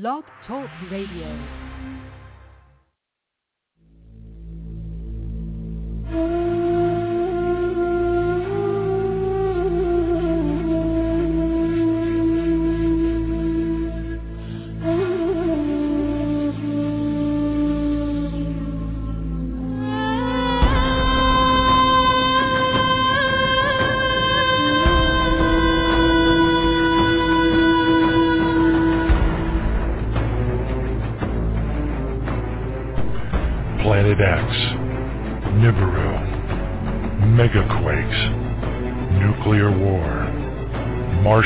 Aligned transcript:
Blog 0.00 0.24
Talk 0.44 0.68
Radio. 0.90 1.28
Mm. 6.10 6.43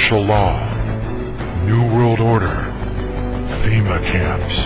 Martial 0.08 0.26
Law, 0.26 0.56
New 1.66 1.84
World 1.94 2.18
Order, 2.18 2.64
FEMA 3.60 4.00
camps, 4.10 4.56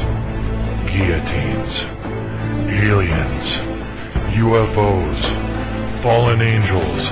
guillotines, 0.87 1.75
aliens, 2.71 3.47
UFOs, 4.39 6.03
fallen 6.05 6.41
angels, 6.43 7.03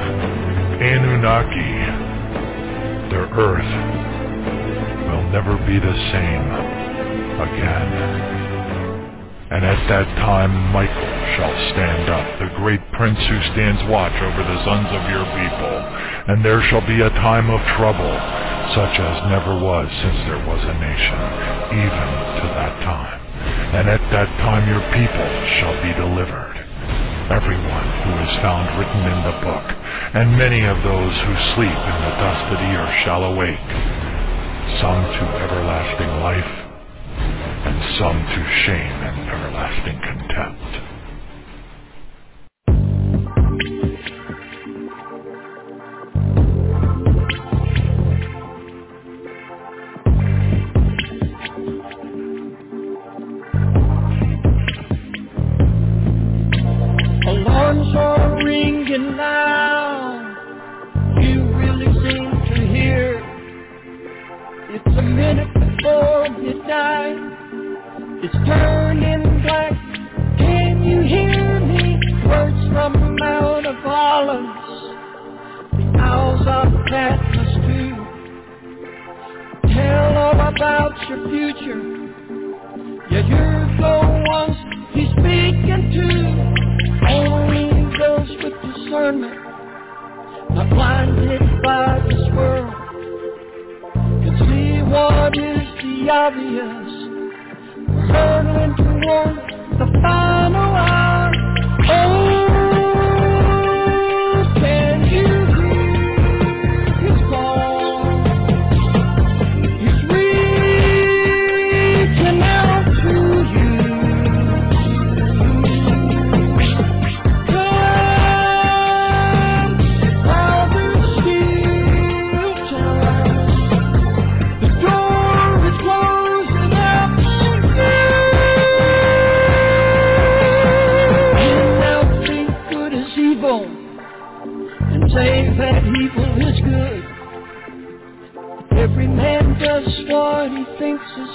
Anunnaki. 0.79 1.75
Their 3.11 3.27
Earth 3.35 3.73
will 5.11 5.27
never 5.33 5.57
be 5.67 5.81
the 5.81 5.97
same 6.15 6.47
again. 7.35 8.31
And 9.51 9.65
at 9.67 9.89
that 9.89 10.07
time 10.23 10.55
Michael 10.71 11.11
shall 11.35 11.51
stand 11.75 12.09
up, 12.09 12.39
the 12.39 12.55
great 12.63 12.81
prince 12.93 13.19
who 13.19 13.43
stands 13.51 13.83
watch 13.91 14.15
over 14.23 14.43
the 14.47 14.65
sons 14.65 14.87
of 14.87 15.11
your 15.11 15.27
people. 15.35 15.75
And 16.31 16.45
there 16.47 16.63
shall 16.71 16.87
be 16.87 17.03
a 17.03 17.11
time 17.19 17.51
of 17.51 17.59
trouble, 17.75 18.15
such 18.71 19.03
as 19.03 19.15
never 19.35 19.51
was 19.59 19.91
since 19.99 20.15
there 20.31 20.39
was 20.47 20.63
a 20.63 20.79
nation, 20.79 21.19
even 21.75 22.09
to 22.39 22.47
that 22.55 22.75
time. 22.87 23.19
And 23.75 23.91
at 23.91 23.99
that 24.15 24.31
time 24.39 24.63
your 24.71 24.79
people 24.95 25.31
shall 25.59 25.75
be 25.83 25.91
delivered. 25.99 26.55
Everyone 27.35 27.89
who 28.07 28.15
is 28.23 28.33
found 28.47 28.79
written 28.79 29.11
in 29.11 29.21
the 29.27 29.43
book, 29.43 29.67
and 30.15 30.39
many 30.39 30.63
of 30.71 30.79
those 30.87 31.15
who 31.19 31.35
sleep 31.59 31.75
in 31.75 31.99
the 31.99 32.15
dust 32.23 32.47
of 32.55 32.63
the 32.63 32.73
earth 32.79 32.95
shall 33.03 33.27
awake, 33.27 33.71
some 34.79 35.03
to 35.03 35.25
everlasting 35.35 36.15
life, 36.23 36.53
and 37.67 37.77
some 37.99 38.23
to 38.23 38.41
shame 38.71 38.99
and 39.03 39.19
everlasting 39.35 39.99
contempt. 39.99 40.90
Your 81.09 81.29
future. 81.29 81.83
Yeah, 83.11 83.27
you're 83.27 83.67
the 83.77 83.95
ones 84.29 84.57
he's 84.93 85.11
speaking 85.11 85.83
to. 85.95 86.07
Only 87.09 87.67
those 87.99 88.29
with 88.43 88.57
discernment, 88.63 89.39
not 90.55 90.69
blinded 90.71 91.43
by 91.63 92.01
this 92.09 92.25
world, 92.35 92.75
can 94.23 94.35
see 94.39 94.83
what 94.91 95.37
is 95.37 95.67
the 95.83 96.11
obvious. 96.11 96.91
We're 97.89 98.75
toward 98.77 99.37
the 99.79 99.87
final 100.03 100.71
hour. 100.77 101.33
Oh, 101.93 102.20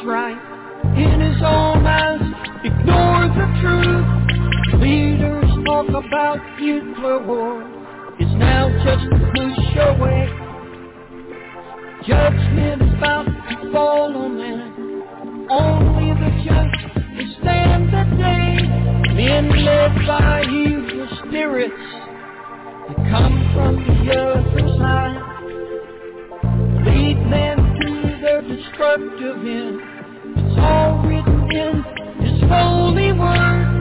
right. 0.06 0.38
In 0.96 1.20
his 1.20 1.42
own 1.42 1.86
eyes, 1.86 2.22
ignore 2.64 3.28
the 3.34 3.48
truth. 3.62 4.82
Leaders 4.82 5.50
talk 5.66 5.90
about 5.90 6.38
nuclear 6.60 7.26
war. 7.26 7.64
It's 8.20 8.32
now 8.38 8.70
just 8.86 9.06
a 9.12 9.20
push 9.34 9.76
away. 9.76 10.30
Judgment 12.08 12.82
is 12.84 12.94
about 12.98 13.26
to 13.26 13.72
fall 13.72 14.16
on 14.16 14.38
man. 14.38 15.48
Only 15.50 16.14
the 16.14 16.32
just 16.46 16.96
will 17.18 17.36
stand 17.42 17.90
the 17.90 18.04
day. 18.18 18.62
Men 19.16 19.50
led 19.66 19.96
by 20.06 20.44
evil 20.44 21.08
spirits 21.28 21.74
that 22.88 22.98
come 23.10 23.52
from 23.54 24.06
the 24.06 24.14
other 24.14 24.78
side 24.78 25.36
lead 26.86 27.18
men 27.28 27.58
to 27.58 28.18
their 28.22 28.42
destructive 28.42 29.38
end. 29.46 29.95
All 30.58 31.04
written 31.08 31.52
in 31.52 31.84
His 32.24 32.42
holy 32.50 33.12
word. 33.14 33.75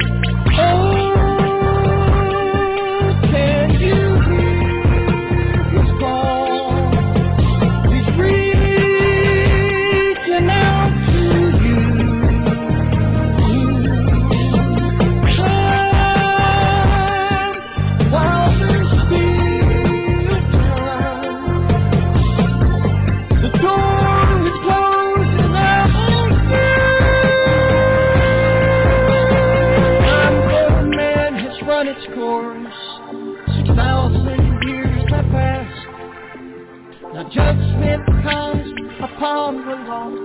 Now 37.14 37.22
judgment 37.30 38.04
comes 38.24 38.74
upon 39.00 39.64
the 39.64 39.76
lost. 39.86 40.18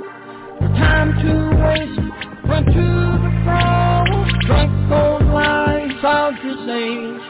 No 0.60 0.68
time 0.70 1.14
to 1.22 1.34
waste. 1.62 2.02
Run 2.50 2.66
to 2.66 2.88
the 3.22 3.32
cross. 3.44 4.10
Drunk 4.48 4.92
on 4.92 5.32
lies 5.32 5.92
of 6.02 6.34
this 6.42 6.66
age. 6.66 7.22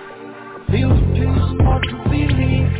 Feel 0.71 0.95
too 1.13 1.35
smart 1.51 1.83
to 1.89 1.95
believe. 2.07 2.71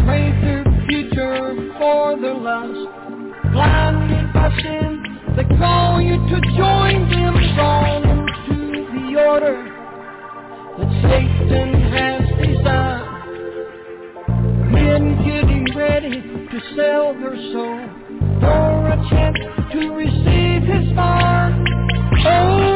Trade 0.00 0.36
their 0.40 0.64
future 0.88 1.74
for 1.76 2.18
their 2.18 2.32
lust. 2.32 2.88
Blinded 3.52 4.32
by 4.32 4.48
sin, 4.62 5.02
they 5.36 5.44
call 5.58 6.00
you 6.00 6.16
to 6.16 6.40
join 6.56 7.10
them. 7.10 7.34
Drawn 7.54 8.02
into 8.02 8.56
the 8.94 9.20
order 9.20 9.58
that 10.78 10.90
Satan 11.02 11.82
has 11.92 12.15
and 14.96 15.18
getting 15.18 15.76
ready 15.76 16.22
to 16.22 16.60
sell 16.74 17.12
their 17.12 17.36
soul 17.52 17.86
for 18.40 18.88
a 18.88 18.96
chance 19.10 19.36
to 19.70 19.90
receive 19.90 20.62
his 20.62 20.94
mark. 20.94 21.52
Oh. 22.24 22.75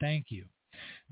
Thank 0.00 0.26
you, 0.28 0.44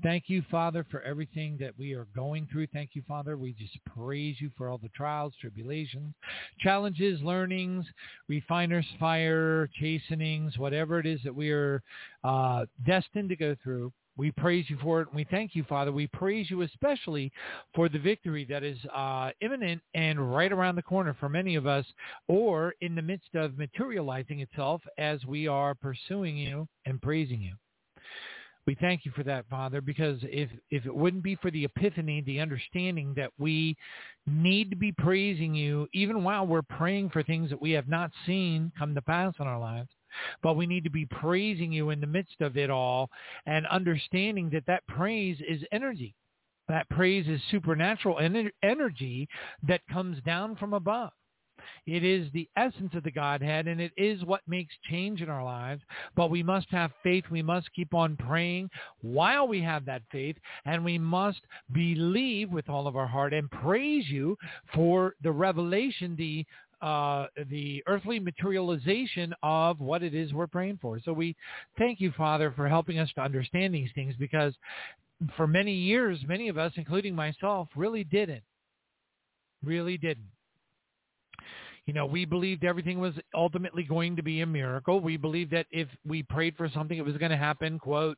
Thank 0.03 0.25
you, 0.27 0.43
Father, 0.51 0.85
for 0.91 1.01
everything 1.01 1.57
that 1.59 1.77
we 1.77 1.93
are 1.93 2.07
going 2.15 2.47
through. 2.51 2.67
Thank 2.67 2.91
you, 2.93 3.03
Father. 3.07 3.37
We 3.37 3.53
just 3.53 3.77
praise 3.85 4.35
you 4.39 4.51
for 4.57 4.69
all 4.69 4.77
the 4.77 4.89
trials, 4.89 5.33
tribulations, 5.39 6.13
challenges, 6.59 7.21
learnings, 7.21 7.85
refiners 8.27 8.85
fire, 8.99 9.69
chastenings, 9.79 10.57
whatever 10.57 10.99
it 10.99 11.05
is 11.05 11.21
that 11.23 11.33
we 11.33 11.51
are 11.51 11.81
uh, 12.23 12.65
destined 12.85 13.29
to 13.29 13.35
go 13.35 13.55
through. 13.63 13.91
We 14.17 14.31
praise 14.31 14.65
you 14.69 14.77
for 14.81 15.01
it. 15.01 15.07
And 15.07 15.15
we 15.15 15.25
thank 15.25 15.55
you, 15.55 15.65
Father. 15.65 15.91
We 15.91 16.07
praise 16.07 16.49
you 16.49 16.61
especially 16.61 17.31
for 17.73 17.89
the 17.89 17.99
victory 17.99 18.45
that 18.45 18.63
is 18.63 18.77
uh, 18.93 19.31
imminent 19.41 19.81
and 19.93 20.33
right 20.33 20.51
around 20.51 20.75
the 20.75 20.81
corner 20.81 21.15
for 21.19 21.27
many 21.27 21.55
of 21.55 21.67
us 21.67 21.85
or 22.27 22.75
in 22.79 22.95
the 22.95 23.01
midst 23.01 23.35
of 23.35 23.57
materializing 23.57 24.39
itself 24.39 24.81
as 24.97 25.25
we 25.25 25.47
are 25.47 25.75
pursuing 25.75 26.37
you 26.37 26.67
and 26.85 27.01
praising 27.01 27.41
you. 27.41 27.55
We 28.67 28.75
thank 28.75 29.05
you 29.05 29.11
for 29.11 29.23
that, 29.23 29.45
Father, 29.47 29.79
because 29.79 30.17
if, 30.23 30.49
if 30.71 30.85
it 30.87 30.95
wouldn't 30.95 31.21
be 31.21 31.35
for 31.35 31.51
the 31.51 31.65
epiphany, 31.65 32.21
the 32.21 32.39
understanding 32.39 33.13
that 33.15 33.31
we 33.37 33.77
need 34.25 34.71
to 34.71 34.75
be 34.75 34.91
praising 34.91 35.53
you 35.53 35.87
even 35.93 36.23
while 36.23 36.47
we're 36.47 36.63
praying 36.63 37.11
for 37.11 37.21
things 37.21 37.51
that 37.51 37.61
we 37.61 37.71
have 37.71 37.87
not 37.87 38.09
seen 38.25 38.71
come 38.77 38.95
to 38.95 39.01
pass 39.03 39.33
in 39.39 39.45
our 39.45 39.59
lives, 39.59 39.89
but 40.41 40.55
we 40.55 40.65
need 40.65 40.83
to 40.83 40.89
be 40.89 41.05
praising 41.05 41.71
you 41.71 41.91
in 41.91 42.01
the 42.01 42.07
midst 42.07 42.41
of 42.41 42.57
it 42.57 42.71
all 42.71 43.09
and 43.45 43.67
understanding 43.67 44.49
that 44.49 44.65
that 44.65 44.85
praise 44.87 45.37
is 45.47 45.61
energy. 45.71 46.15
That 46.67 46.89
praise 46.89 47.27
is 47.27 47.39
supernatural 47.51 48.19
energy 48.63 49.29
that 49.67 49.81
comes 49.91 50.17
down 50.23 50.55
from 50.55 50.73
above. 50.73 51.11
It 51.85 52.03
is 52.03 52.27
the 52.33 52.49
essence 52.57 52.93
of 52.93 53.03
the 53.03 53.11
Godhead, 53.11 53.67
and 53.67 53.79
it 53.79 53.91
is 53.97 54.23
what 54.23 54.41
makes 54.47 54.73
change 54.89 55.21
in 55.21 55.29
our 55.29 55.43
lives. 55.43 55.81
But 56.15 56.29
we 56.29 56.43
must 56.43 56.67
have 56.71 56.91
faith. 57.03 57.25
We 57.29 57.41
must 57.41 57.73
keep 57.73 57.93
on 57.93 58.17
praying 58.17 58.69
while 59.01 59.47
we 59.47 59.61
have 59.61 59.85
that 59.85 60.03
faith, 60.11 60.37
and 60.65 60.83
we 60.83 60.97
must 60.97 61.41
believe 61.71 62.51
with 62.51 62.69
all 62.69 62.87
of 62.87 62.95
our 62.95 63.07
heart 63.07 63.33
and 63.33 63.49
praise 63.49 64.07
you 64.09 64.37
for 64.73 65.15
the 65.21 65.31
revelation, 65.31 66.15
the 66.17 66.45
uh, 66.81 67.27
the 67.49 67.81
earthly 67.87 68.19
materialization 68.19 69.33
of 69.41 69.79
what 69.79 70.03
it 70.03 70.13
is 70.13 70.33
we're 70.33 70.45
praying 70.45 70.77
for. 70.81 70.99
So 71.03 71.13
we 71.13 71.35
thank 71.77 71.99
you, 71.99 72.11
Father, 72.17 72.53
for 72.55 72.67
helping 72.67 72.99
us 72.99 73.09
to 73.15 73.21
understand 73.21 73.73
these 73.73 73.89
things 73.95 74.13
because 74.19 74.53
for 75.37 75.47
many 75.47 75.73
years, 75.73 76.19
many 76.27 76.49
of 76.49 76.57
us, 76.57 76.73
including 76.75 77.15
myself, 77.15 77.69
really 77.75 78.03
didn't. 78.03 78.43
Really 79.63 79.97
didn't. 79.97 80.29
You 81.85 81.93
know, 81.93 82.07
we 82.07 82.25
believed 82.25 82.63
everything 82.63 82.99
was 82.99 83.13
ultimately 83.35 83.83
going 83.83 84.15
to 84.15 84.23
be 84.23 84.41
a 84.41 84.45
miracle. 84.45 84.99
We 84.99 85.17
believed 85.17 85.51
that 85.51 85.67
if 85.69 85.87
we 86.03 86.23
prayed 86.23 86.57
for 86.57 86.67
something, 86.67 86.97
it 86.97 87.05
was 87.05 87.17
going 87.17 87.29
to 87.29 87.37
happen, 87.37 87.77
quote, 87.77 88.17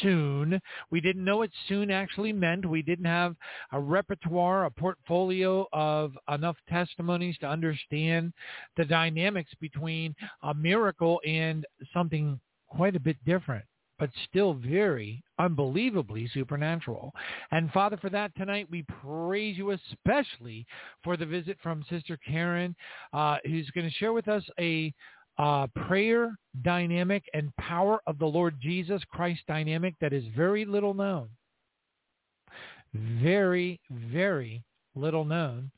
soon. 0.00 0.60
We 0.90 1.00
didn't 1.00 1.24
know 1.24 1.38
what 1.38 1.50
soon 1.68 1.90
actually 1.90 2.32
meant. 2.32 2.64
We 2.64 2.82
didn't 2.82 3.06
have 3.06 3.34
a 3.72 3.80
repertoire, 3.80 4.66
a 4.66 4.70
portfolio 4.70 5.66
of 5.72 6.12
enough 6.28 6.56
testimonies 6.68 7.36
to 7.38 7.46
understand 7.46 8.32
the 8.76 8.84
dynamics 8.84 9.50
between 9.60 10.14
a 10.44 10.54
miracle 10.54 11.20
and 11.26 11.66
something 11.92 12.38
quite 12.68 12.94
a 12.94 13.00
bit 13.00 13.16
different 13.24 13.64
but 13.98 14.10
still 14.28 14.54
very 14.54 15.22
unbelievably 15.38 16.28
supernatural. 16.32 17.12
And 17.50 17.70
Father, 17.70 17.96
for 17.96 18.10
that 18.10 18.34
tonight, 18.36 18.66
we 18.70 18.84
praise 19.02 19.56
you 19.56 19.70
especially 19.70 20.66
for 21.02 21.16
the 21.16 21.26
visit 21.26 21.58
from 21.62 21.84
Sister 21.88 22.18
Karen, 22.26 22.74
uh, 23.12 23.38
who's 23.44 23.70
going 23.70 23.88
to 23.88 23.94
share 23.94 24.12
with 24.12 24.28
us 24.28 24.44
a 24.58 24.92
uh, 25.38 25.66
prayer 25.88 26.36
dynamic 26.62 27.24
and 27.34 27.54
power 27.56 28.00
of 28.06 28.18
the 28.18 28.26
Lord 28.26 28.56
Jesus 28.60 29.02
Christ 29.10 29.40
dynamic 29.48 29.94
that 30.00 30.12
is 30.12 30.24
very 30.36 30.64
little 30.64 30.94
known. 30.94 31.28
Very, 32.94 33.80
very 33.90 34.62
little 34.94 35.24
known 35.24 35.70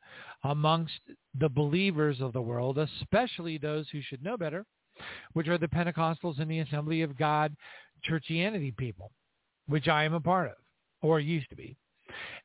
amongst 0.44 1.00
the 1.38 1.48
believers 1.48 2.20
of 2.20 2.32
the 2.32 2.40
world, 2.40 2.78
especially 2.78 3.58
those 3.58 3.86
who 3.90 4.02
should 4.02 4.22
know 4.22 4.36
better, 4.36 4.64
which 5.32 5.48
are 5.48 5.58
the 5.58 5.68
Pentecostals 5.68 6.40
and 6.40 6.50
the 6.50 6.60
Assembly 6.60 7.02
of 7.02 7.16
God 7.16 7.54
churchianity 8.08 8.76
people, 8.76 9.10
which 9.68 9.88
I 9.88 10.04
am 10.04 10.14
a 10.14 10.20
part 10.20 10.48
of 10.48 10.56
or 11.02 11.20
used 11.20 11.50
to 11.50 11.56
be. 11.56 11.76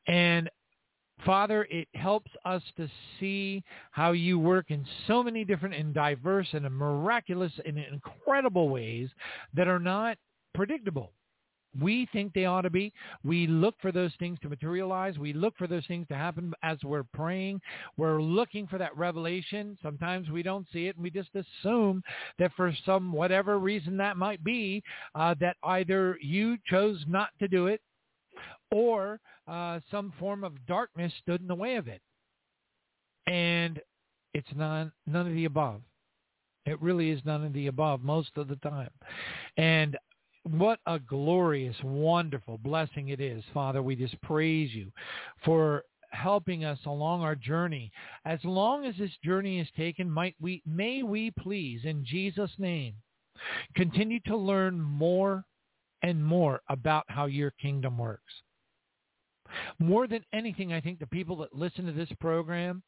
And 0.06 0.50
Father, 1.24 1.66
it 1.70 1.88
helps 1.94 2.30
us 2.44 2.62
to 2.76 2.88
see 3.20 3.62
how 3.92 4.12
you 4.12 4.38
work 4.38 4.70
in 4.70 4.84
so 5.06 5.22
many 5.22 5.44
different 5.44 5.74
and 5.74 5.94
diverse 5.94 6.48
and 6.52 6.68
miraculous 6.70 7.52
and 7.64 7.78
incredible 7.78 8.68
ways 8.68 9.08
that 9.54 9.68
are 9.68 9.78
not 9.78 10.16
predictable 10.54 11.12
we 11.80 12.06
think 12.12 12.32
they 12.32 12.44
ought 12.44 12.62
to 12.62 12.70
be. 12.70 12.92
We 13.24 13.46
look 13.46 13.74
for 13.80 13.92
those 13.92 14.12
things 14.18 14.38
to 14.42 14.48
materialize. 14.48 15.18
We 15.18 15.32
look 15.32 15.56
for 15.56 15.66
those 15.66 15.86
things 15.86 16.06
to 16.08 16.14
happen 16.14 16.52
as 16.62 16.78
we're 16.84 17.04
praying. 17.04 17.60
We're 17.96 18.20
looking 18.20 18.66
for 18.66 18.78
that 18.78 18.96
revelation. 18.96 19.78
Sometimes 19.82 20.28
we 20.30 20.42
don't 20.42 20.66
see 20.72 20.86
it 20.86 20.96
and 20.96 21.02
we 21.02 21.10
just 21.10 21.30
assume 21.34 22.02
that 22.38 22.52
for 22.56 22.72
some 22.84 23.12
whatever 23.12 23.58
reason 23.58 23.96
that 23.98 24.16
might 24.16 24.42
be, 24.44 24.82
uh, 25.14 25.34
that 25.40 25.56
either 25.64 26.18
you 26.20 26.56
chose 26.66 27.02
not 27.08 27.30
to 27.38 27.48
do 27.48 27.66
it 27.66 27.80
or 28.70 29.20
uh, 29.48 29.80
some 29.90 30.12
form 30.18 30.44
of 30.44 30.52
darkness 30.66 31.12
stood 31.22 31.40
in 31.40 31.48
the 31.48 31.54
way 31.54 31.76
of 31.76 31.88
it. 31.88 32.00
And 33.26 33.80
it's 34.34 34.48
none, 34.56 34.92
none 35.06 35.26
of 35.26 35.34
the 35.34 35.44
above. 35.44 35.82
It 36.64 36.80
really 36.80 37.10
is 37.10 37.20
none 37.24 37.44
of 37.44 37.52
the 37.52 37.66
above 37.66 38.02
most 38.02 38.30
of 38.36 38.48
the 38.48 38.56
time. 38.56 38.90
And 39.56 39.96
what 40.44 40.80
a 40.86 40.98
glorious, 40.98 41.76
wonderful 41.82 42.58
blessing 42.58 43.08
it 43.08 43.20
is, 43.20 43.44
Father. 43.54 43.82
We 43.82 43.96
just 43.96 44.20
praise 44.22 44.72
you 44.72 44.90
for 45.44 45.84
helping 46.10 46.64
us 46.64 46.78
along 46.86 47.22
our 47.22 47.34
journey. 47.34 47.90
As 48.24 48.38
long 48.44 48.84
as 48.84 48.94
this 48.98 49.16
journey 49.24 49.60
is 49.60 49.68
taken, 49.76 50.10
might 50.10 50.34
we, 50.40 50.62
may 50.66 51.02
we 51.02 51.30
please, 51.38 51.82
in 51.84 52.04
Jesus' 52.04 52.50
name, 52.58 52.94
continue 53.74 54.20
to 54.26 54.36
learn 54.36 54.80
more 54.80 55.44
and 56.02 56.24
more 56.24 56.60
about 56.68 57.04
how 57.08 57.26
your 57.26 57.52
kingdom 57.52 57.98
works. 57.98 58.32
More 59.78 60.06
than 60.06 60.24
anything, 60.32 60.72
I 60.72 60.80
think 60.80 60.98
the 60.98 61.06
people 61.06 61.36
that 61.38 61.54
listen 61.54 61.86
to 61.86 61.92
this 61.92 62.12
program 62.20 62.82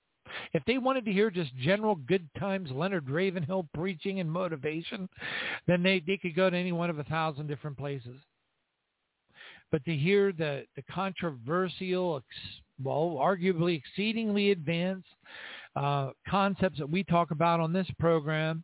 if 0.52 0.64
they 0.66 0.78
wanted 0.78 1.04
to 1.04 1.12
hear 1.12 1.30
just 1.30 1.54
general 1.56 1.94
good 1.94 2.28
times 2.38 2.70
Leonard 2.70 3.08
Ravenhill 3.08 3.68
preaching 3.74 4.20
and 4.20 4.30
motivation, 4.30 5.08
then 5.66 5.82
they, 5.82 6.02
they 6.06 6.16
could 6.16 6.34
go 6.34 6.50
to 6.50 6.56
any 6.56 6.72
one 6.72 6.90
of 6.90 6.98
a 6.98 7.04
thousand 7.04 7.46
different 7.46 7.76
places. 7.76 8.20
But 9.70 9.84
to 9.84 9.94
hear 9.94 10.32
the, 10.32 10.64
the 10.76 10.82
controversial, 10.90 12.22
well, 12.82 13.16
arguably 13.20 13.76
exceedingly 13.76 14.50
advanced 14.50 15.08
uh, 15.76 16.10
concepts 16.28 16.78
that 16.78 16.88
we 16.88 17.02
talk 17.02 17.30
about 17.30 17.60
on 17.60 17.72
this 17.72 17.88
program, 17.98 18.62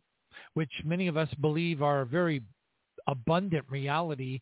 which 0.53 0.71
many 0.85 1.07
of 1.07 1.17
us 1.17 1.29
believe 1.41 1.81
are 1.81 2.01
a 2.01 2.05
very 2.05 2.41
abundant 3.07 3.65
reality, 3.69 4.39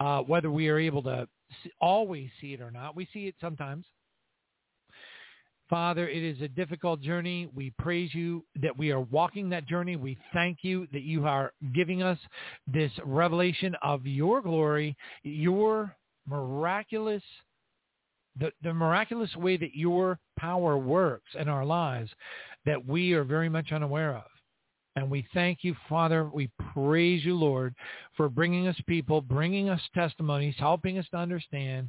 uh, 0.00 0.20
whether 0.20 0.50
we 0.50 0.68
are 0.68 0.78
able 0.78 1.02
to 1.02 1.26
always 1.80 2.30
see 2.40 2.52
it 2.52 2.60
or 2.60 2.70
not. 2.70 2.94
We 2.94 3.08
see 3.12 3.26
it 3.26 3.34
sometimes. 3.40 3.84
Father, 5.72 6.06
it 6.06 6.22
is 6.22 6.38
a 6.42 6.48
difficult 6.48 7.00
journey. 7.00 7.48
We 7.54 7.72
praise 7.78 8.14
you 8.14 8.44
that 8.60 8.76
we 8.76 8.92
are 8.92 9.00
walking 9.00 9.48
that 9.48 9.66
journey. 9.66 9.96
We 9.96 10.18
thank 10.34 10.58
you 10.60 10.86
that 10.92 11.00
you 11.00 11.24
are 11.26 11.54
giving 11.74 12.02
us 12.02 12.18
this 12.66 12.92
revelation 13.06 13.74
of 13.80 14.06
your 14.06 14.42
glory, 14.42 14.94
your 15.22 15.96
miraculous, 16.28 17.22
the, 18.38 18.52
the 18.62 18.74
miraculous 18.74 19.34
way 19.34 19.56
that 19.56 19.74
your 19.74 20.18
power 20.38 20.76
works 20.76 21.30
in 21.40 21.48
our 21.48 21.64
lives 21.64 22.10
that 22.66 22.86
we 22.86 23.14
are 23.14 23.24
very 23.24 23.48
much 23.48 23.72
unaware 23.72 24.14
of. 24.14 24.24
And 24.96 25.10
we 25.10 25.26
thank 25.32 25.60
you, 25.64 25.74
Father. 25.88 26.28
We 26.28 26.50
praise 26.74 27.24
you, 27.24 27.34
Lord, 27.34 27.74
for 28.14 28.28
bringing 28.28 28.68
us 28.68 28.76
people, 28.86 29.22
bringing 29.22 29.70
us 29.70 29.80
testimonies, 29.94 30.56
helping 30.58 30.98
us 30.98 31.06
to 31.12 31.16
understand 31.16 31.88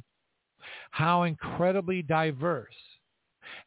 how 0.90 1.24
incredibly 1.24 2.00
diverse 2.00 2.72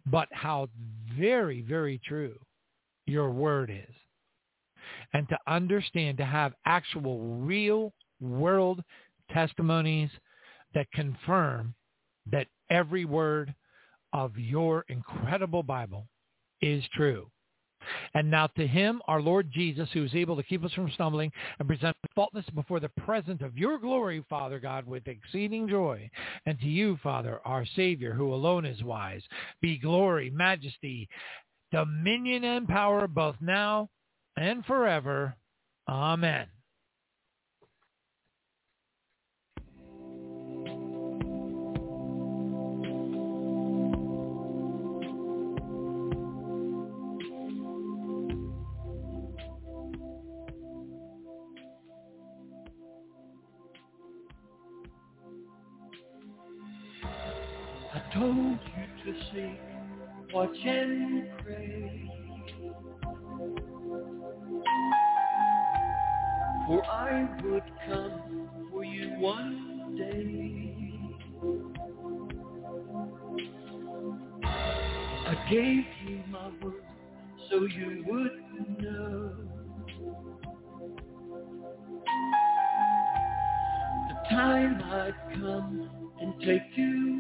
but 0.06 0.28
how 0.32 0.70
very, 1.18 1.62
very 1.62 2.00
true 2.06 2.38
your 3.06 3.32
word 3.32 3.70
is. 3.70 3.96
And 5.14 5.28
to 5.30 5.38
understand, 5.48 6.18
to 6.18 6.26
have 6.26 6.54
actual 6.66 7.20
real 7.22 7.94
world 8.20 8.84
testimonies 9.32 10.10
that 10.74 10.92
confirm 10.92 11.74
that 12.32 12.48
every 12.70 13.06
word 13.06 13.54
of 14.14 14.38
your 14.38 14.86
incredible 14.90 15.64
Bible 15.64 16.08
is 16.62 16.84
true. 16.94 17.30
And 18.14 18.30
now 18.30 18.48
to 18.48 18.68
him, 18.68 19.02
our 19.08 19.22
Lord 19.22 19.52
Jesus, 19.52 19.90
who 19.94 20.04
is 20.04 20.16
able 20.16 20.36
to 20.36 20.44
keep 20.44 20.64
us 20.64 20.74
from 20.74 20.92
stumbling 20.92 21.32
and 21.60 21.68
present 21.68 21.96
faultless 22.16 22.46
before 22.56 22.80
the 22.80 22.90
presence 22.90 23.42
of 23.42 23.58
your 23.58 23.78
glory, 23.78 24.24
Father 24.30 24.60
God, 24.60 24.86
with 24.86 25.08
exceeding 25.08 25.70
joy. 25.70 26.10
And 26.46 26.60
to 26.60 26.68
you, 26.68 26.98
Father, 27.04 27.40
our 27.46 27.66
Savior, 27.76 28.14
who 28.14 28.34
alone 28.34 28.66
is 28.66 28.84
wise, 28.84 29.24
be 29.62 29.78
glory, 29.78 30.30
majesty, 30.30 31.08
dominion, 31.72 32.44
and 32.44 32.68
power 32.68 33.08
both 33.08 33.36
now 33.42 33.90
and 34.36 34.66
forever. 34.66 35.36
Amen. 35.88 36.48
Watch 60.48 60.58
and 60.66 61.28
pray. 61.44 62.12
For 66.66 66.86
I 66.86 67.28
would 67.44 67.64
come 67.88 68.50
for 68.72 68.84
you 68.84 69.10
one 69.20 69.96
day. 69.98 70.74
I 75.28 75.50
gave 75.50 75.86
you 76.08 76.24
my 76.30 76.50
word 76.62 76.84
so 77.50 77.66
you 77.66 78.04
would 78.08 78.82
know. 78.82 79.32
The 84.08 84.30
time 84.30 84.82
I'd 84.84 85.14
come 85.34 85.90
and 86.22 86.34
take 86.42 86.76
you 86.76 87.17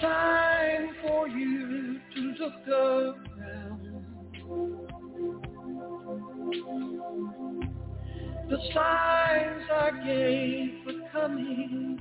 time 0.00 0.90
for 1.02 1.28
you 1.28 2.00
to 2.14 2.20
look 2.40 2.68
around. 2.68 3.88
The 8.48 8.58
signs 8.74 9.62
I 9.70 9.90
gave 10.06 10.86
are 10.88 11.10
coming 11.12 11.97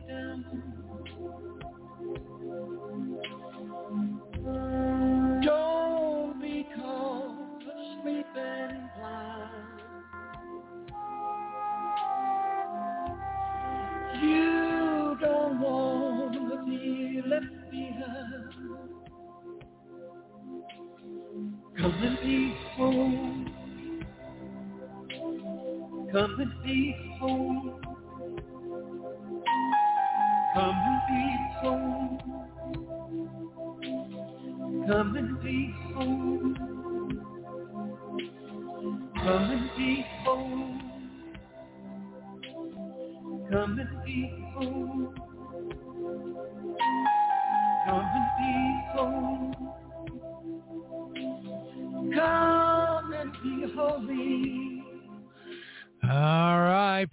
Come 21.88 22.04
and 22.04 22.20
be 22.22 22.54
home. 22.76 23.54
Come 26.12 26.40
and 26.42 26.54
be 26.66 26.96
home. 27.18 27.82
Come 30.54 30.84
and 30.86 31.02
be 31.08 31.38
home. 31.62 32.20
Come 34.86 35.16
and 35.16 35.42
be 35.42 35.74
home. 35.94 36.56
Come 39.16 39.52
and 39.52 39.70
be 39.78 40.06
home. 40.26 40.82
Come 43.50 43.80
and 43.80 44.06
be 44.06 44.44
home. 44.56 45.27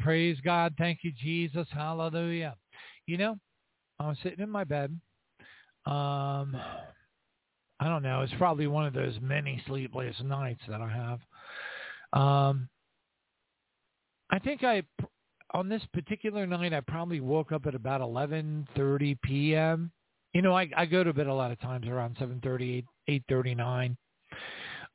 Praise 0.04 0.36
God. 0.44 0.74
Thank 0.76 0.98
you, 1.02 1.12
Jesus. 1.18 1.66
Hallelujah. 1.72 2.56
You 3.06 3.16
know, 3.16 3.38
I 3.98 4.06
was 4.06 4.18
sitting 4.22 4.40
in 4.40 4.50
my 4.50 4.64
bed. 4.64 4.90
Um, 5.86 6.54
I 7.80 7.88
don't 7.88 8.02
know. 8.02 8.20
It's 8.20 8.32
probably 8.36 8.66
one 8.66 8.84
of 8.84 8.92
those 8.92 9.14
many 9.22 9.62
sleepless 9.66 10.14
nights 10.22 10.60
that 10.68 10.82
I 10.82 10.88
have. 10.90 11.20
Um, 12.12 12.68
I 14.30 14.38
think 14.40 14.62
I 14.62 14.82
on 15.54 15.70
this 15.70 15.82
particular 15.94 16.46
night, 16.46 16.74
I 16.74 16.80
probably 16.80 17.20
woke 17.20 17.50
up 17.50 17.64
at 17.64 17.74
about 17.74 18.02
11:30 18.02 19.18
p.m. 19.22 19.90
You 20.34 20.42
know, 20.42 20.54
I, 20.54 20.68
I 20.76 20.84
go 20.84 21.02
to 21.02 21.14
bed 21.14 21.28
a 21.28 21.34
lot 21.34 21.50
of 21.50 21.58
times 21.60 21.88
around 21.88 22.18
7:30, 22.18 22.84
8:39. 23.08 23.96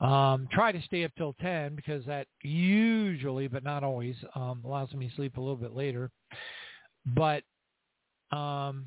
Um, 0.02 0.48
try 0.52 0.72
to 0.72 0.82
stay 0.84 1.04
up 1.04 1.12
till 1.18 1.34
10 1.42 1.76
because 1.76 2.06
that 2.06 2.28
usually, 2.42 3.48
but 3.48 3.64
not 3.64 3.84
always, 3.84 4.16
um, 4.34 4.62
allows 4.64 4.94
me 4.94 5.10
to 5.10 5.16
sleep 5.16 5.38
a 5.38 5.42
little 5.42 5.58
bit 5.58 5.76
later. 5.76 6.10
But 7.06 7.44
um, 8.32 8.86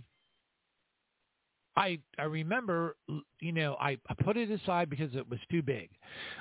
I 1.77 1.99
I 2.19 2.25
remember, 2.25 2.97
you 3.41 3.53
know, 3.53 3.77
I, 3.81 3.99
I 4.09 4.15
put 4.23 4.37
it 4.37 4.51
aside 4.51 4.91
because 4.91 5.15
it 5.15 5.29
was 5.29 5.39
too 5.51 5.63
big, 5.63 5.91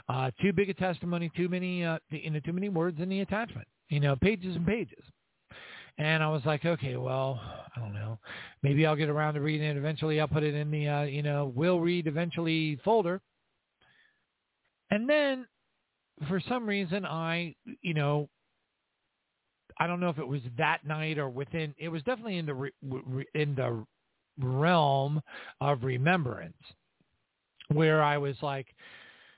uh, 0.10 0.32
too 0.42 0.54
big 0.54 0.70
a 0.70 0.74
testimony, 0.74 1.32
too 1.36 1.50
many, 1.50 1.84
uh, 1.84 2.00
you 2.10 2.30
know, 2.30 2.40
too 2.40 2.54
many 2.54 2.70
words 2.70 3.00
in 3.00 3.10
the 3.10 3.22
attachment, 3.22 3.68
you 3.90 4.00
know, 4.00 4.16
pages 4.16 4.56
and 4.56 4.66
pages. 4.66 5.04
And 5.98 6.24
I 6.24 6.30
was 6.30 6.42
like, 6.46 6.66
okay, 6.66 6.96
well, 6.98 7.40
I 7.75 7.80
don't 7.80 7.94
know. 7.94 8.18
Maybe 8.63 8.86
I'll 8.86 8.96
get 8.96 9.10
around 9.10 9.36
to 9.36 9.42
reading 9.42 9.68
it 9.68 9.78
eventually. 9.78 10.20
I'll 10.20 10.28
put 10.28 10.44
it 10.44 10.56
in 10.56 10.72
the, 10.72 10.88
uh, 10.88 11.04
you 11.04 11.22
know, 11.22 11.51
will 11.56 11.80
read 11.80 12.08
eventually 12.08 12.80
folder. 12.84 13.22
And 14.91 15.10
then 15.10 15.48
for 16.27 16.41
some 16.48 16.67
reason, 16.67 17.05
I, 17.05 17.55
you 17.81 17.93
know, 17.93 18.29
I 19.79 19.88
don't 19.88 20.00
know 20.00 20.10
if 20.10 20.19
it 20.19 20.27
was 20.27 20.41
that 20.57 20.86
night 20.86 21.17
or 21.17 21.29
within, 21.29 21.74
it 21.79 21.89
was 21.89 22.03
definitely 22.03 22.38
in 22.38 22.45
the, 22.45 22.53
re, 22.53 22.71
in 23.33 23.55
the 23.55 23.83
realm 24.39 25.21
of 25.60 25.83
remembrance 25.83 26.53
where 27.69 28.03
I 28.03 28.17
was 28.17 28.36
like, 28.41 28.67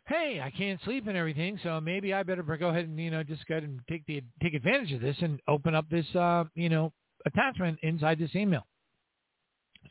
hey, 0.08 0.42
I 0.44 0.50
can't 0.52 0.80
sleep 0.84 1.08
and 1.08 1.18
everything, 1.18 1.60
so 1.64 1.80
maybe 1.80 2.14
I 2.14 2.24
better 2.24 2.44
go 2.44 2.70
ahead 2.70 2.86
and 2.86 3.00
you 3.00 3.12
know 3.12 3.24
just 3.24 3.46
go 3.48 3.56
ahead 3.56 3.68
and 3.68 3.80
take 3.90 4.06
the 4.06 4.22
take 4.42 4.54
advantage 4.54 4.92
of 4.92 5.02
this 5.02 5.16
and 5.22 5.40
open 5.48 5.76
up 5.76 5.90
this 5.90 6.06
uh, 6.16 6.44
you 6.56 6.70
know 6.70 6.92
attachment 7.26 7.80
inside 7.84 8.20
this 8.20 8.36
email. 8.36 8.66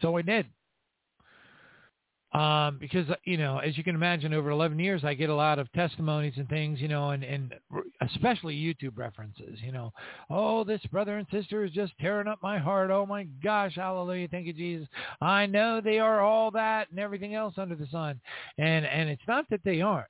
So 0.00 0.16
I 0.16 0.22
did. 0.22 0.46
Um, 2.32 2.78
because 2.80 3.06
you 3.24 3.36
know, 3.36 3.58
as 3.58 3.76
you 3.76 3.84
can 3.84 3.94
imagine, 3.94 4.32
over 4.32 4.50
11 4.50 4.78
years, 4.78 5.04
I 5.04 5.12
get 5.12 5.28
a 5.28 5.34
lot 5.34 5.58
of 5.58 5.70
testimonies 5.72 6.32
and 6.36 6.48
things, 6.48 6.80
you 6.80 6.88
know, 6.88 7.10
and 7.10 7.22
and 7.22 7.54
especially 8.00 8.54
YouTube 8.56 8.96
references. 8.96 9.58
You 9.62 9.72
know, 9.72 9.92
oh, 10.30 10.64
this 10.64 10.80
brother 10.90 11.18
and 11.18 11.26
sister 11.30 11.64
is 11.64 11.72
just 11.72 11.92
tearing 12.00 12.28
up 12.28 12.38
my 12.42 12.58
heart. 12.58 12.90
Oh 12.90 13.04
my 13.04 13.24
gosh, 13.42 13.74
hallelujah, 13.74 14.28
thank 14.28 14.46
you, 14.46 14.54
Jesus. 14.54 14.88
I 15.20 15.44
know 15.44 15.82
they 15.82 15.98
are 15.98 16.20
all 16.20 16.50
that 16.52 16.90
and 16.90 16.98
everything 16.98 17.34
else 17.34 17.54
under 17.58 17.74
the 17.74 17.86
sun, 17.88 18.18
and 18.56 18.86
and 18.86 19.10
it's 19.10 19.28
not 19.28 19.44
that 19.50 19.60
they 19.64 19.82
aren't. 19.82 20.08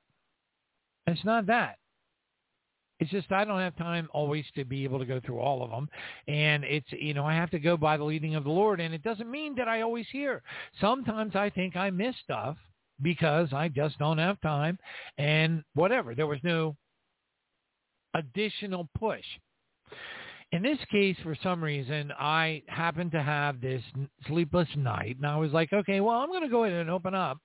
It's 1.09 1.25
not 1.25 1.47
that. 1.47 1.79
It's 3.03 3.11
just 3.11 3.33
I 3.33 3.45
don't 3.45 3.59
have 3.59 3.75
time 3.75 4.09
always 4.13 4.45
to 4.55 4.65
be 4.65 4.85
able 4.85 5.01
to 5.01 5.05
go 5.05 5.19
through 5.19 5.41
all 5.41 5.65
of 5.65 5.71
them. 5.71 5.89
And 6.29 6.63
it's, 6.63 6.87
you 6.93 7.15
know, 7.15 7.27
I 7.27 7.35
have 7.35 7.51
to 7.51 7.59
go 7.59 7.77
by 7.77 7.97
the 7.97 8.05
leading 8.05 8.37
of 8.37 8.45
the 8.45 8.51
Lord. 8.51 8.79
And 8.79 8.95
it 8.95 9.03
doesn't 9.03 9.29
mean 9.29 9.57
that 9.57 9.67
I 9.67 9.81
always 9.81 10.07
hear. 10.13 10.41
Sometimes 10.81 11.35
I 11.35 11.51
think 11.51 11.75
I 11.75 11.91
miss 11.91 12.15
stuff 12.23 12.57
because 13.03 13.53
I 13.53 13.67
just 13.67 13.99
don't 13.99 14.19
have 14.19 14.41
time 14.41 14.79
and 15.19 15.65
whatever. 15.75 16.15
There 16.15 16.29
was 16.29 16.39
no 16.45 16.77
additional 18.15 18.89
push. 18.97 19.25
In 20.53 20.63
this 20.63 20.79
case, 20.89 21.17
for 21.25 21.37
some 21.43 21.65
reason, 21.65 22.13
I 22.17 22.63
happened 22.69 23.11
to 23.13 23.23
have 23.23 23.61
this 23.61 23.83
sleepless 24.29 24.69
night, 24.77 25.17
and 25.17 25.27
I 25.27 25.37
was 25.39 25.51
like, 25.51 25.73
okay, 25.73 25.99
well, 25.99 26.21
I'm 26.21 26.29
going 26.29 26.43
to 26.43 26.49
go 26.49 26.63
ahead 26.63 26.77
and 26.79 26.91
open 26.91 27.17
up 27.17 27.39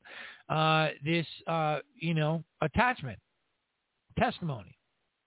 uh, 0.50 0.90
this, 1.04 1.26
uh, 1.48 1.80
you 1.96 2.14
know, 2.14 2.44
attachment 2.62 3.18
testimony 4.20 4.77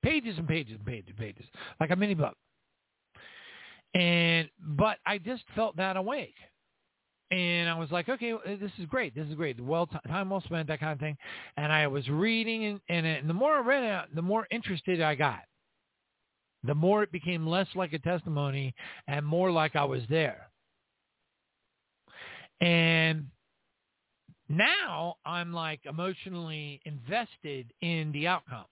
pages 0.02 0.38
and 0.38 0.49
pages 0.49 0.75
and 0.76 0.87
pages 0.87 1.09
and 1.09 1.19
pages, 1.19 1.47
like 1.80 1.90
a 1.90 1.97
mini 1.97 2.14
book. 2.14 2.37
And 3.95 4.49
but 4.61 4.99
I 5.07 5.19
just 5.19 5.45
felt 5.57 5.76
that 5.76 5.97
awake. 5.97 6.37
and 7.30 7.69
I 7.69 7.78
was 7.78 7.90
like, 7.90 8.09
okay, 8.09 8.35
this 8.61 8.73
is 8.78 8.87
great. 8.87 9.14
This 9.14 9.26
is 9.28 9.35
great. 9.35 9.61
Well, 9.61 9.87
time 10.09 10.30
well 10.30 10.42
spent, 10.42 10.69
that 10.69 10.80
kind 10.80 10.92
of 10.92 10.99
thing. 11.00 11.16
And 11.57 11.73
I 11.73 11.87
was 11.87 12.09
reading, 12.09 12.64
and, 12.66 12.80
and, 12.88 13.07
and 13.07 13.30
the 13.30 13.35
more 13.35 13.54
I 13.54 13.61
read 13.61 13.85
it, 13.85 14.14
the 14.14 14.23
more 14.23 14.47
interested 14.50 15.00
I 15.00 15.14
got. 15.14 15.40
The 16.64 16.75
more 16.75 17.02
it 17.02 17.12
became 17.12 17.47
less 17.47 17.69
like 17.75 17.92
a 17.92 17.99
testimony 18.00 18.75
and 19.07 19.25
more 19.25 19.50
like 19.50 19.76
I 19.76 19.85
was 19.85 20.02
there. 20.11 20.50
And 22.61 23.26
now 24.50 25.14
I'm 25.25 25.52
like 25.52 25.80
emotionally 25.87 26.80
invested 26.85 27.73
in 27.83 28.11
the 28.12 28.26
outcome. 28.26 28.64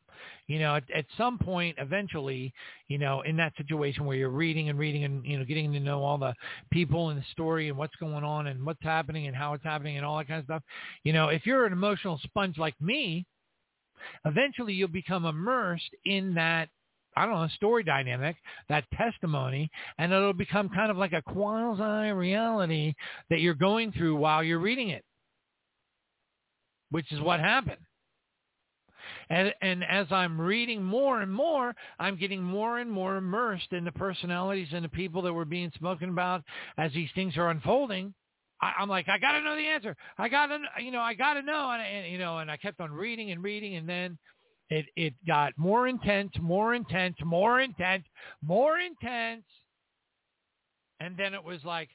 You 0.48 0.58
know, 0.58 0.74
at, 0.74 0.82
at 0.94 1.04
some 1.16 1.38
point, 1.38 1.76
eventually, 1.78 2.52
you 2.88 2.98
know, 2.98 3.20
in 3.22 3.36
that 3.36 3.52
situation 3.56 4.04
where 4.04 4.16
you're 4.16 4.30
reading 4.30 4.68
and 4.68 4.78
reading 4.78 5.04
and, 5.04 5.24
you 5.24 5.38
know, 5.38 5.44
getting 5.44 5.72
to 5.72 5.78
know 5.80 6.02
all 6.02 6.18
the 6.18 6.34
people 6.72 7.10
and 7.10 7.20
the 7.20 7.24
story 7.30 7.68
and 7.68 7.78
what's 7.78 7.94
going 8.00 8.24
on 8.24 8.48
and 8.48 8.66
what's 8.66 8.82
happening 8.82 9.28
and 9.28 9.36
how 9.36 9.54
it's 9.54 9.62
happening 9.62 9.96
and 9.96 10.04
all 10.04 10.18
that 10.18 10.26
kind 10.26 10.40
of 10.40 10.46
stuff, 10.46 10.62
you 11.04 11.12
know, 11.12 11.28
if 11.28 11.46
you're 11.46 11.66
an 11.66 11.72
emotional 11.72 12.18
sponge 12.24 12.58
like 12.58 12.74
me, 12.80 13.24
eventually 14.24 14.72
you'll 14.72 14.88
become 14.88 15.24
immersed 15.24 15.94
in 16.04 16.34
that 16.34 16.68
I 17.16 17.26
don't 17.26 17.34
know, 17.34 17.48
story 17.48 17.82
dynamic, 17.82 18.36
that 18.68 18.84
testimony, 18.96 19.68
and 19.98 20.12
it'll 20.12 20.32
become 20.32 20.68
kind 20.68 20.88
of 20.88 20.96
like 20.96 21.12
a 21.12 21.22
quasi-reality 21.22 22.94
that 23.28 23.40
you're 23.40 23.54
going 23.54 23.90
through 23.90 24.14
while 24.16 24.44
you're 24.44 24.60
reading 24.60 24.90
it 24.90 25.04
which 26.90 27.10
is 27.12 27.20
what 27.20 27.40
happened. 27.40 27.78
And, 29.30 29.54
and 29.60 29.84
as 29.84 30.06
I'm 30.10 30.40
reading 30.40 30.82
more 30.82 31.20
and 31.20 31.32
more, 31.32 31.74
I'm 31.98 32.16
getting 32.16 32.42
more 32.42 32.78
and 32.78 32.90
more 32.90 33.16
immersed 33.16 33.72
in 33.72 33.84
the 33.84 33.92
personalities 33.92 34.68
and 34.72 34.84
the 34.84 34.88
people 34.88 35.22
that 35.22 35.32
were 35.32 35.44
being 35.44 35.70
spoken 35.74 36.10
about 36.10 36.42
as 36.78 36.92
these 36.92 37.10
things 37.14 37.36
are 37.36 37.50
unfolding. 37.50 38.14
I, 38.60 38.72
I'm 38.78 38.88
like, 38.88 39.08
I 39.08 39.18
got 39.18 39.32
to 39.32 39.42
know 39.42 39.54
the 39.54 39.66
answer. 39.66 39.96
I 40.18 40.28
got 40.28 40.46
to, 40.46 40.58
you 40.82 40.90
know, 40.90 41.00
I 41.00 41.14
got 41.14 41.34
to 41.34 41.42
know. 41.42 41.70
And, 41.70 41.82
and, 41.82 42.12
you 42.12 42.18
know, 42.18 42.38
and 42.38 42.50
I 42.50 42.56
kept 42.56 42.80
on 42.80 42.90
reading 42.90 43.30
and 43.30 43.42
reading. 43.42 43.76
And 43.76 43.88
then 43.88 44.18
it, 44.70 44.86
it 44.96 45.14
got 45.26 45.52
more 45.56 45.88
intense, 45.88 46.32
more 46.40 46.74
intense, 46.74 47.16
more 47.24 47.60
intense, 47.60 48.04
more 48.42 48.78
intense. 48.78 49.44
And 51.00 51.16
then 51.16 51.34
it 51.34 51.44
was 51.44 51.64
like, 51.64 51.90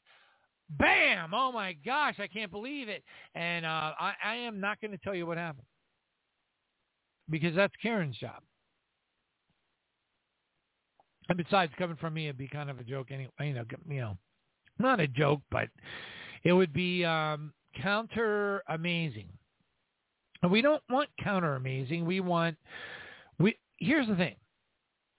Bam! 0.78 1.34
Oh 1.34 1.52
my 1.52 1.76
gosh, 1.86 2.16
I 2.20 2.28
can't 2.28 2.52
believe 2.52 2.90
it. 2.90 3.04
And 3.36 3.66
uh, 3.66 3.92
I, 4.00 4.14
I 4.24 4.36
am 4.36 4.60
not 4.60 4.80
going 4.82 4.92
to 4.92 4.98
tell 4.98 5.16
you 5.16 5.26
what 5.26 5.38
happened 5.38 5.66
because 7.30 7.56
that's 7.56 7.74
Karen's 7.82 8.18
job. 8.18 8.42
And 11.30 11.38
besides, 11.38 11.72
coming 11.78 11.96
from 11.96 12.14
me, 12.14 12.26
it'd 12.26 12.38
be 12.38 12.48
kind 12.48 12.70
of 12.70 12.80
a 12.80 12.84
joke 12.84 13.12
anyway. 13.12 13.32
You 13.40 13.54
know, 13.54 13.64
you 13.88 14.02
know, 14.02 14.18
not 14.78 15.00
a 15.00 15.08
joke, 15.08 15.42
but 15.52 15.70
it 16.44 16.52
would 16.54 16.74
be 16.74 17.06
um, 17.06 17.54
counter 17.82 18.62
amazing. 18.68 19.30
And 20.42 20.52
we 20.52 20.62
don't 20.62 20.84
want 20.90 21.10
counter 21.24 21.56
amazing. 21.56 22.06
We 22.06 22.20
want 22.20 22.58
we. 23.40 23.58
Here's 23.78 24.08
the 24.08 24.16
thing: 24.16 24.36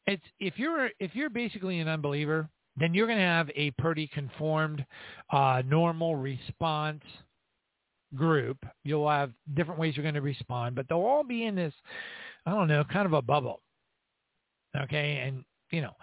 it's 0.07 0.23
if 0.39 0.59
you're 0.59 0.91
if 1.01 1.15
you're 1.15 1.31
basically 1.31 1.81
an 1.81 1.89
unbeliever, 1.89 2.49
then 2.77 2.95
you're 2.95 3.07
going 3.07 3.19
to 3.19 3.25
have 3.25 3.51
a 3.55 3.71
pretty 3.73 4.07
conformed, 4.09 4.85
uh, 5.31 5.63
normal 5.67 6.17
response 6.17 7.03
group. 8.15 8.59
You'll 8.85 9.09
have 9.09 9.33
different 9.55 9.81
ways 9.81 9.97
you're 9.97 10.03
going 10.03 10.15
to 10.15 10.21
respond, 10.21 10.75
but 10.75 10.87
they'll 10.89 10.99
all 10.99 11.25
be 11.25 11.45
in 11.45 11.55
this, 11.55 11.75
I 12.47 12.51
don't 12.51 12.69
know, 12.69 12.85
kind 12.85 13.07
of 13.07 13.13
a 13.13 13.23
bubble. 13.23 13.61
Okay. 14.77 15.23
And, 15.27 15.45
you 15.71 15.83
know, 15.83 15.95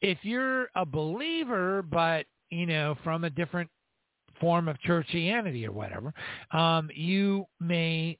if 0.00 0.18
you're 0.22 0.68
a 0.74 0.86
believer, 0.86 1.82
but, 1.82 2.26
you 2.50 2.66
know, 2.66 2.96
from 3.02 3.24
a 3.24 3.30
different 3.30 3.68
form 4.40 4.68
of 4.68 4.76
churchianity 4.86 5.66
or 5.66 5.72
whatever, 5.72 6.14
um, 6.52 6.90
you 6.94 7.44
may 7.60 8.18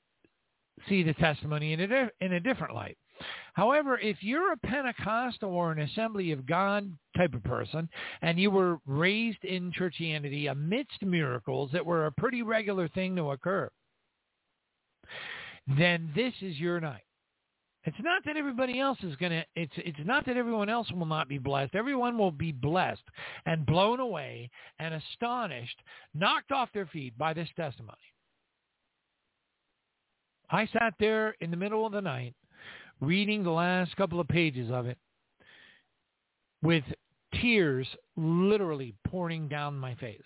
see 0.88 1.02
the 1.02 1.14
testimony 1.14 1.72
in 1.72 1.80
a, 1.80 2.10
in 2.20 2.32
a 2.34 2.40
different 2.40 2.74
light. 2.74 2.98
However, 3.54 3.98
if 3.98 4.22
you're 4.22 4.52
a 4.52 4.56
Pentecostal 4.58 5.50
or 5.50 5.72
an 5.72 5.80
Assembly 5.80 6.32
of 6.32 6.46
God 6.46 6.90
type 7.16 7.34
of 7.34 7.42
person 7.44 7.88
and 8.22 8.38
you 8.38 8.50
were 8.50 8.78
raised 8.86 9.44
in 9.44 9.72
churchianity 9.72 10.50
amidst 10.50 11.02
miracles 11.02 11.70
that 11.72 11.84
were 11.84 12.06
a 12.06 12.12
pretty 12.12 12.42
regular 12.42 12.88
thing 12.88 13.16
to 13.16 13.30
occur, 13.30 13.68
then 15.76 16.10
this 16.14 16.34
is 16.40 16.58
your 16.58 16.80
night. 16.80 17.02
It's 17.84 17.96
not 18.00 18.22
that 18.26 18.36
everybody 18.36 18.80
else 18.80 18.98
is 19.02 19.16
going 19.16 19.32
to, 19.32 19.44
it's, 19.56 19.72
it's 19.76 19.98
not 20.04 20.26
that 20.26 20.36
everyone 20.36 20.68
else 20.68 20.90
will 20.92 21.06
not 21.06 21.28
be 21.28 21.38
blessed. 21.38 21.74
Everyone 21.74 22.18
will 22.18 22.30
be 22.30 22.52
blessed 22.52 23.02
and 23.46 23.64
blown 23.64 23.98
away 24.00 24.50
and 24.78 24.94
astonished, 24.94 25.80
knocked 26.12 26.52
off 26.52 26.68
their 26.74 26.86
feet 26.86 27.16
by 27.16 27.32
this 27.32 27.48
testimony. 27.56 27.96
I 30.50 30.66
sat 30.66 30.94
there 30.98 31.34
in 31.40 31.50
the 31.50 31.56
middle 31.56 31.86
of 31.86 31.92
the 31.92 32.00
night 32.00 32.34
reading 33.00 33.42
the 33.42 33.50
last 33.50 33.96
couple 33.96 34.20
of 34.20 34.28
pages 34.28 34.70
of 34.70 34.86
it 34.86 34.98
with 36.62 36.84
tears 37.40 37.86
literally 38.16 38.94
pouring 39.06 39.48
down 39.48 39.78
my 39.78 39.94
face. 39.96 40.20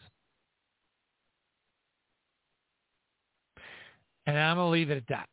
And 4.26 4.38
I'm 4.38 4.56
going 4.56 4.66
to 4.66 4.70
leave 4.70 4.90
it 4.90 4.98
at 4.98 5.08
that. 5.08 5.28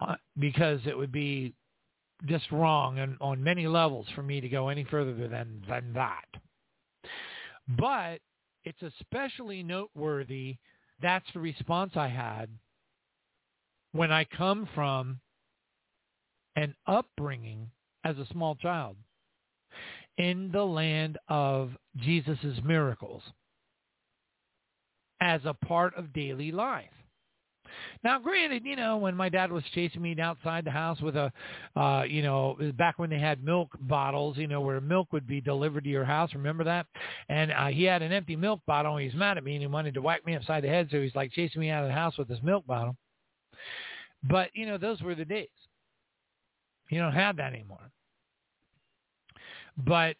Uh, 0.00 0.16
because 0.38 0.80
it 0.86 0.96
would 0.96 1.12
be 1.12 1.54
just 2.26 2.50
wrong 2.50 2.98
and 2.98 3.16
on 3.20 3.42
many 3.42 3.66
levels 3.66 4.06
for 4.14 4.22
me 4.22 4.40
to 4.40 4.48
go 4.48 4.68
any 4.68 4.84
further 4.84 5.28
than, 5.28 5.62
than 5.68 5.92
that. 5.94 6.24
But 7.78 8.18
it's 8.64 8.82
especially 8.82 9.62
noteworthy. 9.62 10.56
That's 11.00 11.26
the 11.34 11.40
response 11.40 11.92
I 11.96 12.08
had 12.08 12.48
when 13.92 14.10
I 14.10 14.24
come 14.24 14.68
from 14.74 15.20
an 16.56 16.74
upbringing 16.86 17.70
as 18.04 18.18
a 18.18 18.26
small 18.32 18.54
child 18.56 18.96
in 20.18 20.50
the 20.52 20.64
land 20.64 21.18
of 21.28 21.70
Jesus' 21.96 22.60
miracles 22.64 23.22
as 25.20 25.40
a 25.44 25.54
part 25.54 25.96
of 25.96 26.12
daily 26.12 26.52
life. 26.52 26.90
Now, 28.04 28.18
granted, 28.18 28.66
you 28.66 28.76
know, 28.76 28.98
when 28.98 29.14
my 29.14 29.28
dad 29.28 29.50
was 29.50 29.64
chasing 29.72 30.02
me 30.02 30.16
outside 30.20 30.64
the 30.64 30.70
house 30.70 31.00
with 31.00 31.16
a, 31.16 31.32
uh, 31.74 32.02
you 32.06 32.20
know, 32.20 32.56
back 32.76 32.98
when 32.98 33.08
they 33.08 33.18
had 33.18 33.42
milk 33.42 33.70
bottles, 33.80 34.36
you 34.36 34.46
know, 34.46 34.60
where 34.60 34.80
milk 34.80 35.12
would 35.12 35.26
be 35.26 35.40
delivered 35.40 35.84
to 35.84 35.90
your 35.90 36.04
house. 36.04 36.34
Remember 36.34 36.64
that? 36.64 36.86
And 37.28 37.52
uh, 37.52 37.68
he 37.68 37.84
had 37.84 38.02
an 38.02 38.12
empty 38.12 38.36
milk 38.36 38.60
bottle, 38.66 38.96
and 38.96 39.14
mad 39.14 39.38
at 39.38 39.44
me, 39.44 39.54
and 39.54 39.62
he 39.62 39.66
wanted 39.66 39.94
to 39.94 40.02
whack 40.02 40.26
me 40.26 40.34
upside 40.34 40.64
the 40.64 40.68
head. 40.68 40.88
So 40.90 41.00
he's 41.00 41.14
like 41.14 41.32
chasing 41.32 41.60
me 41.60 41.70
out 41.70 41.84
of 41.84 41.88
the 41.88 41.94
house 41.94 42.18
with 42.18 42.28
this 42.28 42.40
milk 42.42 42.66
bottle. 42.66 42.96
But, 44.24 44.50
you 44.54 44.66
know, 44.66 44.78
those 44.78 45.00
were 45.02 45.14
the 45.14 45.24
days. 45.24 45.48
You 46.88 47.00
don't 47.00 47.12
have 47.12 47.36
that 47.36 47.52
anymore. 47.52 47.90
But 49.76 50.16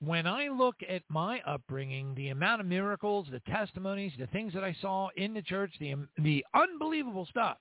when 0.00 0.26
I 0.26 0.48
look 0.48 0.76
at 0.88 1.02
my 1.08 1.40
upbringing, 1.46 2.14
the 2.14 2.28
amount 2.28 2.60
of 2.60 2.66
miracles, 2.66 3.26
the 3.30 3.40
testimonies, 3.40 4.12
the 4.18 4.26
things 4.28 4.54
that 4.54 4.64
I 4.64 4.76
saw 4.80 5.08
in 5.16 5.34
the 5.34 5.42
church, 5.42 5.72
the, 5.80 5.96
the 6.18 6.44
unbelievable 6.54 7.26
stuff 7.26 7.58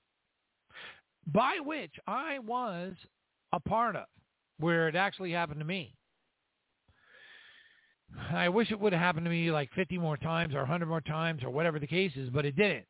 by 1.34 1.58
which 1.64 1.92
I 2.08 2.40
was 2.40 2.94
a 3.52 3.60
part 3.60 3.96
of, 3.96 4.06
where 4.60 4.88
it 4.88 4.96
actually 4.96 5.32
happened 5.32 5.60
to 5.60 5.66
me. 5.66 5.94
I 8.32 8.48
wish 8.48 8.72
it 8.72 8.80
would 8.80 8.94
have 8.94 9.02
happened 9.02 9.26
to 9.26 9.30
me 9.30 9.52
like 9.52 9.70
50 9.74 9.98
more 9.98 10.18
times 10.18 10.56
or 10.56 10.60
100 10.60 10.86
more 10.86 11.02
times 11.02 11.44
or 11.44 11.50
whatever 11.50 11.80
the 11.80 11.88
case 11.88 12.14
is, 12.16 12.30
but 12.30 12.46
it 12.46 12.56
didn't. 12.56 12.86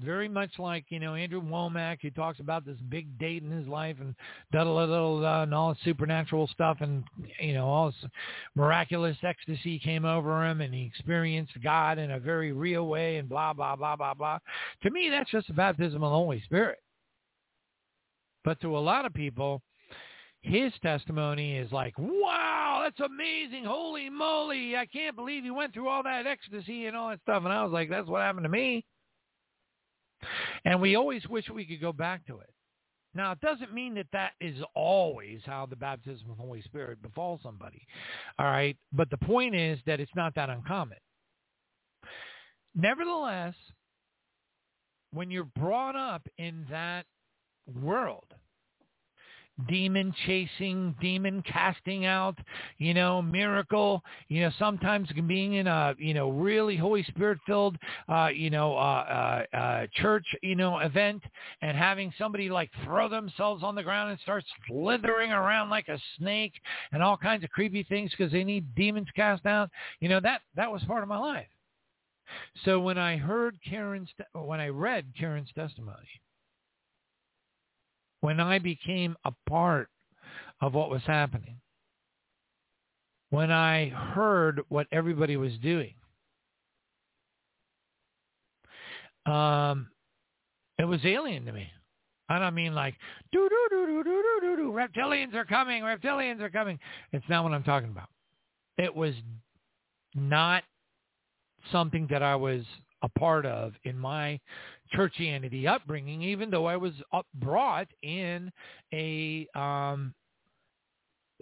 Very 0.00 0.28
much 0.28 0.50
like, 0.58 0.86
you 0.88 0.98
know, 0.98 1.14
Andrew 1.14 1.40
Wommack, 1.40 1.98
who 2.02 2.10
talks 2.10 2.40
about 2.40 2.66
this 2.66 2.78
big 2.88 3.16
date 3.16 3.44
in 3.44 3.50
his 3.50 3.68
life 3.68 3.96
and 4.00 4.16
da 4.52 4.64
da 4.64 4.86
da 4.86 5.20
da 5.20 5.42
and 5.42 5.54
all 5.54 5.72
this 5.72 5.84
supernatural 5.84 6.48
stuff 6.48 6.78
and, 6.80 7.04
you 7.38 7.54
know, 7.54 7.66
all 7.66 7.86
this 7.86 8.10
miraculous 8.56 9.16
ecstasy 9.22 9.78
came 9.78 10.04
over 10.04 10.44
him 10.44 10.60
and 10.62 10.74
he 10.74 10.84
experienced 10.84 11.52
God 11.62 11.98
in 11.98 12.10
a 12.10 12.18
very 12.18 12.50
real 12.50 12.88
way 12.88 13.18
and 13.18 13.28
blah, 13.28 13.52
blah, 13.52 13.76
blah, 13.76 13.94
blah, 13.94 14.14
blah. 14.14 14.40
To 14.82 14.90
me, 14.90 15.10
that's 15.10 15.30
just 15.30 15.46
the 15.46 15.54
baptism 15.54 16.02
of 16.02 16.10
the 16.10 16.16
Holy 16.16 16.42
Spirit. 16.42 16.78
But 18.44 18.60
to 18.62 18.76
a 18.76 18.80
lot 18.80 19.06
of 19.06 19.14
people, 19.14 19.62
his 20.40 20.72
testimony 20.82 21.56
is 21.56 21.70
like, 21.70 21.94
wow, 21.98 22.80
that's 22.82 22.98
amazing. 23.00 23.64
Holy 23.64 24.10
moly. 24.10 24.76
I 24.76 24.86
can't 24.86 25.14
believe 25.14 25.44
he 25.44 25.50
went 25.50 25.72
through 25.72 25.88
all 25.88 26.02
that 26.02 26.26
ecstasy 26.26 26.86
and 26.86 26.96
all 26.96 27.10
that 27.10 27.20
stuff. 27.22 27.44
And 27.44 27.52
I 27.52 27.62
was 27.62 27.72
like, 27.72 27.88
that's 27.88 28.08
what 28.08 28.22
happened 28.22 28.44
to 28.44 28.50
me. 28.50 28.84
And 30.64 30.80
we 30.80 30.96
always 30.96 31.26
wish 31.28 31.48
we 31.48 31.64
could 31.64 31.80
go 31.80 31.92
back 31.92 32.26
to 32.26 32.38
it. 32.38 32.50
Now, 33.14 33.32
it 33.32 33.40
doesn't 33.40 33.72
mean 33.72 33.94
that 33.94 34.06
that 34.12 34.32
is 34.40 34.56
always 34.74 35.40
how 35.46 35.66
the 35.66 35.76
baptism 35.76 36.30
of 36.30 36.36
the 36.36 36.42
Holy 36.42 36.62
Spirit 36.62 37.00
befalls 37.00 37.40
somebody. 37.42 37.86
All 38.38 38.46
right. 38.46 38.76
But 38.92 39.10
the 39.10 39.18
point 39.18 39.54
is 39.54 39.78
that 39.86 40.00
it's 40.00 40.14
not 40.16 40.34
that 40.34 40.50
uncommon. 40.50 40.98
Nevertheless, 42.74 43.54
when 45.12 45.30
you're 45.30 45.44
brought 45.44 45.94
up 45.94 46.26
in 46.38 46.66
that 46.70 47.06
world, 47.72 48.34
demon 49.68 50.12
chasing, 50.26 50.94
demon 51.00 51.42
casting 51.42 52.06
out, 52.06 52.36
you 52.78 52.94
know, 52.94 53.22
miracle, 53.22 54.02
you 54.28 54.42
know, 54.42 54.50
sometimes 54.58 55.08
being 55.26 55.54
in 55.54 55.66
a, 55.66 55.94
you 55.98 56.14
know, 56.14 56.30
really 56.30 56.76
Holy 56.76 57.02
Spirit 57.04 57.38
filled, 57.46 57.76
uh, 58.08 58.28
you 58.34 58.50
know, 58.50 58.76
uh, 58.76 59.44
uh, 59.52 59.56
uh, 59.56 59.86
church, 59.94 60.26
you 60.42 60.56
know, 60.56 60.78
event 60.78 61.22
and 61.62 61.76
having 61.76 62.12
somebody 62.18 62.50
like 62.50 62.70
throw 62.84 63.08
themselves 63.08 63.62
on 63.62 63.74
the 63.74 63.82
ground 63.82 64.10
and 64.10 64.20
start 64.20 64.44
slithering 64.66 65.32
around 65.32 65.70
like 65.70 65.88
a 65.88 65.98
snake 66.18 66.54
and 66.92 67.02
all 67.02 67.16
kinds 67.16 67.44
of 67.44 67.50
creepy 67.50 67.84
things 67.84 68.10
because 68.10 68.32
they 68.32 68.44
need 68.44 68.74
demons 68.74 69.08
cast 69.14 69.46
out. 69.46 69.70
You 70.00 70.08
know, 70.08 70.20
that, 70.20 70.40
that 70.56 70.70
was 70.70 70.82
part 70.84 71.02
of 71.02 71.08
my 71.08 71.18
life. 71.18 71.46
So 72.64 72.80
when 72.80 72.98
I 72.98 73.16
heard 73.16 73.58
Karen's, 73.68 74.08
when 74.32 74.58
I 74.58 74.68
read 74.68 75.04
Karen's 75.18 75.50
testimony, 75.54 76.08
when 78.24 78.40
I 78.40 78.58
became 78.58 79.18
a 79.26 79.32
part 79.46 79.90
of 80.62 80.72
what 80.72 80.88
was 80.88 81.02
happening, 81.06 81.56
when 83.28 83.50
I 83.52 83.90
heard 83.90 84.62
what 84.70 84.86
everybody 84.90 85.36
was 85.36 85.52
doing, 85.62 85.92
um, 89.26 89.88
it 90.78 90.86
was 90.86 91.00
alien 91.04 91.44
to 91.44 91.52
me. 91.52 91.68
I 92.30 92.38
don't 92.38 92.54
mean 92.54 92.74
like 92.74 92.94
do 93.30 93.46
do 93.46 93.66
do 93.68 93.86
do 93.88 94.02
do 94.02 94.22
do 94.22 94.40
do 94.40 94.56
do 94.56 94.72
reptilians 94.72 95.34
are 95.34 95.44
coming, 95.44 95.82
reptilians 95.82 96.40
are 96.40 96.48
coming. 96.48 96.78
It's 97.12 97.28
not 97.28 97.44
what 97.44 97.52
I'm 97.52 97.62
talking 97.62 97.90
about. 97.90 98.08
It 98.78 98.96
was 98.96 99.12
not 100.14 100.64
something 101.70 102.06
that 102.10 102.22
I 102.22 102.36
was 102.36 102.62
a 103.04 103.18
part 103.18 103.44
of 103.44 103.74
in 103.84 103.98
my 103.98 104.40
churchianity 104.94 105.66
upbringing, 105.66 106.22
even 106.22 106.50
though 106.50 106.66
I 106.66 106.76
was 106.76 106.92
brought 107.34 107.88
in 108.02 108.50
a 108.92 109.46
um, 109.54 110.14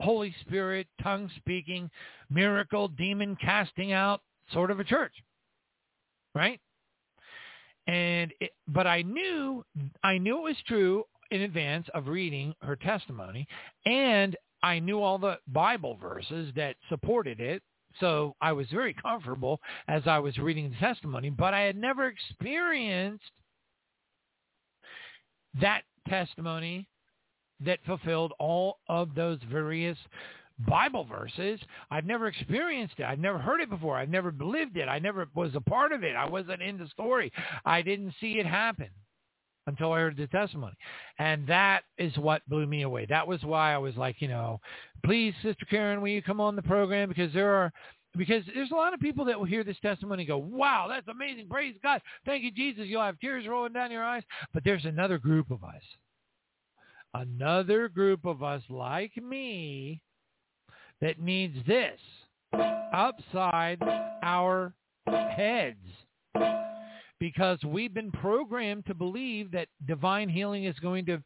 Holy 0.00 0.34
Spirit, 0.40 0.88
tongue 1.02 1.30
speaking, 1.36 1.88
miracle, 2.30 2.88
demon 2.88 3.36
casting 3.40 3.92
out 3.92 4.20
sort 4.52 4.70
of 4.70 4.80
a 4.80 4.84
church, 4.84 5.12
right? 6.34 6.60
And 7.86 8.32
it, 8.40 8.50
but 8.68 8.86
I 8.86 9.02
knew 9.02 9.64
I 10.02 10.18
knew 10.18 10.38
it 10.38 10.42
was 10.42 10.56
true 10.66 11.04
in 11.30 11.42
advance 11.42 11.86
of 11.94 12.08
reading 12.08 12.54
her 12.62 12.76
testimony, 12.76 13.46
and 13.86 14.36
I 14.62 14.78
knew 14.78 15.00
all 15.00 15.18
the 15.18 15.38
Bible 15.48 15.96
verses 16.00 16.52
that 16.56 16.76
supported 16.88 17.40
it 17.40 17.62
so 18.00 18.36
I 18.40 18.52
was 18.52 18.66
very 18.70 18.94
comfortable 18.94 19.60
as 19.88 20.02
I 20.06 20.18
was 20.18 20.36
reading 20.38 20.70
the 20.70 20.76
testimony, 20.76 21.30
but 21.30 21.54
I 21.54 21.60
had 21.60 21.76
never 21.76 22.06
experienced 22.06 23.24
that 25.60 25.82
testimony 26.08 26.88
that 27.60 27.78
fulfilled 27.86 28.32
all 28.38 28.78
of 28.88 29.14
those 29.14 29.38
various 29.50 29.98
Bible 30.66 31.04
verses. 31.04 31.60
I've 31.90 32.06
never 32.06 32.26
experienced 32.26 32.94
it. 32.98 33.04
I've 33.04 33.18
never 33.18 33.38
heard 33.38 33.60
it 33.60 33.70
before. 33.70 33.96
I've 33.96 34.08
never 34.08 34.30
believed 34.30 34.76
it. 34.76 34.88
I 34.88 34.98
never 34.98 35.28
was 35.34 35.54
a 35.54 35.60
part 35.60 35.92
of 35.92 36.04
it. 36.04 36.16
I 36.16 36.28
wasn't 36.28 36.62
in 36.62 36.78
the 36.78 36.88
story. 36.88 37.32
I 37.64 37.82
didn't 37.82 38.14
see 38.20 38.38
it 38.38 38.46
happen 38.46 38.88
until 39.66 39.92
I 39.92 40.00
heard 40.00 40.16
the 40.16 40.26
testimony. 40.26 40.74
And 41.18 41.46
that 41.46 41.82
is 41.98 42.16
what 42.16 42.42
blew 42.48 42.66
me 42.66 42.82
away. 42.82 43.06
That 43.08 43.26
was 43.26 43.42
why 43.42 43.74
I 43.74 43.78
was 43.78 43.96
like, 43.96 44.16
you 44.20 44.28
know, 44.28 44.60
please, 45.04 45.34
Sister 45.42 45.64
Karen, 45.68 46.00
will 46.00 46.08
you 46.08 46.22
come 46.22 46.40
on 46.40 46.56
the 46.56 46.62
program? 46.62 47.08
Because 47.08 47.32
there 47.32 47.54
are, 47.54 47.72
because 48.16 48.42
there's 48.54 48.72
a 48.72 48.76
lot 48.76 48.92
of 48.92 49.00
people 49.00 49.24
that 49.24 49.38
will 49.38 49.46
hear 49.46 49.64
this 49.64 49.78
testimony 49.80 50.22
and 50.22 50.28
go, 50.28 50.38
wow, 50.38 50.86
that's 50.88 51.08
amazing. 51.08 51.48
Praise 51.48 51.74
God. 51.82 52.00
Thank 52.26 52.42
you, 52.42 52.50
Jesus. 52.50 52.86
You'll 52.86 53.02
have 53.02 53.18
tears 53.20 53.46
rolling 53.46 53.72
down 53.72 53.90
your 53.90 54.04
eyes. 54.04 54.22
But 54.52 54.64
there's 54.64 54.84
another 54.84 55.18
group 55.18 55.50
of 55.50 55.64
us, 55.64 55.82
another 57.14 57.88
group 57.88 58.26
of 58.26 58.42
us 58.42 58.62
like 58.68 59.16
me 59.16 60.00
that 61.00 61.20
needs 61.20 61.56
this 61.66 61.98
upside 62.92 63.82
our 64.22 64.74
heads 65.06 65.78
because 67.22 67.62
we've 67.64 67.94
been 67.94 68.10
programmed 68.10 68.84
to 68.84 68.94
believe 68.94 69.52
that 69.52 69.68
divine 69.86 70.28
healing 70.28 70.64
is 70.64 70.76
going 70.80 71.06
to 71.06 71.22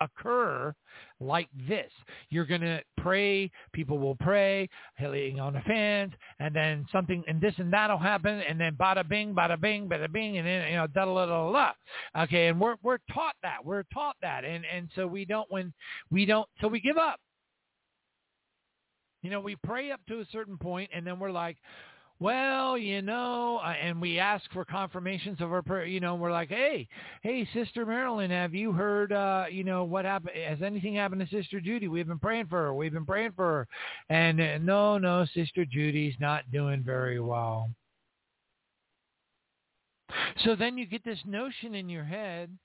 occur 0.00 0.74
like 1.20 1.50
this. 1.68 1.92
You're 2.30 2.46
going 2.46 2.62
to 2.62 2.80
pray, 2.96 3.50
people 3.74 3.98
will 3.98 4.16
pray, 4.16 4.70
healing 4.96 5.38
on 5.38 5.52
the 5.52 5.60
fans, 5.66 6.14
and 6.38 6.56
then 6.56 6.86
something, 6.90 7.22
and 7.28 7.42
this 7.42 7.52
and 7.58 7.70
that'll 7.70 7.98
happen, 7.98 8.40
and 8.48 8.58
then 8.58 8.74
bada 8.74 9.06
bing, 9.06 9.34
bada 9.34 9.60
bing, 9.60 9.86
bada 9.86 10.10
bing, 10.10 10.38
and 10.38 10.46
then, 10.46 10.66
you 10.70 10.76
know, 10.76 10.86
da 10.86 11.04
da 11.04 11.14
da 11.14 11.26
da 11.26 11.52
da. 11.52 12.22
Okay, 12.22 12.46
and 12.46 12.58
we're, 12.58 12.76
we're 12.82 12.98
taught 13.12 13.36
that. 13.42 13.62
We're 13.62 13.84
taught 13.92 14.16
that. 14.22 14.46
And, 14.46 14.64
and 14.64 14.88
so 14.96 15.06
we 15.06 15.26
don't, 15.26 15.50
when 15.52 15.74
we 16.10 16.24
don't, 16.24 16.48
so 16.62 16.68
we 16.68 16.80
give 16.80 16.96
up. 16.96 17.20
You 19.20 19.28
know, 19.28 19.40
we 19.40 19.56
pray 19.56 19.90
up 19.92 20.00
to 20.08 20.20
a 20.20 20.24
certain 20.32 20.56
point, 20.56 20.90
and 20.94 21.06
then 21.06 21.18
we're 21.18 21.30
like, 21.30 21.58
well, 22.22 22.78
you 22.78 23.02
know, 23.02 23.60
and 23.60 24.00
we 24.00 24.18
ask 24.18 24.44
for 24.52 24.64
confirmations 24.64 25.40
of 25.40 25.52
our 25.52 25.60
prayer, 25.60 25.84
you 25.84 25.98
know, 25.98 26.14
we're 26.14 26.30
like, 26.30 26.48
hey, 26.48 26.86
hey, 27.22 27.46
Sister 27.52 27.84
Marilyn, 27.84 28.30
have 28.30 28.54
you 28.54 28.70
heard, 28.70 29.12
uh, 29.12 29.46
you 29.50 29.64
know, 29.64 29.82
what 29.82 30.04
happened? 30.04 30.36
Has 30.36 30.62
anything 30.62 30.94
happened 30.94 31.20
to 31.20 31.36
Sister 31.36 31.60
Judy? 31.60 31.88
We've 31.88 32.06
been 32.06 32.20
praying 32.20 32.46
for 32.46 32.62
her. 32.62 32.74
We've 32.74 32.92
been 32.92 33.04
praying 33.04 33.32
for 33.34 33.44
her. 33.44 33.68
And 34.08 34.40
uh, 34.40 34.58
no, 34.58 34.98
no, 34.98 35.26
Sister 35.34 35.64
Judy's 35.64 36.14
not 36.20 36.50
doing 36.52 36.82
very 36.84 37.18
well. 37.18 37.70
So 40.44 40.54
then 40.54 40.78
you 40.78 40.86
get 40.86 41.04
this 41.04 41.20
notion 41.26 41.74
in 41.74 41.88
your 41.88 42.04
head, 42.04 42.56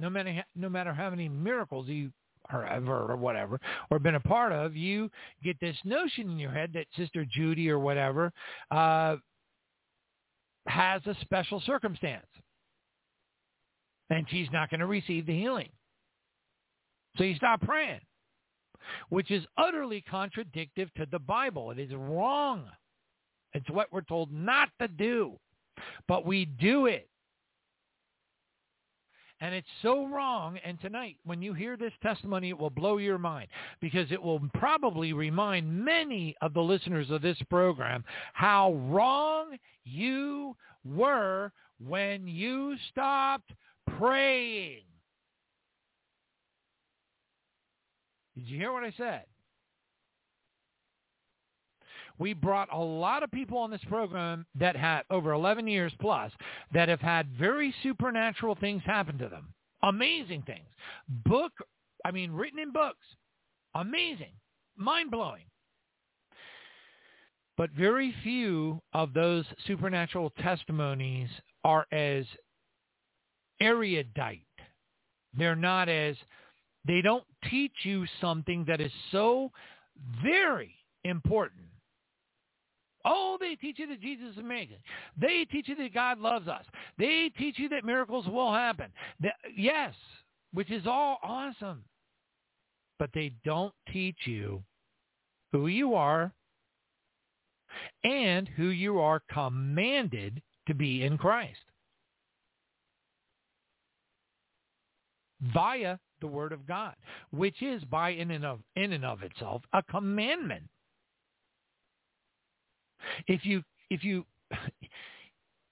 no 0.00 0.10
matter 0.10 0.44
no 0.56 0.68
matter 0.68 0.92
how 0.92 1.10
many 1.10 1.28
miracles 1.28 1.86
you 1.86 2.10
or 2.52 2.66
ever 2.66 3.10
or 3.10 3.16
whatever, 3.16 3.60
or 3.90 3.98
been 3.98 4.16
a 4.16 4.20
part 4.20 4.52
of, 4.52 4.76
you 4.76 5.10
get 5.42 5.58
this 5.60 5.76
notion 5.84 6.30
in 6.30 6.38
your 6.38 6.50
head 6.50 6.70
that 6.74 6.86
Sister 6.96 7.24
Judy 7.30 7.70
or 7.70 7.78
whatever 7.78 8.32
uh, 8.70 9.16
has 10.66 11.02
a 11.06 11.14
special 11.22 11.62
circumstance. 11.64 12.26
And 14.10 14.26
she's 14.28 14.48
not 14.52 14.70
going 14.70 14.80
to 14.80 14.86
receive 14.86 15.26
the 15.26 15.38
healing. 15.38 15.70
So 17.16 17.24
you 17.24 17.34
stop 17.36 17.62
praying, 17.62 18.00
which 19.08 19.30
is 19.30 19.44
utterly 19.56 20.02
contradictory 20.02 20.90
to 20.96 21.06
the 21.10 21.18
Bible. 21.18 21.70
It 21.70 21.78
is 21.78 21.92
wrong. 21.94 22.64
It's 23.54 23.70
what 23.70 23.92
we're 23.92 24.02
told 24.02 24.32
not 24.32 24.68
to 24.80 24.88
do. 24.88 25.38
But 26.06 26.26
we 26.26 26.44
do 26.44 26.86
it. 26.86 27.08
And 29.44 29.54
it's 29.54 29.68
so 29.82 30.06
wrong. 30.06 30.58
And 30.64 30.80
tonight, 30.80 31.18
when 31.26 31.42
you 31.42 31.52
hear 31.52 31.76
this 31.76 31.92
testimony, 32.02 32.48
it 32.48 32.58
will 32.58 32.70
blow 32.70 32.96
your 32.96 33.18
mind 33.18 33.48
because 33.78 34.10
it 34.10 34.22
will 34.22 34.40
probably 34.54 35.12
remind 35.12 35.84
many 35.84 36.34
of 36.40 36.54
the 36.54 36.62
listeners 36.62 37.10
of 37.10 37.20
this 37.20 37.36
program 37.50 38.04
how 38.32 38.72
wrong 38.72 39.58
you 39.84 40.56
were 40.82 41.52
when 41.78 42.26
you 42.26 42.74
stopped 42.88 43.52
praying. 43.98 44.84
Did 48.36 48.46
you 48.46 48.58
hear 48.58 48.72
what 48.72 48.84
I 48.84 48.94
said? 48.96 49.24
We 52.18 52.32
brought 52.32 52.72
a 52.72 52.78
lot 52.78 53.22
of 53.22 53.30
people 53.30 53.58
on 53.58 53.70
this 53.70 53.84
program 53.88 54.46
that 54.54 54.76
had 54.76 55.02
over 55.10 55.32
11 55.32 55.66
years 55.66 55.92
plus 56.00 56.32
that 56.72 56.88
have 56.88 57.00
had 57.00 57.28
very 57.38 57.74
supernatural 57.82 58.54
things 58.54 58.82
happen 58.84 59.18
to 59.18 59.28
them. 59.28 59.52
Amazing 59.82 60.42
things. 60.42 60.66
Book, 61.26 61.52
I 62.04 62.10
mean, 62.10 62.30
written 62.32 62.58
in 62.58 62.72
books. 62.72 63.04
Amazing. 63.74 64.32
Mind-blowing. 64.76 65.44
But 67.56 67.70
very 67.70 68.14
few 68.22 68.80
of 68.92 69.12
those 69.12 69.44
supernatural 69.66 70.30
testimonies 70.40 71.28
are 71.62 71.86
as 71.92 72.24
erudite. 73.60 74.40
They're 75.36 75.56
not 75.56 75.88
as, 75.88 76.16
they 76.86 77.00
don't 77.00 77.24
teach 77.50 77.74
you 77.82 78.06
something 78.20 78.64
that 78.66 78.80
is 78.80 78.92
so 79.12 79.50
very 80.22 80.74
important 81.04 81.63
Oh, 83.04 83.36
they 83.38 83.54
teach 83.56 83.78
you 83.78 83.86
that 83.88 84.00
Jesus 84.00 84.32
is 84.32 84.38
amazing. 84.38 84.78
They 85.20 85.46
teach 85.50 85.68
you 85.68 85.76
that 85.76 85.92
God 85.92 86.18
loves 86.18 86.48
us. 86.48 86.64
They 86.98 87.30
teach 87.36 87.58
you 87.58 87.68
that 87.70 87.84
miracles 87.84 88.26
will 88.26 88.52
happen. 88.52 88.86
yes, 89.56 89.94
which 90.52 90.70
is 90.70 90.86
all 90.86 91.18
awesome. 91.22 91.84
But 92.98 93.10
they 93.12 93.32
don't 93.44 93.74
teach 93.92 94.16
you 94.24 94.62
who 95.52 95.66
you 95.66 95.94
are 95.94 96.32
and 98.04 98.48
who 98.56 98.68
you 98.68 99.00
are 99.00 99.20
commanded 99.32 100.40
to 100.66 100.74
be 100.74 101.04
in 101.04 101.18
Christ 101.18 101.58
via 105.52 105.98
the 106.20 106.26
word 106.26 106.52
of 106.52 106.66
God, 106.66 106.94
which 107.30 107.62
is 107.62 107.82
by 107.84 108.10
in 108.10 108.30
and 108.30 108.44
of, 108.44 108.60
in 108.76 108.92
and 108.92 109.04
of 109.04 109.22
itself 109.22 109.62
a 109.72 109.82
commandment. 109.82 110.64
If 113.26 113.44
you, 113.44 113.62
if 113.90 114.04
you, 114.04 114.24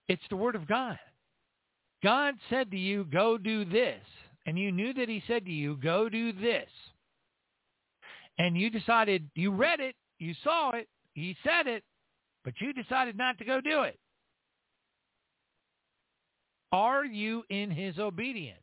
it's 0.09 0.23
the 0.31 0.37
word 0.37 0.55
of 0.57 0.67
God. 0.67 0.99
God 2.03 2.35
said 2.51 2.71
to 2.71 2.79
you, 2.79 3.05
go 3.05 3.39
do 3.39 3.65
this. 3.65 4.01
And 4.47 4.59
you 4.59 4.73
knew 4.73 4.93
that 4.95 5.09
he 5.09 5.23
said 5.27 5.45
to 5.45 5.53
you, 5.53 5.77
go 5.77 6.09
do 6.09 6.33
this. 6.33 6.69
and 8.39 8.57
you 8.57 8.71
decided, 8.71 9.29
you 9.35 9.53
read 9.53 9.81
it, 9.81 9.95
you 10.19 10.35
saw 10.43 10.71
it, 10.73 10.89
he 11.15 11.37
said 11.45 11.67
it, 11.67 11.85
but 12.45 12.55
you 12.61 12.73
decided 12.73 13.17
not 13.17 13.39
to 13.39 13.45
go 13.45 13.61
do 13.61 13.83
it. 13.83 13.99
Are 16.73 17.05
you 17.05 17.45
in 17.51 17.71
his 17.71 17.99
obedience? 17.99 18.59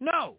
No. 0.00 0.36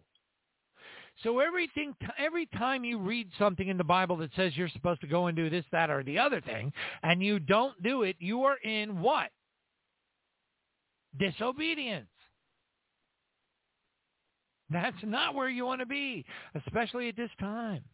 So 1.22 1.38
everything, 1.38 1.94
every 2.18 2.46
time 2.46 2.84
you 2.84 2.98
read 2.98 3.28
something 3.38 3.68
in 3.68 3.76
the 3.76 3.84
Bible 3.84 4.16
that 4.18 4.30
says 4.34 4.56
you're 4.56 4.68
supposed 4.68 5.00
to 5.02 5.06
go 5.06 5.26
and 5.26 5.36
do 5.36 5.48
this, 5.48 5.64
that, 5.72 5.88
or 5.88 6.02
the 6.02 6.18
other 6.18 6.40
thing, 6.40 6.72
and 7.02 7.22
you 7.22 7.38
don't 7.38 7.80
do 7.82 8.02
it, 8.02 8.16
you 8.18 8.42
are 8.42 8.56
in 8.56 9.00
what? 9.00 9.30
Disobedience. 11.18 12.08
That's 14.70 14.96
not 15.04 15.34
where 15.34 15.48
you 15.48 15.64
want 15.64 15.80
to 15.80 15.86
be, 15.86 16.24
especially 16.54 17.08
at 17.08 17.16
this 17.16 17.30
time. 17.38 17.84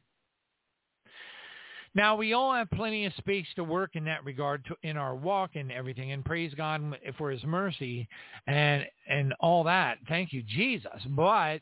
Now 1.94 2.16
we 2.16 2.32
all 2.32 2.54
have 2.54 2.70
plenty 2.70 3.04
of 3.04 3.12
space 3.14 3.46
to 3.56 3.64
work 3.64 3.96
in 3.96 4.04
that 4.04 4.24
regard 4.24 4.64
to, 4.66 4.76
in 4.88 4.96
our 4.96 5.16
walk 5.16 5.56
and 5.56 5.72
everything, 5.72 6.12
and 6.12 6.24
praise 6.24 6.54
God 6.54 6.96
for 7.18 7.30
His 7.30 7.42
mercy 7.42 8.08
and 8.46 8.84
and 9.08 9.34
all 9.40 9.64
that. 9.64 9.98
Thank 10.08 10.32
you, 10.32 10.42
Jesus. 10.44 11.00
But 11.08 11.60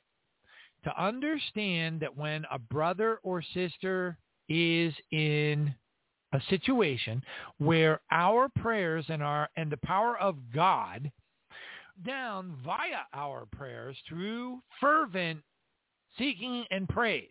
to 0.85 1.03
understand 1.03 2.01
that 2.01 2.17
when 2.17 2.45
a 2.51 2.59
brother 2.59 3.19
or 3.23 3.43
sister 3.55 4.19
is 4.49 4.95
in 5.11 5.75
a 6.33 6.41
situation 6.51 7.23
where 7.59 8.01
our 8.11 8.49
prayers 8.61 9.05
and 9.09 9.23
our 9.23 9.49
and 9.57 9.71
the 9.73 9.79
power 9.79 10.19
of 10.19 10.37
God 10.55 11.11
down 12.05 12.57
via 12.65 13.03
our 13.15 13.47
prayers 13.47 13.97
through 14.09 14.61
fervent 14.81 15.41
seeking 16.19 16.65
and 16.71 16.89
praise 16.89 17.29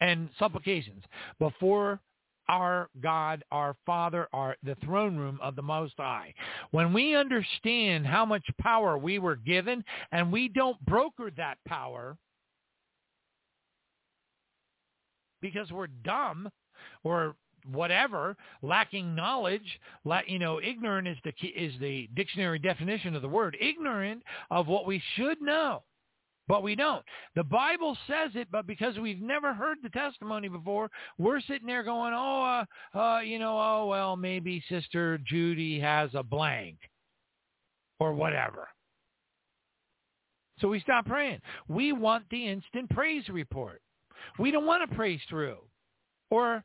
and 0.00 0.28
supplications 0.38 1.02
before 1.38 2.00
our 2.48 2.88
God, 3.00 3.44
our 3.50 3.76
Father, 3.86 4.28
our 4.32 4.56
the 4.62 4.76
throne 4.84 5.16
room 5.16 5.38
of 5.42 5.56
the 5.56 5.62
Most 5.62 5.94
High. 5.96 6.34
When 6.70 6.92
we 6.92 7.14
understand 7.16 8.06
how 8.06 8.24
much 8.24 8.44
power 8.60 8.98
we 8.98 9.18
were 9.18 9.36
given 9.36 9.84
and 10.10 10.32
we 10.32 10.48
don't 10.48 10.82
broker 10.84 11.30
that 11.36 11.58
power 11.66 12.16
because 15.40 15.70
we're 15.70 15.88
dumb 15.88 16.48
or 17.04 17.34
whatever, 17.70 18.36
lacking 18.62 19.14
knowledge, 19.14 19.80
you 20.26 20.38
know, 20.38 20.60
ignorant 20.60 21.08
is 21.08 21.16
the 21.24 21.32
is 21.48 21.72
the 21.80 22.08
dictionary 22.14 22.58
definition 22.58 23.14
of 23.14 23.22
the 23.22 23.28
word, 23.28 23.56
ignorant 23.60 24.22
of 24.50 24.66
what 24.66 24.86
we 24.86 25.02
should 25.16 25.40
know. 25.40 25.82
But 26.48 26.62
we 26.62 26.74
don't. 26.74 27.04
The 27.36 27.44
Bible 27.44 27.96
says 28.06 28.32
it, 28.34 28.48
but 28.50 28.66
because 28.66 28.98
we've 28.98 29.20
never 29.22 29.54
heard 29.54 29.78
the 29.82 29.90
testimony 29.90 30.48
before, 30.48 30.90
we're 31.18 31.40
sitting 31.40 31.66
there 31.66 31.84
going, 31.84 32.12
oh, 32.14 32.64
uh, 32.94 32.98
uh, 32.98 33.20
you 33.20 33.38
know, 33.38 33.58
oh, 33.58 33.86
well, 33.86 34.16
maybe 34.16 34.62
Sister 34.68 35.18
Judy 35.24 35.78
has 35.78 36.10
a 36.14 36.22
blank 36.22 36.78
or 38.00 38.12
whatever. 38.12 38.68
So 40.60 40.68
we 40.68 40.80
stop 40.80 41.06
praying. 41.06 41.40
We 41.68 41.92
want 41.92 42.24
the 42.30 42.48
instant 42.48 42.90
praise 42.90 43.28
report. 43.28 43.80
We 44.38 44.50
don't 44.50 44.66
want 44.66 44.88
to 44.88 44.96
praise 44.96 45.20
through. 45.28 45.58
Or 46.30 46.64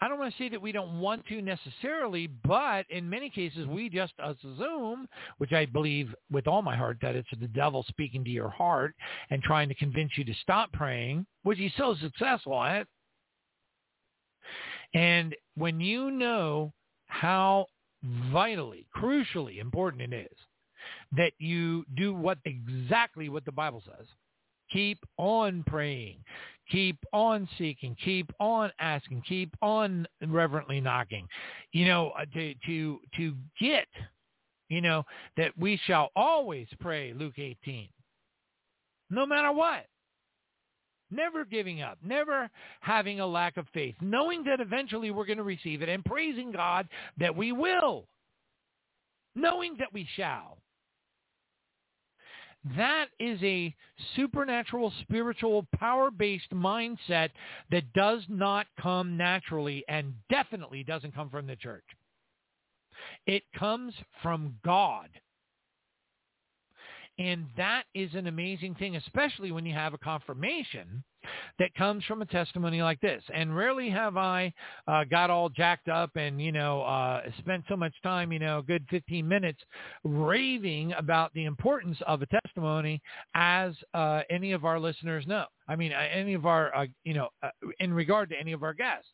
I 0.00 0.08
don't 0.08 0.18
want 0.18 0.32
to 0.32 0.38
say 0.38 0.48
that 0.50 0.62
we 0.62 0.72
don't 0.72 1.00
want 1.00 1.26
to 1.26 1.42
necessarily, 1.42 2.28
but 2.44 2.86
in 2.88 3.08
many 3.08 3.30
cases 3.30 3.66
we 3.66 3.88
just 3.88 4.12
assume, 4.22 5.08
which 5.38 5.52
I 5.52 5.66
believe 5.66 6.14
with 6.30 6.46
all 6.46 6.62
my 6.62 6.76
heart 6.76 6.98
that 7.02 7.16
it's 7.16 7.28
the 7.40 7.48
devil 7.48 7.84
speaking 7.88 8.22
to 8.24 8.30
your 8.30 8.48
heart 8.48 8.94
and 9.30 9.42
trying 9.42 9.68
to 9.68 9.74
convince 9.74 10.12
you 10.16 10.24
to 10.24 10.34
stop 10.42 10.72
praying, 10.72 11.26
which 11.42 11.58
he's 11.58 11.72
so 11.76 11.96
successful 12.00 12.62
at. 12.62 12.86
And 14.94 15.34
when 15.56 15.80
you 15.80 16.10
know 16.10 16.72
how 17.06 17.66
vitally, 18.32 18.86
crucially 18.96 19.58
important 19.58 20.12
it 20.12 20.12
is 20.12 20.38
that 21.16 21.32
you 21.38 21.84
do 21.96 22.14
what 22.14 22.38
exactly 22.44 23.28
what 23.28 23.44
the 23.44 23.52
Bible 23.52 23.82
says, 23.84 24.06
keep 24.70 24.98
on 25.16 25.64
praying, 25.66 26.18
keep 26.70 26.98
on 27.12 27.48
seeking, 27.58 27.96
keep 28.04 28.30
on 28.40 28.70
asking, 28.78 29.22
keep 29.28 29.54
on 29.62 30.06
reverently 30.26 30.80
knocking, 30.80 31.26
you 31.72 31.86
know, 31.86 32.10
uh, 32.18 32.24
to, 32.34 32.54
to, 32.66 32.98
to 33.16 33.34
get, 33.60 33.86
you 34.68 34.80
know, 34.80 35.04
that 35.36 35.52
we 35.58 35.80
shall 35.86 36.10
always 36.14 36.66
pray, 36.80 37.12
Luke 37.14 37.38
18, 37.38 37.88
no 39.10 39.26
matter 39.26 39.52
what. 39.52 39.86
Never 41.10 41.46
giving 41.46 41.80
up, 41.80 41.96
never 42.04 42.50
having 42.80 43.20
a 43.20 43.26
lack 43.26 43.56
of 43.56 43.66
faith, 43.72 43.94
knowing 44.02 44.44
that 44.44 44.60
eventually 44.60 45.10
we're 45.10 45.24
going 45.24 45.38
to 45.38 45.42
receive 45.42 45.80
it 45.80 45.88
and 45.88 46.04
praising 46.04 46.52
God 46.52 46.86
that 47.18 47.34
we 47.34 47.50
will, 47.52 48.04
knowing 49.34 49.74
that 49.78 49.90
we 49.90 50.06
shall. 50.16 50.58
That 52.76 53.06
is 53.18 53.38
a 53.42 53.74
supernatural, 54.16 54.92
spiritual, 55.02 55.66
power-based 55.78 56.50
mindset 56.50 57.30
that 57.70 57.92
does 57.92 58.22
not 58.28 58.66
come 58.80 59.16
naturally 59.16 59.84
and 59.88 60.14
definitely 60.28 60.84
doesn't 60.84 61.14
come 61.14 61.30
from 61.30 61.46
the 61.46 61.56
church. 61.56 61.84
It 63.26 63.44
comes 63.56 63.94
from 64.22 64.56
God. 64.64 65.08
And 67.18 67.46
that 67.56 67.84
is 67.94 68.14
an 68.14 68.26
amazing 68.28 68.76
thing, 68.76 68.96
especially 68.96 69.50
when 69.50 69.66
you 69.66 69.74
have 69.74 69.94
a 69.94 69.98
confirmation 69.98 71.02
that 71.58 71.74
comes 71.74 72.04
from 72.04 72.22
a 72.22 72.26
testimony 72.26 72.82
like 72.82 73.00
this. 73.00 73.22
And 73.32 73.56
rarely 73.56 73.90
have 73.90 74.16
I 74.16 74.52
uh, 74.86 75.04
got 75.04 75.30
all 75.30 75.48
jacked 75.48 75.88
up 75.88 76.16
and, 76.16 76.40
you 76.40 76.52
know, 76.52 76.82
uh, 76.82 77.22
spent 77.38 77.64
so 77.68 77.76
much 77.76 77.94
time, 78.02 78.32
you 78.32 78.38
know, 78.38 78.58
a 78.58 78.62
good 78.62 78.84
15 78.90 79.26
minutes 79.26 79.60
raving 80.04 80.92
about 80.94 81.32
the 81.34 81.44
importance 81.44 81.98
of 82.06 82.22
a 82.22 82.26
testimony 82.26 83.00
as 83.34 83.74
uh, 83.94 84.22
any 84.30 84.52
of 84.52 84.64
our 84.64 84.78
listeners 84.78 85.26
know. 85.26 85.44
I 85.68 85.76
mean, 85.76 85.92
uh, 85.92 86.06
any 86.12 86.34
of 86.34 86.46
our, 86.46 86.74
uh, 86.74 86.86
you 87.04 87.14
know, 87.14 87.28
uh, 87.42 87.50
in 87.80 87.92
regard 87.92 88.30
to 88.30 88.38
any 88.38 88.52
of 88.52 88.62
our 88.62 88.74
guests. 88.74 89.08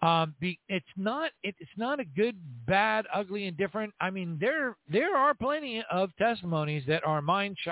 Um, 0.00 0.36
be, 0.38 0.60
it's 0.68 0.86
not 0.96 1.32
it's 1.42 1.58
not 1.76 1.98
a 1.98 2.04
good, 2.04 2.36
bad, 2.66 3.06
ugly, 3.12 3.46
and 3.46 3.56
different. 3.56 3.92
I 4.00 4.10
mean, 4.10 4.38
there 4.40 4.76
there 4.88 5.16
are 5.16 5.34
plenty 5.34 5.82
of 5.90 6.10
testimonies 6.18 6.84
that 6.86 7.04
are 7.04 7.20
mind 7.20 7.56
sh- 7.58 7.70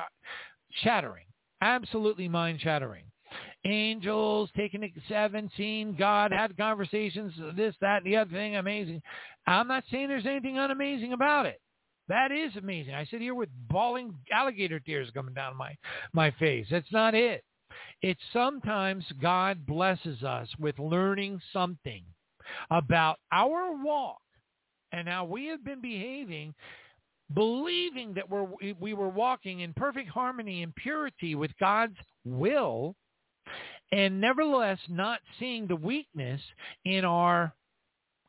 shattering, 0.83 1.27
absolutely 1.61 2.29
mind 2.29 2.61
shattering. 2.61 3.05
Angels 3.67 4.49
taking 4.57 4.83
it 4.83 4.93
seven, 5.09 5.51
seen 5.57 5.97
God, 5.99 6.33
had 6.33 6.57
conversations, 6.57 7.33
this, 7.57 7.75
that, 7.81 8.03
and 8.03 8.07
the 8.07 8.17
other 8.17 8.31
thing, 8.31 8.57
amazing. 8.57 9.03
I'm 9.47 9.69
not 9.69 9.85
saying 9.91 10.09
there's 10.09 10.27
anything 10.27 10.55
unamazing 10.55 11.13
about 11.13 11.47
it. 11.47 11.61
That 12.09 12.31
is 12.31 12.55
amazing. 12.57 12.95
I 12.95 13.05
sit 13.07 13.21
here 13.21 13.35
with 13.35 13.49
bawling 13.69 14.15
alligator 14.31 14.79
tears 14.79 15.09
coming 15.13 15.35
down 15.35 15.57
my 15.57 15.77
my 16.13 16.31
face. 16.33 16.67
That's 16.71 16.93
not 16.93 17.15
it. 17.15 17.43
It's 18.03 18.21
sometimes 18.33 19.05
God 19.21 19.67
blesses 19.67 20.23
us 20.23 20.49
with 20.59 20.79
learning 20.79 21.41
something 21.53 22.05
about 22.71 23.19
our 23.33 23.83
walk 23.83 24.21
and 24.93 25.09
how 25.09 25.25
we 25.25 25.47
have 25.47 25.65
been 25.65 25.81
behaving, 25.81 26.55
believing 27.35 28.15
that 28.15 28.31
we're, 28.31 28.47
we 28.79 28.95
were 28.95 29.09
walking 29.09 29.61
in 29.61 29.73
perfect 29.75 30.09
harmony 30.09 30.63
and 30.63 30.75
purity 30.77 31.35
with 31.35 31.51
God's 31.59 31.97
will, 32.25 32.95
and 33.93 34.21
nevertheless 34.21 34.79
not 34.89 35.21
seeing 35.39 35.67
the 35.67 35.77
weakness 35.77 36.41
in 36.85 37.05
our 37.05 37.55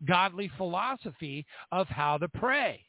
godly 0.08 0.52
philosophy 0.58 1.46
of 1.72 1.88
how 1.88 2.18
to 2.18 2.28
pray. 2.28 2.82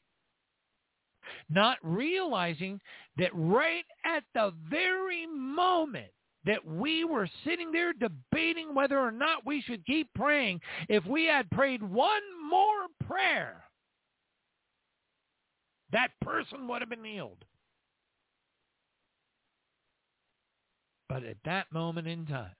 Not 1.50 1.78
realizing 1.82 2.80
that 3.16 3.30
right 3.34 3.84
at 4.04 4.24
the 4.34 4.52
very 4.70 5.26
moment 5.26 6.10
that 6.44 6.64
we 6.64 7.04
were 7.04 7.28
sitting 7.44 7.72
there 7.72 7.92
debating 7.92 8.74
whether 8.74 8.98
or 8.98 9.10
not 9.10 9.44
we 9.44 9.60
should 9.62 9.84
keep 9.84 10.08
praying, 10.14 10.60
if 10.88 11.04
we 11.04 11.26
had 11.26 11.50
prayed 11.50 11.82
one 11.82 12.22
more 12.48 12.86
prayer, 13.06 13.64
that 15.92 16.10
person 16.22 16.68
would 16.68 16.80
have 16.80 16.90
been 16.90 17.04
healed. 17.04 17.44
But 21.08 21.24
at 21.24 21.36
that 21.44 21.72
moment 21.72 22.06
in 22.06 22.26
time, 22.26 22.50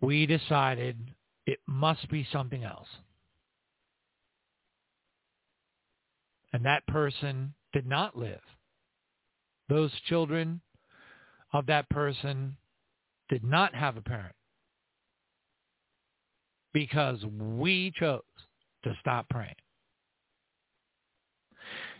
we 0.00 0.26
decided 0.26 0.98
it 1.46 1.58
must 1.66 2.08
be 2.10 2.26
something 2.30 2.64
else. 2.64 2.88
And 6.52 6.64
that 6.64 6.86
person 6.86 7.54
did 7.72 7.86
not 7.86 8.16
live. 8.16 8.40
Those 9.68 9.90
children 10.08 10.60
of 11.52 11.66
that 11.66 11.88
person 11.88 12.56
did 13.28 13.42
not 13.42 13.74
have 13.74 13.96
a 13.96 14.02
parent 14.02 14.34
because 16.72 17.24
we 17.24 17.92
chose 17.98 18.20
to 18.84 18.94
stop 19.00 19.28
praying. 19.28 19.54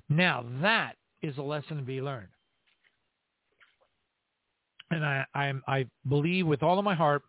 Now 0.08 0.44
that 0.62 0.96
is 1.22 1.36
a 1.38 1.42
lesson 1.42 1.78
to 1.78 1.82
be 1.82 2.00
learned. 2.00 2.28
And 4.90 5.04
I, 5.04 5.24
I, 5.34 5.52
I 5.66 5.86
believe 6.08 6.46
with 6.46 6.62
all 6.62 6.78
of 6.78 6.84
my 6.84 6.94
heart 6.94 7.22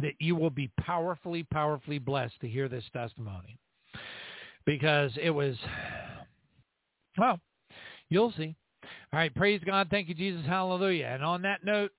that 0.00 0.14
you 0.20 0.36
will 0.36 0.50
be 0.50 0.70
powerfully, 0.80 1.42
powerfully 1.42 1.98
blessed 1.98 2.40
to 2.40 2.48
hear 2.48 2.68
this 2.68 2.84
testimony 2.92 3.58
because 4.64 5.10
it 5.20 5.30
was, 5.30 5.56
well, 7.16 7.40
you'll 8.08 8.32
see. 8.36 8.54
All 9.12 9.18
right, 9.18 9.34
praise 9.34 9.60
God. 9.64 9.88
Thank 9.90 10.08
you, 10.08 10.14
Jesus. 10.14 10.46
Hallelujah. 10.46 11.06
And 11.06 11.24
on 11.24 11.42
that 11.42 11.64
note, 11.64 11.90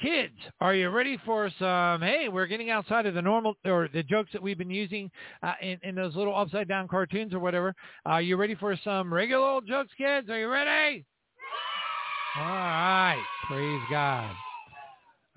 kids, 0.00 0.34
are 0.60 0.74
you 0.74 0.88
ready 0.90 1.18
for 1.24 1.50
some, 1.58 2.00
hey, 2.00 2.28
we're 2.30 2.46
getting 2.46 2.70
outside 2.70 3.06
of 3.06 3.14
the 3.14 3.22
normal 3.22 3.54
or 3.64 3.88
the 3.92 4.02
jokes 4.02 4.30
that 4.32 4.42
we've 4.42 4.58
been 4.58 4.70
using 4.70 5.10
uh, 5.42 5.54
in, 5.60 5.78
in 5.82 5.94
those 5.94 6.14
little 6.14 6.36
upside 6.36 6.68
down 6.68 6.86
cartoons 6.86 7.34
or 7.34 7.40
whatever. 7.40 7.74
Are 8.06 8.22
you 8.22 8.36
ready 8.36 8.54
for 8.54 8.78
some 8.84 9.12
regular 9.12 9.44
old 9.44 9.66
jokes, 9.66 9.90
kids? 9.98 10.30
Are 10.30 10.38
you 10.38 10.48
ready? 10.48 11.04
All 12.38 12.44
right. 12.44 13.22
Praise 13.48 13.80
God. 13.90 14.30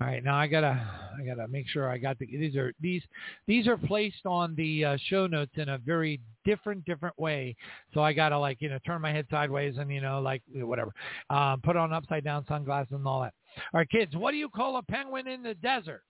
All 0.00 0.08
right, 0.08 0.24
now 0.24 0.36
I 0.36 0.48
gotta 0.48 0.80
I 1.16 1.24
gotta 1.24 1.46
make 1.46 1.68
sure 1.68 1.88
I 1.88 1.96
got 1.96 2.18
the 2.18 2.26
these 2.26 2.56
are 2.56 2.72
these 2.80 3.02
these 3.46 3.68
are 3.68 3.76
placed 3.76 4.26
on 4.26 4.54
the 4.56 4.84
uh, 4.84 4.96
show 5.06 5.28
notes 5.28 5.52
in 5.54 5.68
a 5.68 5.78
very 5.78 6.20
different 6.44 6.84
different 6.84 7.16
way. 7.20 7.54
So 7.94 8.02
I 8.02 8.12
gotta 8.12 8.36
like 8.36 8.60
you 8.60 8.68
know 8.68 8.78
turn 8.84 9.00
my 9.00 9.12
head 9.12 9.26
sideways 9.30 9.76
and 9.78 9.90
you 9.92 10.00
know 10.00 10.20
like 10.20 10.42
whatever, 10.54 10.92
um, 11.30 11.60
put 11.62 11.76
on 11.76 11.92
upside 11.92 12.24
down 12.24 12.44
sunglasses 12.48 12.92
and 12.92 13.06
all 13.06 13.22
that. 13.22 13.32
All 13.72 13.78
right, 13.78 13.88
kids, 13.88 14.16
what 14.16 14.32
do 14.32 14.38
you 14.38 14.48
call 14.48 14.76
a 14.76 14.82
penguin 14.82 15.28
in 15.28 15.44
the 15.44 15.54
desert? 15.54 16.02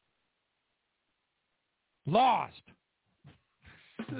Lost. 2.07 2.63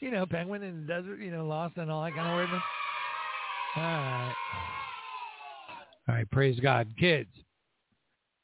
you 0.00 0.12
know, 0.12 0.26
penguin 0.26 0.62
in 0.62 0.82
the 0.82 0.86
desert. 0.86 1.18
You 1.20 1.32
know, 1.32 1.44
lost 1.44 1.76
and 1.76 1.90
all 1.90 2.04
that 2.04 2.14
kind 2.14 2.28
of 2.28 2.36
weirdness. 2.36 2.62
All 3.76 3.82
right. 3.82 4.34
All 6.08 6.14
right, 6.14 6.30
praise 6.30 6.60
God, 6.60 6.88
kids. 6.98 7.30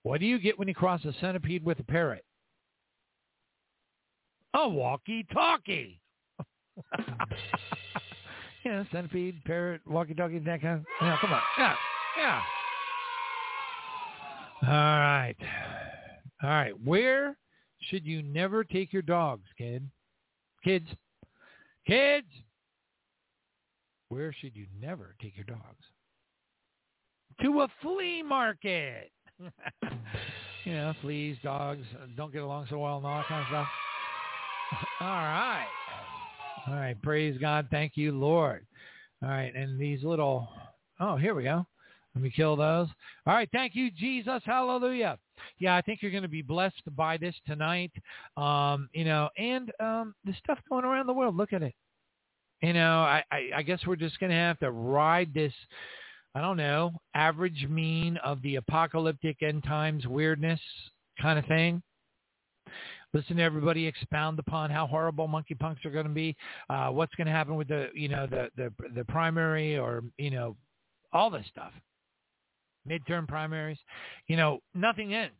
What 0.02 0.20
do 0.20 0.26
you 0.26 0.38
get 0.38 0.58
when 0.58 0.68
you 0.68 0.74
cross 0.74 1.04
a 1.04 1.12
centipede 1.20 1.64
with 1.64 1.78
a 1.78 1.84
parrot? 1.84 2.24
A 4.54 4.68
walkie-talkie. 4.68 6.00
know, 8.64 8.84
centipede, 8.90 9.42
parrot, 9.44 9.80
walkie-talkie, 9.86 10.40
that 10.40 10.60
kind 10.60 10.80
of. 10.80 10.86
Yeah, 11.00 11.16
come 11.20 11.32
on. 11.32 11.40
Yeah, 11.58 11.74
yeah. 12.18 12.42
All 14.62 14.68
right. 14.68 15.36
All 16.42 16.50
right. 16.50 16.74
Where 16.84 17.36
should 17.80 18.06
you 18.06 18.22
never 18.22 18.64
take 18.64 18.92
your 18.92 19.02
dogs, 19.02 19.46
kid? 19.58 19.88
Kids. 20.64 20.86
Kids. 21.86 22.28
Where 24.08 24.32
should 24.32 24.54
you 24.54 24.66
never 24.80 25.14
take 25.20 25.36
your 25.36 25.46
dogs? 25.46 25.84
To 27.42 27.60
a 27.62 27.68
flea 27.80 28.22
market. 28.22 29.10
you 30.64 30.72
know, 30.72 30.94
fleas, 31.00 31.36
dogs 31.42 31.84
don't 32.16 32.32
get 32.32 32.42
along 32.42 32.66
so 32.70 32.78
well 32.78 32.98
and 32.98 33.06
all 33.06 33.16
that 33.16 33.26
kind 33.26 33.40
of 33.40 33.46
stuff. 33.48 33.68
All 35.00 35.08
right. 35.08 35.66
All 36.66 36.74
right. 36.74 37.02
Praise 37.02 37.36
God. 37.40 37.66
Thank 37.70 37.96
you, 37.96 38.12
Lord. 38.12 38.66
All 39.22 39.28
right. 39.28 39.54
And 39.54 39.78
these 39.78 40.02
little, 40.02 40.48
oh, 41.00 41.16
here 41.16 41.34
we 41.34 41.42
go. 41.44 41.66
Let 42.14 42.22
me 42.22 42.32
kill 42.34 42.56
those. 42.56 42.88
All 43.26 43.34
right. 43.34 43.48
Thank 43.52 43.74
you, 43.74 43.90
Jesus. 43.90 44.42
Hallelujah. 44.44 45.18
Yeah, 45.58 45.76
I 45.76 45.80
think 45.80 46.02
you're 46.02 46.10
going 46.10 46.22
to 46.22 46.28
be 46.28 46.42
blessed 46.42 46.82
by 46.94 47.16
this 47.16 47.34
tonight. 47.46 47.92
Um, 48.36 48.88
you 48.92 49.04
know, 49.04 49.28
and 49.36 49.72
um, 49.80 50.14
the 50.24 50.34
stuff 50.42 50.58
going 50.68 50.84
around 50.84 51.06
the 51.06 51.12
world. 51.12 51.36
Look 51.36 51.52
at 51.52 51.62
it. 51.62 51.74
You 52.62 52.74
know, 52.74 53.00
I, 53.00 53.24
I, 53.32 53.50
I 53.56 53.62
guess 53.62 53.80
we're 53.86 53.96
just 53.96 54.20
going 54.20 54.30
to 54.30 54.36
have 54.36 54.58
to 54.60 54.70
ride 54.70 55.34
this 55.34 55.52
I 56.34 56.40
don't 56.40 56.56
know, 56.56 56.92
average 57.14 57.66
mean 57.68 58.16
of 58.18 58.40
the 58.42 58.56
apocalyptic 58.56 59.42
end 59.42 59.64
times 59.64 60.06
weirdness 60.06 60.60
kind 61.20 61.38
of 61.38 61.44
thing. 61.46 61.82
Listen 63.12 63.36
to 63.36 63.42
everybody 63.42 63.86
expound 63.86 64.38
upon 64.38 64.70
how 64.70 64.86
horrible 64.86 65.28
monkeypox 65.28 65.84
are 65.84 65.90
going 65.90 66.06
to 66.06 66.12
be, 66.12 66.34
uh, 66.70 66.88
what's 66.88 67.14
going 67.16 67.26
to 67.26 67.32
happen 67.32 67.56
with 67.56 67.68
the, 67.68 67.88
you 67.94 68.08
know, 68.08 68.26
the, 68.26 68.48
the, 68.56 68.72
the 68.94 69.04
primary 69.04 69.76
or, 69.76 70.02
you 70.16 70.30
know, 70.30 70.56
all 71.12 71.28
this 71.28 71.44
stuff. 71.50 71.72
Midterm 72.88 73.28
primaries. 73.28 73.78
You 74.28 74.38
know, 74.38 74.60
nothing 74.74 75.12
ends. 75.12 75.34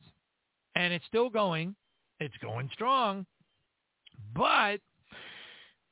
And 0.74 0.92
it's 0.92 1.07
still 1.07 1.31
going. 1.31 1.74
It's 2.20 2.37
going 2.42 2.68
strong. 2.74 3.24
But, 4.35 4.81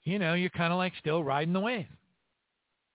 you 0.05 0.19
know, 0.19 0.35
you're 0.35 0.51
kind 0.51 0.73
of 0.73 0.79
like 0.79 0.93
still 1.01 1.25
riding 1.25 1.55
the 1.55 1.61
wave. 1.61 1.87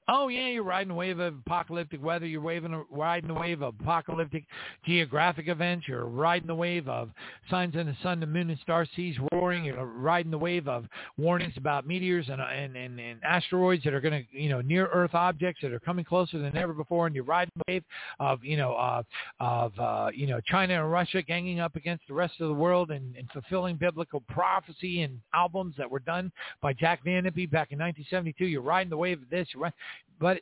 Oh 0.07 0.27
yeah, 0.27 0.49
you're 0.49 0.63
riding 0.63 0.91
a 0.91 0.95
wave 0.95 1.19
of 1.19 1.33
apocalyptic 1.45 2.03
weather. 2.03 2.27
You're 2.27 2.41
waving, 2.41 2.85
riding 2.91 3.27
the 3.27 3.33
wave 3.33 3.63
of 3.63 3.73
apocalyptic 3.79 4.45
geographic 4.85 5.47
events. 5.47 5.87
You're 5.87 6.05
riding 6.05 6.45
the 6.45 6.53
wave 6.53 6.87
of 6.87 7.09
signs 7.49 7.75
in 7.75 7.87
the 7.87 7.97
sun, 8.03 8.19
the 8.19 8.27
moon, 8.27 8.51
and 8.51 8.59
star 8.59 8.85
seas 8.95 9.15
roaring. 9.31 9.65
You're 9.65 9.83
riding 9.83 10.29
the 10.29 10.37
wave 10.37 10.67
of 10.67 10.85
warnings 11.17 11.55
about 11.57 11.87
meteors 11.87 12.29
and 12.29 12.39
and, 12.39 12.75
and, 12.75 12.99
and 12.99 13.23
asteroids 13.23 13.83
that 13.83 13.95
are 13.95 14.01
going 14.01 14.25
to, 14.31 14.39
you 14.39 14.49
know, 14.49 14.61
near 14.61 14.87
Earth 14.87 15.15
objects 15.15 15.61
that 15.63 15.73
are 15.73 15.79
coming 15.79 16.05
closer 16.05 16.37
than 16.37 16.55
ever 16.55 16.73
before. 16.73 17.07
And 17.07 17.15
you're 17.15 17.25
riding 17.25 17.51
the 17.55 17.73
wave 17.73 17.83
of, 18.19 18.43
you 18.43 18.57
know, 18.57 18.75
uh, 18.75 19.01
of 19.39 19.73
uh, 19.79 20.11
you 20.13 20.27
know 20.27 20.39
China 20.41 20.83
and 20.83 20.91
Russia 20.91 21.23
ganging 21.23 21.59
up 21.59 21.75
against 21.75 22.07
the 22.07 22.13
rest 22.13 22.39
of 22.41 22.47
the 22.47 22.53
world 22.53 22.91
and, 22.91 23.15
and 23.15 23.27
fulfilling 23.31 23.75
biblical 23.75 24.21
prophecy 24.29 25.01
and 25.01 25.19
albums 25.33 25.73
that 25.79 25.89
were 25.89 25.99
done 25.99 26.31
by 26.61 26.73
Jack 26.73 27.03
Van 27.03 27.23
Impe 27.23 27.49
back 27.49 27.71
in 27.71 27.79
1972. 27.79 28.45
You're 28.45 28.61
riding 28.61 28.91
the 28.91 28.97
wave 28.97 29.21
of 29.23 29.29
this. 29.31 29.47
You're 29.51 29.63
riding, 29.63 29.75
but 30.19 30.41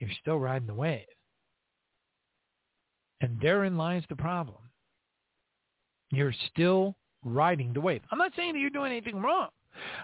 you're 0.00 0.10
still 0.20 0.38
riding 0.38 0.66
the 0.66 0.74
wave. 0.74 1.06
And 3.20 3.40
therein 3.40 3.76
lies 3.76 4.04
the 4.08 4.16
problem. 4.16 4.58
You're 6.10 6.34
still 6.50 6.96
riding 7.24 7.72
the 7.72 7.80
wave. 7.80 8.02
I'm 8.10 8.18
not 8.18 8.32
saying 8.36 8.52
that 8.52 8.60
you're 8.60 8.70
doing 8.70 8.92
anything 8.92 9.20
wrong. 9.20 9.48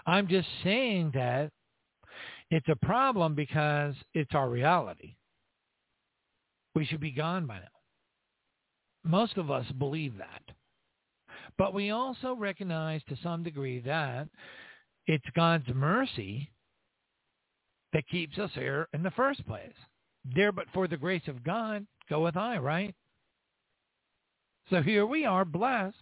I'm 0.05 0.27
just 0.27 0.47
saying 0.63 1.11
that 1.13 1.51
it's 2.51 2.67
a 2.69 2.85
problem 2.85 3.35
because 3.35 3.95
it's 4.13 4.33
our 4.33 4.49
reality. 4.49 5.15
We 6.75 6.85
should 6.85 6.99
be 6.99 7.11
gone 7.11 7.47
by 7.47 7.55
now. 7.59 7.67
Most 9.03 9.37
of 9.37 9.49
us 9.49 9.65
believe 9.77 10.17
that. 10.17 10.41
But 11.57 11.73
we 11.73 11.91
also 11.91 12.35
recognize 12.35 13.01
to 13.07 13.17
some 13.23 13.43
degree 13.43 13.79
that 13.81 14.27
it's 15.07 15.25
God's 15.35 15.67
mercy 15.73 16.51
that 17.95 18.09
keeps 18.09 18.37
us 18.37 18.51
here 18.53 18.89
in 18.93 19.03
the 19.03 19.11
first 19.11 19.47
place. 19.47 19.71
There 20.35 20.51
but 20.51 20.65
for 20.73 20.85
the 20.85 20.97
grace 20.97 21.21
of 21.29 21.45
God 21.45 21.87
goeth 22.09 22.35
I, 22.35 22.57
right? 22.57 22.93
So 24.69 24.81
here 24.81 25.05
we 25.05 25.23
are 25.23 25.45
blessed. 25.45 25.95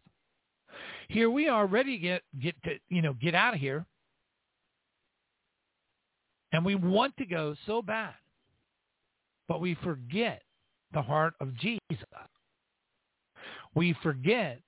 Here 1.08 1.30
we 1.30 1.48
are 1.48 1.68
ready 1.68 1.98
to 1.98 2.02
get, 2.02 2.24
get 2.42 2.56
to, 2.64 2.80
you 2.90 3.04
know, 3.04 3.14
get 3.14 3.36
out 3.36 3.54
of 3.54 3.60
here. 3.60 3.86
And 6.52 6.66
we 6.66 6.74
want 6.74 7.16
to 7.18 7.26
go 7.26 7.54
so 7.68 7.84
bad. 7.84 8.16
But 9.48 9.62
we 9.62 9.76
forget 9.84 10.42
the 10.94 11.02
heart 11.04 11.36
of 11.40 11.56
Jesus. 11.56 11.80
We 13.76 13.96
forget 14.02 14.62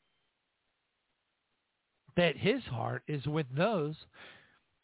that 2.17 2.37
his 2.37 2.61
heart 2.65 3.01
is 3.07 3.25
with 3.25 3.47
those. 3.57 3.95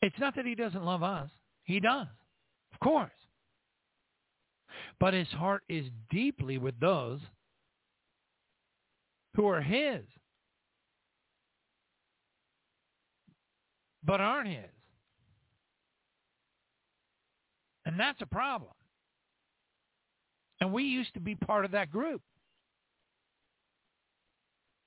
It's 0.02 0.18
not 0.20 0.36
that 0.38 0.48
he 0.48 0.56
doesn't 0.56 0.84
love 0.84 1.04
us. 1.04 1.30
He 1.66 1.80
does 1.80 2.08
course. 2.84 3.12
But 5.00 5.14
his 5.14 5.28
heart 5.30 5.64
is 5.70 5.86
deeply 6.10 6.58
with 6.58 6.80
those 6.80 7.20
who 9.36 9.48
are 9.48 9.62
his, 9.62 10.02
but 14.04 14.20
aren't 14.20 14.50
his. 14.50 14.70
And 17.86 18.00
that's 18.00 18.22
a 18.22 18.28
problem. 18.28 18.72
And 20.60 20.72
we 20.72 20.84
used 20.84 21.14
to 21.16 21.20
be 21.20 21.34
part 21.34 21.66
of 21.66 21.72
that 21.72 21.90
group. 21.90 22.22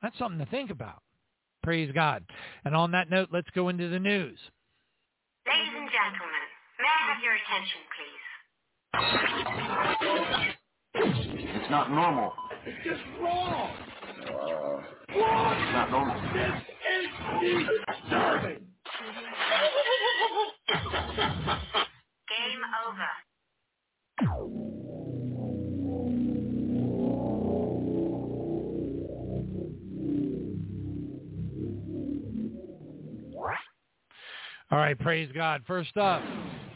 That's 0.01 0.17
something 0.19 0.39
to 0.39 0.51
think 0.51 0.71
about. 0.71 1.03
Praise 1.63 1.91
God. 1.93 2.23
And 2.65 2.77
on 2.77 2.93
that 2.93 3.11
note, 3.11 3.31
let's 3.33 3.49
go 3.55 3.71
into 3.71 3.89
the 3.89 3.99
news. 3.99 4.39
Ladies 5.47 5.73
and 5.75 5.89
gentlemen, 5.91 6.45
May 6.79 6.87
I 6.87 7.15
have 7.15 7.23
your 7.23 7.35
attention, 7.35 7.81
please? 7.95 8.25
It's 11.55 11.71
not 11.71 11.91
normal. 11.91 12.33
It's 12.67 12.85
just 12.85 13.03
wrong. 13.21 13.71
Uh, 14.27 14.83
wrong. 15.17 15.55
It's 15.63 15.73
not 15.73 15.91
normal. 15.91 16.17
This 16.33 16.51
is 17.43 17.69
disturbing. 17.87 18.67
Game 22.29 22.63
over. 22.87 23.11
All 34.71 34.79
right, 34.81 34.99
praise 34.99 35.31
God. 35.33 35.63
First 35.69 35.97
up, 35.97 36.21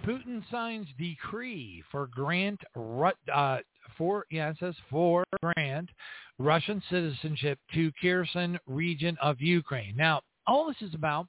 Putin 0.09 0.43
signs 0.51 0.87
decree 0.99 1.83
for 1.91 2.07
grant 2.07 2.59
uh, 3.35 3.59
for, 3.99 4.25
yeah, 4.31 4.49
it 4.49 4.57
says 4.59 4.75
for 4.89 5.23
grant 5.43 5.91
Russian 6.39 6.83
citizenship 6.89 7.59
to 7.75 7.93
Kherson 8.01 8.59
region 8.67 9.19
of 9.21 9.39
Ukraine. 9.41 9.95
Now, 9.97 10.23
all 10.47 10.67
this 10.67 10.89
is 10.89 10.95
about 10.95 11.27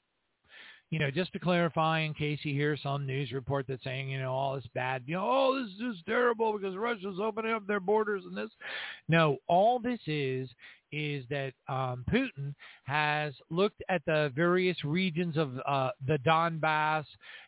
you 0.91 0.97
know, 0.97 1.11
just 1.11 1.31
to 1.33 1.39
clarify, 1.39 1.99
in 1.99 2.15
case 2.15 2.39
you 2.41 2.53
hear 2.53 2.75
some 2.81 3.05
news 3.05 3.31
report 3.31 3.65
that's 3.67 3.83
saying, 3.83 4.09
you 4.09 4.19
know, 4.19 4.31
all 4.31 4.55
this 4.55 4.65
bad, 4.73 5.03
you 5.05 5.15
know, 5.15 5.23
oh, 5.23 5.61
this 5.61 5.71
is 5.71 5.95
just 5.95 6.05
terrible 6.07 6.57
because 6.57 6.75
Russia's 6.75 7.19
opening 7.21 7.53
up 7.53 7.67
their 7.67 7.79
borders 7.79 8.23
and 8.25 8.35
this. 8.35 8.49
No, 9.07 9.37
all 9.47 9.77
this 9.77 9.99
is 10.07 10.49
is 10.91 11.23
that 11.29 11.53
um, 11.67 12.03
Putin 12.11 12.53
has 12.85 13.33
looked 13.49 13.81
at 13.89 14.01
the 14.05 14.31
various 14.35 14.77
regions 14.83 15.37
of 15.37 15.51
uh, 15.67 15.91
the 16.07 16.17
Donbass 16.19 17.05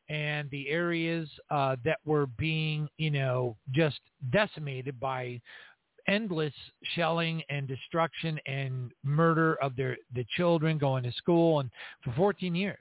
and 0.09 0.49
the 0.51 0.69
areas 0.69 1.29
uh, 1.49 1.75
that 1.83 1.97
were 2.05 2.27
being, 2.37 2.87
you 2.97 3.11
know, 3.11 3.55
just 3.71 3.99
decimated 4.31 4.99
by 4.99 5.39
endless 6.07 6.53
shelling 6.95 7.43
and 7.49 7.67
destruction 7.67 8.39
and 8.45 8.91
murder 9.03 9.55
of 9.61 9.75
their 9.75 9.95
the 10.15 10.25
children 10.35 10.77
going 10.77 11.03
to 11.03 11.11
school 11.11 11.59
and 11.59 11.69
for 12.03 12.11
14 12.13 12.55
years 12.55 12.79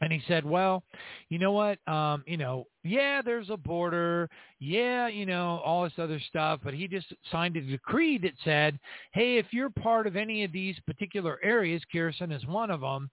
and 0.00 0.12
he 0.12 0.20
said, 0.28 0.44
well, 0.44 0.84
you 1.30 1.38
know 1.38 1.52
what? 1.52 1.78
Um, 1.88 2.22
you 2.26 2.36
know, 2.36 2.66
yeah, 2.84 3.22
there's 3.22 3.50
a 3.50 3.56
border. 3.56 4.28
Yeah, 4.58 5.08
you 5.08 5.26
know, 5.26 5.60
all 5.64 5.84
this 5.84 5.92
other 5.98 6.20
stuff. 6.28 6.60
But 6.62 6.74
he 6.74 6.86
just 6.86 7.06
signed 7.32 7.56
a 7.56 7.62
decree 7.62 8.18
that 8.18 8.32
said, 8.44 8.78
hey, 9.12 9.38
if 9.38 9.46
you're 9.52 9.70
part 9.70 10.06
of 10.06 10.16
any 10.16 10.44
of 10.44 10.52
these 10.52 10.76
particular 10.86 11.38
areas, 11.42 11.82
Kherson 11.90 12.30
is 12.30 12.46
one 12.46 12.70
of 12.70 12.82
them, 12.82 13.10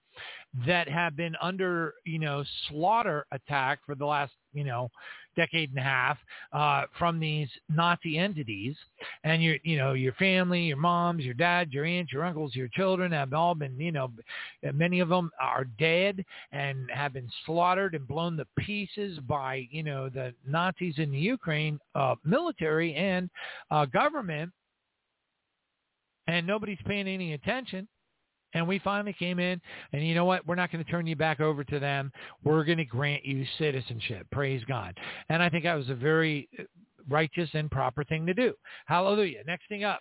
that 0.66 0.88
have 0.88 1.16
been 1.16 1.34
under, 1.40 1.94
you 2.04 2.18
know, 2.18 2.44
slaughter 2.68 3.26
attack 3.32 3.80
for 3.86 3.94
the 3.94 4.06
last, 4.06 4.32
you 4.54 4.64
know, 4.64 4.90
decade 5.36 5.70
and 5.70 5.78
a 5.78 5.82
half 5.82 6.18
uh, 6.52 6.84
from 6.98 7.18
these 7.18 7.48
Nazi 7.68 8.18
entities, 8.18 8.76
and 9.24 9.42
your, 9.42 9.56
you 9.64 9.76
know, 9.76 9.92
your 9.92 10.12
family, 10.14 10.62
your 10.62 10.76
moms, 10.76 11.24
your 11.24 11.34
dads, 11.34 11.72
your 11.72 11.84
aunts, 11.84 12.12
your 12.12 12.24
uncles, 12.24 12.54
your 12.54 12.68
children 12.68 13.12
have 13.12 13.32
all 13.32 13.54
been, 13.54 13.78
you 13.78 13.92
know, 13.92 14.10
many 14.72 15.00
of 15.00 15.08
them 15.08 15.30
are 15.40 15.64
dead 15.64 16.24
and 16.52 16.90
have 16.92 17.12
been 17.12 17.28
slaughtered 17.44 17.94
and 17.94 18.06
blown 18.06 18.36
to 18.36 18.46
pieces 18.58 19.18
by, 19.20 19.66
you 19.70 19.82
know, 19.82 20.08
the 20.08 20.32
Nazis 20.46 20.94
in 20.98 21.10
the 21.10 21.18
Ukraine 21.18 21.78
uh, 21.94 22.14
military 22.24 22.94
and 22.94 23.28
uh, 23.70 23.86
government, 23.86 24.52
and 26.26 26.46
nobody's 26.46 26.78
paying 26.86 27.08
any 27.08 27.34
attention. 27.34 27.86
And 28.54 28.66
we 28.66 28.78
finally 28.78 29.14
came 29.18 29.38
in, 29.38 29.60
and 29.92 30.06
you 30.06 30.14
know 30.14 30.24
what? 30.24 30.46
We're 30.46 30.54
not 30.54 30.72
going 30.72 30.84
to 30.84 30.90
turn 30.90 31.06
you 31.06 31.16
back 31.16 31.40
over 31.40 31.64
to 31.64 31.78
them. 31.78 32.12
We're 32.42 32.64
going 32.64 32.78
to 32.78 32.84
grant 32.84 33.24
you 33.24 33.44
citizenship. 33.58 34.26
Praise 34.32 34.62
God. 34.66 34.96
And 35.28 35.42
I 35.42 35.48
think 35.48 35.64
that 35.64 35.74
was 35.74 35.90
a 35.90 35.94
very 35.94 36.48
uh, 36.58 36.62
righteous 37.08 37.50
and 37.54 37.70
proper 37.70 38.04
thing 38.04 38.26
to 38.26 38.34
do. 38.34 38.54
Hallelujah. 38.86 39.42
Next 39.46 39.68
thing 39.68 39.84
up. 39.84 40.00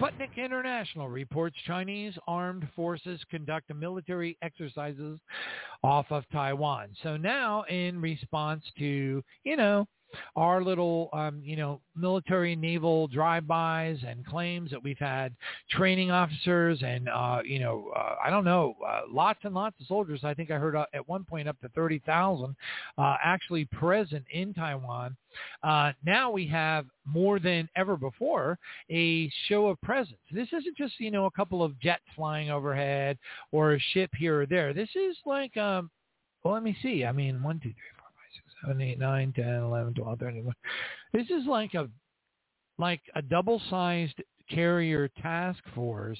Sputnik 0.00 0.36
International 0.42 1.08
reports 1.08 1.56
Chinese 1.66 2.14
armed 2.26 2.66
forces 2.74 3.20
conduct 3.30 3.72
military 3.74 4.36
exercises 4.40 5.18
off 5.84 6.06
of 6.10 6.24
Taiwan. 6.32 6.88
So 7.02 7.16
now 7.16 7.64
in 7.64 8.00
response 8.00 8.64
to, 8.78 9.22
you 9.44 9.56
know, 9.56 9.86
our 10.36 10.62
little, 10.62 11.08
um, 11.12 11.40
you 11.44 11.56
know, 11.56 11.80
military 11.96 12.56
naval 12.56 13.08
drive-bys 13.08 13.98
and 14.06 14.24
claims 14.26 14.70
that 14.70 14.82
we've 14.82 14.98
had 14.98 15.34
training 15.70 16.10
officers 16.10 16.82
and, 16.82 17.08
uh, 17.08 17.40
you 17.44 17.58
know, 17.58 17.90
uh, 17.96 18.16
I 18.24 18.30
don't 18.30 18.44
know, 18.44 18.74
uh, 18.86 19.02
lots 19.10 19.40
and 19.42 19.54
lots 19.54 19.76
of 19.80 19.86
soldiers. 19.86 20.20
I 20.24 20.34
think 20.34 20.50
I 20.50 20.56
heard 20.56 20.76
uh, 20.76 20.86
at 20.94 21.08
one 21.08 21.24
point 21.24 21.48
up 21.48 21.60
to 21.60 21.68
30,000 21.70 22.54
uh, 22.98 23.16
actually 23.22 23.64
present 23.66 24.24
in 24.32 24.54
Taiwan. 24.54 25.16
Uh, 25.62 25.92
now 26.04 26.30
we 26.30 26.46
have 26.46 26.86
more 27.04 27.38
than 27.38 27.68
ever 27.76 27.96
before 27.96 28.58
a 28.90 29.30
show 29.48 29.66
of 29.68 29.80
presence. 29.82 30.18
This 30.32 30.48
isn't 30.48 30.76
just, 30.76 30.94
you 30.98 31.10
know, 31.10 31.26
a 31.26 31.30
couple 31.30 31.62
of 31.62 31.78
jets 31.80 32.02
flying 32.16 32.50
overhead 32.50 33.18
or 33.52 33.74
a 33.74 33.80
ship 33.92 34.10
here 34.18 34.42
or 34.42 34.46
there. 34.46 34.72
This 34.72 34.90
is 34.94 35.16
like, 35.26 35.56
um, 35.56 35.90
well, 36.42 36.54
let 36.54 36.62
me 36.62 36.76
see. 36.82 37.04
I 37.04 37.12
mean, 37.12 37.42
one, 37.42 37.60
two, 37.60 37.70
three, 37.70 37.99
seven, 38.62 38.80
eight, 38.80 38.98
nine, 38.98 39.32
ten, 39.34 39.62
eleven, 39.62 39.94
twelve, 39.94 40.18
thirteen. 40.18 40.52
This 41.12 41.26
is 41.30 41.46
like 41.46 41.74
a 41.74 41.88
like 42.78 43.00
a 43.14 43.22
double-sized 43.22 44.22
carrier 44.48 45.08
task 45.20 45.62
force 45.74 46.18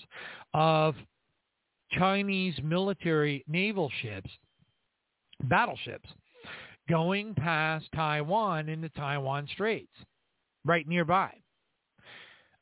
of 0.53 0.95
Chinese 1.93 2.55
military 2.63 3.45
naval 3.49 3.91
ships, 4.03 4.31
battleships, 5.45 6.09
going 6.89 7.35
past 7.35 7.87
Taiwan 7.95 8.69
in 8.69 8.81
the 8.81 8.91
Taiwan 8.91 9.49
Straits, 9.53 9.89
right 10.65 10.87
nearby. 10.87 11.33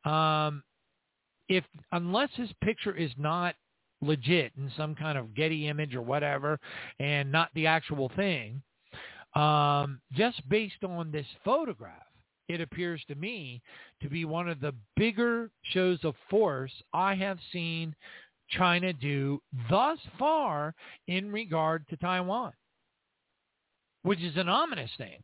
Um, 0.05 0.63
if 1.49 1.65
unless 1.93 2.31
his 2.35 2.51
picture 2.63 2.95
is 2.95 3.11
not 3.19 3.55
legit 4.01 4.53
in 4.57 4.71
some 4.77 4.95
kind 4.95 5.19
of 5.19 5.35
Getty 5.35 5.67
image 5.67 5.95
or 5.95 6.03
whatever, 6.03 6.61
and 7.01 7.33
not 7.33 7.51
the 7.55 7.67
actual 7.67 8.11
thing, 8.15 8.63
um, 9.39 10.01
just 10.13 10.47
based 10.49 10.83
on 10.85 11.11
this 11.11 11.27
photograph, 11.45 12.03
it 12.49 12.61
appears 12.61 13.03
to 13.09 13.15
me 13.15 13.63
to 14.03 14.09
be 14.09 14.25
one 14.25 14.49
of 14.49 14.61
the 14.61 14.75
bigger 14.97 15.51
shows 15.63 15.99
of 16.03 16.15
force 16.31 16.73
I 16.93 17.15
have 17.15 17.39
seen 17.53 17.95
China 18.51 18.93
do 18.93 19.41
thus 19.71 19.99
far 20.19 20.75
in 21.07 21.31
regard 21.31 21.87
to 21.89 21.97
Taiwan, 21.99 22.53
which 24.03 24.21
is 24.23 24.37
an 24.37 24.49
ominous 24.49 24.91
thing, 24.97 25.23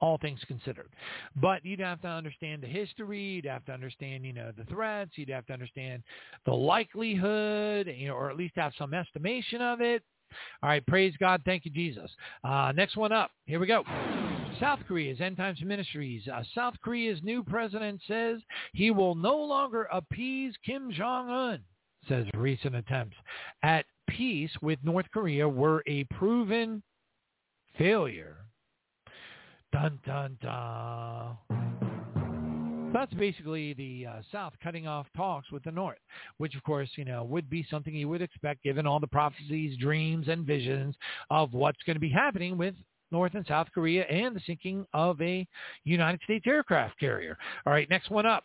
all 0.00 0.18
things 0.18 0.40
considered. 0.48 0.90
But 1.36 1.64
you'd 1.64 1.80
have 1.80 2.00
to 2.00 2.08
understand 2.08 2.62
the 2.62 2.66
history. 2.66 3.20
You'd 3.20 3.44
have 3.44 3.66
to 3.66 3.72
understand, 3.72 4.24
you 4.24 4.32
know, 4.32 4.50
the 4.56 4.64
threats. 4.64 5.12
You'd 5.16 5.28
have 5.28 5.46
to 5.46 5.52
understand 5.52 6.02
the 6.46 6.54
likelihood, 6.54 7.86
you 7.94 8.08
know, 8.08 8.14
or 8.14 8.30
at 8.30 8.36
least 8.36 8.54
have 8.56 8.72
some 8.78 8.94
estimation 8.94 9.60
of 9.60 9.82
it. 9.82 10.02
All 10.62 10.68
right, 10.68 10.86
praise 10.86 11.14
God. 11.18 11.42
Thank 11.44 11.64
you, 11.64 11.70
Jesus. 11.70 12.10
Uh, 12.42 12.72
next 12.74 12.96
one 12.96 13.12
up. 13.12 13.30
Here 13.46 13.60
we 13.60 13.66
go. 13.66 13.84
South 14.60 14.80
Korea's 14.86 15.20
End 15.20 15.36
Times 15.36 15.60
Ministries. 15.62 16.22
Uh, 16.32 16.42
South 16.54 16.74
Korea's 16.82 17.20
new 17.22 17.42
president 17.42 18.00
says 18.06 18.40
he 18.72 18.90
will 18.90 19.14
no 19.14 19.36
longer 19.36 19.88
appease 19.92 20.54
Kim 20.64 20.92
Jong-un, 20.92 21.60
says 22.08 22.26
recent 22.36 22.76
attempts 22.76 23.16
at 23.62 23.84
peace 24.08 24.50
with 24.62 24.78
North 24.82 25.06
Korea 25.12 25.48
were 25.48 25.82
a 25.86 26.04
proven 26.04 26.82
failure. 27.76 28.36
Dun, 29.72 29.98
dun, 30.06 30.38
dun 30.40 31.93
that's 32.94 33.12
basically 33.14 33.74
the 33.74 34.06
uh, 34.06 34.22
South 34.32 34.54
cutting 34.62 34.86
off 34.86 35.06
talks 35.16 35.50
with 35.50 35.62
the 35.64 35.70
North, 35.70 35.98
which 36.38 36.54
of 36.54 36.62
course, 36.62 36.88
you 36.96 37.04
know, 37.04 37.24
would 37.24 37.50
be 37.50 37.66
something 37.70 37.94
you 37.94 38.08
would 38.08 38.22
expect 38.22 38.62
given 38.62 38.86
all 38.86 39.00
the 39.00 39.06
prophecies, 39.06 39.76
dreams, 39.78 40.28
and 40.28 40.46
visions 40.46 40.94
of 41.30 41.52
what's 41.52 41.82
going 41.84 41.96
to 41.96 42.00
be 42.00 42.08
happening 42.08 42.56
with 42.56 42.74
North 43.10 43.34
and 43.34 43.46
South 43.46 43.68
Korea 43.74 44.04
and 44.04 44.34
the 44.34 44.40
sinking 44.46 44.86
of 44.94 45.20
a 45.20 45.46
United 45.84 46.20
States 46.24 46.46
aircraft 46.46 46.98
carrier. 46.98 47.36
All 47.66 47.72
right, 47.72 47.90
next 47.90 48.10
one 48.10 48.26
up. 48.26 48.44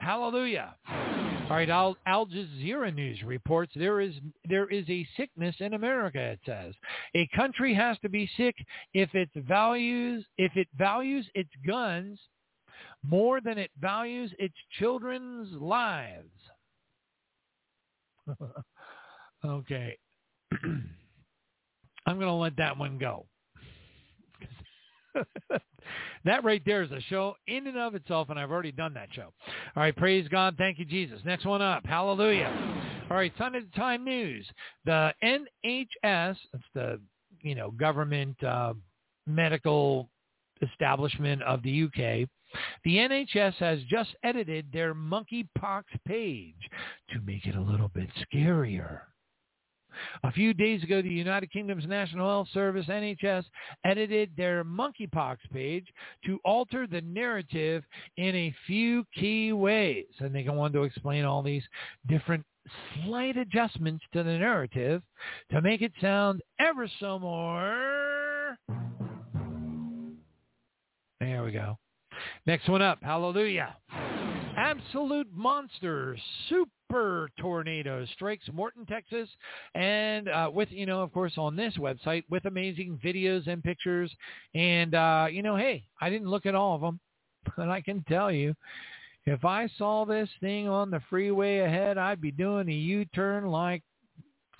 Hallelujah. 0.00 0.76
All 0.88 1.56
right, 1.56 1.68
Al, 1.68 1.96
Al 2.06 2.26
Jazeera 2.26 2.94
News 2.94 3.22
reports 3.24 3.72
there 3.74 4.00
is 4.00 4.14
there 4.48 4.68
is 4.68 4.84
a 4.88 5.06
sickness 5.16 5.56
in 5.60 5.74
America. 5.74 6.20
It 6.20 6.40
says 6.44 6.74
a 7.16 7.28
country 7.34 7.74
has 7.74 7.98
to 8.00 8.08
be 8.08 8.30
sick 8.36 8.54
if 8.94 9.14
it 9.14 9.30
values 9.34 10.24
if 10.36 10.52
it 10.56 10.68
values 10.76 11.26
its 11.34 11.50
guns 11.66 12.20
more 13.02 13.40
than 13.40 13.58
it 13.58 13.70
values 13.80 14.32
its 14.38 14.54
children's 14.78 15.52
lives. 15.52 16.28
okay. 19.44 19.96
I'm 20.62 22.16
going 22.16 22.26
to 22.26 22.32
let 22.32 22.56
that 22.56 22.76
one 22.76 22.98
go. 22.98 23.26
that 26.24 26.44
right 26.44 26.62
there 26.64 26.82
is 26.82 26.90
a 26.90 27.00
show 27.08 27.34
in 27.46 27.66
and 27.66 27.78
of 27.78 27.94
itself, 27.94 28.30
and 28.30 28.38
I've 28.38 28.50
already 28.50 28.72
done 28.72 28.94
that 28.94 29.08
show. 29.12 29.32
All 29.76 29.82
right, 29.82 29.96
praise 29.96 30.28
God. 30.28 30.54
Thank 30.56 30.78
you, 30.78 30.84
Jesus. 30.84 31.20
Next 31.24 31.44
one 31.44 31.62
up. 31.62 31.84
Hallelujah. 31.84 32.52
All 33.10 33.16
right, 33.16 33.32
Sunday 33.38 33.62
Time 33.74 34.04
News. 34.04 34.46
The 34.84 35.12
NHS, 35.22 36.36
the, 36.74 37.00
you 37.42 37.54
know, 37.54 37.70
government 37.70 38.42
uh, 38.42 38.74
medical 39.26 40.08
establishment 40.62 41.42
of 41.42 41.62
the 41.62 41.84
UK, 41.84 42.28
the 42.84 42.96
NHS 42.96 43.54
has 43.54 43.80
just 43.88 44.10
edited 44.22 44.66
their 44.72 44.94
monkeypox 44.94 45.84
page 46.06 46.54
to 47.10 47.20
make 47.20 47.46
it 47.46 47.54
a 47.54 47.60
little 47.60 47.88
bit 47.88 48.08
scarier. 48.32 49.00
A 50.22 50.32
few 50.32 50.54
days 50.54 50.82
ago, 50.82 51.02
the 51.02 51.08
United 51.08 51.50
Kingdom's 51.50 51.86
National 51.86 52.28
Health 52.28 52.48
Service, 52.52 52.86
NHS, 52.86 53.44
edited 53.84 54.30
their 54.36 54.64
monkeypox 54.64 55.38
page 55.52 55.86
to 56.24 56.38
alter 56.44 56.86
the 56.86 57.00
narrative 57.00 57.82
in 58.16 58.34
a 58.34 58.54
few 58.66 59.04
key 59.14 59.52
ways. 59.52 60.06
And 60.20 60.34
they 60.34 60.42
go 60.42 60.60
on 60.60 60.72
to 60.72 60.82
explain 60.82 61.24
all 61.24 61.42
these 61.42 61.64
different 62.06 62.44
slight 63.04 63.36
adjustments 63.36 64.04
to 64.12 64.22
the 64.22 64.38
narrative 64.38 65.02
to 65.50 65.62
make 65.62 65.82
it 65.82 65.92
sound 66.00 66.42
ever 66.60 66.88
so 67.00 67.18
more. 67.18 68.56
There 71.20 71.42
we 71.42 71.52
go 71.52 71.78
Next 72.48 72.66
one 72.66 72.80
up. 72.80 72.98
Hallelujah. 73.02 73.76
Absolute 74.56 75.28
monster 75.34 76.16
super 76.48 77.28
tornado 77.38 78.06
strikes 78.14 78.48
Morton, 78.54 78.86
Texas, 78.86 79.28
and 79.74 80.30
uh, 80.30 80.50
with 80.50 80.70
you 80.70 80.86
know, 80.86 81.02
of 81.02 81.12
course, 81.12 81.34
on 81.36 81.56
this 81.56 81.74
website 81.76 82.24
with 82.30 82.46
amazing 82.46 82.98
videos 83.04 83.46
and 83.48 83.62
pictures. 83.62 84.10
And 84.54 84.94
uh, 84.94 85.26
you 85.30 85.42
know, 85.42 85.56
hey, 85.56 85.84
I 86.00 86.08
didn't 86.08 86.30
look 86.30 86.46
at 86.46 86.54
all 86.54 86.74
of 86.74 86.80
them, 86.80 86.98
but 87.58 87.68
I 87.68 87.82
can 87.82 88.02
tell 88.08 88.32
you, 88.32 88.54
if 89.26 89.44
I 89.44 89.68
saw 89.76 90.06
this 90.06 90.30
thing 90.40 90.68
on 90.68 90.90
the 90.90 91.02
freeway 91.10 91.58
ahead, 91.58 91.98
I'd 91.98 92.22
be 92.22 92.32
doing 92.32 92.70
a 92.70 92.72
U-turn 92.72 93.44
like 93.48 93.82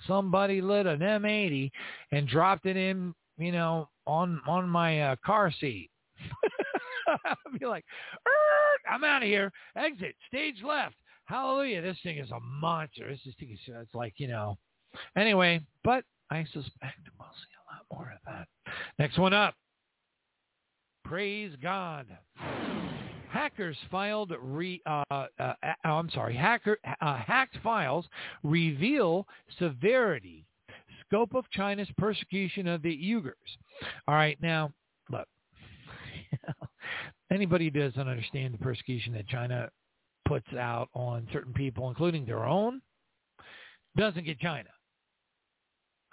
somebody 0.05 0.61
lit 0.61 0.85
an 0.85 0.99
M80 0.99 1.71
and 2.11 2.27
dropped 2.27 2.67
it 2.67 2.77
in, 2.77 3.15
you 3.39 3.51
know, 3.51 3.89
on 4.05 4.39
on 4.47 4.69
my 4.69 5.01
uh, 5.01 5.15
car 5.25 5.51
seat. 5.59 5.89
I'd 7.25 7.59
be 7.59 7.65
like, 7.65 7.85
I'm 8.89 9.03
out 9.03 9.23
of 9.23 9.27
here. 9.27 9.51
Exit, 9.75 10.15
stage 10.27 10.57
left. 10.65 10.95
Hallelujah. 11.25 11.81
This 11.81 11.97
thing 12.03 12.17
is 12.17 12.31
a 12.31 12.39
monster. 12.39 13.07
This 13.09 13.19
is 13.25 13.35
it's 13.39 13.93
like, 13.93 14.13
you 14.17 14.27
know. 14.27 14.57
Anyway, 15.15 15.61
but 15.83 16.03
I 16.31 16.43
suspect 16.45 16.97
we'll 17.19 17.29
see 17.29 17.55
a 17.55 17.73
lot 17.73 17.85
more 17.91 18.13
of 18.13 18.19
that. 18.25 18.47
Next 18.97 19.17
one 19.17 19.33
up. 19.33 19.53
Praise 21.05 21.53
God. 21.61 22.07
Hackers 23.31 23.77
filed 23.91 24.33
re, 24.41 24.81
uh, 24.87 25.03
uh, 25.11 25.25
uh, 25.39 25.53
I'm 25.83 26.09
sorry, 26.09 26.35
hacker, 26.35 26.77
uh, 26.99 27.17
hacked 27.17 27.57
files 27.63 28.07
reveal 28.43 29.27
severity, 29.59 30.45
scope 31.05 31.35
of 31.35 31.49
China's 31.51 31.89
persecution 31.97 32.67
of 32.67 32.81
the 32.81 32.95
Uyghurs. 32.95 33.33
All 34.07 34.15
right, 34.15 34.37
now, 34.41 34.71
look, 35.11 35.27
anybody 37.31 37.65
who 37.65 37.71
doesn't 37.71 38.07
understand 38.07 38.53
the 38.53 38.57
persecution 38.57 39.13
that 39.13 39.27
China 39.27 39.69
puts 40.27 40.47
out 40.57 40.89
on 40.93 41.27
certain 41.33 41.53
people, 41.53 41.89
including 41.89 42.25
their 42.25 42.45
own, 42.45 42.81
doesn't 43.97 44.25
get 44.25 44.39
China. 44.39 44.69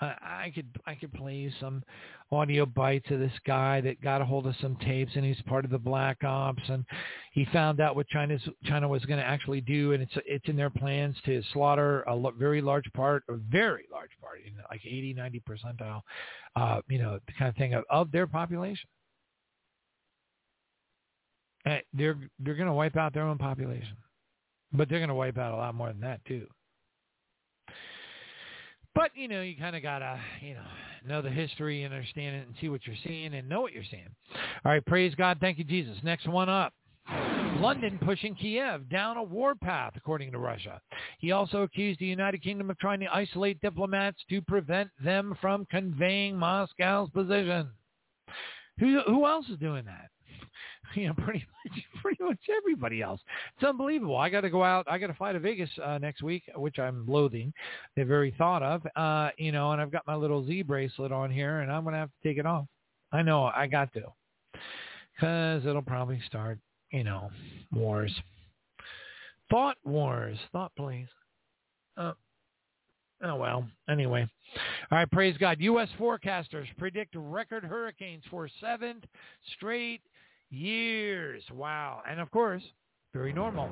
I, 0.01 0.07
I 0.07 0.53
could 0.55 0.69
I 0.87 0.95
could 0.95 1.13
play 1.13 1.35
you 1.35 1.51
some 1.59 1.83
audio 2.31 2.67
bites 2.67 3.11
of 3.11 3.19
this 3.19 3.33
guy 3.47 3.81
that 3.81 4.01
got 4.03 4.21
a 4.21 4.25
hold 4.25 4.47
of 4.47 4.55
some 4.61 4.77
tapes 4.77 5.13
and 5.15 5.25
he's 5.25 5.41
part 5.43 5.65
of 5.65 5.71
the 5.71 5.79
Black 5.79 6.23
Ops 6.25 6.63
and 6.69 6.85
he 7.33 7.47
found 7.47 7.81
out 7.81 7.97
what 7.97 8.07
China's 8.09 8.43
China 8.65 8.89
was 8.89 9.05
going 9.05 9.19
to 9.19 9.25
actually 9.25 9.61
do 9.61 9.93
and 9.93 10.03
it's 10.03 10.13
it's 10.27 10.49
in 10.49 10.57
their 10.57 10.71
plans 10.71 11.17
to 11.25 11.43
slaughter 11.53 12.03
a 12.03 12.31
very 12.33 12.61
large 12.61 12.91
part, 12.95 13.23
a 13.29 13.37
very 13.37 13.87
large 13.91 14.11
part, 14.21 14.41
you 14.45 14.53
like 14.71 14.85
80, 14.85 15.15
90 15.15 15.43
percentile, 15.49 16.03
uh, 16.57 16.81
you 16.89 16.99
know, 16.99 17.19
the 17.27 17.33
kind 17.39 17.49
of 17.49 17.57
thing 17.57 17.75
of, 17.75 17.85
of 17.89 18.11
their 18.13 18.27
population. 18.27 18.89
They're 21.93 22.17
they're 22.39 22.55
going 22.55 22.69
to 22.69 22.73
wipe 22.73 22.97
out 22.97 23.13
their 23.13 23.25
own 23.25 23.39
population, 23.39 23.97
but 24.73 24.89
they're 24.89 25.01
going 25.01 25.09
to 25.09 25.15
wipe 25.15 25.37
out 25.37 25.53
a 25.53 25.57
lot 25.57 25.75
more 25.75 25.89
than 25.89 26.01
that 26.01 26.25
too. 26.25 26.47
But 28.95 29.11
you 29.15 29.29
know, 29.29 29.43
you 29.43 29.57
kind 29.57 29.77
of 29.77 29.83
gotta 29.83 30.19
you 30.41 30.55
know 30.55 30.65
know 31.07 31.23
the 31.23 31.31
history 31.31 31.83
and 31.83 31.93
understand 31.93 32.37
it 32.37 32.47
and 32.47 32.57
see 32.61 32.69
what 32.69 32.81
you're 32.87 32.97
seeing 33.05 33.35
and 33.35 33.49
know 33.49 33.61
what 33.61 33.73
you're 33.73 33.85
seeing. 33.91 34.09
All 34.65 34.73
right, 34.73 34.85
praise 34.87 35.15
God, 35.17 35.39
thank 35.41 35.59
you 35.59 35.65
Jesus. 35.65 35.99
Next 36.03 36.27
one 36.27 36.49
up. 36.49 36.73
London 37.61 37.99
pushing 38.05 38.35
Kiev 38.35 38.89
down 38.89 39.17
a 39.17 39.23
war 39.23 39.55
path, 39.55 39.93
according 39.97 40.33
to 40.33 40.39
Russia. 40.39 40.81
He 41.19 41.33
also 41.33 41.63
accused 41.63 42.01
the 42.01 42.07
United 42.07 42.43
Kingdom 42.43 42.71
of 42.71 42.79
trying 42.79 43.01
to 43.01 43.15
isolate 43.15 43.61
diplomats 43.61 44.19
to 44.29 44.43
prevent 44.43 44.91
them 45.03 45.37
from 45.41 45.67
conveying 45.71 46.37
Moscow's 46.37 47.11
position. 47.11 47.71
Who, 48.79 49.01
who 49.07 49.27
else 49.27 49.47
is 49.49 49.59
doing 49.59 49.85
that? 49.87 50.11
You 50.97 51.09
know, 51.09 51.15
pretty 51.15 51.45
much, 51.65 51.83
pretty 52.03 52.25
much 52.25 52.39
everybody 52.57 53.03
else. 53.03 53.21
It's 53.57 53.67
unbelievable. 53.67 54.17
I 54.17 54.29
got 54.29 54.43
to 54.43 54.51
go 54.51 54.65
out. 54.65 54.87
I 54.89 54.99
got 54.99 55.09
to 55.09 55.15
fly 55.15 55.33
to 55.33 55.39
Vegas 55.39 55.71
uh, 55.85 55.99
next 55.99 56.23
week, 56.23 56.45
which 56.57 56.79
I'm 56.79 57.07
loathing 57.07 57.53
the 57.97 58.05
very 58.05 58.35
thought 58.37 58.63
of. 58.63 58.83
Uh, 58.97 59.31
you 59.39 59.53
know, 59.53 59.73
and 59.73 59.81
I've 59.81 59.93
got 59.93 60.07
my 60.07 60.15
little 60.15 60.45
Z 60.47 60.63
bracelet 60.63 61.13
on 61.13 61.31
here, 61.31 61.61
and 61.61 61.71
I'm 61.71 61.85
to 61.85 61.99
have 61.99 62.11
to 62.11 62.29
take 62.29 62.39
it 62.39 62.47
off. 62.47 62.67
I 63.13 63.23
know 63.23 63.45
I 63.45 63.67
got 63.67 63.93
to, 63.95 64.03
because 65.15 65.65
it'll 65.65 65.83
probably 65.83 66.21
start, 66.27 66.59
you 66.91 67.05
know, 67.05 67.31
wars. 67.73 68.13
Thought 69.51 69.77
wars. 69.85 70.39
Thought, 70.53 70.73
please. 70.77 71.07
Uh, 71.97 72.13
Oh, 73.23 73.37
well, 73.37 73.67
anyway. 73.89 74.29
All 74.91 74.99
right, 74.99 75.11
praise 75.11 75.37
God. 75.39 75.57
U.S. 75.61 75.89
forecasters 75.99 76.67
predict 76.77 77.15
record 77.17 77.65
hurricanes 77.65 78.23
for 78.31 78.49
seventh 78.61 79.05
straight 79.57 80.03
Years. 80.51 81.43
Wow. 81.53 82.03
And 82.09 82.21
of 82.21 82.31
course, 82.31 82.63
very 83.13 83.33
normal. 83.33 83.71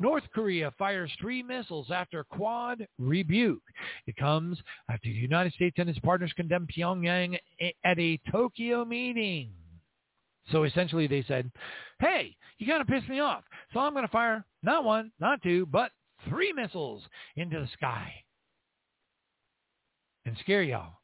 North 0.00 0.24
Korea 0.32 0.72
fires 0.78 1.10
three 1.20 1.42
missiles 1.42 1.90
after 1.90 2.22
Quad 2.24 2.86
rebuke. 2.98 3.62
It 4.06 4.16
comes 4.16 4.58
after 4.88 5.08
the 5.08 5.14
United 5.14 5.52
States 5.54 5.76
and 5.78 5.90
its 5.90 5.98
partners 5.98 6.32
condemned 6.36 6.70
Pyongyang 6.76 7.36
at 7.84 7.98
a 7.98 8.20
Tokyo 8.30 8.84
meeting. 8.84 9.50
So 10.52 10.64
essentially 10.64 11.06
they 11.06 11.24
said, 11.26 11.50
hey, 11.98 12.36
you 12.58 12.66
kind 12.66 12.80
of 12.80 12.86
pissed 12.86 13.08
me 13.08 13.20
off. 13.20 13.44
So 13.72 13.80
I'm 13.80 13.92
going 13.92 14.06
to 14.06 14.12
fire 14.12 14.44
not 14.62 14.84
one, 14.84 15.10
not 15.20 15.42
two, 15.42 15.66
but 15.66 15.90
three 16.28 16.52
missiles 16.52 17.02
into 17.36 17.58
the 17.58 17.68
sky 17.74 18.12
and 20.26 20.36
scare 20.40 20.62
y'all. 20.62 20.94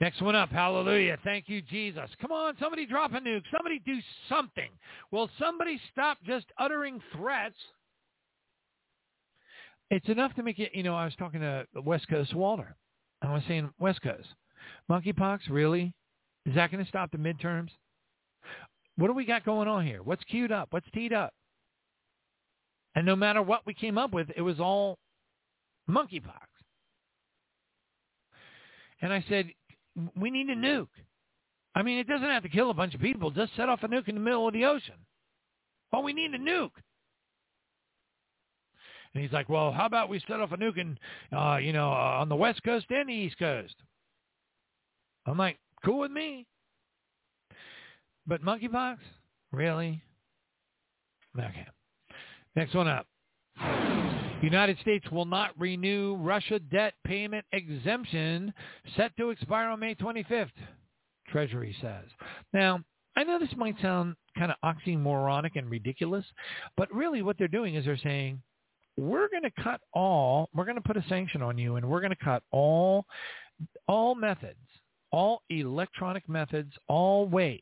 Next 0.00 0.20
one 0.20 0.34
up. 0.34 0.50
Hallelujah. 0.50 1.16
Thank 1.24 1.48
you, 1.48 1.62
Jesus. 1.62 2.10
Come 2.20 2.30
on, 2.30 2.54
somebody 2.60 2.84
drop 2.84 3.12
a 3.12 3.20
nuke. 3.20 3.42
Somebody 3.50 3.80
do 3.86 3.98
something. 4.28 4.68
Will 5.10 5.30
somebody 5.38 5.80
stop 5.90 6.18
just 6.26 6.46
uttering 6.58 7.00
threats? 7.16 7.56
It's 9.90 10.08
enough 10.08 10.34
to 10.34 10.42
make 10.42 10.58
it, 10.58 10.72
you 10.74 10.82
know, 10.82 10.94
I 10.94 11.04
was 11.04 11.14
talking 11.16 11.40
to 11.40 11.64
West 11.82 12.08
Coast 12.08 12.34
Walter. 12.34 12.76
I 13.22 13.32
was 13.32 13.42
saying, 13.48 13.70
West 13.78 14.02
Coast, 14.02 14.28
monkeypox, 14.90 15.40
really? 15.48 15.94
Is 16.44 16.54
that 16.56 16.70
going 16.70 16.84
to 16.84 16.88
stop 16.88 17.10
the 17.10 17.18
midterms? 17.18 17.70
What 18.96 19.06
do 19.06 19.14
we 19.14 19.24
got 19.24 19.44
going 19.44 19.68
on 19.68 19.86
here? 19.86 20.02
What's 20.02 20.24
queued 20.24 20.52
up? 20.52 20.68
What's 20.70 20.86
teed 20.92 21.12
up? 21.12 21.32
And 22.94 23.06
no 23.06 23.16
matter 23.16 23.42
what 23.42 23.64
we 23.66 23.74
came 23.74 23.96
up 23.98 24.12
with, 24.12 24.28
it 24.36 24.42
was 24.42 24.58
all 24.58 24.98
monkeypox. 25.88 26.46
And 29.02 29.12
I 29.12 29.24
said, 29.28 29.50
we 30.16 30.30
need 30.30 30.48
a 30.48 30.56
nuke. 30.56 30.88
I 31.74 31.82
mean, 31.82 31.98
it 31.98 32.08
doesn't 32.08 32.26
have 32.26 32.42
to 32.42 32.48
kill 32.48 32.70
a 32.70 32.74
bunch 32.74 32.94
of 32.94 33.00
people. 33.00 33.30
Just 33.30 33.54
set 33.56 33.68
off 33.68 33.82
a 33.82 33.88
nuke 33.88 34.08
in 34.08 34.14
the 34.14 34.20
middle 34.20 34.46
of 34.46 34.54
the 34.54 34.64
ocean. 34.64 34.94
But 35.92 36.04
we 36.04 36.12
need 36.12 36.32
a 36.32 36.38
nuke. 36.38 36.70
And 39.14 39.22
he's 39.22 39.32
like, 39.32 39.48
well, 39.48 39.72
how 39.72 39.86
about 39.86 40.08
we 40.08 40.20
set 40.26 40.40
off 40.40 40.52
a 40.52 40.56
nuke 40.56 40.78
in, 40.78 40.98
uh, 41.36 41.56
you 41.56 41.72
know, 41.72 41.90
uh, 41.90 42.20
on 42.20 42.28
the 42.28 42.36
West 42.36 42.62
Coast 42.62 42.86
and 42.90 43.08
the 43.08 43.14
East 43.14 43.38
Coast? 43.38 43.74
I'm 45.26 45.38
like, 45.38 45.58
cool 45.84 46.00
with 46.00 46.10
me. 46.10 46.46
But 48.26 48.42
monkeypox? 48.42 48.96
Really? 49.52 50.02
Okay. 51.38 51.66
Next 52.54 52.74
one 52.74 52.88
up. 52.88 53.06
United 54.42 54.78
States 54.80 55.10
will 55.10 55.24
not 55.24 55.58
renew 55.58 56.16
Russia 56.16 56.58
debt 56.58 56.94
payment 57.04 57.44
exemption 57.52 58.52
set 58.96 59.16
to 59.16 59.30
expire 59.30 59.68
on 59.68 59.80
May 59.80 59.94
25th, 59.94 60.50
Treasury 61.28 61.74
says. 61.80 62.04
Now, 62.52 62.80
I 63.16 63.24
know 63.24 63.38
this 63.38 63.48
might 63.56 63.80
sound 63.80 64.14
kind 64.38 64.52
of 64.52 64.58
oxymoronic 64.62 65.52
and 65.56 65.70
ridiculous, 65.70 66.24
but 66.76 66.92
really 66.94 67.22
what 67.22 67.38
they're 67.38 67.48
doing 67.48 67.74
is 67.74 67.86
they're 67.86 67.96
saying, 67.96 68.42
we're 68.98 69.28
going 69.28 69.42
to 69.42 69.62
cut 69.62 69.80
all, 69.92 70.48
we're 70.54 70.64
going 70.64 70.76
to 70.76 70.82
put 70.82 70.96
a 70.96 71.04
sanction 71.08 71.42
on 71.42 71.58
you 71.58 71.76
and 71.76 71.86
we're 71.86 72.00
going 72.00 72.10
to 72.10 72.24
cut 72.24 72.42
all, 72.50 73.06
all 73.88 74.14
methods, 74.14 74.58
all 75.12 75.42
electronic 75.50 76.28
methods, 76.28 76.72
all 76.88 77.26
ways 77.26 77.60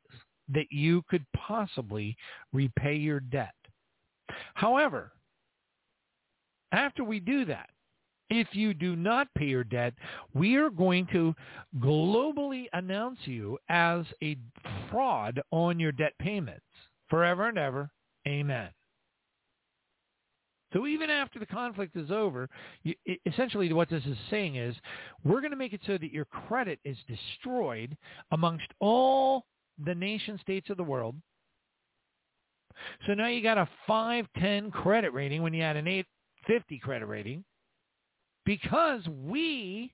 that 0.52 0.66
you 0.70 1.02
could 1.08 1.24
possibly 1.36 2.16
repay 2.52 2.96
your 2.96 3.20
debt. 3.20 3.54
However, 4.54 5.12
after 6.74 7.04
we 7.04 7.20
do 7.20 7.44
that, 7.46 7.70
if 8.30 8.48
you 8.52 8.74
do 8.74 8.96
not 8.96 9.28
pay 9.36 9.46
your 9.46 9.64
debt, 9.64 9.94
we 10.32 10.56
are 10.56 10.70
going 10.70 11.06
to 11.12 11.34
globally 11.78 12.66
announce 12.72 13.18
you 13.24 13.58
as 13.68 14.04
a 14.22 14.36
fraud 14.90 15.40
on 15.50 15.78
your 15.78 15.92
debt 15.92 16.14
payments 16.18 16.64
forever 17.08 17.48
and 17.48 17.58
ever. 17.58 17.90
Amen. 18.26 18.70
So 20.72 20.86
even 20.88 21.08
after 21.08 21.38
the 21.38 21.46
conflict 21.46 21.94
is 21.96 22.10
over, 22.10 22.48
you, 22.82 22.94
essentially 23.26 23.72
what 23.72 23.88
this 23.88 24.04
is 24.06 24.16
saying 24.28 24.56
is 24.56 24.74
we're 25.22 25.40
going 25.40 25.52
to 25.52 25.56
make 25.56 25.72
it 25.72 25.82
so 25.86 25.96
that 25.98 26.10
your 26.10 26.24
credit 26.24 26.80
is 26.84 26.96
destroyed 27.06 27.96
amongst 28.32 28.66
all 28.80 29.44
the 29.84 29.94
nation 29.94 30.38
states 30.42 30.70
of 30.70 30.76
the 30.76 30.82
world. 30.82 31.14
So 33.06 33.14
now 33.14 33.28
you 33.28 33.40
got 33.40 33.58
a 33.58 33.68
510 33.86 34.72
credit 34.72 35.12
rating 35.12 35.42
when 35.42 35.54
you 35.54 35.62
had 35.62 35.76
an 35.76 35.86
8 35.86 36.06
50 36.46 36.78
credit 36.78 37.06
rating 37.06 37.44
because 38.44 39.02
we 39.08 39.92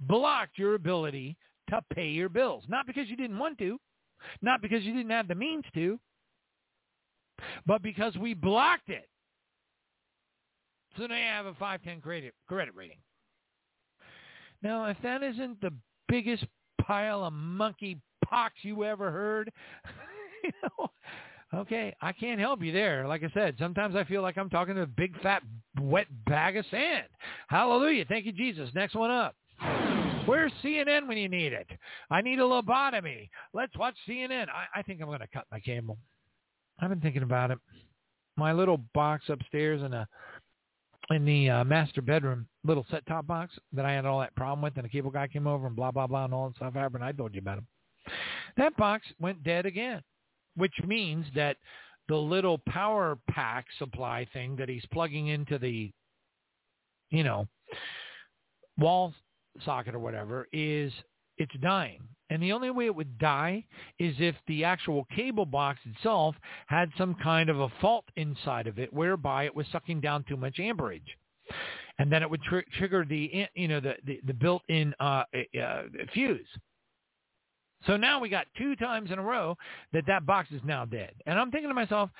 blocked 0.00 0.58
your 0.58 0.74
ability 0.74 1.36
to 1.68 1.80
pay 1.94 2.08
your 2.08 2.28
bills. 2.28 2.64
Not 2.68 2.86
because 2.86 3.08
you 3.08 3.16
didn't 3.16 3.38
want 3.38 3.58
to, 3.58 3.78
Not 4.42 4.62
because 4.62 4.82
you 4.84 4.92
didn't 4.92 5.10
have 5.10 5.28
the 5.28 5.34
means 5.34 5.64
to, 5.74 5.98
but 7.66 7.82
because 7.82 8.16
we 8.16 8.34
blocked 8.34 8.88
it. 8.88 9.08
So 10.96 11.06
now 11.06 11.16
you 11.16 11.24
have 11.24 11.46
a 11.46 11.54
510 11.54 12.00
credit, 12.00 12.34
credit 12.48 12.74
rating. 12.74 12.98
Now, 14.62 14.86
if 14.86 14.96
that 15.02 15.22
isn't 15.22 15.60
the 15.60 15.72
biggest 16.08 16.44
pile 16.82 17.24
of 17.24 17.32
monkey 17.32 17.98
pox 18.24 18.54
you 18.62 18.84
ever 18.84 19.10
heard, 19.10 19.50
you 20.44 20.50
know, 20.62 20.90
okay, 21.54 21.94
I 22.00 22.12
can't 22.12 22.40
help 22.40 22.62
you 22.62 22.72
there. 22.72 23.06
Like 23.06 23.22
I 23.22 23.30
said, 23.32 23.56
sometimes 23.58 23.96
I 23.96 24.04
feel 24.04 24.22
like 24.22 24.38
I'm 24.38 24.50
talking 24.50 24.74
to 24.76 24.82
a 24.82 24.86
big 24.86 25.20
fat 25.22 25.42
wet 25.80 26.06
bag 26.26 26.56
of 26.56 26.64
sand. 26.70 27.06
Hallelujah. 27.48 28.04
Thank 28.08 28.26
you, 28.26 28.32
Jesus. 28.32 28.70
Next 28.74 28.94
one 28.94 29.10
up. 29.10 29.34
Where's 30.26 30.52
CNN 30.62 31.08
when 31.08 31.16
you 31.16 31.28
need 31.28 31.52
it? 31.52 31.66
I 32.10 32.20
need 32.20 32.38
a 32.38 32.42
lobotomy. 32.42 33.28
Let's 33.52 33.76
watch 33.76 33.94
CNN. 34.08 34.46
I, 34.48 34.78
I 34.78 34.82
think 34.82 35.00
I'm 35.00 35.08
going 35.08 35.20
to 35.20 35.26
cut 35.26 35.44
my 35.50 35.60
cable. 35.60 35.98
I've 36.80 36.88
been 36.88 37.00
thinking 37.00 37.22
about 37.22 37.50
it. 37.50 37.58
My 38.36 38.52
little 38.52 38.78
box 38.94 39.24
upstairs 39.28 39.82
in 39.82 39.92
a 39.92 40.06
in 41.10 41.24
the 41.24 41.50
uh, 41.50 41.64
master 41.64 42.00
bedroom 42.00 42.46
little 42.64 42.86
set 42.90 43.04
top 43.06 43.26
box 43.26 43.52
that 43.72 43.84
I 43.84 43.92
had 43.92 44.06
all 44.06 44.20
that 44.20 44.34
problem 44.36 44.62
with, 44.62 44.76
and 44.76 44.84
the 44.84 44.88
cable 44.88 45.10
guy 45.10 45.26
came 45.26 45.46
over 45.46 45.66
and 45.66 45.74
blah 45.74 45.90
blah 45.90 46.06
blah 46.06 46.24
and 46.24 46.34
all 46.34 46.48
that 46.48 46.56
stuff 46.56 46.74
happened. 46.74 47.04
I 47.04 47.12
told 47.12 47.34
you 47.34 47.40
about 47.40 47.58
him. 47.58 47.66
That 48.56 48.76
box 48.76 49.06
went 49.18 49.42
dead 49.42 49.66
again, 49.66 50.02
which 50.56 50.74
means 50.86 51.26
that 51.34 51.56
the 52.08 52.16
little 52.16 52.58
power 52.68 53.18
pack 53.28 53.66
supply 53.78 54.26
thing 54.32 54.56
that 54.56 54.68
he's 54.68 54.84
plugging 54.92 55.28
into 55.28 55.58
the, 55.58 55.90
you 57.10 57.22
know, 57.22 57.46
wall 58.78 59.14
socket 59.64 59.94
or 59.94 59.98
whatever 59.98 60.48
is 60.52 60.92
it's 61.38 61.54
dying. 61.62 62.02
And 62.30 62.42
the 62.42 62.52
only 62.52 62.70
way 62.70 62.86
it 62.86 62.94
would 62.94 63.18
die 63.18 63.64
is 63.98 64.14
if 64.18 64.36
the 64.46 64.64
actual 64.64 65.06
cable 65.16 65.46
box 65.46 65.80
itself 65.84 66.36
had 66.66 66.90
some 66.96 67.16
kind 67.22 67.50
of 67.50 67.60
a 67.60 67.68
fault 67.80 68.04
inside 68.16 68.66
of 68.66 68.78
it 68.78 68.92
whereby 68.92 69.44
it 69.44 69.54
was 69.54 69.66
sucking 69.72 70.00
down 70.00 70.24
too 70.28 70.36
much 70.36 70.60
amperage. 70.60 71.16
And 71.98 72.10
then 72.10 72.22
it 72.22 72.30
would 72.30 72.42
tr- 72.42 72.58
trigger 72.78 73.04
the, 73.04 73.46
you 73.54 73.68
know, 73.68 73.80
the, 73.80 73.94
the, 74.04 74.20
the 74.26 74.34
built-in 74.34 74.94
uh, 75.00 75.24
uh, 75.60 75.82
fuse. 76.14 76.46
So 77.86 77.96
now 77.96 78.20
we 78.20 78.28
got 78.28 78.46
two 78.56 78.76
times 78.76 79.10
in 79.10 79.18
a 79.18 79.22
row 79.22 79.56
that 79.92 80.06
that 80.06 80.26
box 80.26 80.50
is 80.52 80.60
now 80.64 80.84
dead. 80.84 81.12
And 81.26 81.38
I'm 81.38 81.50
thinking 81.50 81.70
to 81.70 81.74
myself, 81.74 82.10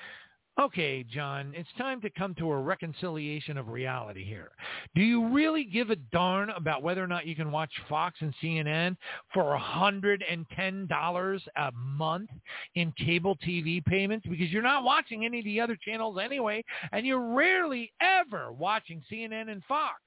Okay, 0.61 1.05
John, 1.05 1.55
it's 1.57 1.71
time 1.79 2.03
to 2.03 2.11
come 2.11 2.35
to 2.35 2.51
a 2.51 2.61
reconciliation 2.61 3.57
of 3.57 3.69
reality 3.69 4.25
here. 4.25 4.51
Do 4.95 5.01
you 5.01 5.29
really 5.29 5.65
give 5.65 5.89
a 5.89 5.97
darn 5.97 6.51
about 6.51 6.83
whether 6.83 7.03
or 7.03 7.07
not 7.07 7.25
you 7.25 7.35
can 7.35 7.51
watch 7.51 7.71
Fox 7.89 8.19
and 8.21 8.35
CNN 8.43 8.95
for 9.33 9.59
$110 9.59 11.41
a 11.57 11.73
month 11.73 12.31
in 12.75 12.93
cable 12.93 13.39
TV 13.47 13.83
payments? 13.83 14.27
Because 14.29 14.51
you're 14.51 14.61
not 14.61 14.85
watching 14.85 15.25
any 15.25 15.39
of 15.39 15.47
the 15.47 15.61
other 15.61 15.79
channels 15.83 16.19
anyway, 16.23 16.63
and 16.93 17.07
you're 17.07 17.35
rarely 17.35 17.91
ever 18.03 18.53
watching 18.53 19.03
CNN 19.11 19.51
and 19.51 19.63
Fox. 19.65 20.03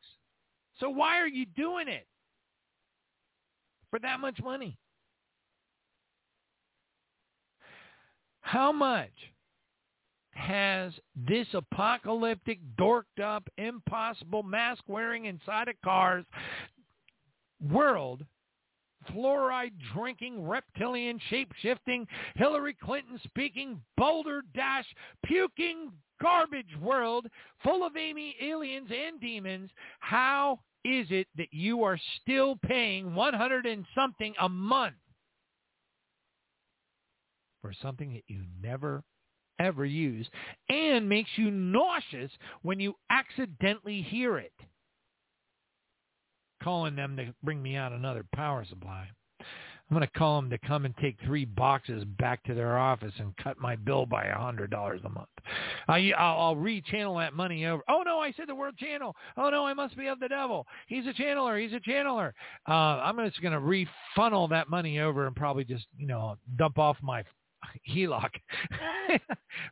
So 0.79 0.87
why 0.89 1.19
are 1.19 1.27
you 1.27 1.47
doing 1.55 1.87
it 1.87 2.05
for 3.89 3.97
that 3.99 4.19
much 4.19 4.39
money? 4.43 4.77
How 8.43 8.71
much 8.71 9.09
has 10.31 10.93
this 11.15 11.47
apocalyptic, 11.53 12.59
dorked 12.77 13.19
up, 13.23 13.47
impossible, 13.57 14.43
mask 14.43 14.83
wearing 14.87 15.25
inside 15.25 15.69
of 15.69 15.75
cars 15.83 16.25
world, 17.71 18.25
fluoride 19.09 19.73
drinking, 19.93 20.45
reptilian 20.45 21.19
shape 21.29 21.51
shifting, 21.61 22.05
Hillary 22.35 22.73
Clinton 22.73 23.19
speaking, 23.23 23.81
boulder 23.97 24.43
dash 24.53 24.85
puking 25.25 25.91
garbage 26.21 26.75
world 26.81 27.27
full 27.63 27.85
of 27.85 27.95
Amy 27.95 28.35
aliens 28.41 28.89
and 28.91 29.21
demons, 29.21 29.69
how 29.99 30.59
is 30.83 31.07
it 31.09 31.27
that 31.37 31.53
you 31.53 31.83
are 31.83 31.99
still 32.21 32.57
paying 32.57 33.15
100 33.15 33.65
and 33.65 33.85
something 33.95 34.33
a 34.41 34.49
month 34.49 34.95
for 37.63 37.73
something 37.81 38.13
that 38.13 38.23
you 38.27 38.43
never 38.61 39.03
ever 39.59 39.85
use 39.85 40.27
and 40.69 41.07
makes 41.07 41.29
you 41.37 41.49
nauseous 41.49 42.31
when 42.61 42.79
you 42.79 42.93
accidentally 43.09 44.01
hear 44.01 44.37
it. 44.37 44.53
Calling 46.61 46.95
them 46.95 47.15
to 47.17 47.33
bring 47.43 47.61
me 47.61 47.75
out 47.75 47.91
another 47.91 48.25
power 48.35 48.65
supply. 48.69 49.07
I'm 49.89 49.97
going 49.97 50.07
to 50.07 50.19
call 50.19 50.41
them 50.41 50.49
to 50.49 50.57
come 50.59 50.85
and 50.85 50.95
take 50.97 51.17
three 51.25 51.45
boxes 51.45 52.03
back 52.17 52.41
to 52.45 52.53
their 52.53 52.77
office 52.77 53.13
and 53.19 53.35
cut 53.37 53.59
my 53.59 53.75
bill 53.75 54.05
by 54.05 54.23
a 54.23 54.37
hundred 54.37 54.71
dollars 54.71 55.01
a 55.03 55.09
month. 55.09 55.27
I, 55.87 56.11
I'll, 56.17 56.39
I'll 56.39 56.55
rechannel 56.55 57.19
that 57.19 57.33
money 57.33 57.65
over. 57.65 57.83
Oh 57.89 58.01
no, 58.03 58.19
I 58.19 58.31
said 58.31 58.47
the 58.47 58.55
word 58.55 58.77
channel. 58.77 59.13
Oh 59.37 59.49
no, 59.49 59.65
I 59.65 59.73
must 59.73 59.97
be 59.97 60.07
of 60.07 60.19
the 60.19 60.29
devil. 60.29 60.65
He's 60.87 61.05
a 61.05 61.13
channeler. 61.13 61.61
He's 61.61 61.73
a 61.73 61.81
channeler. 61.81 62.31
Uh, 62.67 62.71
I'm 62.71 63.17
just 63.25 63.41
going 63.41 63.51
to 63.51 63.59
refunnel 63.59 64.47
that 64.47 64.69
money 64.69 64.99
over 64.99 65.27
and 65.27 65.35
probably 65.35 65.65
just 65.65 65.85
you 65.97 66.07
know 66.07 66.37
dump 66.57 66.79
off 66.79 66.97
my 67.01 67.23
HELOC. 67.89 68.29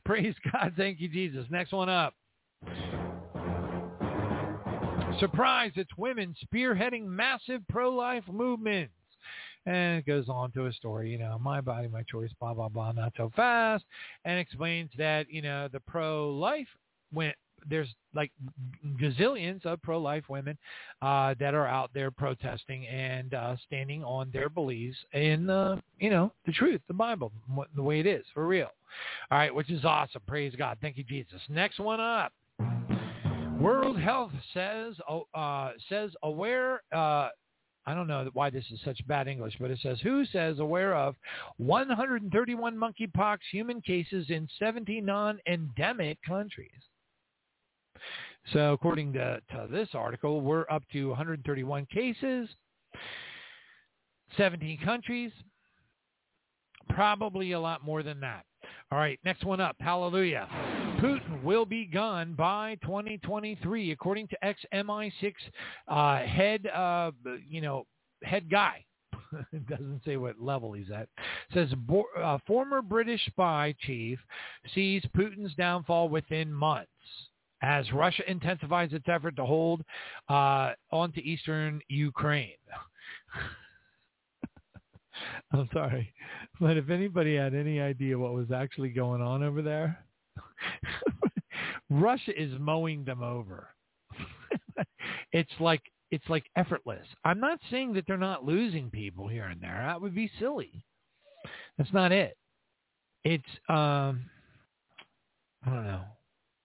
Praise 0.05 0.35
God. 0.51 0.73
Thank 0.77 0.99
you, 0.99 1.09
Jesus. 1.09 1.45
Next 1.49 1.71
one 1.71 1.89
up. 1.89 2.13
Surprise, 5.19 5.71
it's 5.75 5.91
women 5.97 6.35
spearheading 6.45 7.05
massive 7.05 7.61
pro-life 7.69 8.23
movements. 8.31 8.93
And 9.67 9.99
it 9.99 10.07
goes 10.07 10.27
on 10.29 10.51
to 10.53 10.65
a 10.65 10.73
story, 10.73 11.11
you 11.11 11.19
know, 11.19 11.37
my 11.39 11.61
body, 11.61 11.87
my 11.87 12.01
choice, 12.03 12.31
blah, 12.39 12.55
blah, 12.55 12.69
blah, 12.69 12.91
not 12.93 13.13
so 13.15 13.31
fast, 13.35 13.83
and 14.25 14.39
explains 14.39 14.89
that, 14.97 15.29
you 15.29 15.43
know, 15.43 15.67
the 15.71 15.79
pro-life 15.81 16.67
went 17.13 17.35
there's 17.69 17.93
like 18.13 18.31
gazillions 19.01 19.65
of 19.65 19.81
pro-life 19.81 20.23
women 20.29 20.57
uh, 21.01 21.35
that 21.39 21.53
are 21.53 21.67
out 21.67 21.91
there 21.93 22.11
protesting 22.11 22.87
and 22.87 23.33
uh, 23.33 23.55
standing 23.65 24.03
on 24.03 24.29
their 24.31 24.49
beliefs 24.49 24.97
in 25.13 25.49
you 25.99 26.09
know, 26.09 26.31
the 26.45 26.51
truth, 26.51 26.81
the 26.87 26.93
Bible, 26.93 27.31
the 27.75 27.83
way 27.83 27.99
it 27.99 28.05
is 28.05 28.25
for 28.33 28.47
real. 28.47 28.69
All 29.29 29.37
right, 29.37 29.53
which 29.53 29.69
is 29.69 29.85
awesome. 29.85 30.21
Praise 30.27 30.53
God. 30.57 30.77
Thank 30.81 30.97
you, 30.97 31.03
Jesus. 31.03 31.39
Next 31.49 31.79
one 31.79 31.99
up. 31.99 32.33
World 33.59 33.99
Health 33.99 34.31
says 34.53 34.95
uh, 35.35 35.71
says 35.87 36.11
aware. 36.23 36.81
Uh, 36.91 37.29
I 37.85 37.95
don't 37.95 38.07
know 38.07 38.29
why 38.33 38.49
this 38.49 38.65
is 38.71 38.79
such 38.83 39.05
bad 39.07 39.27
English, 39.27 39.55
but 39.59 39.71
it 39.71 39.79
says 39.81 39.99
WHO 40.01 40.25
says 40.25 40.59
aware 40.59 40.95
of 40.95 41.15
131 41.57 42.75
monkeypox 42.75 43.37
human 43.51 43.81
cases 43.81 44.27
in 44.29 44.47
70 44.59 45.01
non-endemic 45.01 46.19
countries. 46.27 46.69
So 48.53 48.73
according 48.73 49.13
to, 49.13 49.39
to 49.51 49.67
this 49.69 49.89
article, 49.93 50.41
we're 50.41 50.65
up 50.69 50.83
to 50.93 51.09
131 51.09 51.85
cases, 51.85 52.49
17 54.37 54.79
countries, 54.83 55.31
probably 56.89 57.51
a 57.51 57.59
lot 57.59 57.83
more 57.83 58.03
than 58.03 58.19
that. 58.21 58.45
All 58.91 58.97
right, 58.97 59.19
next 59.23 59.45
one 59.45 59.61
up. 59.61 59.75
Hallelujah. 59.79 60.47
Putin 60.99 61.41
will 61.43 61.65
be 61.65 61.85
gone 61.85 62.33
by 62.33 62.77
2023, 62.83 63.91
according 63.91 64.27
to 64.27 64.45
ex-MI6 64.45 65.33
uh, 65.87 66.17
head, 66.17 66.67
uh, 66.67 67.11
you 67.47 67.61
know, 67.61 67.85
head 68.23 68.49
guy. 68.49 68.83
it 69.53 69.67
doesn't 69.67 70.01
say 70.05 70.17
what 70.17 70.39
level 70.41 70.73
he's 70.73 70.91
at. 70.91 71.07
Says 71.53 71.69
uh, 72.21 72.37
former 72.45 72.81
British 72.81 73.25
spy 73.27 73.73
chief 73.79 74.19
sees 74.75 75.03
Putin's 75.15 75.55
downfall 75.55 76.09
within 76.09 76.51
months 76.51 76.89
as 77.61 77.91
Russia 77.91 78.29
intensifies 78.29 78.93
its 78.93 79.07
effort 79.07 79.35
to 79.35 79.45
hold 79.45 79.81
uh, 80.29 80.71
onto 80.91 81.19
eastern 81.21 81.81
Ukraine. 81.89 82.53
I'm 85.53 85.69
sorry, 85.71 86.11
but 86.59 86.77
if 86.77 86.89
anybody 86.89 87.35
had 87.35 87.53
any 87.53 87.79
idea 87.79 88.17
what 88.17 88.33
was 88.33 88.51
actually 88.51 88.89
going 88.89 89.21
on 89.21 89.43
over 89.43 89.61
there, 89.61 90.03
Russia 91.89 92.41
is 92.41 92.51
mowing 92.59 93.03
them 93.03 93.21
over. 93.21 93.67
it's 95.31 95.51
like 95.59 95.81
it's 96.09 96.27
like 96.27 96.45
effortless. 96.55 97.05
I'm 97.23 97.39
not 97.39 97.59
saying 97.69 97.93
that 97.93 98.05
they're 98.07 98.17
not 98.17 98.45
losing 98.45 98.89
people 98.89 99.27
here 99.27 99.45
and 99.45 99.61
there. 99.61 99.83
That 99.85 100.01
would 100.01 100.15
be 100.15 100.31
silly. 100.39 100.83
That's 101.77 101.93
not 101.93 102.11
it. 102.11 102.35
It's 103.23 103.43
um 103.69 104.25
I 105.65 105.69
don't 105.69 105.85
know 105.85 106.03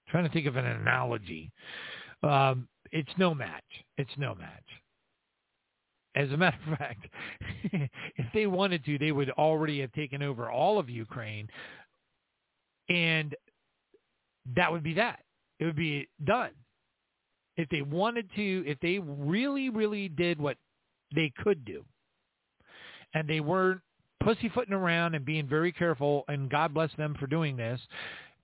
trying 0.09 0.24
to 0.24 0.30
think 0.30 0.46
of 0.46 0.57
an 0.57 0.66
analogy. 0.66 1.50
Um, 2.22 2.68
it's 2.92 3.11
no 3.18 3.34
match. 3.34 3.64
It's 3.98 4.11
no 4.16 4.34
match. 4.34 4.62
As 6.14 6.30
a 6.30 6.36
matter 6.36 6.57
of 6.70 6.78
fact, 6.78 7.07
if 7.72 8.26
they 8.32 8.46
wanted 8.46 8.84
to, 8.86 8.98
they 8.98 9.12
would 9.12 9.30
already 9.30 9.80
have 9.80 9.92
taken 9.92 10.22
over 10.22 10.50
all 10.50 10.78
of 10.78 10.88
Ukraine, 10.88 11.48
and 12.88 13.34
that 14.54 14.72
would 14.72 14.82
be 14.82 14.94
that. 14.94 15.20
It 15.59 15.66
would 15.66 15.76
be 15.76 16.09
done. 16.24 16.50
If 17.57 17.68
they 17.68 17.82
wanted 17.82 18.30
to, 18.36 18.64
if 18.66 18.78
they 18.80 18.98
really, 18.98 19.70
really 19.70 20.09
did 20.09 20.40
what 20.40 20.57
they 21.14 21.32
could 21.38 21.64
do, 21.64 21.84
and 23.14 23.28
they 23.28 23.40
weren't 23.40 23.80
pussyfooting 24.22 24.74
around 24.74 25.14
and 25.14 25.24
being 25.24 25.46
very 25.46 25.72
careful, 25.72 26.24
and 26.28 26.50
God 26.50 26.74
bless 26.74 26.90
them 26.96 27.14
for 27.18 27.26
doing 27.26 27.57
this, 27.57 27.80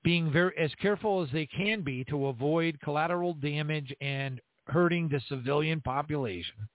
being 0.05 0.33
very 0.33 0.57
as 0.59 0.73
careful 0.81 1.23
as 1.23 1.29
they 1.33 1.47
can 1.47 1.83
be 1.83 2.05
to 2.05 2.27
avoid 2.27 2.81
collateral 2.81 3.35
damage 3.35 3.95
and 4.01 4.41
hurting 4.67 5.09
the 5.09 5.21
civilian 5.29 5.81
population, 5.81 6.69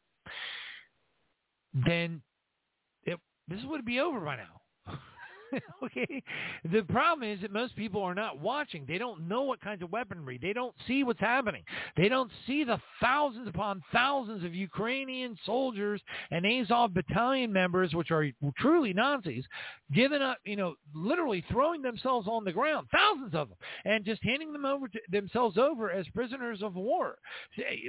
then 1.73 2.21
it, 3.03 3.19
this 3.47 3.61
would 3.65 3.85
be 3.85 3.99
over 3.99 4.19
by 4.19 4.35
now. 4.37 4.56
okay. 5.83 6.23
The 6.71 6.81
problem 6.83 7.29
is 7.29 7.41
that 7.41 7.51
most 7.51 7.75
people 7.75 8.01
are 8.01 8.15
not 8.15 8.39
watching. 8.39 8.85
They 8.87 8.97
don't 8.97 9.27
know 9.27 9.43
what 9.43 9.61
kinds 9.61 9.81
of 9.81 9.91
weaponry. 9.91 10.39
They 10.41 10.53
don't 10.53 10.75
see 10.87 11.03
what's 11.03 11.19
happening. 11.19 11.63
They 11.95 12.09
don't 12.09 12.31
see 12.45 12.63
the 12.63 12.79
thousands 13.01 13.47
upon 13.47 13.81
thousands 13.91 14.43
of 14.43 14.53
Ukrainian 14.53 15.37
soldiers 15.45 16.01
and 16.31 16.45
Azov 16.45 16.93
battalion 16.93 17.51
members, 17.51 17.93
which 17.93 18.11
are 18.11 18.27
truly 18.57 18.93
Nazis, 18.93 19.45
giving 19.93 20.21
up, 20.21 20.37
you 20.43 20.55
know, 20.55 20.75
literally 20.93 21.43
throwing 21.51 21.81
themselves 21.81 22.27
on 22.27 22.43
the 22.43 22.51
ground, 22.51 22.87
thousands 22.91 23.33
of 23.33 23.49
them, 23.49 23.57
and 23.85 24.05
just 24.05 24.23
handing 24.23 24.51
them 24.51 24.65
over 24.65 24.87
to, 24.87 24.99
themselves 25.11 25.57
over 25.57 25.91
as 25.91 26.05
prisoners 26.13 26.61
of 26.61 26.75
war, 26.75 27.17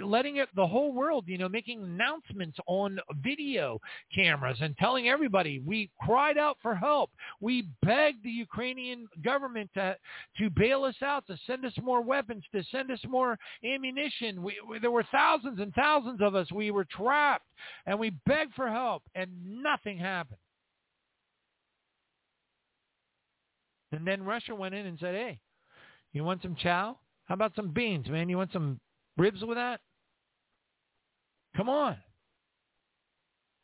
letting 0.05 0.37
it 0.37 0.49
the 0.55 0.67
whole 0.67 0.93
world, 0.93 1.25
you 1.27 1.39
know, 1.39 1.49
making 1.49 1.83
announcements 1.83 2.59
on 2.67 2.99
video 3.23 3.81
cameras 4.15 4.59
and 4.61 4.77
telling 4.77 5.09
everybody 5.09 5.61
we 5.61 5.91
cried 6.01 6.39
out 6.39 6.57
for 6.63 6.75
help. 6.75 7.11
We 7.41 7.48
begged 7.83 8.23
the 8.23 8.31
Ukrainian 8.31 9.07
government 9.25 9.71
to 9.75 9.97
to 10.39 10.51
bail 10.51 10.85
us 10.85 10.95
out, 11.03 11.27
to 11.27 11.37
send 11.47 11.65
us 11.65 11.73
more 11.83 12.01
weapons, 12.01 12.45
to 12.55 12.63
send 12.71 12.91
us 12.91 13.01
more 13.09 13.39
ammunition. 13.65 14.43
We, 14.43 14.57
we, 14.69 14.79
there 14.79 14.91
were 14.91 15.07
thousands 15.11 15.61
and 15.61 15.73
thousands 15.75 16.21
of 16.21 16.35
us. 16.35 16.51
We 16.53 16.71
were 16.71 16.85
trapped, 16.85 17.47
and 17.87 17.99
we 17.99 18.11
begged 18.27 18.55
for 18.55 18.69
help, 18.69 19.03
and 19.15 19.31
nothing 19.45 19.99
happened. 19.99 20.39
And 23.93 24.07
then 24.07 24.23
Russia 24.23 24.55
went 24.55 24.75
in 24.75 24.87
and 24.87 24.99
said, 24.99 25.15
"Hey, 25.15 25.39
you 26.13 26.25
want 26.25 26.43
some 26.43 26.57
chow? 26.57 26.99
How 27.27 27.35
about 27.35 27.55
some 27.57 27.73
beans, 27.73 28.09
man? 28.09 28.29
You 28.29 28.37
want 28.37 28.53
some 28.53 28.81
ribs 29.17 29.43
with 29.43 29.57
that? 29.57 29.81
Come 31.57 31.69
on." 31.69 31.97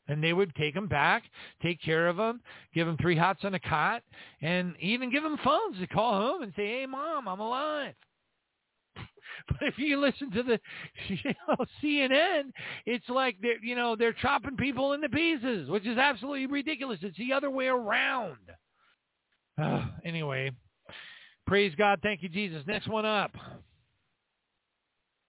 And 0.06 0.22
they 0.22 0.32
would 0.32 0.54
take 0.54 0.74
them 0.74 0.86
back, 0.86 1.22
take 1.62 1.80
care 1.80 2.08
of 2.08 2.16
them, 2.16 2.42
give 2.74 2.86
them 2.86 2.98
three 3.00 3.16
hots 3.16 3.40
on 3.42 3.54
a 3.54 3.58
cot, 3.58 4.02
and 4.42 4.74
even 4.78 5.10
give 5.10 5.22
them 5.22 5.38
phones 5.42 5.78
to 5.78 5.86
call 5.86 6.20
home 6.20 6.42
and 6.42 6.52
say, 6.54 6.80
"Hey, 6.80 6.86
mom, 6.86 7.26
I'm 7.26 7.40
alive." 7.40 7.94
but 9.48 9.62
if 9.62 9.78
you 9.78 9.98
listen 9.98 10.30
to 10.32 10.42
the 10.42 10.60
you 11.08 11.32
know, 11.48 11.64
CNN, 11.82 12.52
it's 12.86 13.08
like 13.08 13.36
they're 13.40 13.62
you 13.62 13.74
know 13.74 13.96
they're 13.96 14.12
chopping 14.12 14.56
people 14.56 14.92
into 14.92 15.08
pieces, 15.08 15.68
which 15.70 15.86
is 15.86 15.96
absolutely 15.96 16.46
ridiculous. 16.46 16.98
It's 17.02 17.16
the 17.16 17.32
other 17.32 17.50
way 17.50 17.66
around. 17.66 18.36
Uh, 19.56 19.86
anyway, 20.04 20.50
praise 21.46 21.74
God, 21.76 22.00
thank 22.02 22.22
you, 22.22 22.28
Jesus. 22.28 22.62
Next 22.66 22.88
one 22.88 23.06
up. 23.06 23.30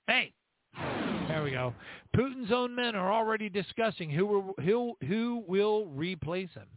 Hey, 0.07 0.33
we 1.45 1.51
go. 1.51 1.73
Putin's 2.15 2.51
own 2.51 2.75
men 2.75 2.95
are 2.95 3.11
already 3.11 3.49
discussing 3.49 4.09
who 4.09 4.25
will, 4.25 4.55
who, 4.63 4.97
who 5.07 5.43
will 5.47 5.87
replace 5.87 6.49
him. 6.53 6.67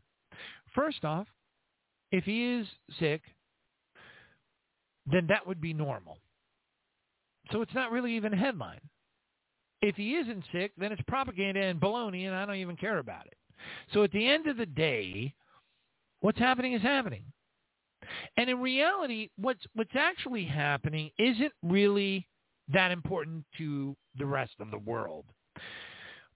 First 0.75 1.05
off, 1.05 1.27
if 2.13 2.25
he 2.25 2.55
is 2.55 2.67
sick, 2.99 3.23
then 5.07 5.27
that 5.29 5.47
would 5.47 5.61
be 5.61 5.75
normal. 5.75 6.19
So 7.51 7.63
it's 7.63 7.75
not 7.75 7.91
really 7.91 8.15
even 8.15 8.33
a 8.33 8.37
headline. 8.37 8.81
If 9.81 9.97
he 9.97 10.17
isn't 10.17 10.45
sick, 10.53 10.73
then 10.77 10.93
it's 10.93 11.03
propaganda 11.09 11.61
and 11.61 11.81
baloney, 11.81 12.27
and 12.27 12.35
I 12.35 12.45
don't 12.45 12.57
even 12.57 12.77
care 12.77 12.99
about 12.99 13.27
it. 13.27 13.37
So 13.93 14.03
at 14.03 14.13
the 14.13 14.27
end 14.27 14.47
of 14.47 14.57
the 14.57 14.67
day, 14.67 15.35
what's 16.21 16.39
happening 16.39 16.75
is 16.75 16.83
happening. 16.83 17.25
And 18.37 18.49
in 18.49 18.61
reality, 18.61 19.31
what's 19.37 19.65
what's 19.75 19.95
actually 19.95 20.45
happening 20.45 21.11
isn't 21.19 21.53
really 21.63 22.27
that 22.73 22.91
important 22.91 23.45
to 23.59 23.97
the 24.19 24.27
rest 24.27 24.53
of 24.61 24.71
the 24.71 24.79
world. 24.79 25.25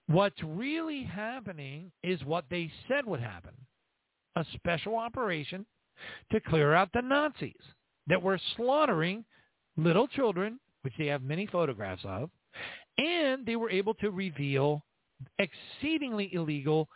What's 0.06 0.42
really 0.42 1.04
happening 1.04 1.92
is 2.02 2.22
what 2.24 2.44
they 2.50 2.70
said 2.88 3.06
would 3.06 3.20
happen. 3.20 3.52
A 4.36 4.44
special 4.54 4.96
operation 4.96 5.66
to 6.30 6.40
clear 6.40 6.74
out 6.74 6.90
the 6.92 7.02
Nazis 7.02 7.54
that 8.08 8.22
were 8.22 8.40
slaughtering 8.56 9.24
little 9.76 10.08
children, 10.08 10.58
which 10.82 10.94
they 10.98 11.06
have 11.06 11.22
many 11.22 11.46
photographs 11.46 12.02
of, 12.04 12.30
and 12.98 13.46
they 13.46 13.56
were 13.56 13.70
able 13.70 13.94
to 13.94 14.10
reveal 14.10 14.82
exceedingly 15.38 16.34
illegal, 16.34 16.88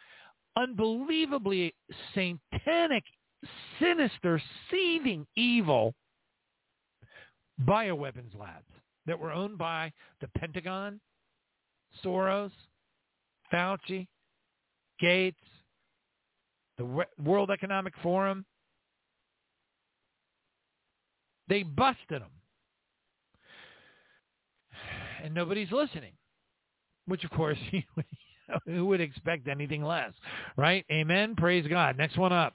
unbelievably 0.57 1.75
satanic, 2.15 3.05
sinister, 3.79 4.43
seething 4.71 5.27
evil 5.37 5.95
bioweapons 7.65 8.39
labs 8.39 8.76
that 9.07 9.19
were 9.19 9.33
owned 9.33 9.59
by 9.59 9.93
the 10.21 10.29
Pentagon, 10.29 11.01
Soros, 12.05 12.51
Fauci, 13.53 14.07
Gates, 15.01 15.37
the 16.79 17.05
World 17.23 17.51
Economic 17.51 17.95
Forum. 18.03 18.45
They 21.49 21.63
busted 21.63 22.23
them. 22.23 22.31
And 25.23 25.35
nobody's 25.35 25.73
listening, 25.73 26.13
which 27.07 27.25
of 27.25 27.31
course, 27.31 27.59
who 28.67 28.87
would 28.87 29.01
expect 29.01 29.49
anything 29.49 29.83
less, 29.83 30.13
right? 30.57 30.85
Amen. 30.93 31.35
Praise 31.37 31.67
God. 31.69 31.97
Next 31.97 32.19
one 32.19 32.33
up. 32.33 32.55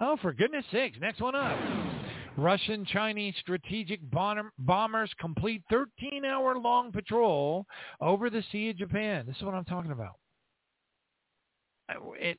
Oh, 0.00 0.16
for 0.20 0.32
goodness 0.32 0.64
sakes. 0.72 0.98
Next 1.00 1.20
one 1.20 1.34
up. 1.34 1.91
Russian 2.36 2.84
Chinese 2.86 3.34
strategic 3.40 4.00
bombers 4.10 5.10
complete 5.20 5.62
13-hour 5.70 6.58
long 6.58 6.92
patrol 6.92 7.66
over 8.00 8.30
the 8.30 8.42
Sea 8.50 8.70
of 8.70 8.76
Japan. 8.76 9.24
This 9.26 9.36
is 9.36 9.42
what 9.42 9.54
I'm 9.54 9.64
talking 9.64 9.92
about. 9.92 10.16
It 12.18 12.38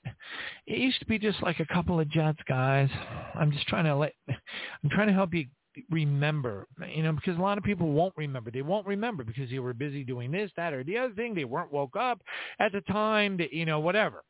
it 0.66 0.78
used 0.80 1.00
to 1.00 1.06
be 1.06 1.20
just 1.20 1.44
like 1.44 1.60
a 1.60 1.66
couple 1.66 2.00
of 2.00 2.10
jets, 2.10 2.40
guys. 2.48 2.90
I'm 3.36 3.52
just 3.52 3.68
trying 3.68 3.86
to 3.86 3.96
let 3.96 4.14
I'm 4.28 4.90
trying 4.90 5.08
to 5.08 5.14
help 5.14 5.34
you 5.34 5.46
remember, 5.90 6.68
you 6.88 7.04
know, 7.04 7.14
because 7.14 7.38
a 7.38 7.42
lot 7.42 7.58
of 7.58 7.64
people 7.64 7.92
won't 7.92 8.14
remember. 8.18 8.52
They 8.52 8.62
won't 8.62 8.88
remember 8.88 9.24
because 9.24 9.50
they 9.50 9.60
were 9.60 9.74
busy 9.74 10.04
doing 10.04 10.32
this, 10.32 10.52
that, 10.56 10.74
or 10.74 10.84
the 10.84 10.98
other 10.98 11.14
thing. 11.14 11.36
They 11.36 11.46
weren't 11.46 11.72
woke 11.72 11.96
up 11.96 12.22
at 12.60 12.72
the 12.72 12.82
time, 12.82 13.38
that, 13.38 13.54
you 13.54 13.66
know, 13.66 13.80
whatever. 13.80 14.24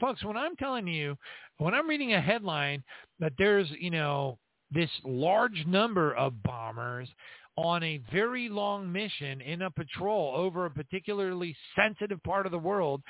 Folks, 0.00 0.22
when 0.24 0.36
I'm 0.36 0.56
telling 0.56 0.86
you, 0.86 1.16
when 1.58 1.74
I'm 1.74 1.88
reading 1.88 2.14
a 2.14 2.20
headline 2.20 2.84
that 3.18 3.32
there's, 3.38 3.68
you 3.78 3.90
know, 3.90 4.38
this 4.70 4.90
large 5.04 5.64
number 5.66 6.14
of 6.14 6.42
bombers 6.42 7.08
on 7.56 7.82
a 7.82 8.00
very 8.12 8.48
long 8.48 8.90
mission 8.90 9.40
in 9.40 9.62
a 9.62 9.70
patrol 9.70 10.32
over 10.36 10.66
a 10.66 10.70
particularly 10.70 11.56
sensitive 11.74 12.22
part 12.22 12.46
of 12.46 12.52
the 12.52 12.58
world, 12.58 13.02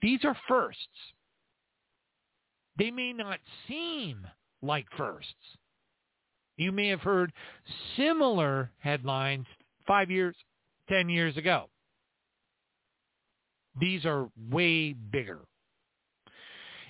these 0.00 0.24
are 0.24 0.36
firsts. 0.48 0.80
They 2.78 2.90
may 2.90 3.12
not 3.12 3.38
seem 3.68 4.26
like 4.62 4.86
firsts. 4.96 5.34
You 6.56 6.72
may 6.72 6.88
have 6.88 7.00
heard 7.00 7.32
similar 7.96 8.70
headlines 8.78 9.46
five 9.86 10.10
years, 10.10 10.34
ten 10.88 11.08
years 11.08 11.36
ago. 11.36 11.68
These 13.80 14.04
are 14.04 14.28
way 14.50 14.92
bigger. 14.92 15.40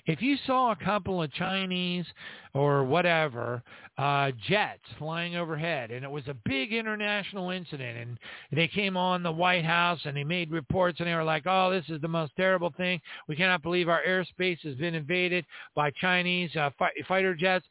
If 0.05 0.21
you 0.21 0.35
saw 0.45 0.71
a 0.71 0.75
couple 0.75 1.23
of 1.23 1.31
Chinese 1.31 2.05
or 2.53 2.83
whatever 2.83 3.63
uh, 3.97 4.31
jets 4.47 4.83
flying 4.97 5.37
overhead, 5.37 5.91
and 5.91 6.03
it 6.03 6.11
was 6.11 6.27
a 6.27 6.35
big 6.45 6.73
international 6.73 7.51
incident, 7.51 7.97
and 7.97 8.19
they 8.51 8.67
came 8.67 8.97
on 8.97 9.23
the 9.23 9.31
White 9.31 9.63
House 9.63 10.01
and 10.03 10.17
they 10.17 10.25
made 10.25 10.51
reports, 10.51 10.99
and 10.99 11.07
they 11.07 11.15
were 11.15 11.23
like, 11.23 11.43
"Oh, 11.45 11.71
this 11.71 11.85
is 11.87 12.01
the 12.01 12.07
most 12.09 12.33
terrible 12.35 12.73
thing. 12.75 12.99
We 13.29 13.37
cannot 13.37 13.63
believe 13.63 13.87
our 13.87 14.01
airspace 14.03 14.59
has 14.63 14.75
been 14.75 14.93
invaded 14.93 15.45
by 15.73 15.91
Chinese 15.91 16.53
uh, 16.55 16.71
fi- 16.77 16.91
fighter 17.07 17.33
jets." 17.33 17.65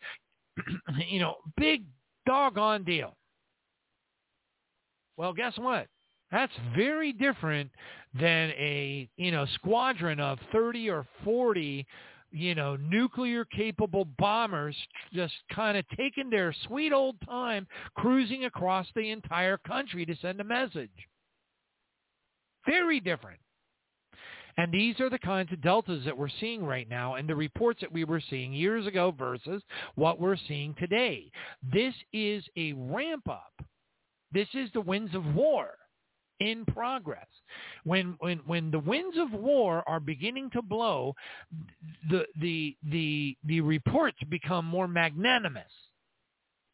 you 1.08 1.20
know, 1.20 1.36
big 1.56 1.84
doggone 2.26 2.84
deal. 2.84 3.14
Well, 5.18 5.34
guess 5.34 5.52
what? 5.58 5.86
That's 6.30 6.52
very 6.74 7.12
different 7.12 7.70
than 8.18 8.50
a 8.50 9.08
you 9.16 9.30
know 9.30 9.46
squadron 9.54 10.18
of 10.18 10.38
30 10.50 10.88
or 10.88 11.06
40 11.24 11.86
you 12.32 12.54
know, 12.54 12.76
nuclear 12.76 13.44
capable 13.44 14.06
bombers 14.18 14.76
just 15.12 15.34
kind 15.54 15.76
of 15.76 15.84
taking 15.96 16.30
their 16.30 16.54
sweet 16.66 16.92
old 16.92 17.16
time 17.26 17.66
cruising 17.94 18.44
across 18.46 18.86
the 18.94 19.10
entire 19.10 19.58
country 19.58 20.06
to 20.06 20.16
send 20.16 20.40
a 20.40 20.44
message. 20.44 20.90
Very 22.66 23.00
different. 23.00 23.38
And 24.58 24.72
these 24.72 25.00
are 25.00 25.08
the 25.08 25.18
kinds 25.18 25.52
of 25.52 25.62
deltas 25.62 26.04
that 26.04 26.16
we're 26.16 26.28
seeing 26.40 26.64
right 26.64 26.88
now 26.88 27.14
and 27.14 27.28
the 27.28 27.34
reports 27.34 27.80
that 27.80 27.92
we 27.92 28.04
were 28.04 28.22
seeing 28.28 28.52
years 28.52 28.86
ago 28.86 29.14
versus 29.16 29.62
what 29.94 30.20
we're 30.20 30.36
seeing 30.48 30.74
today. 30.78 31.30
This 31.72 31.94
is 32.12 32.44
a 32.56 32.74
ramp 32.74 33.28
up. 33.28 33.52
This 34.30 34.48
is 34.54 34.68
the 34.72 34.80
winds 34.80 35.14
of 35.14 35.34
war. 35.34 35.68
In 36.40 36.64
progress. 36.66 37.26
When 37.84 38.16
when 38.20 38.38
when 38.46 38.70
the 38.70 38.78
winds 38.78 39.16
of 39.18 39.32
war 39.32 39.82
are 39.86 40.00
beginning 40.00 40.50
to 40.50 40.62
blow, 40.62 41.14
the 42.10 42.26
the 42.40 42.76
the 42.90 43.36
the 43.44 43.60
reports 43.60 44.18
become 44.28 44.64
more 44.64 44.88
magnanimous. 44.88 45.70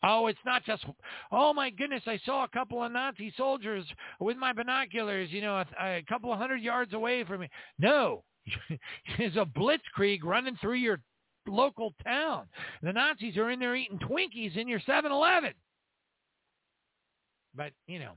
Oh, 0.02 0.28
it's 0.28 0.38
not 0.46 0.64
just, 0.64 0.84
oh 1.32 1.52
my 1.52 1.70
goodness, 1.70 2.04
I 2.06 2.20
saw 2.24 2.44
a 2.44 2.48
couple 2.48 2.84
of 2.84 2.92
Nazi 2.92 3.32
soldiers 3.36 3.84
with 4.20 4.36
my 4.36 4.52
binoculars, 4.52 5.28
you 5.32 5.40
know, 5.40 5.56
a, 5.56 5.66
a 5.80 6.04
couple 6.08 6.32
of 6.32 6.38
hundred 6.38 6.62
yards 6.62 6.92
away 6.92 7.24
from 7.24 7.40
me. 7.40 7.48
No, 7.80 8.22
there's 9.18 9.36
a 9.36 9.44
blitzkrieg 9.44 10.22
running 10.22 10.56
through 10.60 10.74
your 10.74 11.00
local 11.48 11.94
town. 12.04 12.46
The 12.82 12.92
Nazis 12.92 13.36
are 13.36 13.50
in 13.50 13.58
there 13.58 13.74
eating 13.74 13.98
Twinkies 13.98 14.56
in 14.56 14.68
your 14.68 14.80
7-Eleven. 14.80 15.52
But, 17.56 17.72
you 17.88 17.98
know, 17.98 18.12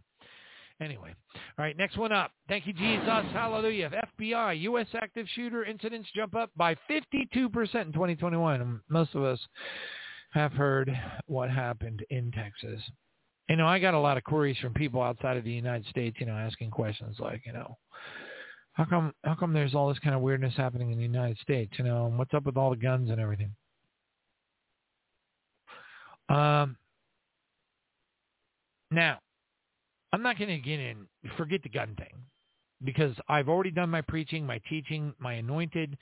anyway. 0.82 1.13
All 1.36 1.65
right, 1.65 1.77
next 1.77 1.97
one 1.97 2.11
up. 2.11 2.32
Thank 2.47 2.67
you, 2.67 2.73
Jesus. 2.73 3.05
Hallelujah. 3.34 3.91
FBI, 4.19 4.61
U.S. 4.61 4.88
active 4.95 5.27
shooter 5.36 5.63
incidents 5.63 6.09
jump 6.15 6.36
up 6.36 6.49
by 6.55 6.75
52% 6.89 7.15
in 7.23 7.39
2021. 7.45 8.82
Most 8.89 9.15
of 9.15 9.23
us 9.23 9.39
have 10.34 10.53
heard 10.53 10.91
what 11.27 11.49
happened 11.49 12.03
in 12.09 12.32
Texas. 12.32 12.82
You 13.49 13.57
know, 13.57 13.67
I 13.67 13.79
got 13.79 13.93
a 13.93 13.99
lot 13.99 14.17
of 14.17 14.23
queries 14.23 14.57
from 14.59 14.73
people 14.73 15.01
outside 15.01 15.38
of 15.38 15.43
the 15.43 15.51
United 15.51 15.86
States, 15.88 16.17
you 16.19 16.25
know, 16.25 16.34
asking 16.34 16.71
questions 16.71 17.17
like, 17.19 17.41
you 17.45 17.53
know, 17.53 17.77
how 18.73 18.86
come 18.86 19.13
how 19.23 19.36
come 19.36 19.51
there's 19.51 19.75
all 19.75 19.89
this 19.89 19.99
kind 19.99 20.15
of 20.15 20.21
weirdness 20.21 20.53
happening 20.55 20.91
in 20.91 20.97
the 20.97 21.03
United 21.03 21.38
States, 21.39 21.73
you 21.77 21.84
know, 21.84 22.05
and 22.05 22.17
what's 22.17 22.34
up 22.34 22.45
with 22.45 22.55
all 22.55 22.69
the 22.69 22.77
guns 22.77 23.09
and 23.09 23.19
everything? 23.19 23.53
Um 26.29 26.77
now, 28.89 29.19
I'm 30.14 30.22
not 30.22 30.38
going 30.38 30.49
to 30.49 30.57
get 30.57 30.80
in 30.80 31.07
forget 31.38 31.64
the 31.64 31.70
gun 31.70 31.95
thing 31.97 32.14
because 32.84 33.16
I've 33.30 33.47
already 33.47 33.72
done 33.72 33.89
my 33.89 34.01
preaching, 34.01 34.45
my 34.45 34.59
teaching, 34.70 35.14
my 35.20 35.34
anointed 35.34 35.97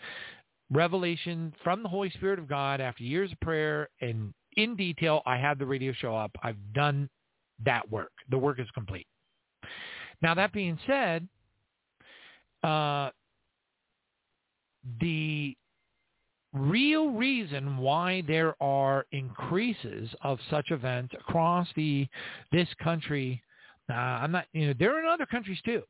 revelation 0.71 1.53
from 1.63 1.83
the 1.83 1.89
Holy 1.89 2.09
Spirit 2.11 2.39
of 2.39 2.47
God 2.47 2.79
after 2.79 3.03
years 3.03 3.31
of 3.31 3.39
prayer 3.39 3.89
and 4.01 4.33
in 4.57 4.75
detail, 4.75 5.21
I 5.25 5.37
have 5.37 5.59
the 5.59 5.65
radio 5.65 5.93
show 5.93 6.15
up. 6.15 6.31
I've 6.43 6.57
done 6.73 7.09
that 7.65 7.89
work. 7.89 8.11
The 8.29 8.37
work 8.37 8.59
is 8.59 8.67
complete. 8.73 9.07
Now, 10.21 10.33
that 10.33 10.51
being 10.51 10.77
said, 10.85 11.27
uh, 12.63 13.09
the 14.99 15.55
real 16.53 17.11
reason 17.11 17.77
why 17.77 18.23
there 18.27 18.55
are 18.61 19.05
increases 19.11 20.09
of 20.21 20.39
such 20.49 20.71
events 20.71 21.13
across 21.19 21.67
the 21.75 22.07
this 22.51 22.67
country, 22.81 23.41
uh, 23.89 23.93
I'm 23.93 24.31
not, 24.31 24.45
you 24.53 24.67
know, 24.67 24.73
there 24.77 24.95
are 24.95 24.99
in 24.99 25.07
other 25.07 25.25
countries 25.25 25.59
too 25.65 25.81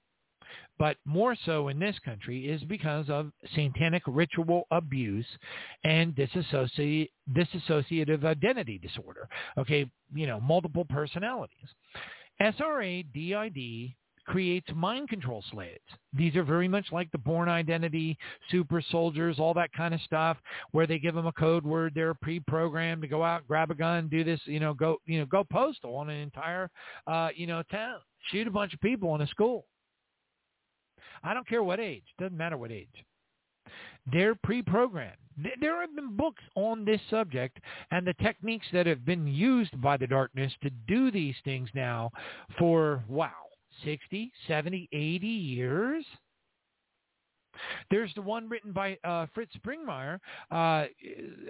but 0.78 0.98
more 1.06 1.36
so 1.46 1.68
in 1.68 1.80
this 1.80 1.98
country 2.00 2.48
is 2.48 2.64
because 2.64 3.10
of 3.10 3.32
satanic 3.54 4.02
ritual 4.08 4.66
abuse 4.72 5.26
and 5.84 6.16
disassociative 6.16 7.10
identity 8.24 8.80
disorder. 8.80 9.28
Okay, 9.58 9.90
you 10.14 10.26
know, 10.26 10.40
multiple 10.40 10.86
personalities. 10.86 11.68
SRA 12.42 13.06
DID 13.14 13.94
creates 14.26 14.68
mind 14.76 15.10
control 15.10 15.44
slaves. 15.52 15.80
These 16.14 16.36
are 16.36 16.44
very 16.44 16.68
much 16.68 16.88
like 16.92 17.12
the 17.12 17.18
Bourne 17.18 17.50
Identity, 17.50 18.18
super 18.52 18.82
soldiers, 18.92 19.40
all 19.40 19.54
that 19.56 19.74
kind 19.74 19.94
of 19.94 20.02
stuff, 20.02 20.38
where 20.72 20.88
they 20.88 21.00
give 21.00 21.16
them 21.16 21.28
a 21.28 21.32
code 21.34 21.66
word. 21.66 21.94
They're 21.96 22.14
pre-programmed 22.14 23.02
to 23.02 23.08
go 23.08 23.24
out, 23.24 23.48
grab 23.48 23.72
a 23.72 23.76
gun, 23.76 24.08
do 24.08 24.24
this, 24.24 24.40
you 24.46 24.60
know, 24.60 24.74
go, 24.74 24.98
you 25.06 25.20
know, 25.20 25.26
go 25.26 25.44
postal 25.44 25.96
on 25.96 26.10
an 26.10 26.20
entire, 26.20 26.70
uh, 27.08 27.30
you 27.36 27.48
know, 27.48 27.64
town, 27.72 28.00
shoot 28.32 28.48
a 28.48 28.52
bunch 28.52 28.74
of 28.74 28.82
people 28.82 29.16
in 29.16 29.22
a 29.22 29.28
school. 29.28 29.66
I 31.24 31.34
don't 31.34 31.48
care 31.48 31.64
what 31.64 31.80
age. 31.80 32.04
Doesn't 32.18 32.38
matter 32.38 32.58
what 32.58 32.72
age. 32.72 32.88
They're 34.12 34.36
pre-programmed. 34.36 35.18
There 35.62 35.80
have 35.80 35.96
been 35.96 36.16
books 36.16 36.44
on 36.56 36.84
this 36.84 37.00
subject 37.10 37.60
and 37.92 38.06
the 38.06 38.14
techniques 38.16 38.68
that 38.74 38.88
have 38.88 39.06
been 39.06 39.28
used 39.28 39.80
by 39.82 39.98
the 39.98 40.08
darkness 40.08 40.52
to 40.64 40.70
do 40.88 41.12
these 41.12 41.36
things 41.46 41.70
now 41.74 42.12
for, 42.58 43.04
wow, 43.08 43.32
60, 43.84 44.32
70, 44.48 44.90
80 44.92 45.28
years. 45.28 46.06
There's 47.92 48.14
the 48.16 48.22
one 48.22 48.48
written 48.48 48.72
by 48.72 48.98
uh, 49.04 49.26
Fritz 49.34 49.52
Springmeier. 49.58 50.16
Uh, 50.52 50.86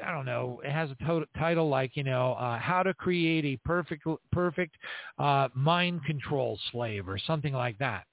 I 0.03 0.11
don't 0.11 0.25
know. 0.25 0.59
It 0.63 0.71
has 0.71 0.89
a 0.89 0.95
to- 1.05 1.27
title 1.37 1.69
like 1.69 1.95
you 1.95 2.03
know 2.03 2.33
uh, 2.33 2.57
how 2.57 2.81
to 2.81 2.93
create 2.95 3.45
a 3.45 3.57
perfect 3.63 4.07
perfect 4.31 4.75
uh, 5.19 5.49
mind 5.53 6.03
control 6.05 6.57
slave 6.71 7.07
or 7.07 7.19
something 7.19 7.53
like 7.53 7.77
that 7.77 8.05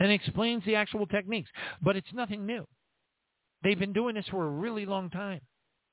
and 0.00 0.10
explains 0.10 0.64
the 0.64 0.74
actual 0.74 1.06
techniques. 1.06 1.50
But 1.82 1.96
it's 1.96 2.12
nothing 2.12 2.46
new. 2.46 2.66
They've 3.62 3.78
been 3.78 3.92
doing 3.92 4.14
this 4.14 4.26
for 4.30 4.46
a 4.46 4.50
really 4.50 4.86
long 4.86 5.10
time. 5.10 5.40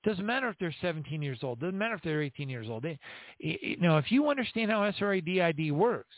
Doesn't 0.04 0.26
matter 0.26 0.50
if 0.50 0.58
they're 0.60 0.76
17 0.82 1.22
years 1.22 1.40
old. 1.44 1.62
Doesn't 1.62 1.78
matter 1.78 1.96
if 1.96 2.02
they're 2.02 2.22
18 2.22 2.50
years 2.50 2.68
old. 2.70 2.84
They, 2.84 3.00
you 3.40 3.78
know, 3.78 3.98
if 3.98 4.12
you 4.12 4.30
understand 4.30 4.70
how 4.70 4.82
SRADID 4.92 5.72
works, 5.72 6.14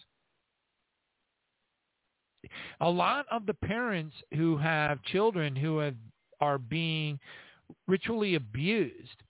a 2.81 2.89
lot 2.89 3.25
of 3.31 3.45
the 3.45 3.53
parents 3.53 4.15
who 4.35 4.57
have 4.57 5.01
children 5.03 5.55
who 5.55 5.79
have, 5.79 5.95
are 6.41 6.57
being 6.57 7.19
ritually 7.87 8.35
abused 8.35 9.23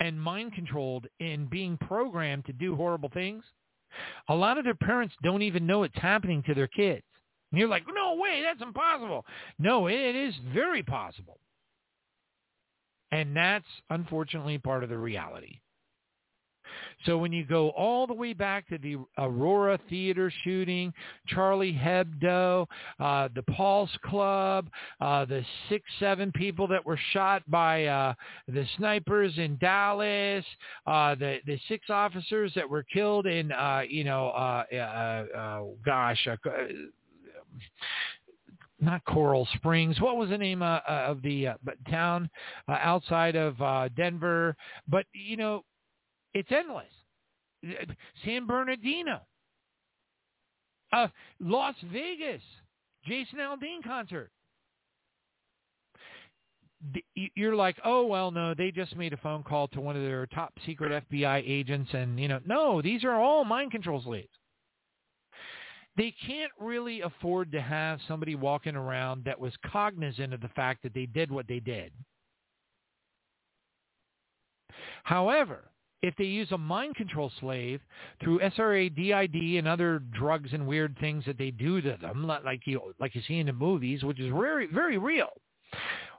and 0.00 0.20
mind 0.20 0.52
controlled 0.54 1.06
and 1.20 1.48
being 1.48 1.78
programmed 1.78 2.44
to 2.46 2.52
do 2.52 2.76
horrible 2.76 3.10
things, 3.12 3.44
a 4.28 4.34
lot 4.34 4.58
of 4.58 4.64
their 4.64 4.74
parents 4.74 5.14
don't 5.22 5.42
even 5.42 5.66
know 5.66 5.82
it's 5.82 5.98
happening 5.98 6.42
to 6.46 6.54
their 6.54 6.68
kids. 6.68 7.02
And 7.50 7.60
you're 7.60 7.68
like, 7.68 7.84
no 7.92 8.16
way, 8.16 8.42
that's 8.42 8.62
impossible. 8.62 9.24
No, 9.58 9.86
it 9.86 10.14
is 10.16 10.34
very 10.52 10.82
possible. 10.82 11.38
And 13.12 13.36
that's 13.36 13.64
unfortunately 13.88 14.58
part 14.58 14.82
of 14.82 14.90
the 14.90 14.98
reality. 14.98 15.60
So 17.04 17.18
when 17.18 17.32
you 17.32 17.44
go 17.44 17.70
all 17.70 18.06
the 18.06 18.14
way 18.14 18.32
back 18.32 18.68
to 18.68 18.78
the 18.78 18.96
Aurora 19.18 19.78
Theater 19.88 20.32
shooting, 20.44 20.92
Charlie 21.28 21.72
Hebdo, 21.72 22.66
uh, 23.00 23.28
the 23.34 23.42
Pulse 23.42 23.96
Club, 24.04 24.68
uh, 25.00 25.24
the 25.24 25.44
six, 25.68 25.84
seven 25.98 26.32
people 26.32 26.66
that 26.68 26.84
were 26.84 26.98
shot 27.12 27.42
by 27.50 27.86
uh, 27.86 28.14
the 28.48 28.64
snipers 28.76 29.32
in 29.38 29.56
Dallas, 29.58 30.44
uh, 30.86 31.14
the 31.14 31.38
the 31.46 31.58
six 31.68 31.90
officers 31.90 32.52
that 32.54 32.68
were 32.68 32.82
killed 32.82 33.26
in, 33.26 33.52
uh, 33.52 33.82
you 33.88 34.04
know, 34.04 34.28
uh, 34.28 35.62
gosh, 35.84 36.28
not 38.80 39.04
Coral 39.04 39.48
Springs. 39.54 40.00
What 40.00 40.16
was 40.16 40.30
the 40.30 40.38
name 40.38 40.62
uh, 40.62 40.80
of 40.86 41.22
the 41.22 41.48
uh, 41.48 41.54
town 41.90 42.28
uh, 42.68 42.72
outside 42.80 43.36
of 43.36 43.60
uh, 43.60 43.88
Denver? 43.96 44.56
But 44.88 45.06
you 45.12 45.36
know, 45.36 45.64
it's 46.36 46.52
endless. 46.52 46.84
San 48.24 48.46
Bernardino, 48.46 49.20
uh, 50.92 51.08
Las 51.40 51.74
Vegas, 51.90 52.42
Jason 53.06 53.38
Aldean 53.38 53.82
concert. 53.82 54.30
You're 57.34 57.56
like, 57.56 57.76
oh 57.84 58.06
well, 58.06 58.30
no, 58.30 58.54
they 58.54 58.70
just 58.70 58.94
made 58.94 59.14
a 59.14 59.16
phone 59.16 59.42
call 59.42 59.66
to 59.68 59.80
one 59.80 59.96
of 59.96 60.02
their 60.02 60.26
top 60.26 60.52
secret 60.66 61.04
FBI 61.10 61.42
agents, 61.44 61.90
and 61.94 62.20
you 62.20 62.28
know, 62.28 62.38
no, 62.44 62.82
these 62.82 63.02
are 63.02 63.14
all 63.14 63.44
mind 63.44 63.72
control 63.72 64.02
slaves 64.02 64.28
they 65.96 66.14
can't 66.26 66.52
really 66.60 67.00
afford 67.00 67.50
to 67.52 67.60
have 67.60 67.98
somebody 68.06 68.34
walking 68.34 68.76
around 68.76 69.24
that 69.24 69.40
was 69.40 69.54
cognizant 69.72 70.34
of 70.34 70.42
the 70.42 70.48
fact 70.48 70.82
that 70.82 70.92
they 70.92 71.06
did 71.06 71.30
what 71.30 71.48
they 71.48 71.58
did. 71.58 71.90
However, 75.04 75.70
if 76.02 76.14
they 76.16 76.24
use 76.24 76.50
a 76.52 76.58
mind 76.58 76.94
control 76.94 77.30
slave 77.40 77.80
through 78.22 78.40
SRA, 78.40 78.94
DID, 78.94 79.58
and 79.58 79.66
other 79.66 80.00
drugs 80.12 80.50
and 80.52 80.66
weird 80.66 80.96
things 80.98 81.24
that 81.26 81.38
they 81.38 81.50
do 81.50 81.80
to 81.80 81.96
them, 82.00 82.26
like 82.26 82.60
you 82.66 82.94
like 83.00 83.14
you 83.14 83.22
see 83.26 83.38
in 83.38 83.46
the 83.46 83.52
movies, 83.52 84.02
which 84.04 84.20
is 84.20 84.32
very 84.32 84.66
very 84.66 84.98
real, 84.98 85.30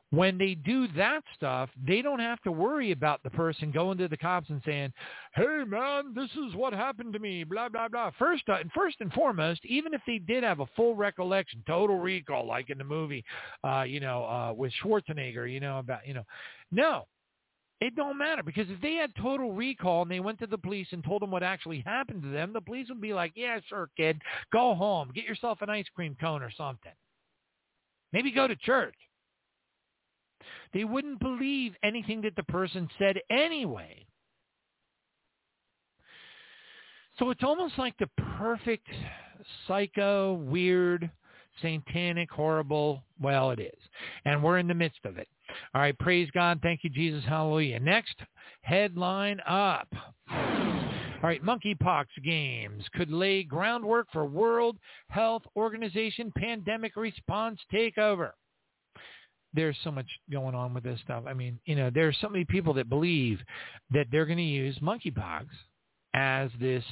when 0.09 0.38
they 0.38 0.55
do 0.55 0.88
that 0.95 1.21
stuff, 1.36 1.69
they 1.86 2.01
don't 2.01 2.19
have 2.19 2.41
to 2.43 2.51
worry 2.51 2.91
about 2.91 3.21
the 3.23 3.30
person 3.30 3.71
going 3.71 3.97
to 3.97 4.07
the 4.07 4.17
cops 4.17 4.49
and 4.49 4.61
saying, 4.65 4.93
"Hey, 5.36 5.63
man, 5.67 6.13
this 6.13 6.32
is 6.32 6.55
what 6.55 6.71
happened 6.73 7.13
to 7.13 7.19
me." 7.19 7.43
Blah 7.43 7.69
blah 7.69 7.89
blah. 7.89 8.11
First, 8.17 8.47
uh, 8.47 8.59
first 8.73 8.97
and 9.01 9.11
foremost, 9.11 9.65
even 9.65 9.93
if 9.93 10.01
they 10.07 10.19
did 10.19 10.43
have 10.43 10.61
a 10.61 10.65
full 10.78 10.95
recollection, 10.95 11.61
total 11.67 11.99
recall, 11.99 12.45
like 12.45 12.69
in 12.69 12.78
the 12.78 12.84
movie, 12.84 13.23
uh, 13.63 13.84
you 13.88 13.99
know, 13.99 14.25
uh, 14.25 14.53
with 14.53 14.71
Schwarzenegger, 14.82 15.51
you 15.51 15.59
know 15.59 15.80
about, 15.80 16.07
you 16.07 16.13
know, 16.13 16.23
no, 16.71 17.05
it 17.80 17.95
don't 17.95 18.17
matter 18.17 18.43
because 18.43 18.69
if 18.69 18.82
they 18.82 18.95
had 18.95 19.11
total 19.15 19.53
recall 19.53 20.01
and 20.01 20.11
they 20.11 20.19
went 20.19 20.39
to 20.39 20.47
the 20.47 20.57
police 20.57 20.88
and 20.91 21.03
told 21.03 21.21
them 21.21 21.32
what 21.32 21.43
actually 21.43 21.82
happened 21.86 22.23
to 22.23 22.30
them, 22.30 22.51
the 22.53 22.61
police 22.61 22.89
would 22.89 23.01
be 23.01 23.13
like, 23.13 23.34
"Yeah, 23.36 23.59
sure, 23.67 23.89
kid, 23.95 24.21
go 24.51 24.73
home, 24.73 25.11
get 25.13 25.25
yourself 25.25 25.61
an 25.61 25.69
ice 25.69 25.88
cream 25.89 26.15
cone 26.19 26.41
or 26.41 26.51
something. 26.51 26.93
Maybe 28.11 28.32
go 28.32 28.47
to 28.47 28.55
church." 28.55 28.95
They 30.73 30.84
wouldn't 30.84 31.19
believe 31.19 31.75
anything 31.84 32.21
that 32.21 32.36
the 32.36 32.43
person 32.43 32.89
said 32.97 33.21
anyway. 33.30 34.05
So 37.19 37.30
it's 37.32 37.43
almost 37.43 37.78
like 37.78 37.97
the 37.97 38.09
perfect 38.38 38.88
psycho, 39.67 40.34
weird, 40.34 41.09
satanic, 41.61 42.30
horrible. 42.32 43.03
Well, 43.19 43.51
it 43.51 43.59
is. 43.59 43.80
And 44.25 44.43
we're 44.43 44.59
in 44.59 44.67
the 44.67 44.73
midst 44.73 45.03
of 45.05 45.17
it. 45.17 45.28
All 45.74 45.82
right. 45.82 45.98
Praise 46.00 46.30
God. 46.34 46.60
Thank 46.62 46.84
you, 46.84 46.89
Jesus. 46.89 47.24
Hallelujah. 47.28 47.80
Next 47.80 48.16
headline 48.62 49.39
up. 49.48 49.88
All 51.24 51.24
right, 51.24 51.43
monkeypox 51.43 52.06
games 52.24 52.84
could 52.93 53.12
lay 53.12 53.41
groundwork 53.41 54.08
for 54.14 54.26
World 54.26 54.78
Health 55.10 55.41
Organization 55.56 56.32
pandemic 56.38 56.95
response 56.95 57.60
takeover. 57.74 58.32
There's 59.52 59.76
so 59.84 59.89
much 59.89 60.06
going 60.32 60.54
on 60.54 60.76
with 60.76 60.84
this 60.84 61.00
stuff. 61.04 61.24
I 61.26 61.34
mean, 61.34 61.60
you 61.66 61.76
know, 61.76 61.89
there's 61.91 62.16
so 62.22 62.30
many 62.30 62.45
people 62.45 62.72
that 62.76 62.88
believe 62.88 63.39
that 63.89 64.06
they're 64.12 64.28
going 64.28 64.38
to 64.38 64.43
use 64.43 64.78
monkeypox 64.78 65.45
as 66.14 66.52
this 66.60 66.84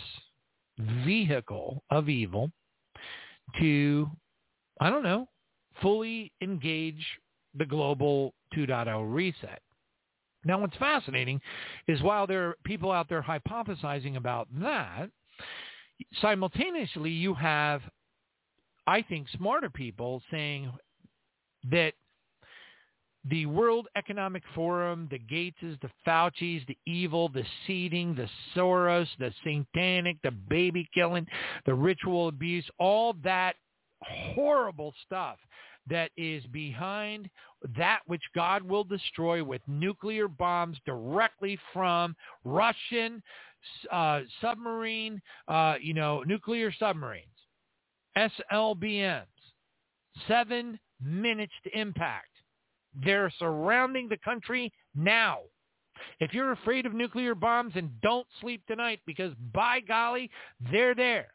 vehicle 1.06 1.84
of 1.92 2.10
evil 2.10 2.50
to, 3.60 4.10
I 4.82 4.90
don't 4.90 5.04
know, 5.04 5.28
fully 5.84 6.32
engage 6.42 7.06
the 7.58 7.66
global 7.66 8.34
2.0 8.56 9.14
reset. 9.14 9.62
Now, 10.44 10.60
what's 10.60 10.78
fascinating 10.78 11.42
is 11.88 12.02
while 12.02 12.28
there 12.28 12.50
are 12.50 12.58
people 12.64 12.92
out 12.92 13.10
there 13.10 13.22
hypothesizing 13.22 14.16
about 14.16 14.48
that, 14.62 15.10
simultaneously 16.22 17.10
you 17.10 17.34
have, 17.34 17.82
I 18.86 19.02
think, 19.02 19.28
smarter 19.36 19.70
people 19.70 20.22
saying 20.30 20.72
that 21.72 21.94
the 23.28 23.48
World 23.48 23.88
Economic 23.96 24.44
Forum, 24.54 25.08
the 25.10 25.18
Gateses, 25.18 25.80
the 25.82 25.90
Faucis, 26.06 26.66
the 26.68 26.78
evil, 26.86 27.28
the 27.28 27.44
seeding, 27.66 28.14
the 28.14 28.30
Soros, 28.56 29.08
the 29.18 29.34
satanic, 29.44 30.18
the 30.24 30.30
baby 30.30 30.88
killing, 30.94 31.26
the 31.66 31.74
ritual 31.74 32.28
abuse, 32.28 32.66
all 32.78 33.16
that 33.24 33.56
horrible 34.02 34.94
stuff 35.06 35.38
that 35.90 36.12
is 36.18 36.44
behind 36.48 37.30
that 37.78 38.00
which 38.08 38.22
God 38.34 38.64
will 38.64 38.84
destroy 38.84 39.44
with 39.44 39.62
nuclear 39.68 40.28
bombs 40.28 40.78
directly 40.86 41.60
from 41.74 42.16
Russian 42.44 43.22
uh, 43.92 44.22
submarine, 44.42 45.22
uh, 45.48 45.76
you 45.82 45.94
know, 45.94 46.24
nuclear 46.24 46.72
submarines, 46.78 47.26
SLBMs, 48.18 49.26
seven 50.28 50.80
minutes 51.02 51.54
to 51.64 51.80
impact. 51.80 52.30
They're 53.04 53.32
surrounding 53.40 54.08
the 54.08 54.18
country 54.18 54.72
now. 54.96 55.40
If 56.20 56.34
you're 56.34 56.52
afraid 56.52 56.86
of 56.86 56.94
nuclear 56.94 57.36
bombs, 57.36 57.74
and 57.76 57.90
don't 58.02 58.28
sleep 58.42 58.62
tonight 58.68 59.00
because 59.06 59.34
by 59.54 59.80
golly, 59.80 60.30
they're 60.72 60.96
there. 60.96 61.35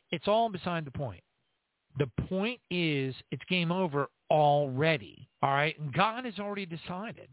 it's 0.11 0.27
all 0.27 0.49
beside 0.49 0.85
the 0.85 0.91
point. 0.91 1.23
The 1.97 2.09
point 2.27 2.59
is 2.69 3.15
it's 3.31 3.43
game 3.49 3.71
over 3.71 4.07
already. 4.29 5.27
All 5.41 5.51
right. 5.51 5.77
And 5.79 5.93
God 5.93 6.25
has 6.25 6.39
already 6.39 6.65
decided. 6.65 7.27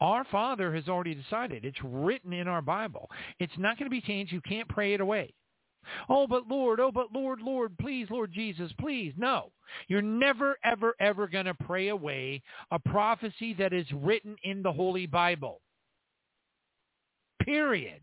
Our 0.00 0.24
Father 0.30 0.74
has 0.74 0.88
already 0.88 1.14
decided. 1.14 1.64
It's 1.64 1.78
written 1.82 2.32
in 2.32 2.48
our 2.48 2.60
Bible. 2.60 3.10
It's 3.40 3.56
not 3.56 3.78
going 3.78 3.86
to 3.86 3.94
be 3.94 4.02
changed. 4.02 4.32
You 4.32 4.42
can't 4.42 4.68
pray 4.68 4.92
it 4.92 5.00
away. 5.00 5.32
Oh, 6.08 6.26
but 6.26 6.48
Lord, 6.48 6.80
oh, 6.80 6.90
but 6.90 7.12
Lord, 7.12 7.40
Lord, 7.40 7.78
please, 7.78 8.08
Lord 8.10 8.32
Jesus, 8.32 8.72
please. 8.78 9.14
No. 9.16 9.52
You're 9.88 10.02
never, 10.02 10.56
ever, 10.64 10.94
ever 11.00 11.28
going 11.28 11.46
to 11.46 11.54
pray 11.54 11.88
away 11.88 12.42
a 12.70 12.78
prophecy 12.78 13.54
that 13.54 13.72
is 13.72 13.86
written 13.92 14.36
in 14.42 14.62
the 14.62 14.72
Holy 14.72 15.06
Bible. 15.06 15.60
Period. 17.40 18.00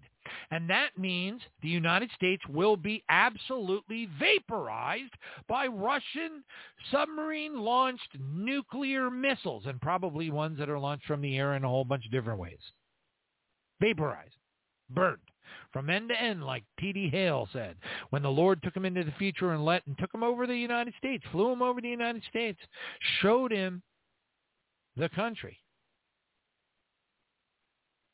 And 0.51 0.69
that 0.69 0.97
means 0.97 1.41
the 1.61 1.69
United 1.69 2.11
States 2.11 2.43
will 2.47 2.77
be 2.77 3.03
absolutely 3.09 4.07
vaporized 4.19 5.13
by 5.47 5.67
Russian 5.67 6.43
submarine-launched 6.91 8.17
nuclear 8.19 9.09
missiles, 9.09 9.65
and 9.65 9.81
probably 9.81 10.29
ones 10.29 10.57
that 10.59 10.69
are 10.69 10.79
launched 10.79 11.05
from 11.05 11.21
the 11.21 11.37
air 11.37 11.55
in 11.55 11.63
a 11.63 11.69
whole 11.69 11.85
bunch 11.85 12.05
of 12.05 12.11
different 12.11 12.39
ways. 12.39 12.59
Vaporized, 13.81 14.35
burned 14.89 15.19
from 15.71 15.89
end 15.89 16.09
to 16.09 16.21
end, 16.21 16.43
like 16.43 16.63
T.D. 16.79 17.09
Hale 17.09 17.47
said, 17.51 17.75
when 18.11 18.21
the 18.21 18.29
Lord 18.29 18.61
took 18.63 18.75
him 18.75 18.85
into 18.85 19.03
the 19.03 19.11
future 19.13 19.53
and 19.53 19.65
let 19.65 19.85
and 19.87 19.97
took 19.97 20.13
him 20.13 20.23
over 20.23 20.47
the 20.47 20.55
United 20.55 20.93
States, 20.97 21.23
flew 21.31 21.51
him 21.51 21.61
over 21.61 21.81
the 21.81 21.89
United 21.89 22.23
States, 22.29 22.59
showed 23.21 23.51
him 23.51 23.81
the 24.95 25.09
country 25.09 25.57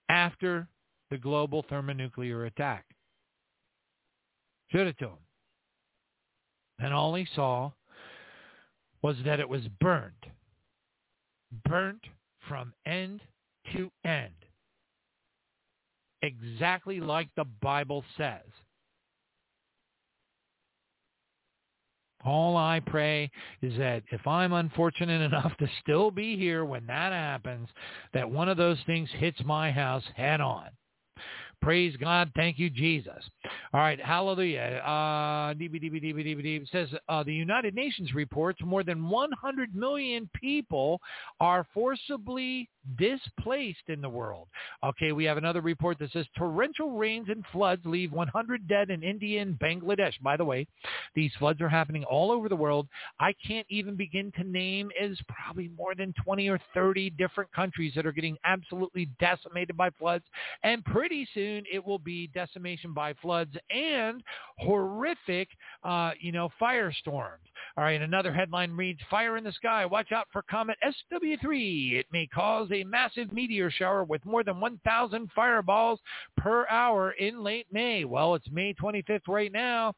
after 0.08 0.68
the 1.10 1.18
global 1.18 1.66
thermonuclear 1.70 2.46
attack. 2.46 2.86
Showed 4.72 4.88
it 4.88 5.00
to 5.00 5.08
him. 5.08 5.18
And 6.80 6.94
all 6.94 7.16
he 7.16 7.28
saw 7.36 7.72
was 9.02 9.16
that 9.26 9.40
it 9.40 9.50
was 9.50 9.62
burnt. 9.80 10.26
Burnt 11.66 12.04
from 12.48 12.74
end 12.86 13.22
to 13.74 13.92
end. 14.06 14.34
Exactly 16.22 17.00
like 17.00 17.30
the 17.36 17.46
Bible 17.62 18.04
says. 18.18 18.44
All 22.26 22.58
I 22.58 22.82
pray 22.86 23.32
is 23.62 23.78
that 23.78 24.04
if 24.12 24.28
I'm 24.28 24.52
unfortunate 24.52 25.22
enough 25.22 25.56
to 25.58 25.70
still 25.82 26.12
be 26.12 26.36
here 26.36 26.66
when 26.66 26.86
that 26.88 27.14
happens, 27.14 27.70
that 28.14 28.30
one 28.30 28.50
of 28.50 28.58
those 28.58 28.78
things 28.86 29.10
hits 29.14 29.40
my 29.46 29.72
house 29.72 30.04
head 30.16 30.42
on. 30.42 30.68
Praise 31.62 31.96
God. 31.98 32.32
Thank 32.36 32.58
you, 32.58 32.70
Jesus. 32.70 33.24
All 33.74 33.82
right. 33.82 34.00
Hallelujah. 34.00 34.82
Uh, 34.86 35.54
it 35.60 36.70
says 36.72 36.88
uh, 37.10 37.24
the 37.24 37.34
United 37.34 37.76
Nations 37.76 38.14
reports 38.14 38.60
more 38.64 38.84
than 38.84 39.10
100 39.10 39.76
million 39.76 40.30
people 40.34 41.02
are 41.40 41.68
forcibly 41.74 42.70
displaced 42.98 43.88
in 43.88 44.02
the 44.02 44.10
world. 44.10 44.48
Okay, 44.84 45.12
we 45.12 45.26
have 45.26 45.38
another 45.38 45.62
report 45.62 46.00
that 46.00 46.12
says 46.12 46.26
torrential 46.38 46.92
rains 46.92 47.28
and 47.30 47.44
floods 47.52 47.82
leave 47.86 48.12
100 48.12 48.68
dead 48.68 48.90
in 48.90 49.04
India 49.04 49.42
and 49.42 49.60
Bangladesh. 49.60 50.14
By 50.22 50.38
the 50.38 50.46
way, 50.46 50.68
these 51.16 51.32
floods 51.40 51.62
are 51.62 51.70
happening 51.70 52.04
all 52.06 52.32
over 52.32 52.50
the 52.50 52.56
world. 52.56 52.88
I 53.20 53.34
can't 53.46 53.68
even 53.70 53.96
begin 53.96 54.32
to 54.38 54.44
name 54.44 54.90
is 55.00 55.20
probably 55.28 55.70
more 55.78 55.96
than 55.96 56.14
20 56.24 56.50
or 56.50 56.60
30 56.74 57.12
different 57.12 57.52
countries 57.54 57.94
that 57.96 58.06
are 58.06 58.12
getting 58.12 58.38
absolutely 58.46 59.10
decimated 59.20 59.78
by 59.78 59.90
floods. 59.92 60.26
And 60.64 60.84
pretty 60.86 61.28
soon 61.34 61.64
it 61.72 61.86
will 61.86 62.00
be 62.00 62.28
decimation 62.28 62.94
by 62.94 63.14
floods 63.22 63.56
and 63.70 64.24
horrific, 64.58 65.50
uh, 65.84 66.12
you 66.20 66.32
know, 66.32 66.50
firestorms. 66.62 67.38
All 67.78 67.84
right, 67.84 68.02
another 68.02 68.34
headline 68.34 68.72
reads, 68.72 69.00
Fire 69.10 69.38
in 69.38 69.44
the 69.44 69.52
Sky. 69.52 69.86
Watch 69.86 70.12
out 70.12 70.28
for 70.32 70.42
Comet 70.44 70.78
SW3. 70.84 71.94
It 71.94 72.06
may 72.12 72.28
cause 72.28 72.70
a 72.72 72.79
massive 72.84 73.32
meteor 73.32 73.72
shower 73.72 74.04
with 74.04 74.26
more 74.26 74.44
than 74.44 74.60
1,000 74.60 75.30
fireballs 75.36 76.00
per 76.38 76.68
hour 76.68 77.12
in 77.12 77.44
late 77.44 77.68
May. 77.72 78.06
Well, 78.06 78.36
it's 78.36 78.50
May 78.52 78.74
25th 78.74 79.28
right 79.28 79.52
now. 79.52 79.94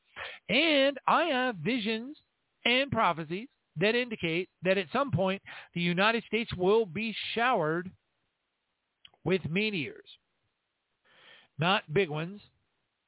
And 0.49 0.97
I 1.07 1.25
have 1.25 1.55
visions 1.57 2.17
and 2.65 2.91
prophecies 2.91 3.47
that 3.77 3.95
indicate 3.95 4.49
that 4.63 4.77
at 4.77 4.88
some 4.91 5.11
point 5.11 5.41
the 5.73 5.82
United 5.82 6.23
States 6.25 6.51
will 6.55 6.86
be 6.86 7.15
showered 7.34 7.89
with 9.23 9.41
meteors. 9.49 10.05
Not 11.59 11.93
big 11.93 12.09
ones, 12.09 12.41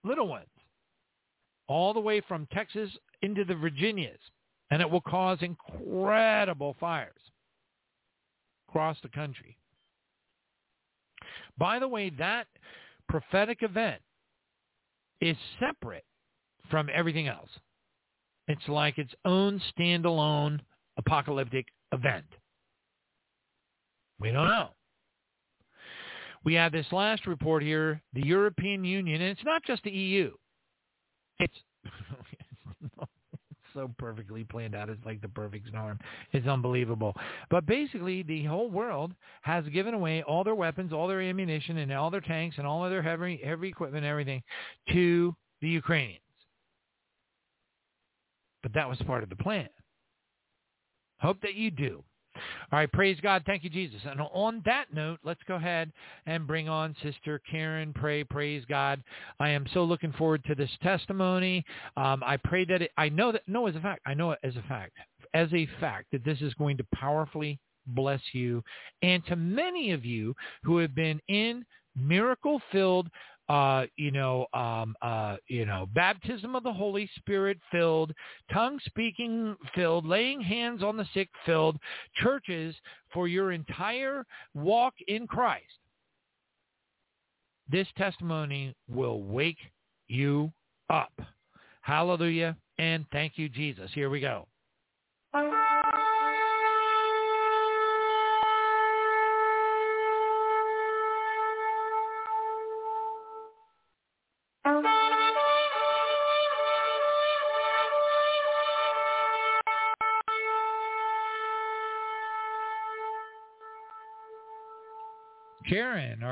little 0.04 0.28
ones. 0.28 0.48
All 1.68 1.94
the 1.94 2.00
way 2.00 2.22
from 2.22 2.48
Texas 2.52 2.90
into 3.22 3.46
the 3.46 3.56
Virginias 3.56 4.20
and 4.74 4.82
it 4.82 4.90
will 4.90 5.02
cause 5.02 5.38
incredible 5.42 6.76
fires 6.80 7.14
across 8.68 8.98
the 9.04 9.10
country. 9.10 9.56
By 11.58 11.80
the 11.80 11.88
way, 11.88 12.10
that 12.18 12.48
prophetic 13.08 13.60
event 13.62 14.02
is 15.22 15.38
separate 15.60 16.06
from 16.70 16.90
everything 16.94 17.28
else. 17.28 17.50
It's 18.48 18.68
like 18.68 18.98
its 18.98 19.14
own 19.26 19.62
standalone 19.78 20.60
apocalyptic 20.98 21.68
event. 21.92 22.26
We 24.20 24.32
don't 24.32 24.48
know. 24.48 24.70
We 26.44 26.56
have 26.56 26.72
this 26.74 26.86
last 26.92 27.26
report 27.26 27.64
here, 27.64 28.02
the 28.14 28.26
European 28.26 28.84
Union, 28.84 29.22
and 29.22 29.32
it's 29.32 29.46
not 29.46 29.64
just 29.64 29.84
the 29.84 29.92
EU. 29.92 30.32
It's 31.40 31.54
so 33.74 33.92
perfectly 33.98 34.44
planned 34.44 34.76
out. 34.76 34.90
It's 34.90 35.06
like 35.06 35.22
the 35.22 35.28
perfect 35.28 35.68
storm. 35.68 36.00
It's 36.32 36.48
unbelievable. 36.48 37.16
But 37.50 37.66
basically, 37.66 38.24
the 38.24 38.46
whole 38.46 38.70
world 38.70 39.14
has 39.42 39.66
given 39.66 39.94
away 39.94 40.24
all 40.24 40.44
their 40.44 40.56
weapons, 40.56 40.94
all 40.94 41.08
their 41.08 41.22
ammunition, 41.22 41.78
and 41.78 41.92
all 41.92 42.10
their 42.10 42.22
tanks, 42.22 42.58
and 42.58 42.68
all 42.68 42.84
of 42.84 42.92
their 42.92 43.02
heavy 43.02 43.40
heavy 43.44 43.70
equipment, 43.70 44.04
and 44.04 44.12
everything, 44.12 44.42
to 44.92 45.36
the 45.62 45.70
Ukrainians. 45.70 46.20
But 48.62 48.74
that 48.74 48.88
was 48.88 48.98
part 49.06 49.24
of 49.24 49.30
the 49.30 49.36
plan. 49.36 49.70
Hope 51.20 51.42
that 51.42 51.56
you 51.56 51.72
do. 51.72 52.04
All 52.36 52.80
right, 52.80 52.92
praise 52.92 53.18
God. 53.22 53.44
Thank 53.46 53.64
you, 53.64 53.70
Jesus. 53.70 54.02
And 54.06 54.22
on 54.22 54.62
that 54.66 54.94
note, 54.94 55.20
let's 55.24 55.42
go 55.48 55.56
ahead 55.56 55.92
and 56.26 56.48
bring 56.48 56.70
on 56.70 56.96
Sister 57.04 57.42
Karen. 57.50 57.94
Pray, 57.94 58.24
praise 58.24 58.64
God. 58.68 59.04
I 59.40 59.50
am 59.50 59.66
so 59.74 59.84
looking 59.84 60.14
forward 60.14 60.44
to 60.46 60.56
this 60.56 60.72
testimony. 60.82 61.64
Um, 61.98 62.24
I 62.26 62.38
pray 62.38 62.66
that 62.66 62.82
it, 62.82 62.92
I 62.98 63.10
know 63.10 63.32
that, 63.32 63.44
no, 63.48 63.68
as 63.68 63.76
a 63.76 63.80
fact, 63.80 64.02
I 64.06 64.14
know 64.14 64.32
it 64.32 64.40
as 64.44 64.56
a 64.56 64.64
fact, 64.68 64.98
as 65.34 65.52
a 65.54 65.68
fact 65.80 66.08
that 66.12 66.26
this 66.26 66.42
is 66.42 66.54
going 66.56 66.78
to 66.78 66.86
powerfully 66.94 67.60
bless 67.88 68.22
you 68.32 68.64
and 69.02 69.26
to 69.26 69.36
many 69.36 69.92
of 69.92 70.06
you 70.06 70.34
who 70.64 70.78
have 70.78 70.96
been 70.96 71.20
in 71.28 71.66
miracle-filled 71.96 73.08
uh, 73.50 73.86
you 73.98 74.12
know, 74.12 74.46
um, 74.54 74.96
uh, 75.02 75.36
you 75.48 75.66
know, 75.66 75.88
baptism 75.94 76.56
of 76.56 76.64
the 76.64 76.74
Holy 76.74 77.10
Spirit 77.18 77.58
filled, 77.72 78.14
tongue 78.52 78.80
speaking 78.86 79.56
filled, 79.76 80.06
laying 80.06 80.42
hands 80.42 80.82
on 80.82 80.98
the 80.98 81.08
sick 81.14 81.30
filled 81.46 81.78
churches 82.16 82.76
for 83.14 83.28
your 83.28 83.52
entire 83.52 84.26
walk 84.54 84.94
in 85.08 85.28
Christ. 85.28 85.66
This 87.70 87.88
testimony 87.98 88.76
will 88.90 89.24
wake 89.24 89.58
you 90.08 90.52
up. 90.90 91.14
Hallelujah 91.82 92.56
and 92.78 93.06
thank 93.12 93.38
you, 93.38 93.50
Jesus. 93.50 93.92
Here 93.94 94.10
we 94.10 94.20
go. 94.20 94.48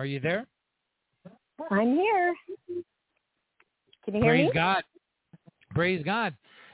Are 0.02 0.06
you 0.06 0.20
there? 0.20 0.48
I'm 1.70 1.94
here. 1.94 2.34
Can 4.04 4.16
you 4.16 4.22
hear 4.24 4.32
Praise 4.32 4.48
me? 4.48 4.52
God. 4.52 4.84
Praise 5.76 6.02
God. 6.04 6.34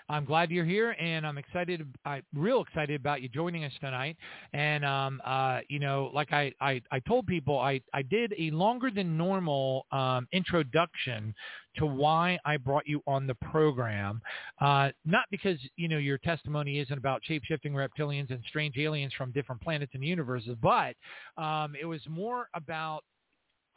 I'm 0.09 0.23
glad 0.23 0.49
you're 0.49 0.63
here, 0.63 0.91
and 0.91 1.27
I'm 1.27 1.37
excited. 1.37 1.85
I'm 2.05 2.23
real 2.33 2.61
excited 2.61 2.97
about 2.97 3.21
you 3.21 3.27
joining 3.27 3.65
us 3.65 3.73
tonight. 3.81 4.15
And 4.53 4.85
um, 4.85 5.21
uh, 5.25 5.59
you 5.67 5.79
know, 5.79 6.09
like 6.13 6.31
I, 6.31 6.53
I, 6.61 6.81
I 6.89 7.01
told 7.01 7.27
people, 7.27 7.59
I, 7.59 7.81
I 7.93 8.03
did 8.03 8.33
a 8.39 8.49
longer 8.51 8.89
than 8.89 9.17
normal 9.17 9.85
um, 9.91 10.25
introduction 10.31 11.35
to 11.75 11.85
why 11.85 12.39
I 12.45 12.55
brought 12.55 12.87
you 12.87 13.03
on 13.05 13.27
the 13.27 13.35
program. 13.35 14.21
Uh, 14.61 14.91
not 15.03 15.25
because 15.29 15.57
you 15.75 15.89
know 15.89 15.97
your 15.97 16.19
testimony 16.19 16.79
isn't 16.79 16.97
about 16.97 17.19
shape-shifting 17.25 17.73
reptilians 17.73 18.29
and 18.29 18.41
strange 18.47 18.77
aliens 18.77 19.11
from 19.17 19.33
different 19.33 19.61
planets 19.61 19.91
and 19.93 20.05
universes, 20.05 20.55
but 20.61 20.95
um, 21.35 21.75
it 21.77 21.85
was 21.85 21.99
more 22.07 22.47
about 22.53 23.03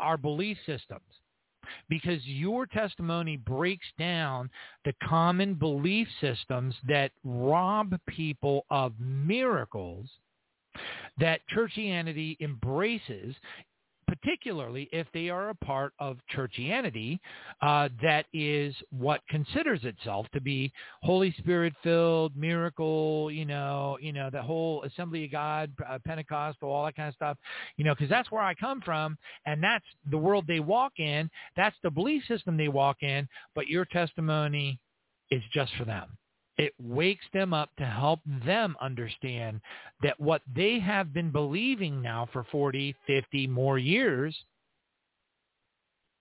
our 0.00 0.16
belief 0.16 0.56
systems. 0.66 1.02
Because 1.88 2.24
your 2.24 2.66
testimony 2.66 3.36
breaks 3.36 3.86
down 3.98 4.50
the 4.84 4.94
common 5.04 5.54
belief 5.54 6.08
systems 6.20 6.74
that 6.88 7.12
rob 7.22 7.94
people 8.08 8.64
of 8.70 8.92
miracles 8.98 10.08
that 11.18 11.40
churchianity 11.54 12.36
embraces 12.40 13.34
particularly 14.22 14.88
if 14.92 15.06
they 15.12 15.28
are 15.28 15.50
a 15.50 15.54
part 15.54 15.92
of 15.98 16.18
churchianity 16.34 17.18
uh, 17.62 17.88
that 18.02 18.26
is 18.32 18.74
what 18.90 19.20
considers 19.28 19.80
itself 19.84 20.26
to 20.32 20.40
be 20.40 20.72
Holy 21.02 21.34
Spirit 21.38 21.72
filled, 21.82 22.36
miracle, 22.36 23.30
you 23.30 23.44
know, 23.44 23.98
you 24.00 24.12
know, 24.12 24.30
the 24.30 24.42
whole 24.42 24.82
Assembly 24.84 25.24
of 25.24 25.32
God, 25.32 25.70
uh, 25.88 25.98
Pentecostal, 26.06 26.70
all 26.70 26.84
that 26.84 26.96
kind 26.96 27.08
of 27.08 27.14
stuff, 27.14 27.38
you 27.76 27.84
know, 27.84 27.94
because 27.94 28.10
that's 28.10 28.30
where 28.30 28.42
I 28.42 28.54
come 28.54 28.80
from, 28.80 29.16
and 29.46 29.62
that's 29.62 29.84
the 30.10 30.18
world 30.18 30.44
they 30.46 30.60
walk 30.60 30.92
in. 30.98 31.30
That's 31.56 31.76
the 31.82 31.90
belief 31.90 32.22
system 32.26 32.56
they 32.56 32.68
walk 32.68 33.02
in. 33.02 33.28
But 33.54 33.68
your 33.68 33.84
testimony 33.84 34.78
is 35.30 35.42
just 35.52 35.72
for 35.76 35.84
them. 35.84 36.08
It 36.60 36.74
wakes 36.78 37.24
them 37.32 37.54
up 37.54 37.70
to 37.78 37.86
help 37.86 38.20
them 38.44 38.76
understand 38.82 39.62
that 40.02 40.20
what 40.20 40.42
they 40.54 40.78
have 40.78 41.10
been 41.10 41.30
believing 41.30 42.02
now 42.02 42.28
for 42.34 42.44
40, 42.52 42.94
50 43.06 43.46
more 43.46 43.78
years 43.78 44.36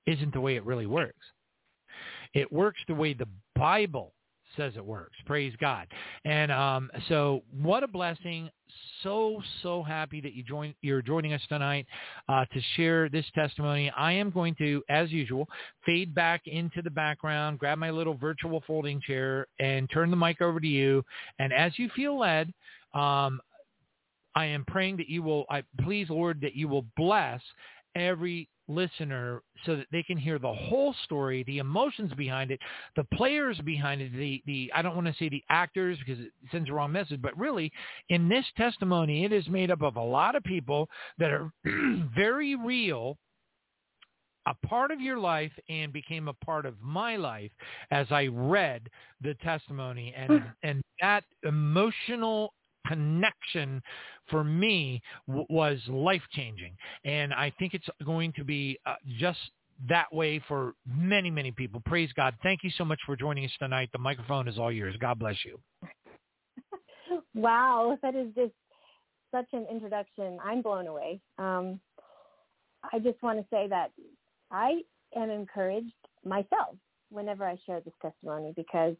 isn't 0.05 0.31
the 0.31 0.39
way 0.39 0.55
it 0.55 0.63
really 0.63 0.85
works. 0.85 1.25
It 2.33 2.49
works 2.53 2.79
the 2.87 2.95
way 2.95 3.13
the 3.13 3.27
Bible 3.53 4.13
says 4.59 4.73
it 4.75 4.85
works. 4.85 5.15
Praise 5.25 5.53
God. 5.61 5.87
And 6.25 6.51
um, 6.51 6.91
so 7.07 7.43
what 7.61 7.81
a 7.81 7.87
blessing. 7.87 8.49
So, 9.01 9.41
so 9.63 9.81
happy 9.81 10.19
that 10.21 10.33
you 10.33 10.43
join, 10.43 10.75
you're 10.81 11.01
joining 11.01 11.31
us 11.31 11.41
tonight 11.47 11.87
uh, 12.27 12.43
to 12.53 12.61
share 12.75 13.07
this 13.07 13.25
testimony. 13.33 13.89
I 13.91 14.11
am 14.11 14.29
going 14.29 14.55
to, 14.55 14.83
as 14.89 15.11
usual, 15.11 15.47
fade 15.85 16.13
back 16.13 16.41
into 16.45 16.81
the 16.81 16.89
background, 16.89 17.59
grab 17.59 17.77
my 17.77 17.89
little 17.89 18.15
virtual 18.15 18.61
folding 18.67 18.99
chair, 19.01 19.47
and 19.59 19.89
turn 19.89 20.11
the 20.11 20.17
mic 20.17 20.41
over 20.41 20.59
to 20.59 20.67
you. 20.67 21.03
And 21.39 21.53
as 21.53 21.79
you 21.79 21.89
feel 21.95 22.19
led, 22.19 22.53
um, 22.93 23.39
I 24.35 24.45
am 24.45 24.65
praying 24.65 24.97
that 24.97 25.07
you 25.07 25.23
will, 25.23 25.45
I 25.49 25.63
please, 25.83 26.09
Lord, 26.09 26.41
that 26.41 26.55
you 26.55 26.67
will 26.67 26.85
bless 26.97 27.41
every 27.95 28.49
listener 28.69 29.41
so 29.65 29.75
that 29.75 29.87
they 29.91 30.03
can 30.03 30.17
hear 30.17 30.39
the 30.39 30.53
whole 30.53 30.95
story, 31.03 31.43
the 31.43 31.57
emotions 31.57 32.13
behind 32.15 32.51
it, 32.51 32.59
the 32.95 33.03
players 33.15 33.59
behind 33.65 34.01
it, 34.01 34.13
the, 34.13 34.41
the 34.45 34.71
I 34.73 34.81
don't 34.81 34.95
want 34.95 35.07
to 35.07 35.15
say 35.19 35.27
the 35.27 35.43
actors 35.49 35.97
because 36.05 36.23
it 36.23 36.31
sends 36.51 36.67
the 36.67 36.73
wrong 36.73 36.91
message, 36.91 37.21
but 37.21 37.37
really 37.37 37.71
in 38.09 38.29
this 38.29 38.45
testimony, 38.55 39.25
it 39.25 39.33
is 39.33 39.47
made 39.49 39.71
up 39.71 39.81
of 39.81 39.95
a 39.95 40.01
lot 40.01 40.35
of 40.35 40.43
people 40.43 40.87
that 41.17 41.31
are 41.31 41.51
very 42.15 42.55
real 42.55 43.17
a 44.45 44.67
part 44.67 44.89
of 44.91 44.99
your 44.99 45.19
life 45.19 45.51
and 45.69 45.93
became 45.93 46.27
a 46.27 46.33
part 46.33 46.65
of 46.65 46.75
my 46.81 47.15
life 47.15 47.51
as 47.91 48.07
I 48.09 48.27
read 48.27 48.89
the 49.21 49.35
testimony. 49.35 50.13
And 50.17 50.29
hmm. 50.29 50.47
and 50.63 50.81
that 51.01 51.23
emotional 51.43 52.53
connection 52.89 53.81
for 54.29 54.43
me 54.43 55.01
w- 55.27 55.45
was 55.49 55.79
life 55.87 56.21
changing 56.33 56.75
and 57.05 57.33
i 57.33 57.51
think 57.57 57.73
it's 57.73 57.87
going 58.03 58.33
to 58.33 58.43
be 58.43 58.77
uh, 58.85 58.95
just 59.17 59.39
that 59.87 60.13
way 60.13 60.41
for 60.47 60.73
many 60.85 61.29
many 61.29 61.51
people. 61.51 61.81
Praise 61.85 62.09
god. 62.15 62.35
Thank 62.43 62.63
you 62.63 62.71
so 62.77 62.83
much 62.83 62.99
for 63.05 63.15
joining 63.15 63.45
us 63.45 63.51
tonight. 63.59 63.89
The 63.93 63.99
microphone 63.99 64.47
is 64.47 64.57
all 64.57 64.71
yours. 64.71 64.95
God 64.99 65.19
bless 65.19 65.37
you. 65.45 65.59
Wow, 67.33 67.97
that 68.03 68.13
is 68.13 68.27
just 68.35 68.53
such 69.31 69.47
an 69.53 69.65
introduction. 69.71 70.37
I'm 70.43 70.61
blown 70.61 70.85
away. 70.85 71.19
Um, 71.39 71.79
I 72.93 72.99
just 72.99 73.21
want 73.23 73.39
to 73.39 73.45
say 73.49 73.67
that 73.67 73.91
I 74.51 74.81
am 75.15 75.31
encouraged 75.31 75.93
myself 76.23 76.75
whenever 77.09 77.45
I 77.45 77.57
share 77.65 77.81
this 77.81 77.93
testimony 77.99 78.53
because 78.55 78.95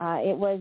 uh, 0.00 0.18
it 0.24 0.36
was 0.36 0.60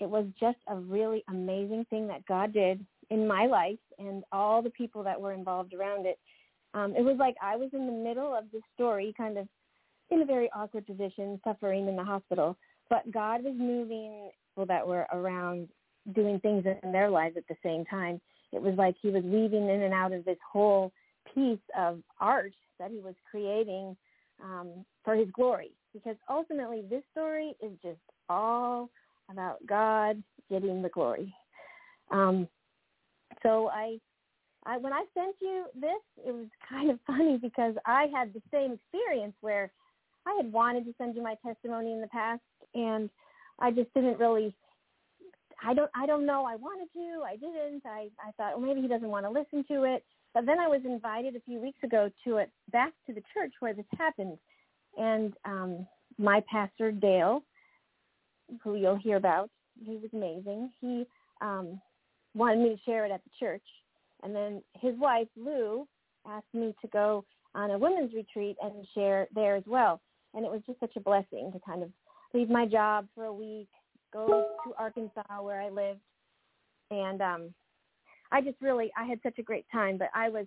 it 0.00 0.08
was 0.08 0.26
just 0.38 0.58
a 0.68 0.76
really 0.76 1.24
amazing 1.28 1.86
thing 1.90 2.06
that 2.08 2.26
God 2.26 2.52
did 2.52 2.84
in 3.10 3.26
my 3.26 3.46
life 3.46 3.78
and 3.98 4.24
all 4.32 4.62
the 4.62 4.70
people 4.70 5.02
that 5.04 5.20
were 5.20 5.32
involved 5.32 5.74
around 5.74 6.06
it. 6.06 6.18
Um, 6.74 6.94
it 6.96 7.02
was 7.02 7.16
like 7.18 7.36
I 7.42 7.56
was 7.56 7.70
in 7.72 7.86
the 7.86 7.92
middle 7.92 8.34
of 8.34 8.44
the 8.52 8.60
story, 8.74 9.12
kind 9.16 9.36
of 9.36 9.48
in 10.10 10.22
a 10.22 10.24
very 10.24 10.50
awkward 10.54 10.86
position, 10.86 11.40
suffering 11.44 11.88
in 11.88 11.96
the 11.96 12.04
hospital. 12.04 12.56
But 12.88 13.10
God 13.10 13.44
was 13.44 13.54
moving 13.56 14.30
people 14.50 14.66
that 14.66 14.86
were 14.86 15.06
around 15.12 15.68
doing 16.14 16.40
things 16.40 16.64
in 16.82 16.92
their 16.92 17.10
lives 17.10 17.36
at 17.36 17.46
the 17.48 17.56
same 17.62 17.84
time. 17.84 18.20
It 18.52 18.60
was 18.60 18.74
like 18.76 18.96
he 19.00 19.10
was 19.10 19.22
weaving 19.22 19.68
in 19.68 19.82
and 19.82 19.94
out 19.94 20.12
of 20.12 20.24
this 20.24 20.38
whole 20.50 20.92
piece 21.34 21.58
of 21.78 22.00
art 22.20 22.54
that 22.78 22.90
he 22.90 22.98
was 22.98 23.14
creating 23.30 23.96
um, 24.42 24.84
for 25.04 25.14
his 25.14 25.28
glory. 25.32 25.70
Because 25.92 26.16
ultimately, 26.28 26.82
this 26.88 27.02
story 27.12 27.54
is 27.62 27.72
just 27.82 27.98
all 28.28 28.90
about 29.30 29.58
God 29.66 30.22
getting 30.50 30.82
the 30.82 30.88
glory. 30.88 31.34
Um, 32.10 32.48
so 33.42 33.68
I, 33.68 33.98
I 34.66 34.76
when 34.78 34.92
I 34.92 35.04
sent 35.14 35.36
you 35.40 35.66
this, 35.74 36.26
it 36.26 36.32
was 36.32 36.46
kind 36.68 36.90
of 36.90 36.98
funny 37.06 37.38
because 37.38 37.74
I 37.86 38.06
had 38.14 38.32
the 38.32 38.42
same 38.52 38.72
experience 38.72 39.34
where 39.40 39.70
I 40.26 40.34
had 40.36 40.52
wanted 40.52 40.84
to 40.84 40.94
send 40.98 41.14
you 41.16 41.22
my 41.22 41.36
testimony 41.44 41.92
in 41.92 42.00
the 42.00 42.06
past, 42.08 42.42
and 42.74 43.08
I 43.58 43.70
just 43.70 43.92
didn't 43.94 44.18
really. 44.18 44.54
I 45.62 45.74
don't. 45.74 45.90
I 45.94 46.06
don't 46.06 46.26
know. 46.26 46.44
I 46.44 46.56
wanted 46.56 46.88
to. 46.94 47.22
I 47.24 47.36
didn't. 47.36 47.82
I. 47.84 48.08
I 48.26 48.32
thought, 48.36 48.58
well, 48.58 48.66
maybe 48.66 48.82
he 48.82 48.88
doesn't 48.88 49.08
want 49.08 49.26
to 49.26 49.30
listen 49.30 49.64
to 49.68 49.84
it. 49.84 50.04
But 50.32 50.46
then 50.46 50.60
I 50.60 50.68
was 50.68 50.80
invited 50.84 51.34
a 51.34 51.40
few 51.40 51.60
weeks 51.60 51.82
ago 51.82 52.08
to 52.24 52.36
it 52.36 52.50
back 52.70 52.92
to 53.06 53.12
the 53.12 53.22
church 53.34 53.52
where 53.60 53.74
this 53.74 53.86
happened, 53.98 54.38
and 54.96 55.34
um, 55.44 55.86
my 56.18 56.42
pastor 56.50 56.92
Dale 56.92 57.42
who 58.62 58.76
you'll 58.76 58.96
hear 58.96 59.16
about. 59.16 59.50
He 59.84 59.96
was 59.96 60.10
amazing. 60.12 60.70
He 60.80 61.06
um, 61.40 61.80
wanted 62.34 62.58
me 62.58 62.70
to 62.70 62.82
share 62.84 63.04
it 63.04 63.12
at 63.12 63.22
the 63.24 63.30
church, 63.38 63.62
and 64.22 64.34
then 64.34 64.62
his 64.74 64.94
wife 64.98 65.28
Lou 65.36 65.86
asked 66.26 66.52
me 66.52 66.74
to 66.82 66.88
go 66.88 67.24
on 67.54 67.70
a 67.70 67.78
women's 67.78 68.14
retreat 68.14 68.56
and 68.62 68.86
share 68.94 69.26
there 69.34 69.56
as 69.56 69.64
well. 69.66 70.00
And 70.34 70.44
it 70.44 70.50
was 70.50 70.60
just 70.66 70.80
such 70.80 70.96
a 70.96 71.00
blessing 71.00 71.50
to 71.52 71.60
kind 71.66 71.82
of 71.82 71.90
leave 72.32 72.48
my 72.48 72.66
job 72.66 73.08
for 73.14 73.24
a 73.24 73.32
week, 73.32 73.68
go 74.12 74.46
to 74.64 74.74
Arkansas 74.78 75.42
where 75.42 75.60
I 75.60 75.70
lived, 75.70 76.00
and 76.90 77.20
um, 77.20 77.54
I 78.30 78.40
just 78.40 78.60
really 78.60 78.92
I 78.96 79.04
had 79.04 79.20
such 79.22 79.38
a 79.38 79.42
great 79.42 79.66
time. 79.72 79.98
But 79.98 80.08
I 80.14 80.28
was 80.28 80.46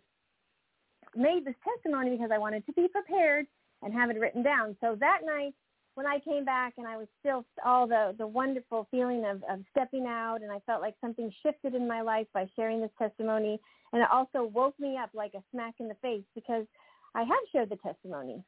made 1.15 1.45
this 1.45 1.55
testimony 1.63 2.11
because 2.11 2.31
I 2.33 2.37
wanted 2.37 2.65
to 2.65 2.73
be 2.73 2.87
prepared 2.87 3.45
and 3.81 3.93
have 3.93 4.09
it 4.09 4.19
written 4.19 4.43
down. 4.43 4.77
So 4.79 4.95
that 4.99 5.19
night 5.25 5.53
when 5.95 6.07
I 6.07 6.19
came 6.19 6.43
back 6.43 6.73
and 6.77 6.87
I 6.87 6.97
was 6.97 7.07
still 7.19 7.45
all 7.65 7.87
the 7.87 8.15
the 8.17 8.27
wonderful 8.27 8.87
feeling 8.91 9.25
of 9.25 9.43
of 9.49 9.63
stepping 9.71 10.05
out 10.07 10.39
and 10.41 10.51
I 10.51 10.59
felt 10.65 10.81
like 10.81 10.95
something 11.01 11.31
shifted 11.43 11.75
in 11.75 11.87
my 11.87 12.01
life 12.01 12.27
by 12.33 12.47
sharing 12.55 12.81
this 12.81 12.91
testimony 12.97 13.59
and 13.91 14.01
it 14.01 14.07
also 14.11 14.45
woke 14.45 14.79
me 14.79 14.97
up 14.97 15.11
like 15.13 15.33
a 15.35 15.43
smack 15.51 15.75
in 15.79 15.87
the 15.87 15.95
face 15.95 16.23
because 16.35 16.65
I 17.15 17.21
have 17.21 17.37
shared 17.51 17.69
the 17.69 17.77
testimony 17.77 18.43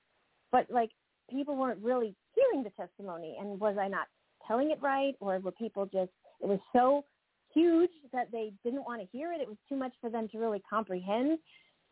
but 0.52 0.70
like 0.72 0.90
people 1.30 1.56
weren't 1.56 1.84
really 1.84 2.16
hearing 2.36 2.64
the 2.64 2.72
testimony 2.72 3.38
and 3.40 3.60
was 3.60 3.78
I 3.80 3.88
not 3.88 4.08
telling 4.48 4.72
it 4.72 4.82
right 4.82 5.14
or 5.20 5.40
were 5.40 5.52
people 5.52 5.86
just 5.86 6.12
it 6.42 6.48
was 6.48 6.60
so 6.74 7.06
huge 7.54 7.92
that 8.12 8.32
they 8.32 8.52
didn't 8.64 8.84
want 8.84 9.02
to 9.02 9.08
hear 9.16 9.32
it 9.32 9.42
it 9.42 9.48
was 9.48 9.58
too 9.70 9.76
much 9.76 9.94
for 10.02 10.10
them 10.10 10.28
to 10.30 10.38
really 10.40 10.62
comprehend 10.68 11.40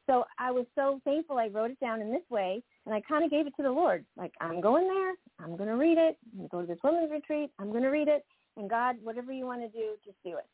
so 0.05 0.25
I 0.37 0.51
was 0.51 0.65
so 0.75 0.99
thankful 1.05 1.37
I 1.37 1.47
wrote 1.47 1.71
it 1.71 1.79
down 1.79 2.01
in 2.01 2.11
this 2.11 2.23
way 2.29 2.61
and 2.85 2.93
I 2.93 3.01
kind 3.01 3.23
of 3.23 3.31
gave 3.31 3.47
it 3.47 3.53
to 3.57 3.63
the 3.63 3.71
Lord. 3.71 4.05
Like, 4.17 4.33
I'm 4.41 4.59
going 4.59 4.87
there. 4.87 5.13
I'm 5.39 5.55
going 5.55 5.69
to 5.69 5.77
read 5.77 5.97
it. 5.97 6.17
I'm 6.33 6.47
going 6.47 6.49
to 6.49 6.51
go 6.51 6.61
to 6.61 6.67
this 6.67 6.83
women's 6.83 7.11
retreat. 7.11 7.51
I'm 7.59 7.71
going 7.71 7.83
to 7.83 7.89
read 7.89 8.07
it. 8.07 8.25
And 8.57 8.69
God, 8.69 8.97
whatever 9.01 9.31
you 9.31 9.45
want 9.45 9.61
to 9.61 9.69
do, 9.69 9.93
just 10.03 10.17
do 10.23 10.37
it. 10.37 10.47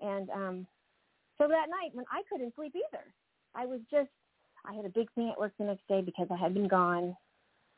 And 0.00 0.30
um, 0.30 0.66
so 1.38 1.46
that 1.48 1.68
night 1.68 1.90
when 1.92 2.06
I 2.10 2.22
couldn't 2.30 2.54
sleep 2.54 2.74
either, 2.74 3.04
I 3.54 3.66
was 3.66 3.80
just, 3.90 4.08
I 4.64 4.72
had 4.72 4.86
a 4.86 4.90
big 4.90 5.12
thing 5.14 5.28
at 5.30 5.38
work 5.38 5.52
the 5.58 5.64
next 5.64 5.86
day 5.86 6.00
because 6.00 6.28
I 6.30 6.36
had 6.36 6.54
been 6.54 6.68
gone. 6.68 7.14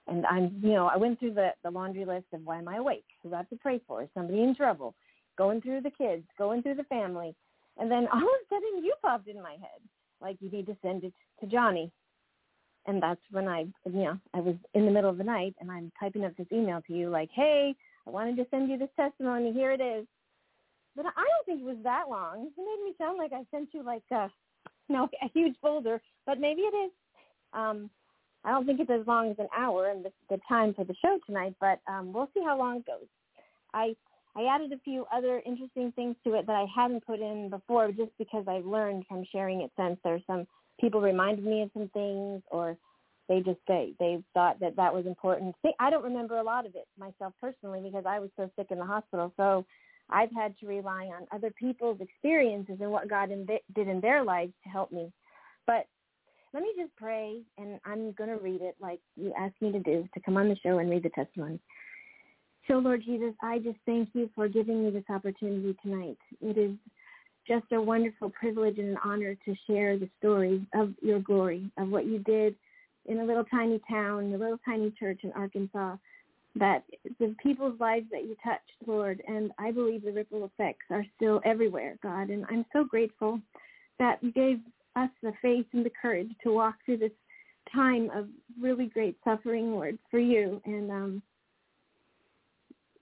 And 0.06 0.24
I'm, 0.26 0.60
you 0.62 0.72
know, 0.72 0.86
I 0.86 0.96
went 0.96 1.18
through 1.18 1.34
the, 1.34 1.50
the 1.64 1.70
laundry 1.70 2.04
list 2.04 2.26
of 2.32 2.42
why 2.44 2.58
am 2.58 2.68
I 2.68 2.76
awake? 2.76 3.06
Who 3.22 3.34
I 3.34 3.38
have 3.38 3.48
to 3.48 3.56
pray 3.56 3.80
for? 3.86 4.02
Is 4.02 4.08
somebody 4.14 4.42
in 4.42 4.54
trouble? 4.54 4.94
Going 5.36 5.60
through 5.60 5.80
the 5.80 5.90
kids, 5.90 6.24
going 6.38 6.62
through 6.62 6.76
the 6.76 6.84
family. 6.84 7.34
And 7.78 7.90
then 7.90 8.06
all 8.12 8.18
of 8.18 8.24
a 8.24 8.48
sudden 8.48 8.84
you 8.84 8.94
popped 9.02 9.26
in 9.26 9.42
my 9.42 9.52
head 9.52 9.80
like 10.20 10.36
you 10.40 10.50
need 10.50 10.66
to 10.66 10.76
send 10.82 11.04
it 11.04 11.12
to 11.40 11.46
Johnny. 11.46 11.90
And 12.86 13.02
that's 13.02 13.20
when 13.30 13.48
I, 13.48 13.60
you 13.86 14.04
know, 14.04 14.18
I 14.34 14.40
was 14.40 14.56
in 14.74 14.84
the 14.84 14.90
middle 14.90 15.10
of 15.10 15.18
the 15.18 15.24
night 15.24 15.54
and 15.60 15.70
I'm 15.70 15.90
typing 15.98 16.24
up 16.24 16.36
this 16.36 16.46
email 16.52 16.82
to 16.86 16.92
you 16.92 17.08
like, 17.08 17.30
hey, 17.32 17.74
I 18.06 18.10
wanted 18.10 18.36
to 18.36 18.46
send 18.50 18.68
you 18.68 18.76
this 18.76 18.90
testimony. 18.96 19.52
Here 19.52 19.72
it 19.72 19.80
is. 19.80 20.06
But 20.96 21.06
I 21.06 21.24
don't 21.24 21.46
think 21.46 21.60
it 21.60 21.64
was 21.64 21.82
that 21.82 22.04
long. 22.08 22.46
It 22.46 22.52
made 22.56 22.84
me 22.84 22.94
sound 22.98 23.18
like 23.18 23.32
I 23.32 23.44
sent 23.50 23.70
you 23.72 23.82
like 23.82 24.02
a, 24.12 24.30
you 24.88 24.96
know, 24.96 25.08
a 25.22 25.28
huge 25.32 25.56
folder, 25.60 26.00
but 26.26 26.38
maybe 26.38 26.60
it 26.62 26.76
is. 26.76 26.90
Um, 27.52 27.90
I 28.44 28.50
don't 28.50 28.66
think 28.66 28.80
it's 28.80 28.90
as 28.90 29.06
long 29.06 29.30
as 29.30 29.38
an 29.38 29.48
hour 29.56 29.88
and 29.88 30.04
the, 30.04 30.12
the 30.28 30.38
time 30.46 30.74
for 30.74 30.84
the 30.84 30.94
show 31.02 31.18
tonight, 31.26 31.54
but 31.60 31.80
um, 31.88 32.12
we'll 32.12 32.28
see 32.34 32.42
how 32.44 32.58
long 32.58 32.78
it 32.78 32.86
goes. 32.86 33.06
I 33.72 33.96
I 34.36 34.44
added 34.44 34.72
a 34.72 34.78
few 34.78 35.06
other 35.12 35.40
interesting 35.46 35.92
things 35.92 36.16
to 36.24 36.34
it 36.34 36.46
that 36.46 36.56
I 36.56 36.66
hadn't 36.74 37.06
put 37.06 37.20
in 37.20 37.50
before 37.50 37.92
just 37.92 38.10
because 38.18 38.44
I've 38.48 38.66
learned 38.66 39.04
from 39.08 39.24
sharing 39.30 39.60
it 39.60 39.70
since 39.78 39.98
there's 40.02 40.22
some 40.26 40.46
people 40.80 41.00
reminded 41.00 41.44
me 41.44 41.62
of 41.62 41.70
some 41.72 41.88
things 41.94 42.42
or 42.50 42.76
they 43.28 43.40
just 43.40 43.60
they 43.68 43.94
they 43.98 44.22
thought 44.34 44.60
that 44.60 44.76
that 44.76 44.92
was 44.92 45.06
important. 45.06 45.54
I 45.78 45.90
don't 45.90 46.04
remember 46.04 46.38
a 46.38 46.42
lot 46.42 46.66
of 46.66 46.74
it 46.74 46.86
myself 46.98 47.32
personally 47.40 47.80
because 47.80 48.04
I 48.06 48.18
was 48.18 48.30
so 48.36 48.50
sick 48.56 48.66
in 48.70 48.78
the 48.78 48.84
hospital. 48.84 49.32
So 49.36 49.64
I've 50.10 50.32
had 50.32 50.58
to 50.58 50.66
rely 50.66 51.06
on 51.06 51.26
other 51.32 51.50
people's 51.58 52.00
experiences 52.00 52.76
and 52.80 52.90
what 52.90 53.08
God 53.08 53.30
in, 53.30 53.46
did 53.46 53.88
in 53.88 54.00
their 54.00 54.22
lives 54.22 54.52
to 54.64 54.68
help 54.68 54.92
me. 54.92 55.10
But 55.66 55.86
let 56.52 56.62
me 56.62 56.72
just 56.78 56.94
pray, 56.96 57.40
and 57.58 57.80
I'm 57.84 58.12
going 58.12 58.30
to 58.30 58.36
read 58.36 58.60
it 58.60 58.76
like 58.80 59.00
you 59.16 59.32
asked 59.36 59.60
me 59.60 59.72
to 59.72 59.80
do, 59.80 60.06
to 60.12 60.20
come 60.20 60.36
on 60.36 60.48
the 60.48 60.56
show 60.62 60.78
and 60.78 60.90
read 60.90 61.02
the 61.02 61.10
testimony. 61.10 61.58
So, 62.66 62.74
Lord 62.78 63.02
Jesus, 63.04 63.34
I 63.42 63.58
just 63.58 63.78
thank 63.84 64.10
you 64.14 64.30
for 64.34 64.48
giving 64.48 64.84
me 64.84 64.90
this 64.90 65.04
opportunity 65.10 65.76
tonight. 65.82 66.18
It 66.40 66.56
is 66.56 66.76
just 67.46 67.66
a 67.72 67.80
wonderful 67.80 68.30
privilege 68.30 68.78
and 68.78 68.90
an 68.90 68.98
honor 69.04 69.34
to 69.44 69.54
share 69.66 69.98
the 69.98 70.08
story 70.18 70.66
of 70.74 70.94
your 71.02 71.20
glory, 71.20 71.70
of 71.76 71.88
what 71.88 72.06
you 72.06 72.20
did 72.20 72.54
in 73.06 73.20
a 73.20 73.24
little 73.24 73.44
tiny 73.44 73.80
town, 73.88 74.32
a 74.32 74.38
little 74.38 74.58
tiny 74.64 74.90
church 74.98 75.20
in 75.24 75.32
Arkansas, 75.32 75.96
that 76.56 76.84
the 77.18 77.34
people's 77.42 77.78
lives 77.80 78.06
that 78.10 78.24
you 78.24 78.34
touched, 78.42 78.62
Lord, 78.86 79.22
and 79.28 79.50
I 79.58 79.70
believe 79.70 80.02
the 80.02 80.12
ripple 80.12 80.44
effects 80.46 80.86
are 80.90 81.04
still 81.16 81.42
everywhere, 81.44 81.98
God. 82.02 82.30
And 82.30 82.46
I'm 82.48 82.64
so 82.72 82.84
grateful 82.84 83.40
that 83.98 84.22
you 84.22 84.32
gave 84.32 84.60
us 84.96 85.10
the 85.22 85.32
faith 85.42 85.66
and 85.72 85.84
the 85.84 85.92
courage 86.00 86.30
to 86.44 86.52
walk 86.52 86.76
through 86.86 86.98
this 86.98 87.12
time 87.74 88.08
of 88.14 88.28
really 88.58 88.86
great 88.86 89.16
suffering, 89.24 89.72
Lord, 89.72 89.98
for 90.10 90.18
you. 90.18 90.62
And 90.64 90.90
um, 90.90 91.22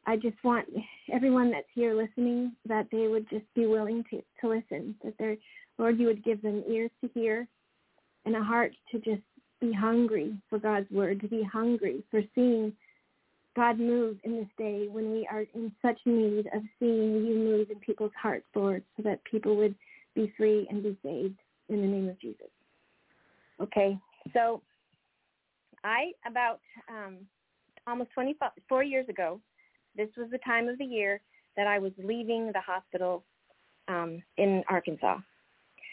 I 0.07 0.17
just 0.17 0.43
want 0.43 0.67
everyone 1.13 1.51
that's 1.51 1.67
here 1.75 1.95
listening 1.95 2.53
that 2.67 2.89
they 2.91 3.09
would 3.09 3.29
just 3.31 3.45
be 3.55 3.67
willing 3.67 4.05
to, 4.11 4.23
to 4.41 4.49
listen, 4.49 4.97
that 5.05 5.17
their 5.19 5.37
Lord, 5.79 5.99
you 5.99 6.07
would 6.07 6.25
give 6.25 6.43
them 6.43 6.65
ears 6.69 6.91
to 7.03 7.11
hear 7.15 7.47
and 8.25 8.37
a 8.37 8.43
heart 8.43 8.73
to 8.91 8.99
just 8.99 9.23
be 9.61 9.73
hungry 9.73 10.37
for 10.51 10.59
God's 10.59 10.91
word, 10.91 11.21
to 11.21 11.29
be 11.29 11.43
hungry 11.43 12.03
for 12.11 12.21
seeing 12.35 12.73
God 13.55 13.79
move 13.79 14.17
in 14.25 14.37
this 14.37 14.49
day 14.59 14.89
when 14.91 15.13
we 15.13 15.29
are 15.31 15.45
in 15.55 15.73
such 15.83 15.99
need 16.07 16.47
of 16.55 16.63
seeing 16.79 17.25
you 17.25 17.37
move 17.37 17.71
in 17.71 17.79
people's 17.79 18.13
hearts, 18.21 18.47
Lord, 18.55 18.83
so 18.97 19.03
that 19.03 19.23
people 19.25 19.57
would 19.57 19.75
be 20.15 20.33
free 20.37 20.67
and 20.71 20.83
be 20.83 20.97
saved 21.03 21.39
in 21.69 21.81
the 21.81 21.87
name 21.87 22.09
of 22.09 22.21
Jesus. 22.21 22.49
Okay, 23.61 23.99
so 24.33 24.63
I, 25.85 26.13
about 26.27 26.61
um, 26.89 27.19
almost 27.87 28.11
24 28.15 28.83
years 28.83 29.09
ago, 29.09 29.41
this 29.97 30.09
was 30.17 30.31
the 30.31 30.39
time 30.39 30.69
of 30.69 30.79
the 30.79 30.85
year 30.85 31.21
that 31.57 31.67
I 31.67 31.79
was 31.79 31.93
leaving 32.03 32.47
the 32.53 32.61
hospital 32.61 33.25
um, 33.89 34.23
in 34.37 34.63
Arkansas. 34.69 35.19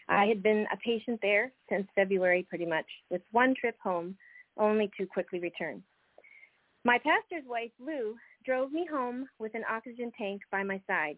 I 0.08 0.26
had 0.26 0.42
been 0.42 0.66
a 0.74 0.78
patient 0.78 1.20
there 1.22 1.52
since 1.70 1.88
February 1.96 2.46
pretty 2.50 2.66
much, 2.66 2.86
with 3.10 3.22
one 3.32 3.54
trip 3.60 3.76
home 3.82 4.18
only 4.58 4.90
to 4.98 5.06
quickly 5.06 5.40
return. 5.40 5.84
My 6.86 6.98
pastor's 6.98 7.48
wife, 7.48 7.72
Lou, 7.80 8.16
drove 8.46 8.72
me 8.72 8.88
home 8.92 9.28
with 9.38 9.54
an 9.54 9.64
oxygen 9.70 10.12
tank 10.18 10.42
by 10.52 10.64
my 10.64 10.82
side, 10.88 11.18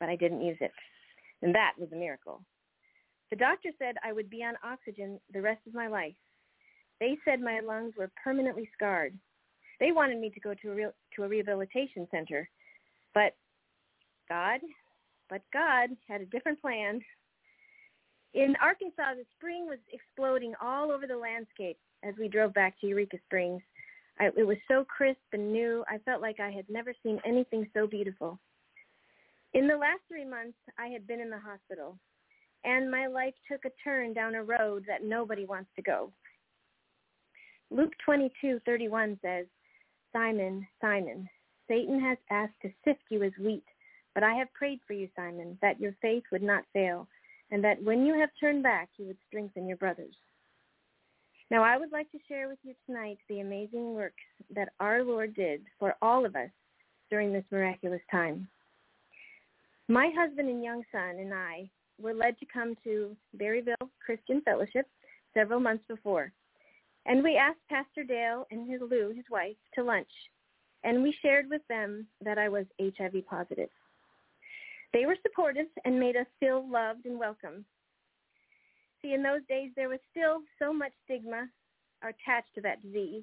but 0.00 0.08
I 0.08 0.16
didn't 0.16 0.42
use 0.42 0.56
it. 0.60 0.72
And 1.42 1.54
that 1.54 1.72
was 1.78 1.88
a 1.92 1.96
miracle. 1.96 2.42
The 3.30 3.36
doctor 3.36 3.70
said 3.78 3.96
I 4.02 4.12
would 4.12 4.30
be 4.30 4.42
on 4.42 4.54
oxygen 4.64 5.20
the 5.32 5.42
rest 5.42 5.60
of 5.66 5.74
my 5.74 5.88
life. 5.88 6.14
They 7.00 7.18
said 7.24 7.40
my 7.40 7.60
lungs 7.60 7.94
were 7.98 8.10
permanently 8.22 8.68
scarred 8.74 9.14
they 9.80 9.92
wanted 9.92 10.18
me 10.18 10.30
to 10.30 10.40
go 10.40 10.54
to 10.54 10.70
a 10.70 10.74
real, 10.74 10.92
to 11.16 11.24
a 11.24 11.28
rehabilitation 11.28 12.06
center, 12.10 12.48
but 13.14 13.34
God, 14.28 14.60
but 15.30 15.42
God 15.52 15.90
had 16.08 16.20
a 16.20 16.26
different 16.26 16.60
plan. 16.60 17.00
In 18.34 18.54
Arkansas, 18.60 19.14
the 19.14 19.24
spring 19.36 19.66
was 19.66 19.78
exploding 19.92 20.54
all 20.60 20.90
over 20.90 21.06
the 21.06 21.16
landscape 21.16 21.78
as 22.02 22.14
we 22.18 22.28
drove 22.28 22.52
back 22.54 22.78
to 22.80 22.86
Eureka 22.86 23.18
Springs. 23.26 23.62
I, 24.20 24.26
it 24.36 24.46
was 24.46 24.58
so 24.68 24.84
crisp 24.84 25.18
and 25.32 25.52
new. 25.52 25.84
I 25.88 25.98
felt 25.98 26.20
like 26.20 26.40
I 26.40 26.50
had 26.50 26.66
never 26.68 26.92
seen 27.02 27.20
anything 27.24 27.66
so 27.72 27.86
beautiful. 27.86 28.38
In 29.54 29.66
the 29.66 29.76
last 29.76 30.00
three 30.08 30.24
months, 30.24 30.58
I 30.78 30.88
had 30.88 31.06
been 31.06 31.20
in 31.20 31.30
the 31.30 31.38
hospital, 31.38 31.96
and 32.64 32.90
my 32.90 33.06
life 33.06 33.34
took 33.50 33.64
a 33.64 33.70
turn 33.82 34.12
down 34.12 34.34
a 34.34 34.42
road 34.42 34.84
that 34.86 35.04
nobody 35.04 35.46
wants 35.46 35.70
to 35.76 35.82
go. 35.82 36.12
Luke 37.70 37.92
22:31 38.06 39.20
says, 39.22 39.46
Simon, 40.18 40.66
Simon, 40.80 41.28
Satan 41.68 42.00
has 42.00 42.18
asked 42.30 42.60
to 42.62 42.72
sift 42.84 43.02
you 43.08 43.22
as 43.22 43.30
wheat, 43.40 43.62
but 44.14 44.24
I 44.24 44.34
have 44.34 44.52
prayed 44.52 44.80
for 44.84 44.92
you, 44.92 45.08
Simon, 45.14 45.56
that 45.62 45.80
your 45.80 45.94
faith 46.02 46.24
would 46.32 46.42
not 46.42 46.64
fail, 46.72 47.06
and 47.52 47.62
that 47.62 47.80
when 47.84 48.04
you 48.04 48.18
have 48.18 48.30
turned 48.40 48.64
back, 48.64 48.88
you 48.96 49.06
would 49.06 49.16
strengthen 49.28 49.68
your 49.68 49.76
brothers. 49.76 50.16
Now, 51.52 51.62
I 51.62 51.78
would 51.78 51.92
like 51.92 52.10
to 52.10 52.18
share 52.26 52.48
with 52.48 52.58
you 52.64 52.74
tonight 52.84 53.18
the 53.28 53.40
amazing 53.40 53.94
works 53.94 54.24
that 54.52 54.70
our 54.80 55.04
Lord 55.04 55.36
did 55.36 55.60
for 55.78 55.94
all 56.02 56.26
of 56.26 56.34
us 56.34 56.50
during 57.10 57.32
this 57.32 57.44
miraculous 57.52 58.02
time. 58.10 58.48
My 59.86 60.10
husband 60.18 60.48
and 60.48 60.64
young 60.64 60.82
son 60.90 61.20
and 61.20 61.32
I 61.32 61.70
were 62.02 62.12
led 62.12 62.36
to 62.40 62.46
come 62.52 62.74
to 62.82 63.16
Berryville 63.36 63.88
Christian 64.04 64.40
Fellowship 64.40 64.88
several 65.32 65.60
months 65.60 65.84
before. 65.86 66.32
And 67.08 67.24
we 67.24 67.36
asked 67.36 67.66
Pastor 67.70 68.04
Dale 68.04 68.46
and 68.50 68.70
his 68.70 68.82
Lou, 68.82 69.14
his 69.16 69.24
wife, 69.30 69.56
to 69.74 69.82
lunch, 69.82 70.10
and 70.84 71.02
we 71.02 71.16
shared 71.22 71.48
with 71.48 71.62
them 71.68 72.06
that 72.22 72.36
I 72.36 72.50
was 72.50 72.66
HIV 72.78 73.26
positive. 73.28 73.70
They 74.92 75.06
were 75.06 75.16
supportive 75.22 75.68
and 75.86 75.98
made 75.98 76.16
us 76.16 76.26
feel 76.38 76.70
loved 76.70 77.06
and 77.06 77.18
welcome. 77.18 77.64
See, 79.00 79.14
in 79.14 79.22
those 79.22 79.40
days, 79.48 79.70
there 79.74 79.88
was 79.88 80.00
still 80.10 80.40
so 80.58 80.70
much 80.70 80.92
stigma 81.04 81.48
attached 82.02 82.54
to 82.56 82.60
that 82.60 82.82
disease. 82.82 83.22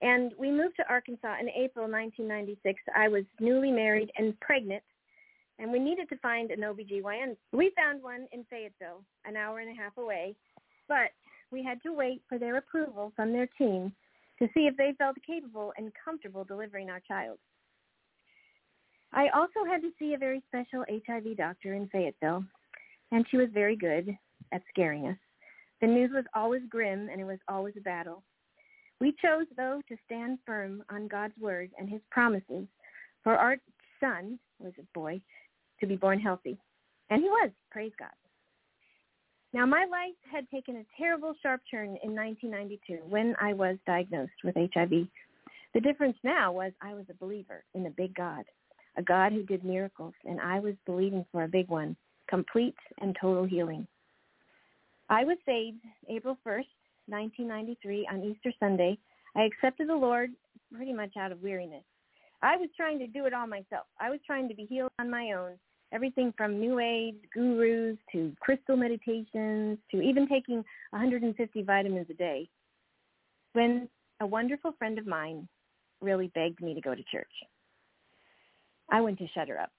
And 0.00 0.32
we 0.38 0.50
moved 0.50 0.76
to 0.76 0.88
Arkansas 0.88 1.36
in 1.40 1.50
April 1.50 1.90
1996. 1.90 2.80
I 2.96 3.08
was 3.08 3.24
newly 3.38 3.70
married 3.70 4.10
and 4.16 4.38
pregnant, 4.40 4.82
and 5.58 5.70
we 5.70 5.78
needed 5.78 6.08
to 6.08 6.16
find 6.18 6.50
an 6.50 6.60
OBGYN. 6.60 7.36
We 7.52 7.70
found 7.76 8.02
one 8.02 8.26
in 8.32 8.44
Fayetteville, 8.48 9.02
an 9.26 9.36
hour 9.36 9.58
and 9.58 9.70
a 9.70 9.80
half 9.80 9.98
away, 9.98 10.36
but 10.88 11.10
we 11.50 11.62
had 11.62 11.82
to 11.82 11.92
wait 11.92 12.22
for 12.28 12.38
their 12.38 12.56
approval 12.56 13.12
from 13.16 13.32
their 13.32 13.48
team 13.58 13.92
to 14.38 14.48
see 14.54 14.66
if 14.66 14.76
they 14.76 14.94
felt 14.96 15.16
capable 15.26 15.72
and 15.76 15.92
comfortable 16.02 16.44
delivering 16.44 16.90
our 16.90 17.00
child. 17.00 17.38
I 19.12 19.28
also 19.34 19.64
had 19.68 19.82
to 19.82 19.90
see 19.98 20.14
a 20.14 20.18
very 20.18 20.42
special 20.48 20.84
HIV 20.88 21.36
doctor 21.36 21.74
in 21.74 21.88
Fayetteville, 21.88 22.44
and 23.10 23.26
she 23.30 23.36
was 23.36 23.48
very 23.52 23.76
good 23.76 24.16
at 24.52 24.62
scaring 24.68 25.08
us. 25.08 25.16
The 25.80 25.88
news 25.88 26.10
was 26.14 26.24
always 26.34 26.62
grim, 26.68 27.08
and 27.10 27.20
it 27.20 27.24
was 27.24 27.38
always 27.48 27.74
a 27.76 27.82
battle. 27.82 28.22
We 29.00 29.14
chose, 29.22 29.46
though, 29.56 29.80
to 29.88 29.96
stand 30.04 30.38
firm 30.46 30.84
on 30.90 31.08
God's 31.08 31.36
word 31.40 31.70
and 31.78 31.88
his 31.88 32.02
promises 32.10 32.66
for 33.24 33.36
our 33.36 33.56
son, 33.98 34.38
was 34.58 34.72
a 34.78 34.82
boy, 34.94 35.20
to 35.80 35.86
be 35.86 35.96
born 35.96 36.20
healthy. 36.20 36.58
And 37.08 37.22
he 37.22 37.28
was, 37.28 37.50
praise 37.70 37.92
God. 37.98 38.10
Now, 39.52 39.66
my 39.66 39.84
life 39.90 40.14
had 40.30 40.48
taken 40.48 40.76
a 40.76 40.86
terrible 40.96 41.34
sharp 41.42 41.60
turn 41.68 41.98
in 42.04 42.14
1992 42.14 43.00
when 43.08 43.34
I 43.40 43.52
was 43.52 43.76
diagnosed 43.84 44.44
with 44.44 44.54
HIV. 44.54 45.08
The 45.74 45.80
difference 45.80 46.16
now 46.22 46.52
was 46.52 46.72
I 46.80 46.94
was 46.94 47.06
a 47.10 47.14
believer 47.14 47.64
in 47.74 47.86
a 47.86 47.90
big 47.90 48.14
God, 48.14 48.44
a 48.96 49.02
God 49.02 49.32
who 49.32 49.42
did 49.42 49.64
miracles, 49.64 50.14
and 50.24 50.40
I 50.40 50.60
was 50.60 50.74
believing 50.86 51.24
for 51.32 51.42
a 51.42 51.48
big 51.48 51.68
one, 51.68 51.96
complete 52.28 52.76
and 53.00 53.16
total 53.20 53.44
healing. 53.44 53.88
I 55.08 55.24
was 55.24 55.36
saved 55.44 55.80
April 56.08 56.38
1st, 56.46 56.70
1993 57.08 58.08
on 58.12 58.22
Easter 58.22 58.52
Sunday. 58.60 58.96
I 59.34 59.42
accepted 59.42 59.88
the 59.88 59.94
Lord 59.94 60.30
pretty 60.72 60.92
much 60.92 61.16
out 61.18 61.32
of 61.32 61.42
weariness. 61.42 61.82
I 62.42 62.56
was 62.56 62.68
trying 62.76 63.00
to 63.00 63.08
do 63.08 63.26
it 63.26 63.34
all 63.34 63.48
myself. 63.48 63.86
I 64.00 64.10
was 64.10 64.20
trying 64.24 64.48
to 64.48 64.54
be 64.54 64.64
healed 64.66 64.92
on 65.00 65.10
my 65.10 65.32
own, 65.32 65.58
everything 65.92 66.32
from 66.36 66.60
New 66.60 66.78
Age 66.78 67.16
gurus 67.32 67.96
to 68.12 68.32
crystal 68.40 68.76
meditations 68.76 69.78
to 69.90 70.00
even 70.00 70.28
taking 70.28 70.64
150 70.90 71.62
vitamins 71.62 72.06
a 72.10 72.14
day. 72.14 72.48
When 73.52 73.88
a 74.20 74.26
wonderful 74.26 74.72
friend 74.78 74.98
of 74.98 75.06
mine 75.06 75.48
really 76.00 76.28
begged 76.34 76.62
me 76.62 76.74
to 76.74 76.80
go 76.80 76.94
to 76.94 77.02
church, 77.10 77.32
I 78.90 79.00
went 79.00 79.18
to 79.18 79.26
shut 79.34 79.48
her 79.48 79.60
up. 79.60 79.70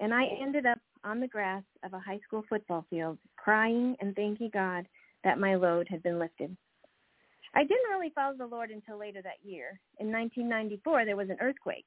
And 0.00 0.12
I 0.12 0.24
ended 0.42 0.66
up 0.66 0.78
on 1.04 1.20
the 1.20 1.28
grass 1.28 1.62
of 1.84 1.94
a 1.94 2.00
high 2.00 2.20
school 2.26 2.44
football 2.48 2.84
field 2.90 3.18
crying 3.36 3.96
and 4.00 4.14
thanking 4.16 4.50
God 4.52 4.86
that 5.22 5.38
my 5.38 5.54
load 5.54 5.86
had 5.88 6.02
been 6.02 6.18
lifted. 6.18 6.56
I 7.54 7.62
didn't 7.62 7.90
really 7.90 8.10
follow 8.14 8.36
the 8.36 8.46
Lord 8.46 8.70
until 8.70 8.98
later 8.98 9.22
that 9.22 9.44
year. 9.44 9.78
In 10.00 10.10
1994, 10.10 11.04
there 11.04 11.16
was 11.16 11.30
an 11.30 11.36
earthquake 11.40 11.84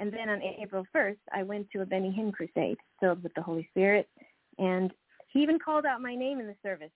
and 0.00 0.10
then 0.10 0.30
on 0.30 0.40
April 0.42 0.84
1st, 0.96 1.18
I 1.32 1.42
went 1.42 1.68
to 1.70 1.82
a 1.82 1.86
Benny 1.86 2.10
Hinn 2.10 2.32
crusade 2.32 2.78
filled 2.98 3.22
with 3.22 3.34
the 3.34 3.42
Holy 3.42 3.68
Spirit. 3.70 4.08
And 4.58 4.90
he 5.28 5.40
even 5.40 5.58
called 5.58 5.84
out 5.84 6.00
my 6.00 6.16
name 6.16 6.40
in 6.40 6.46
the 6.46 6.56
service. 6.62 6.90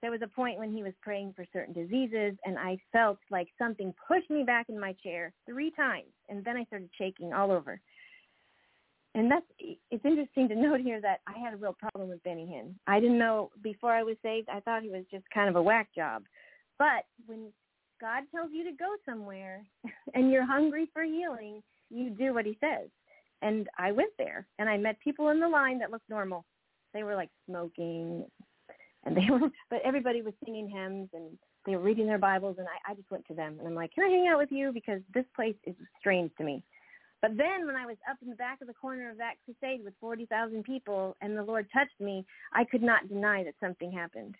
There 0.00 0.10
was 0.10 0.22
a 0.22 0.26
point 0.26 0.58
when 0.58 0.72
he 0.72 0.82
was 0.82 0.94
praying 1.02 1.34
for 1.36 1.44
certain 1.52 1.74
diseases, 1.74 2.32
and 2.46 2.58
I 2.58 2.78
felt 2.90 3.18
like 3.30 3.48
something 3.58 3.92
pushed 4.08 4.30
me 4.30 4.42
back 4.42 4.70
in 4.70 4.80
my 4.80 4.94
chair 5.02 5.34
three 5.46 5.70
times. 5.72 6.08
And 6.30 6.42
then 6.42 6.56
I 6.56 6.64
started 6.64 6.88
shaking 6.96 7.34
all 7.34 7.52
over. 7.52 7.78
And 9.14 9.30
that's 9.30 9.44
it's 9.58 10.04
interesting 10.04 10.48
to 10.48 10.54
note 10.54 10.80
here 10.80 11.00
that 11.02 11.20
I 11.26 11.38
had 11.38 11.52
a 11.52 11.58
real 11.58 11.76
problem 11.78 12.08
with 12.08 12.22
Benny 12.22 12.46
Hinn. 12.46 12.74
I 12.86 13.00
didn't 13.00 13.18
know 13.18 13.50
before 13.62 13.92
I 13.92 14.02
was 14.02 14.16
saved. 14.22 14.48
I 14.48 14.60
thought 14.60 14.82
he 14.82 14.88
was 14.88 15.04
just 15.10 15.24
kind 15.34 15.50
of 15.50 15.56
a 15.56 15.62
whack 15.62 15.88
job. 15.94 16.22
But 16.78 17.04
when 17.26 17.52
God 18.00 18.24
tells 18.34 18.50
you 18.52 18.64
to 18.64 18.72
go 18.72 18.88
somewhere 19.04 19.64
and 20.14 20.30
you're 20.30 20.46
hungry 20.46 20.88
for 20.92 21.04
healing, 21.04 21.62
you 21.90 22.10
do 22.10 22.34
what 22.34 22.46
he 22.46 22.56
says. 22.60 22.88
And 23.42 23.68
I 23.78 23.92
went 23.92 24.12
there 24.18 24.46
and 24.58 24.68
I 24.68 24.76
met 24.76 25.00
people 25.00 25.30
in 25.30 25.40
the 25.40 25.48
line 25.48 25.78
that 25.78 25.90
looked 25.90 26.08
normal. 26.08 26.44
They 26.92 27.02
were 27.02 27.14
like 27.14 27.30
smoking 27.46 28.24
and 29.04 29.16
they 29.16 29.26
were, 29.30 29.50
but 29.70 29.80
everybody 29.84 30.22
was 30.22 30.34
singing 30.44 30.68
hymns 30.68 31.08
and 31.12 31.38
they 31.66 31.76
were 31.76 31.82
reading 31.82 32.06
their 32.06 32.18
Bibles 32.18 32.56
and 32.58 32.66
I, 32.66 32.92
I 32.92 32.94
just 32.94 33.10
went 33.10 33.26
to 33.28 33.34
them 33.34 33.56
and 33.58 33.68
I'm 33.68 33.74
like, 33.74 33.92
can 33.94 34.04
I 34.04 34.08
hang 34.08 34.28
out 34.28 34.38
with 34.38 34.52
you? 34.52 34.72
Because 34.72 35.00
this 35.14 35.26
place 35.34 35.56
is 35.66 35.74
strange 35.98 36.30
to 36.38 36.44
me. 36.44 36.62
But 37.22 37.36
then 37.36 37.66
when 37.66 37.76
I 37.76 37.84
was 37.84 37.96
up 38.10 38.16
in 38.22 38.30
the 38.30 38.36
back 38.36 38.62
of 38.62 38.66
the 38.66 38.74
corner 38.74 39.10
of 39.10 39.18
that 39.18 39.34
crusade 39.44 39.84
with 39.84 39.92
40,000 40.00 40.64
people 40.64 41.16
and 41.20 41.36
the 41.36 41.42
Lord 41.42 41.66
touched 41.72 42.00
me, 42.00 42.24
I 42.54 42.64
could 42.64 42.82
not 42.82 43.08
deny 43.08 43.44
that 43.44 43.54
something 43.60 43.92
happened. 43.92 44.36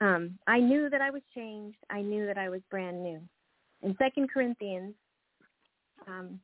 Um, 0.00 0.38
I 0.46 0.58
knew 0.58 0.88
that 0.88 1.00
I 1.00 1.10
was 1.10 1.22
changed. 1.34 1.78
I 1.90 2.00
knew 2.00 2.26
that 2.26 2.38
I 2.38 2.48
was 2.48 2.60
brand 2.70 3.02
new. 3.02 3.20
In 3.82 3.96
Second 3.98 4.30
Corinthians 4.32 4.94
um, 6.06 6.40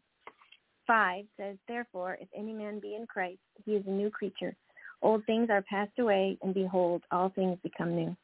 5 0.86 1.24
says, 1.38 1.56
Therefore, 1.66 2.18
if 2.20 2.28
any 2.36 2.52
man 2.52 2.80
be 2.80 2.94
in 2.94 3.06
Christ, 3.06 3.40
he 3.64 3.72
is 3.72 3.84
a 3.86 3.90
new 3.90 4.10
creature. 4.10 4.54
Old 5.02 5.24
things 5.26 5.48
are 5.50 5.62
passed 5.62 5.98
away, 5.98 6.38
and 6.42 6.54
behold, 6.54 7.02
all 7.10 7.30
things 7.30 7.58
become 7.62 7.94
new. 7.94 8.16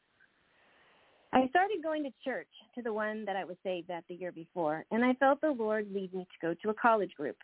I 1.31 1.47
started 1.49 1.83
going 1.83 2.03
to 2.03 2.11
church, 2.23 2.47
to 2.75 2.83
the 2.83 2.93
one 2.93 3.25
that 3.25 3.35
I 3.35 3.43
was 3.43 3.57
saved 3.63 3.89
at 3.89 4.03
the 4.07 4.15
year 4.15 4.31
before, 4.31 4.85
and 4.91 5.03
I 5.03 5.13
felt 5.15 5.41
the 5.41 5.49
Lord 5.51 5.87
lead 5.91 6.13
me 6.13 6.25
to 6.25 6.47
go 6.47 6.53
to 6.61 6.69
a 6.69 6.75
college 6.75 7.11
group. 7.15 7.37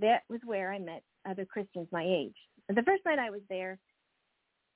That 0.00 0.22
was 0.28 0.40
where 0.44 0.72
I 0.72 0.80
met 0.80 1.02
other 1.28 1.44
Christians 1.44 1.86
my 1.92 2.04
age. 2.04 2.34
The 2.68 2.82
first 2.82 3.04
night 3.04 3.20
I 3.20 3.30
was 3.30 3.42
there, 3.48 3.78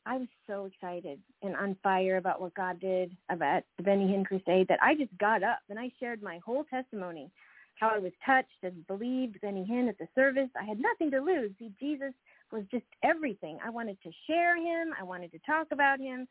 I 0.09 0.16
was 0.16 0.28
so 0.47 0.64
excited 0.64 1.20
and 1.43 1.55
on 1.55 1.76
fire 1.82 2.16
about 2.16 2.40
what 2.40 2.55
God 2.55 2.80
did 2.80 3.14
about 3.28 3.62
the 3.76 3.82
Benny 3.82 4.06
Hinn 4.06 4.24
Crusade 4.24 4.66
that 4.68 4.82
I 4.82 4.94
just 4.94 5.16
got 5.18 5.43
up 5.43 5.59
and 5.68 5.78
I 5.78 5.93
shared 6.01 6.22
my 6.22 6.40
whole 6.47 6.64
testimony, 6.64 7.30
how 7.74 7.90
I 7.90 7.98
was 7.98 8.12
touched 8.24 8.48
and 8.62 8.86
believed 8.86 9.39
Benny 9.43 9.66
Hinn 9.70 9.86
at 9.86 9.98
the 9.98 10.09
service. 10.14 10.48
I 10.59 10.64
had 10.64 10.80
nothing 10.80 11.10
to 11.10 11.20
lose. 11.20 11.51
See, 11.59 11.70
Jesus 11.78 12.14
was 12.51 12.64
just 12.70 12.86
everything. 13.05 13.59
I 13.62 13.68
wanted 13.68 13.98
to 14.02 14.10
share 14.26 14.56
him. 14.56 14.94
I 14.98 15.05
wanted 15.05 15.30
to 15.32 15.39
talk 15.40 15.66
about 15.72 16.01
him. 16.01 16.26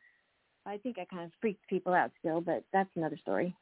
I 0.65 0.77
think 0.77 0.97
I 0.97 1.05
kind 1.05 1.25
of 1.25 1.31
freaked 1.39 1.67
people 1.69 1.93
out 1.93 2.09
still, 2.17 2.41
but 2.41 2.63
that's 2.73 2.89
another 2.95 3.17
story. 3.17 3.55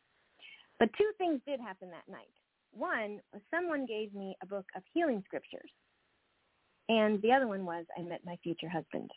But 0.79 0.91
two 0.97 1.11
things 1.17 1.41
did 1.45 1.59
happen 1.59 1.89
that 1.89 2.09
night. 2.09 2.31
One 2.71 3.19
was 3.33 3.41
someone 3.51 3.85
gave 3.85 4.13
me 4.13 4.37
a 4.41 4.45
book 4.45 4.65
of 4.77 4.83
healing 4.93 5.23
scriptures. 5.27 5.69
And 6.87 7.21
the 7.21 7.33
other 7.33 7.47
one 7.47 7.65
was 7.65 7.83
I 7.97 8.01
met 8.01 8.21
my 8.25 8.37
future 8.41 8.69
husband. 8.69 9.11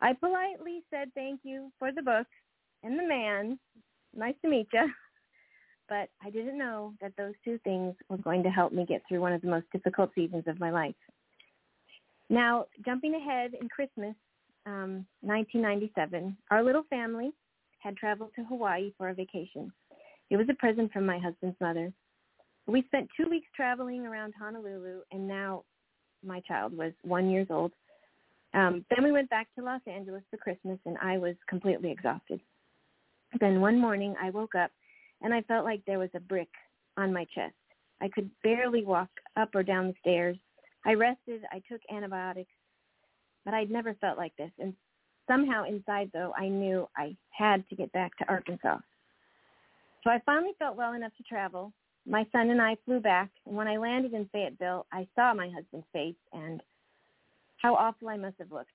I 0.00 0.12
politely 0.12 0.82
said 0.90 1.12
thank 1.14 1.40
you 1.42 1.72
for 1.78 1.92
the 1.92 2.02
book 2.02 2.26
and 2.82 2.98
the 2.98 3.06
man. 3.06 3.58
Nice 4.14 4.34
to 4.42 4.48
meet 4.48 4.68
you. 4.72 4.88
But 5.88 6.10
I 6.22 6.28
didn't 6.28 6.58
know 6.58 6.92
that 7.00 7.14
those 7.16 7.32
two 7.42 7.58
things 7.64 7.94
were 8.10 8.18
going 8.18 8.42
to 8.42 8.50
help 8.50 8.74
me 8.74 8.84
get 8.84 9.00
through 9.08 9.22
one 9.22 9.32
of 9.32 9.40
the 9.40 9.48
most 9.48 9.64
difficult 9.72 10.10
seasons 10.14 10.44
of 10.46 10.60
my 10.60 10.70
life. 10.70 10.94
Now, 12.28 12.66
jumping 12.84 13.14
ahead 13.14 13.52
in 13.58 13.70
Christmas, 13.70 14.14
um, 14.66 15.06
1997, 15.22 16.36
our 16.50 16.62
little 16.62 16.82
family 16.90 17.30
had 17.78 17.96
traveled 17.96 18.32
to 18.36 18.44
Hawaii 18.44 18.92
for 18.98 19.08
a 19.08 19.14
vacation. 19.14 19.72
It 20.28 20.36
was 20.36 20.46
a 20.50 20.54
present 20.54 20.92
from 20.92 21.06
my 21.06 21.18
husband's 21.18 21.56
mother. 21.58 21.90
We 22.66 22.82
spent 22.82 23.08
two 23.16 23.30
weeks 23.30 23.48
traveling 23.56 24.04
around 24.04 24.34
Honolulu, 24.38 25.00
and 25.10 25.26
now 25.26 25.64
my 26.22 26.40
child 26.40 26.76
was 26.76 26.92
one 27.02 27.30
years 27.30 27.46
old 27.48 27.72
um, 28.54 28.84
then 28.90 29.04
we 29.04 29.12
went 29.12 29.30
back 29.30 29.48
to 29.54 29.64
Los 29.64 29.80
Angeles 29.86 30.22
for 30.30 30.36
Christmas, 30.36 30.78
and 30.86 30.96
I 31.02 31.18
was 31.18 31.34
completely 31.48 31.90
exhausted. 31.90 32.40
Then 33.40 33.60
one 33.60 33.78
morning 33.78 34.14
I 34.20 34.30
woke 34.30 34.54
up, 34.54 34.70
and 35.20 35.34
I 35.34 35.42
felt 35.42 35.64
like 35.64 35.82
there 35.86 35.98
was 35.98 36.10
a 36.14 36.20
brick 36.20 36.48
on 36.96 37.12
my 37.12 37.26
chest. 37.34 37.54
I 38.00 38.08
could 38.08 38.30
barely 38.42 38.84
walk 38.84 39.10
up 39.36 39.54
or 39.54 39.62
down 39.62 39.88
the 39.88 39.94
stairs. 40.00 40.36
I 40.86 40.94
rested. 40.94 41.42
I 41.52 41.60
took 41.70 41.80
antibiotics, 41.92 42.52
but 43.44 43.54
I'd 43.54 43.70
never 43.70 43.94
felt 43.94 44.16
like 44.16 44.34
this. 44.36 44.52
And 44.58 44.72
somehow 45.26 45.64
inside, 45.64 46.10
though, 46.14 46.32
I 46.36 46.48
knew 46.48 46.88
I 46.96 47.16
had 47.30 47.68
to 47.68 47.76
get 47.76 47.92
back 47.92 48.16
to 48.18 48.28
Arkansas. 48.28 48.78
So 50.04 50.10
I 50.10 50.20
finally 50.24 50.52
felt 50.58 50.76
well 50.76 50.94
enough 50.94 51.12
to 51.18 51.22
travel. 51.24 51.72
My 52.06 52.26
son 52.32 52.48
and 52.50 52.62
I 52.62 52.76
flew 52.86 53.00
back, 53.00 53.30
and 53.44 53.56
when 53.56 53.68
I 53.68 53.76
landed 53.76 54.14
in 54.14 54.28
Fayetteville, 54.32 54.86
I 54.90 55.06
saw 55.14 55.34
my 55.34 55.50
husband's 55.50 55.86
face, 55.92 56.16
and 56.32 56.62
how 57.58 57.74
awful 57.74 58.08
I 58.08 58.16
must 58.16 58.36
have 58.38 58.52
looked. 58.52 58.70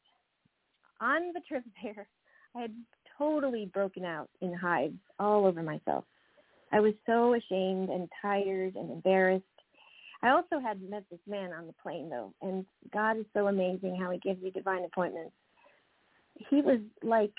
On 1.01 1.33
the 1.33 1.41
trip 1.47 1.63
there, 1.83 2.07
I 2.55 2.61
had 2.61 2.71
totally 3.17 3.69
broken 3.73 4.05
out 4.05 4.29
in 4.41 4.53
hives 4.53 4.97
all 5.19 5.45
over 5.45 5.63
myself. 5.63 6.05
I 6.71 6.79
was 6.79 6.93
so 7.05 7.35
ashamed 7.35 7.89
and 7.89 8.09
tired 8.21 8.75
and 8.75 8.91
embarrassed. 8.91 9.43
I 10.21 10.29
also 10.29 10.59
had 10.59 10.81
met 10.81 11.03
this 11.11 11.19
man 11.27 11.51
on 11.51 11.67
the 11.67 11.73
plane 11.83 12.09
though, 12.09 12.33
and 12.41 12.65
God 12.93 13.17
is 13.17 13.25
so 13.33 13.47
amazing 13.47 13.97
how 13.99 14.09
he 14.09 14.19
gives 14.19 14.41
you 14.41 14.51
divine 14.51 14.85
appointments. 14.85 15.33
He 16.49 16.61
was 16.61 16.79
like 17.03 17.33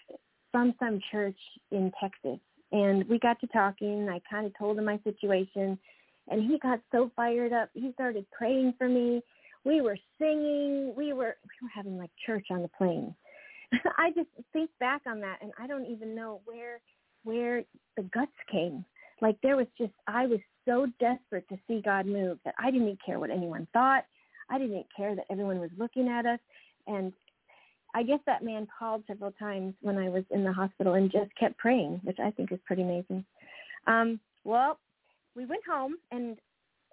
from 0.52 0.74
some 0.78 1.00
church 1.10 1.38
in 1.72 1.90
Texas, 2.00 2.38
and 2.70 3.08
we 3.08 3.18
got 3.18 3.40
to 3.40 3.46
talking. 3.48 4.08
I 4.08 4.20
kind 4.30 4.46
of 4.46 4.56
told 4.56 4.78
him 4.78 4.84
my 4.84 5.00
situation, 5.02 5.78
and 6.28 6.42
he 6.48 6.58
got 6.58 6.80
so 6.92 7.10
fired 7.16 7.52
up. 7.52 7.70
He 7.74 7.90
started 7.94 8.26
praying 8.30 8.74
for 8.78 8.88
me 8.88 9.22
we 9.64 9.80
were 9.80 9.96
singing. 10.18 10.94
We 10.96 11.12
were 11.12 11.36
we 11.42 11.66
were 11.66 11.72
having 11.74 11.98
like 11.98 12.10
church 12.26 12.46
on 12.50 12.62
the 12.62 12.68
plane. 12.68 13.14
I 13.98 14.10
just 14.10 14.28
think 14.52 14.70
back 14.80 15.02
on 15.06 15.20
that, 15.20 15.38
and 15.42 15.52
I 15.58 15.66
don't 15.66 15.86
even 15.86 16.14
know 16.14 16.40
where 16.44 16.80
where 17.24 17.64
the 17.96 18.02
guts 18.02 18.32
came. 18.50 18.84
Like 19.20 19.36
there 19.42 19.56
was 19.56 19.66
just, 19.78 19.92
I 20.06 20.26
was 20.26 20.40
so 20.64 20.86
desperate 21.00 21.48
to 21.48 21.58
see 21.66 21.80
God 21.84 22.06
move 22.06 22.38
that 22.44 22.54
I 22.58 22.70
didn't 22.70 22.98
care 23.04 23.18
what 23.18 23.30
anyone 23.30 23.66
thought. 23.72 24.04
I 24.50 24.58
didn't 24.58 24.86
care 24.94 25.16
that 25.16 25.24
everyone 25.30 25.58
was 25.58 25.70
looking 25.78 26.08
at 26.08 26.26
us. 26.26 26.38
And 26.86 27.12
I 27.94 28.02
guess 28.02 28.18
that 28.26 28.44
man 28.44 28.68
called 28.78 29.04
several 29.06 29.32
times 29.32 29.74
when 29.80 29.96
I 29.96 30.08
was 30.08 30.24
in 30.30 30.44
the 30.44 30.52
hospital 30.52 30.94
and 30.94 31.10
just 31.10 31.34
kept 31.38 31.56
praying, 31.58 32.00
which 32.04 32.18
I 32.22 32.30
think 32.30 32.52
is 32.52 32.58
pretty 32.66 32.82
amazing. 32.82 33.24
Um, 33.86 34.20
well, 34.44 34.78
we 35.34 35.46
went 35.46 35.62
home 35.68 35.96
and 36.10 36.36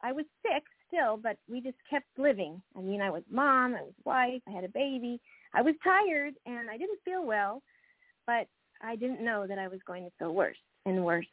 I 0.03 0.11
was 0.13 0.25
sick 0.41 0.63
still, 0.91 1.17
but 1.17 1.37
we 1.49 1.61
just 1.61 1.77
kept 1.89 2.05
living. 2.17 2.61
I 2.77 2.81
mean, 2.81 3.01
I 3.01 3.09
was 3.09 3.23
mom, 3.29 3.75
I 3.75 3.81
was 3.81 3.93
wife, 4.03 4.41
I 4.47 4.51
had 4.51 4.63
a 4.63 4.69
baby. 4.69 5.19
I 5.53 5.61
was 5.61 5.75
tired 5.83 6.33
and 6.45 6.69
I 6.69 6.77
didn't 6.77 6.99
feel 7.03 7.25
well, 7.25 7.61
but 8.25 8.47
I 8.81 8.95
didn't 8.95 9.23
know 9.23 9.47
that 9.47 9.59
I 9.59 9.67
was 9.67 9.79
going 9.85 10.03
to 10.03 10.11
feel 10.17 10.33
worse 10.33 10.57
and 10.85 11.03
worse. 11.03 11.25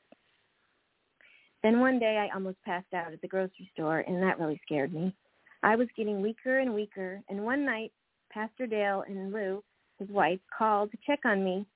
Then 1.62 1.80
one 1.80 1.98
day 1.98 2.16
I 2.18 2.34
almost 2.34 2.62
passed 2.64 2.92
out 2.94 3.12
at 3.12 3.20
the 3.20 3.28
grocery 3.28 3.70
store 3.72 4.00
and 4.00 4.22
that 4.22 4.38
really 4.38 4.60
scared 4.64 4.92
me. 4.92 5.14
I 5.62 5.76
was 5.76 5.88
getting 5.96 6.22
weaker 6.22 6.58
and 6.58 6.74
weaker 6.74 7.20
and 7.28 7.44
one 7.44 7.64
night 7.64 7.92
Pastor 8.30 8.66
Dale 8.66 9.04
and 9.08 9.32
Lou, 9.32 9.62
his 9.98 10.08
wife, 10.08 10.38
called 10.56 10.90
to 10.92 10.98
check 11.06 11.20
on 11.24 11.42
me 11.42 11.66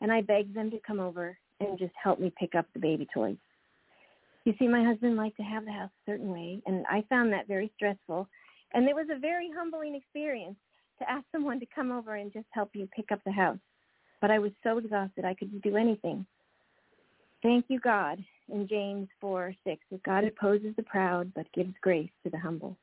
and 0.00 0.12
I 0.12 0.20
begged 0.20 0.54
them 0.54 0.70
to 0.70 0.80
come 0.84 0.98
over 0.98 1.36
and 1.60 1.78
just 1.78 1.92
help 2.02 2.18
me 2.18 2.32
pick 2.38 2.54
up 2.54 2.66
the 2.72 2.80
baby 2.80 3.06
toys. 3.12 3.36
You 4.44 4.54
see, 4.58 4.68
my 4.68 4.82
husband 4.82 5.16
liked 5.16 5.36
to 5.36 5.42
have 5.42 5.64
the 5.64 5.72
house 5.72 5.90
a 5.90 6.10
certain 6.10 6.30
way, 6.30 6.60
and 6.66 6.84
I 6.88 7.04
found 7.08 7.32
that 7.32 7.46
very 7.46 7.70
stressful. 7.76 8.26
And 8.72 8.88
it 8.88 8.94
was 8.94 9.06
a 9.10 9.18
very 9.18 9.50
humbling 9.54 9.94
experience 9.94 10.56
to 10.98 11.10
ask 11.10 11.24
someone 11.32 11.60
to 11.60 11.66
come 11.74 11.90
over 11.90 12.16
and 12.16 12.32
just 12.32 12.46
help 12.52 12.70
you 12.74 12.88
pick 12.94 13.12
up 13.12 13.20
the 13.24 13.32
house. 13.32 13.58
But 14.20 14.30
I 14.30 14.38
was 14.38 14.52
so 14.62 14.78
exhausted 14.78 15.24
I 15.24 15.34
couldn't 15.34 15.62
do 15.62 15.76
anything. 15.76 16.26
Thank 17.42 17.66
you, 17.68 17.80
God, 17.80 18.22
in 18.52 18.68
James 18.68 19.08
4, 19.20 19.54
6, 19.64 19.82
that 19.90 20.02
God 20.02 20.24
opposes 20.24 20.74
the 20.76 20.82
proud 20.82 21.32
but 21.34 21.50
gives 21.52 21.72
grace 21.80 22.10
to 22.24 22.30
the 22.30 22.38
humble. 22.38 22.76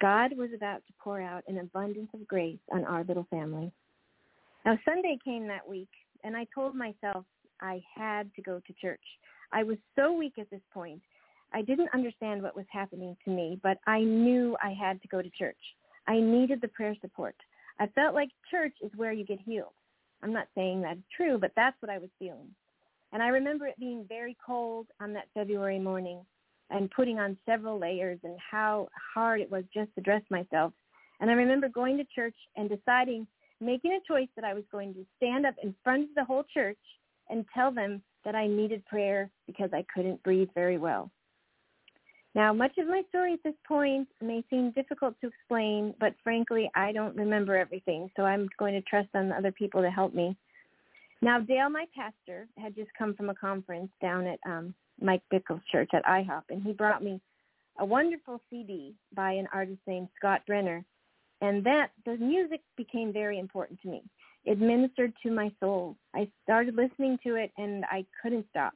God 0.00 0.36
was 0.36 0.50
about 0.54 0.86
to 0.86 0.92
pour 1.02 1.20
out 1.20 1.44
an 1.48 1.58
abundance 1.58 2.10
of 2.14 2.28
grace 2.28 2.58
on 2.72 2.84
our 2.84 3.04
little 3.04 3.26
family. 3.30 3.72
Now, 4.64 4.78
Sunday 4.84 5.18
came 5.24 5.48
that 5.48 5.66
week, 5.66 5.88
and 6.22 6.36
I 6.36 6.46
told 6.54 6.74
myself 6.74 7.24
I 7.60 7.82
had 7.94 8.32
to 8.34 8.42
go 8.42 8.60
to 8.66 8.72
church. 8.74 9.00
I 9.52 9.62
was 9.62 9.78
so 9.96 10.12
weak 10.12 10.34
at 10.38 10.50
this 10.50 10.60
point. 10.72 11.02
I 11.52 11.62
didn't 11.62 11.90
understand 11.92 12.42
what 12.42 12.56
was 12.56 12.66
happening 12.70 13.16
to 13.24 13.30
me, 13.30 13.58
but 13.62 13.78
I 13.86 14.00
knew 14.00 14.56
I 14.62 14.72
had 14.72 15.02
to 15.02 15.08
go 15.08 15.20
to 15.20 15.30
church. 15.30 15.56
I 16.06 16.20
needed 16.20 16.60
the 16.60 16.68
prayer 16.68 16.96
support. 17.00 17.34
I 17.78 17.86
felt 17.88 18.14
like 18.14 18.28
church 18.50 18.74
is 18.82 18.90
where 18.96 19.12
you 19.12 19.24
get 19.24 19.40
healed. 19.40 19.72
I'm 20.22 20.32
not 20.32 20.48
saying 20.54 20.82
that's 20.82 21.00
true, 21.16 21.38
but 21.38 21.52
that's 21.56 21.80
what 21.80 21.90
I 21.90 21.98
was 21.98 22.10
feeling. 22.18 22.54
And 23.12 23.22
I 23.22 23.28
remember 23.28 23.66
it 23.66 23.78
being 23.78 24.04
very 24.08 24.36
cold 24.44 24.86
on 25.00 25.12
that 25.14 25.28
February 25.34 25.78
morning 25.78 26.24
and 26.70 26.90
putting 26.90 27.18
on 27.18 27.36
several 27.46 27.78
layers 27.78 28.20
and 28.22 28.36
how 28.38 28.88
hard 29.14 29.40
it 29.40 29.50
was 29.50 29.64
just 29.74 29.92
to 29.96 30.00
dress 30.00 30.22
myself. 30.30 30.72
And 31.20 31.30
I 31.30 31.34
remember 31.34 31.68
going 31.68 31.96
to 31.98 32.04
church 32.14 32.36
and 32.56 32.68
deciding, 32.68 33.26
making 33.60 33.92
a 33.92 34.06
choice 34.06 34.28
that 34.36 34.44
I 34.44 34.54
was 34.54 34.64
going 34.70 34.94
to 34.94 35.04
stand 35.16 35.46
up 35.46 35.54
in 35.62 35.74
front 35.82 36.04
of 36.04 36.14
the 36.14 36.24
whole 36.24 36.44
church 36.54 36.78
and 37.28 37.44
tell 37.52 37.72
them 37.72 38.02
that 38.24 38.34
I 38.34 38.46
needed 38.46 38.84
prayer 38.86 39.30
because 39.46 39.70
I 39.72 39.84
couldn't 39.94 40.22
breathe 40.22 40.48
very 40.54 40.78
well. 40.78 41.10
Now, 42.34 42.52
much 42.52 42.78
of 42.78 42.86
my 42.86 43.02
story 43.08 43.32
at 43.32 43.42
this 43.42 43.54
point 43.66 44.06
may 44.20 44.44
seem 44.50 44.70
difficult 44.70 45.14
to 45.20 45.28
explain, 45.28 45.94
but 45.98 46.14
frankly, 46.22 46.70
I 46.76 46.92
don't 46.92 47.16
remember 47.16 47.56
everything, 47.56 48.08
so 48.16 48.22
I'm 48.22 48.48
going 48.56 48.74
to 48.74 48.82
trust 48.82 49.08
on 49.14 49.32
other 49.32 49.50
people 49.50 49.82
to 49.82 49.90
help 49.90 50.14
me. 50.14 50.36
Now, 51.22 51.40
Dale, 51.40 51.68
my 51.68 51.86
pastor, 51.94 52.46
had 52.56 52.76
just 52.76 52.90
come 52.96 53.14
from 53.14 53.30
a 53.30 53.34
conference 53.34 53.90
down 54.00 54.26
at 54.26 54.38
um, 54.46 54.74
Mike 55.00 55.22
Bickle's 55.30 55.60
church 55.72 55.90
at 55.92 56.04
IHOP, 56.04 56.44
and 56.50 56.62
he 56.62 56.72
brought 56.72 57.02
me 57.02 57.20
a 57.78 57.84
wonderful 57.84 58.40
CD 58.48 58.94
by 59.14 59.32
an 59.32 59.48
artist 59.52 59.80
named 59.86 60.08
Scott 60.16 60.42
Brenner, 60.46 60.84
and 61.40 61.64
that 61.64 61.90
the 62.06 62.16
music 62.16 62.60
became 62.76 63.12
very 63.12 63.38
important 63.38 63.80
to 63.82 63.88
me. 63.88 64.02
It 64.44 64.58
ministered 64.58 65.12
to 65.22 65.30
my 65.30 65.50
soul. 65.60 65.96
I 66.14 66.28
started 66.42 66.74
listening 66.74 67.18
to 67.24 67.34
it 67.36 67.52
and 67.58 67.84
I 67.86 68.04
couldn't 68.22 68.46
stop. 68.50 68.72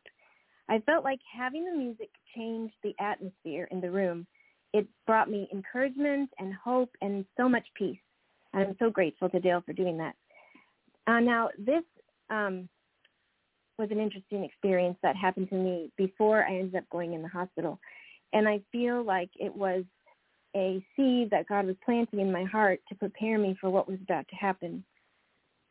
I 0.68 0.80
felt 0.80 1.04
like 1.04 1.20
having 1.36 1.64
the 1.64 1.76
music 1.76 2.10
changed 2.34 2.74
the 2.82 2.94
atmosphere 3.00 3.68
in 3.70 3.80
the 3.80 3.90
room. 3.90 4.26
It 4.72 4.86
brought 5.06 5.30
me 5.30 5.48
encouragement 5.52 6.30
and 6.38 6.52
hope 6.54 6.90
and 7.00 7.24
so 7.36 7.48
much 7.48 7.66
peace. 7.74 7.98
And 8.52 8.62
I'm 8.62 8.76
so 8.78 8.90
grateful 8.90 9.28
to 9.30 9.40
Dale 9.40 9.62
for 9.64 9.72
doing 9.72 9.98
that. 9.98 10.14
Uh, 11.06 11.20
now, 11.20 11.50
this 11.58 11.82
um, 12.30 12.68
was 13.78 13.90
an 13.90 14.00
interesting 14.00 14.44
experience 14.44 14.96
that 15.02 15.16
happened 15.16 15.48
to 15.50 15.56
me 15.56 15.90
before 15.96 16.44
I 16.44 16.56
ended 16.56 16.76
up 16.76 16.88
going 16.90 17.14
in 17.14 17.22
the 17.22 17.28
hospital. 17.28 17.78
And 18.32 18.48
I 18.48 18.60
feel 18.72 19.04
like 19.04 19.30
it 19.36 19.54
was 19.54 19.84
a 20.56 20.84
seed 20.96 21.30
that 21.30 21.48
God 21.48 21.66
was 21.66 21.76
planting 21.84 22.20
in 22.20 22.32
my 22.32 22.44
heart 22.44 22.80
to 22.88 22.94
prepare 22.94 23.38
me 23.38 23.56
for 23.60 23.70
what 23.70 23.88
was 23.88 23.98
about 24.02 24.26
to 24.28 24.36
happen. 24.36 24.84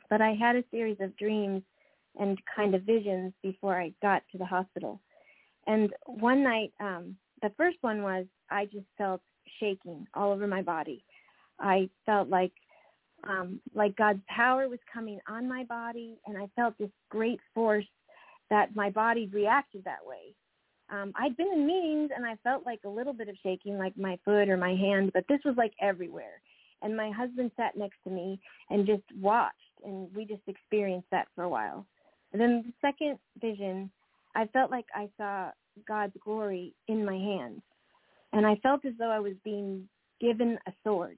But 0.09 0.21
I 0.21 0.33
had 0.33 0.55
a 0.55 0.63
series 0.71 0.97
of 0.99 1.15
dreams 1.17 1.61
and 2.19 2.37
kind 2.55 2.75
of 2.75 2.83
visions 2.83 3.33
before 3.41 3.79
I 3.79 3.93
got 4.01 4.23
to 4.31 4.37
the 4.37 4.45
hospital. 4.45 4.99
And 5.67 5.91
one 6.05 6.43
night, 6.43 6.73
um, 6.79 7.15
the 7.41 7.51
first 7.57 7.77
one 7.81 8.03
was 8.03 8.25
I 8.49 8.65
just 8.65 8.85
felt 8.97 9.21
shaking 9.59 10.07
all 10.13 10.31
over 10.31 10.47
my 10.47 10.61
body. 10.61 11.03
I 11.59 11.89
felt 12.05 12.29
like 12.29 12.51
um, 13.27 13.61
like 13.73 13.95
God's 13.95 14.19
power 14.27 14.67
was 14.67 14.79
coming 14.93 15.19
on 15.29 15.47
my 15.47 15.63
body, 15.63 16.17
and 16.27 16.37
I 16.37 16.49
felt 16.55 16.77
this 16.77 16.89
great 17.09 17.39
force 17.53 17.85
that 18.49 18.75
my 18.75 18.89
body 18.89 19.29
reacted 19.31 19.83
that 19.85 20.05
way. 20.05 20.35
Um, 20.89 21.13
I'd 21.15 21.37
been 21.37 21.51
in 21.53 21.65
meetings 21.65 22.11
and 22.15 22.25
I 22.25 22.35
felt 22.43 22.65
like 22.65 22.81
a 22.85 22.89
little 22.89 23.13
bit 23.13 23.29
of 23.29 23.35
shaking, 23.41 23.77
like 23.77 23.97
my 23.97 24.19
foot 24.25 24.49
or 24.49 24.57
my 24.57 24.75
hand, 24.75 25.11
but 25.13 25.25
this 25.27 25.39
was 25.45 25.55
like 25.57 25.73
everywhere. 25.81 26.41
And 26.81 26.95
my 26.95 27.09
husband 27.11 27.51
sat 27.55 27.77
next 27.77 27.95
to 28.03 28.11
me 28.11 28.39
and 28.69 28.85
just 28.85 29.03
watched 29.19 29.55
and 29.83 30.07
we 30.15 30.25
just 30.25 30.41
experienced 30.47 31.07
that 31.11 31.27
for 31.35 31.43
a 31.43 31.49
while. 31.49 31.85
And 32.31 32.41
then 32.41 32.63
the 32.65 32.87
second 32.87 33.19
vision, 33.39 33.91
I 34.35 34.45
felt 34.47 34.71
like 34.71 34.85
I 34.93 35.09
saw 35.17 35.51
God's 35.87 36.15
glory 36.23 36.73
in 36.87 37.05
my 37.05 37.15
hands. 37.17 37.61
And 38.33 38.45
I 38.45 38.55
felt 38.57 38.85
as 38.85 38.93
though 38.97 39.11
I 39.11 39.19
was 39.19 39.33
being 39.43 39.87
given 40.19 40.57
a 40.67 40.73
sword. 40.83 41.17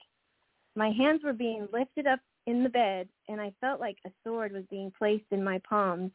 My 0.76 0.90
hands 0.90 1.22
were 1.24 1.34
being 1.34 1.68
lifted 1.72 2.06
up 2.06 2.20
in 2.48 2.64
the 2.64 2.70
bed, 2.70 3.08
and 3.30 3.40
I 3.40 3.54
felt 3.62 3.80
like 3.80 3.98
a 4.06 4.12
sword 4.24 4.52
was 4.52 4.66
being 4.70 4.92
placed 4.98 5.26
in 5.32 5.44
my 5.44 5.60
palms. 5.68 6.12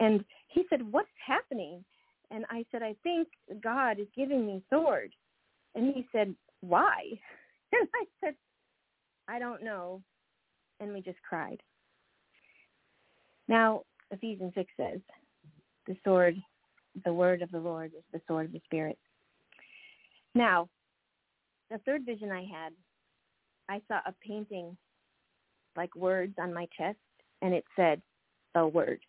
And 0.00 0.24
he 0.46 0.64
said, 0.70 0.80
what's 0.90 1.08
happening? 1.26 1.84
And 2.30 2.44
I 2.50 2.64
said, 2.70 2.82
I 2.82 2.94
think 3.02 3.28
God 3.62 3.98
is 3.98 4.06
giving 4.16 4.46
me 4.46 4.62
sword. 4.70 5.12
And 5.74 5.94
he 5.94 6.06
said, 6.12 6.34
why? 6.60 7.04
And 7.70 7.86
I 7.94 8.06
said, 8.24 8.34
I 9.28 9.38
don't 9.38 9.62
know. 9.62 10.00
And 10.80 10.90
we 10.90 11.02
just 11.02 11.18
cried. 11.28 11.60
Now, 13.48 13.82
Ephesians 14.10 14.52
6 14.54 14.70
says, 14.76 15.00
the 15.86 15.96
sword, 16.04 16.36
the 17.04 17.12
word 17.12 17.42
of 17.42 17.50
the 17.50 17.58
Lord 17.58 17.92
is 17.96 18.04
the 18.12 18.20
sword 18.28 18.46
of 18.46 18.52
the 18.52 18.60
Spirit. 18.64 18.98
Now, 20.34 20.68
the 21.70 21.78
third 21.78 22.04
vision 22.04 22.30
I 22.30 22.42
had, 22.42 22.72
I 23.68 23.80
saw 23.88 23.96
a 24.06 24.14
painting 24.26 24.76
like 25.76 25.94
words 25.94 26.34
on 26.38 26.52
my 26.52 26.66
chest, 26.76 26.98
and 27.42 27.54
it 27.54 27.64
said, 27.76 28.02
the 28.54 28.66
word. 28.66 29.00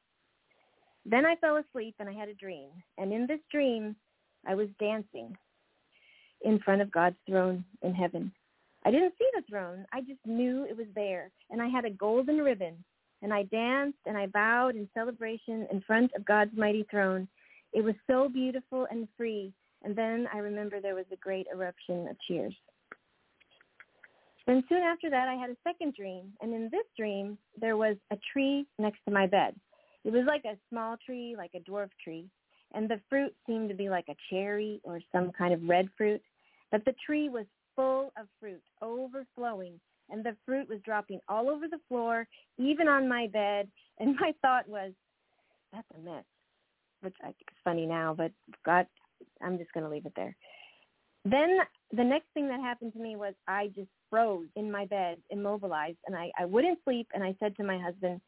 Then 1.06 1.26
I 1.26 1.36
fell 1.38 1.58
asleep 1.58 1.96
and 2.00 2.08
I 2.08 2.14
had 2.14 2.30
a 2.30 2.34
dream. 2.34 2.70
And 2.98 3.12
in 3.12 3.26
this 3.26 3.40
dream, 3.52 3.96
I 4.46 4.56
was 4.56 4.68
dancing 4.80 5.36
in 6.42 6.60
front 6.60 6.82
of 6.82 6.92
God's 6.92 7.16
throne 7.28 7.64
in 7.82 7.94
heaven. 7.94 8.32
I 8.86 8.92
didn't 8.92 9.14
see 9.18 9.28
the 9.34 9.44
throne. 9.50 9.86
I 9.92 10.02
just 10.02 10.20
knew 10.26 10.66
it 10.66 10.78
was 10.78 10.88
there. 10.96 11.32
And 11.50 11.62
I 11.62 11.68
had 11.68 11.86
a 11.86 11.90
golden 11.90 12.38
ribbon 12.38 12.84
and 13.22 13.34
I 13.34 13.44
danced 13.44 14.00
and 14.06 14.18
I 14.18 14.28
bowed 14.28 14.76
in 14.76 14.88
celebration 14.94 15.68
in 15.72 15.82
front 15.82 16.12
of 16.16 16.26
God's 16.26 16.56
mighty 16.56 16.86
throne. 16.90 17.28
It 17.74 17.84
was 17.84 17.96
so 18.08 18.30
beautiful 18.30 18.88
and 18.90 19.08
free. 19.18 19.54
And 19.84 19.96
then 19.96 20.28
I 20.34 20.40
remember 20.40 20.82
there 20.82 20.96
was 20.96 21.06
a 21.12 21.18
great 21.18 21.48
eruption 21.54 22.08
of 22.08 22.18
cheers. 22.28 22.54
Then 24.48 24.64
soon 24.68 24.82
after 24.82 25.10
that, 25.10 25.28
I 25.28 25.36
had 25.36 25.52
a 25.52 25.58
second 25.64 25.94
dream. 25.94 26.34
And 26.42 26.54
in 26.54 26.70
this 26.72 26.86
dream, 26.98 27.38
there 27.60 27.78
was 27.78 27.98
a 28.12 28.18
tree 28.34 28.66
next 28.78 29.00
to 29.06 29.12
my 29.12 29.28
bed. 29.28 29.56
It 30.04 30.12
was 30.12 30.24
like 30.26 30.44
a 30.46 30.58
small 30.70 30.98
tree, 31.06 31.36
like 31.38 31.52
a 31.56 31.60
dwarf 31.60 31.90
tree. 32.04 32.26
And 32.74 32.90
the 32.90 33.00
fruit 33.10 33.34
seemed 33.46 33.70
to 33.70 33.76
be 33.76 33.90
like 33.90 34.06
a 34.10 34.16
cherry 34.30 34.80
or 34.84 35.00
some 35.12 35.32
kind 35.32 35.54
of 35.54 35.62
red 35.68 35.88
fruit. 35.98 36.22
But 36.72 36.86
the 36.86 36.96
tree 37.06 37.30
was 37.30 37.46
full 37.76 38.12
of 38.18 38.28
fruit, 38.40 38.62
overflowing 38.82 39.80
and 40.10 40.24
the 40.24 40.36
fruit 40.46 40.70
was 40.70 40.80
dropping 40.86 41.20
all 41.28 41.50
over 41.50 41.68
the 41.68 41.80
floor, 41.88 42.28
even 42.58 42.88
on 42.88 43.08
my 43.08 43.28
bed. 43.28 43.68
And 44.02 44.16
my 44.16 44.34
thought 44.42 44.66
was, 44.66 44.94
that's 45.74 45.88
a 45.94 46.00
mess, 46.00 46.24
which 47.02 47.16
I 47.22 47.26
think 47.26 47.48
is 47.52 47.58
funny 47.66 47.86
now, 47.86 48.14
but 48.14 48.32
God, 48.66 48.88
I'm 49.42 49.58
just 49.58 49.74
going 49.74 49.84
to 49.84 49.90
leave 49.90 50.06
it 50.06 50.14
there. 50.16 50.34
Then 51.26 51.60
the 51.92 52.04
next 52.04 52.28
thing 52.34 52.48
that 52.48 52.62
happened 52.62 52.94
to 52.94 53.00
me 53.00 53.18
was 53.18 53.34
I 53.46 53.68
just 53.76 53.90
froze 54.10 54.48
in 54.56 54.72
my 54.72 54.86
bed, 54.86 55.18
immobilized, 55.32 55.98
and 56.08 56.16
I, 56.16 56.32
I 56.40 56.46
wouldn't 56.46 56.80
sleep. 56.86 57.08
And 57.14 57.22
I 57.22 57.36
said 57.42 57.58
to 57.58 57.64
my 57.66 57.78
husband, 57.78 58.22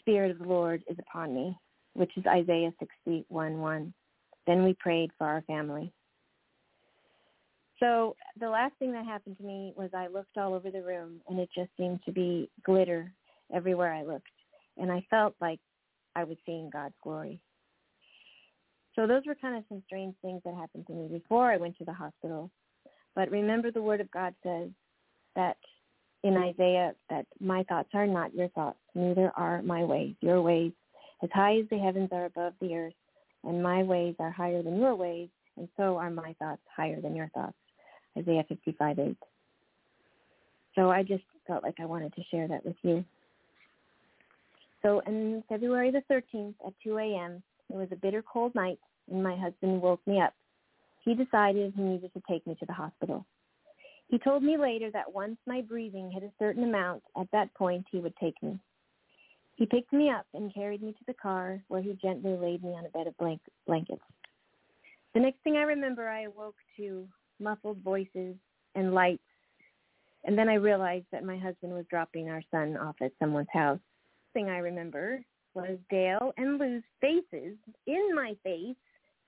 Spirit 0.00 0.32
of 0.32 0.38
the 0.38 0.48
Lord 0.48 0.82
is 0.88 0.96
upon 0.98 1.34
me. 1.34 1.56
which 1.94 2.16
is 2.16 2.26
Isaiah 2.26 2.72
61:1. 2.80 3.92
Then 4.46 4.64
we 4.64 4.74
prayed 4.74 5.10
for 5.18 5.26
our 5.26 5.42
family. 5.42 5.92
So 7.80 8.14
the 8.38 8.48
last 8.48 8.74
thing 8.78 8.92
that 8.92 9.06
happened 9.06 9.38
to 9.38 9.42
me 9.42 9.72
was 9.76 9.90
I 9.94 10.06
looked 10.06 10.36
all 10.36 10.54
over 10.54 10.70
the 10.70 10.82
room 10.82 11.20
and 11.28 11.38
it 11.38 11.48
just 11.54 11.70
seemed 11.76 12.00
to 12.04 12.12
be 12.12 12.50
glitter 12.64 13.10
everywhere 13.52 13.92
I 13.92 14.02
looked. 14.02 14.28
And 14.76 14.92
I 14.92 15.04
felt 15.10 15.34
like 15.40 15.58
I 16.14 16.24
was 16.24 16.36
seeing 16.44 16.70
God's 16.70 16.94
glory. 17.02 17.40
So 18.94 19.06
those 19.06 19.22
were 19.26 19.34
kind 19.34 19.56
of 19.56 19.64
some 19.68 19.82
strange 19.86 20.14
things 20.20 20.42
that 20.44 20.54
happened 20.54 20.86
to 20.88 20.92
me 20.92 21.08
before 21.08 21.50
I 21.50 21.56
went 21.56 21.78
to 21.78 21.84
the 21.84 21.92
hospital. 21.92 22.50
But 23.14 23.30
remember 23.30 23.70
the 23.70 23.82
word 23.82 24.00
of 24.00 24.10
God 24.10 24.34
says 24.42 24.68
that 25.36 25.56
in 26.22 26.36
Isaiah 26.36 26.94
that 27.08 27.26
my 27.40 27.62
thoughts 27.64 27.90
are 27.94 28.06
not 28.06 28.34
your 28.34 28.48
thoughts, 28.48 28.78
neither 28.94 29.32
are 29.36 29.62
my 29.62 29.84
ways. 29.84 30.14
Your 30.20 30.42
ways 30.42 30.72
as 31.22 31.30
high 31.32 31.58
as 31.58 31.66
the 31.70 31.78
heavens 31.78 32.10
are 32.12 32.26
above 32.26 32.54
the 32.60 32.74
earth, 32.74 32.94
and 33.44 33.62
my 33.62 33.82
ways 33.82 34.14
are 34.18 34.30
higher 34.30 34.62
than 34.62 34.78
your 34.78 34.94
ways, 34.94 35.28
and 35.56 35.68
so 35.76 35.96
are 35.96 36.10
my 36.10 36.34
thoughts 36.38 36.62
higher 36.74 37.00
than 37.00 37.16
your 37.16 37.30
thoughts. 37.34 37.56
Isaiah 38.18 38.44
55, 38.48 38.98
8. 38.98 39.16
So 40.74 40.90
I 40.90 41.02
just 41.02 41.24
felt 41.46 41.62
like 41.62 41.76
I 41.80 41.86
wanted 41.86 42.14
to 42.14 42.22
share 42.30 42.48
that 42.48 42.64
with 42.64 42.76
you. 42.82 43.04
So 44.82 45.02
on 45.06 45.44
February 45.48 45.90
the 45.90 46.02
13th 46.10 46.54
at 46.66 46.72
2 46.82 46.98
a.m., 46.98 47.42
it 47.68 47.76
was 47.76 47.88
a 47.92 47.96
bitter 47.96 48.22
cold 48.22 48.54
night, 48.54 48.78
and 49.10 49.22
my 49.22 49.36
husband 49.36 49.80
woke 49.80 50.00
me 50.06 50.20
up. 50.20 50.32
He 51.04 51.14
decided 51.14 51.72
he 51.74 51.82
needed 51.82 52.12
to 52.14 52.22
take 52.28 52.46
me 52.46 52.56
to 52.60 52.66
the 52.66 52.72
hospital. 52.72 53.24
He 54.08 54.18
told 54.18 54.42
me 54.42 54.56
later 54.56 54.90
that 54.90 55.12
once 55.12 55.36
my 55.46 55.60
breathing 55.60 56.10
hit 56.10 56.24
a 56.24 56.32
certain 56.38 56.64
amount, 56.64 57.02
at 57.18 57.30
that 57.32 57.54
point 57.54 57.86
he 57.92 57.98
would 57.98 58.16
take 58.16 58.40
me. 58.42 58.58
He 59.54 59.66
picked 59.66 59.92
me 59.92 60.10
up 60.10 60.26
and 60.34 60.52
carried 60.52 60.82
me 60.82 60.92
to 60.92 61.04
the 61.06 61.14
car 61.14 61.62
where 61.68 61.82
he 61.82 61.96
gently 62.02 62.36
laid 62.36 62.64
me 62.64 62.70
on 62.70 62.86
a 62.86 62.88
bed 62.88 63.06
of 63.06 63.16
blank- 63.18 63.40
blankets. 63.66 64.02
The 65.14 65.20
next 65.20 65.40
thing 65.42 65.56
I 65.56 65.62
remember, 65.62 66.08
I 66.08 66.22
awoke 66.22 66.56
to 66.76 67.06
muffled 67.40 67.78
voices 67.82 68.36
and 68.74 68.94
lights, 68.94 69.22
and 70.24 70.36
then 70.36 70.48
I 70.48 70.54
realized 70.54 71.06
that 71.12 71.24
my 71.24 71.38
husband 71.38 71.72
was 71.72 71.86
dropping 71.88 72.28
our 72.28 72.42
son 72.50 72.76
off 72.76 72.96
at 73.00 73.12
someone's 73.18 73.48
house. 73.52 73.78
The 74.32 74.40
thing 74.40 74.50
I 74.50 74.58
remember 74.58 75.24
was 75.54 75.78
Dale 75.90 76.32
and 76.36 76.58
Lou's 76.58 76.82
faces 77.00 77.56
in 77.86 78.14
my 78.14 78.36
face, 78.44 78.76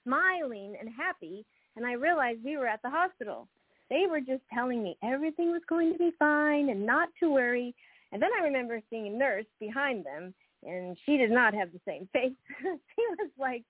smiling 0.04 0.76
and 0.78 0.88
happy, 0.88 1.44
and 1.76 1.86
I 1.86 1.92
realized 1.92 2.44
we 2.44 2.56
were 2.56 2.66
at 2.66 2.82
the 2.82 2.90
hospital. 2.90 3.48
They 3.88 4.06
were 4.08 4.20
just 4.20 4.42
telling 4.52 4.82
me 4.82 4.96
everything 5.02 5.50
was 5.50 5.62
going 5.68 5.92
to 5.92 5.98
be 5.98 6.12
fine 6.18 6.68
and 6.68 6.86
not 6.86 7.08
to 7.20 7.30
worry. 7.30 7.74
And 8.12 8.22
then 8.22 8.30
I 8.38 8.44
remember 8.44 8.80
seeing 8.90 9.06
a 9.06 9.10
nurse 9.10 9.46
behind 9.58 10.04
them, 10.04 10.34
and 10.62 10.96
she 11.04 11.16
did 11.16 11.30
not 11.30 11.54
have 11.54 11.72
the 11.72 11.80
same 11.86 12.08
face. 12.12 12.32
she 12.62 13.02
was 13.18 13.30
like 13.38 13.64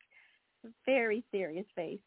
a 0.64 0.69
very 0.85 1.24
serious 1.31 1.66
face. 1.74 2.01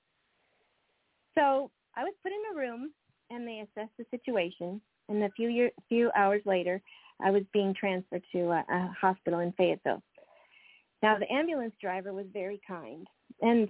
So 1.36 1.72
I 1.96 2.04
was 2.04 2.14
put 2.22 2.32
in 2.32 2.56
a 2.56 2.60
room, 2.60 2.92
and 3.30 3.48
they 3.48 3.60
assessed 3.60 3.94
the 3.98 4.06
situation. 4.12 4.82
And 5.10 5.24
a 5.24 5.30
few 5.32 5.50
year, 5.50 5.72
few 5.88 6.12
hours 6.16 6.42
later, 6.46 6.82
I 7.24 7.32
was 7.32 7.44
being 7.54 7.74
transferred 7.74 8.24
to 8.34 8.52
a, 8.52 8.66
a 8.70 8.96
hospital 9.00 9.40
in 9.40 9.52
Fayetteville. 9.54 10.02
Now 11.02 11.18
the 11.18 11.32
ambulance 11.32 11.74
driver 11.80 12.14
was 12.14 12.26
very 12.34 12.60
kind, 12.68 13.08
and 13.42 13.70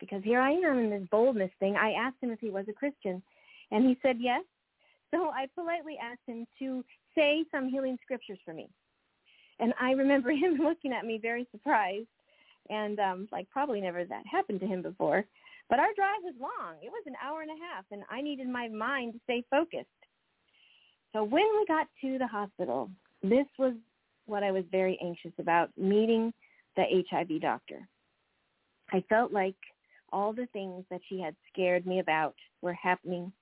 because 0.00 0.22
here 0.22 0.40
I 0.40 0.52
am 0.52 0.78
in 0.78 0.90
this 0.90 1.08
boldness 1.10 1.50
thing, 1.58 1.76
I 1.76 1.92
asked 1.92 2.16
him 2.20 2.30
if 2.30 2.40
he 2.40 2.50
was 2.50 2.66
a 2.68 2.72
Christian, 2.72 3.22
and 3.70 3.84
he 3.84 3.96
said 4.02 4.16
yes. 4.20 4.42
So 5.12 5.30
I 5.30 5.46
politely 5.54 5.96
asked 6.02 6.26
him 6.26 6.46
to 6.58 6.84
say 7.14 7.44
some 7.50 7.68
healing 7.68 7.96
scriptures 8.02 8.38
for 8.44 8.52
me. 8.52 8.68
And 9.60 9.72
I 9.80 9.92
remember 9.92 10.30
him 10.32 10.56
looking 10.56 10.92
at 10.92 11.06
me 11.06 11.18
very 11.18 11.46
surprised 11.52 12.08
and 12.70 12.98
um 12.98 13.28
like 13.30 13.48
probably 13.50 13.80
never 13.80 14.04
that 14.04 14.26
happened 14.30 14.60
to 14.60 14.66
him 14.66 14.82
before. 14.82 15.24
But 15.68 15.78
our 15.78 15.92
drive 15.96 16.22
was 16.22 16.34
long. 16.40 16.76
It 16.82 16.90
was 16.90 17.02
an 17.06 17.14
hour 17.22 17.42
and 17.42 17.50
a 17.50 17.64
half 17.64 17.84
and 17.90 18.02
I 18.10 18.20
needed 18.20 18.48
my 18.48 18.68
mind 18.68 19.14
to 19.14 19.20
stay 19.24 19.44
focused. 19.50 19.88
So 21.12 21.22
when 21.22 21.42
we 21.42 21.64
got 21.66 21.86
to 22.02 22.18
the 22.18 22.26
hospital, 22.26 22.90
this 23.22 23.46
was 23.58 23.74
what 24.26 24.42
I 24.42 24.50
was 24.50 24.64
very 24.70 24.98
anxious 25.02 25.32
about, 25.38 25.70
meeting 25.76 26.32
the 26.76 26.84
HIV 27.10 27.40
doctor. 27.40 27.86
I 28.92 29.04
felt 29.08 29.32
like 29.32 29.56
all 30.12 30.32
the 30.32 30.48
things 30.52 30.84
that 30.90 31.00
she 31.08 31.20
had 31.20 31.34
scared 31.52 31.86
me 31.86 32.00
about 32.00 32.34
were 32.62 32.74
happening, 32.74 33.32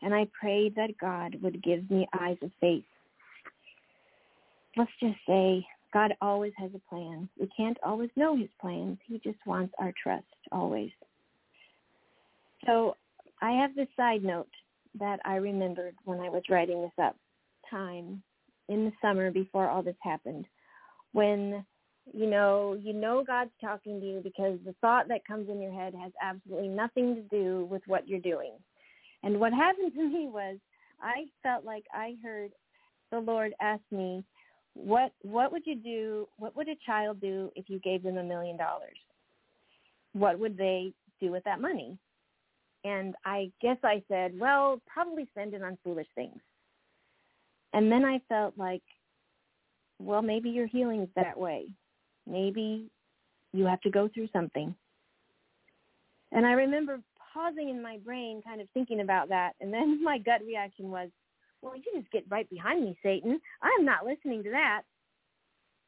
and 0.00 0.14
I 0.14 0.26
prayed 0.38 0.74
that 0.76 0.98
God 0.98 1.36
would 1.42 1.62
give 1.62 1.90
me 1.90 2.08
eyes 2.18 2.38
of 2.42 2.50
faith 2.60 2.84
let's 4.76 4.90
just 5.00 5.16
say 5.26 5.66
God 5.92 6.14
always 6.20 6.52
has 6.56 6.70
a 6.74 6.88
plan. 6.88 7.28
We 7.38 7.48
can't 7.56 7.76
always 7.84 8.10
know 8.16 8.36
his 8.36 8.48
plans. 8.60 8.98
He 9.06 9.18
just 9.18 9.38
wants 9.46 9.74
our 9.78 9.92
trust 10.02 10.24
always. 10.50 10.90
So 12.66 12.96
I 13.40 13.52
have 13.52 13.74
this 13.74 13.88
side 13.96 14.22
note 14.22 14.50
that 14.98 15.20
I 15.24 15.36
remembered 15.36 15.94
when 16.04 16.20
I 16.20 16.28
was 16.28 16.42
writing 16.48 16.82
this 16.82 17.04
up 17.04 17.16
time 17.70 18.22
in 18.68 18.84
the 18.84 18.92
summer 19.00 19.30
before 19.30 19.68
all 19.68 19.82
this 19.82 19.96
happened 20.02 20.46
when 21.12 21.64
you 22.12 22.26
know 22.26 22.76
you 22.80 22.92
know 22.92 23.22
God's 23.26 23.50
talking 23.60 24.00
to 24.00 24.06
you 24.06 24.20
because 24.22 24.58
the 24.64 24.74
thought 24.80 25.08
that 25.08 25.26
comes 25.26 25.48
in 25.48 25.60
your 25.60 25.72
head 25.72 25.94
has 25.94 26.12
absolutely 26.22 26.68
nothing 26.68 27.14
to 27.14 27.22
do 27.22 27.66
with 27.70 27.82
what 27.86 28.08
you're 28.08 28.20
doing. 28.20 28.52
And 29.22 29.38
what 29.38 29.52
happened 29.52 29.92
to 29.94 30.02
me 30.02 30.28
was 30.28 30.58
I 31.00 31.26
felt 31.42 31.64
like 31.64 31.84
I 31.92 32.16
heard 32.22 32.50
the 33.10 33.20
Lord 33.20 33.52
ask 33.60 33.82
me 33.90 34.24
what 34.74 35.12
what 35.22 35.52
would 35.52 35.66
you 35.66 35.76
do 35.76 36.26
what 36.38 36.56
would 36.56 36.68
a 36.68 36.76
child 36.86 37.20
do 37.20 37.50
if 37.56 37.68
you 37.68 37.78
gave 37.80 38.02
them 38.02 38.16
a 38.16 38.22
million 38.22 38.56
dollars 38.56 38.96
what 40.14 40.38
would 40.38 40.56
they 40.56 40.92
do 41.20 41.30
with 41.30 41.44
that 41.44 41.60
money 41.60 41.98
and 42.84 43.14
i 43.24 43.50
guess 43.60 43.76
i 43.84 44.02
said 44.08 44.32
well 44.38 44.80
probably 44.86 45.26
spend 45.30 45.54
it 45.54 45.62
on 45.62 45.78
foolish 45.84 46.06
things 46.14 46.38
and 47.72 47.90
then 47.90 48.04
i 48.04 48.20
felt 48.28 48.56
like 48.56 48.82
well 49.98 50.22
maybe 50.22 50.50
your 50.50 50.66
healing 50.66 51.02
is 51.02 51.08
that 51.16 51.38
way 51.38 51.66
maybe 52.26 52.90
you 53.52 53.64
have 53.64 53.80
to 53.80 53.90
go 53.90 54.08
through 54.12 54.28
something 54.32 54.74
and 56.32 56.46
i 56.46 56.52
remember 56.52 57.00
pausing 57.32 57.70
in 57.70 57.80
my 57.80 57.98
brain 57.98 58.42
kind 58.44 58.60
of 58.60 58.68
thinking 58.74 59.00
about 59.00 59.28
that 59.28 59.52
and 59.60 59.72
then 59.72 60.02
my 60.04 60.18
gut 60.18 60.40
reaction 60.46 60.90
was 60.90 61.08
well, 61.62 61.76
you 61.76 61.82
just 61.94 62.10
get 62.10 62.24
right 62.28 62.48
behind 62.50 62.84
me, 62.84 62.98
Satan. 63.02 63.40
I'm 63.62 63.84
not 63.84 64.04
listening 64.04 64.42
to 64.42 64.50
that. 64.50 64.82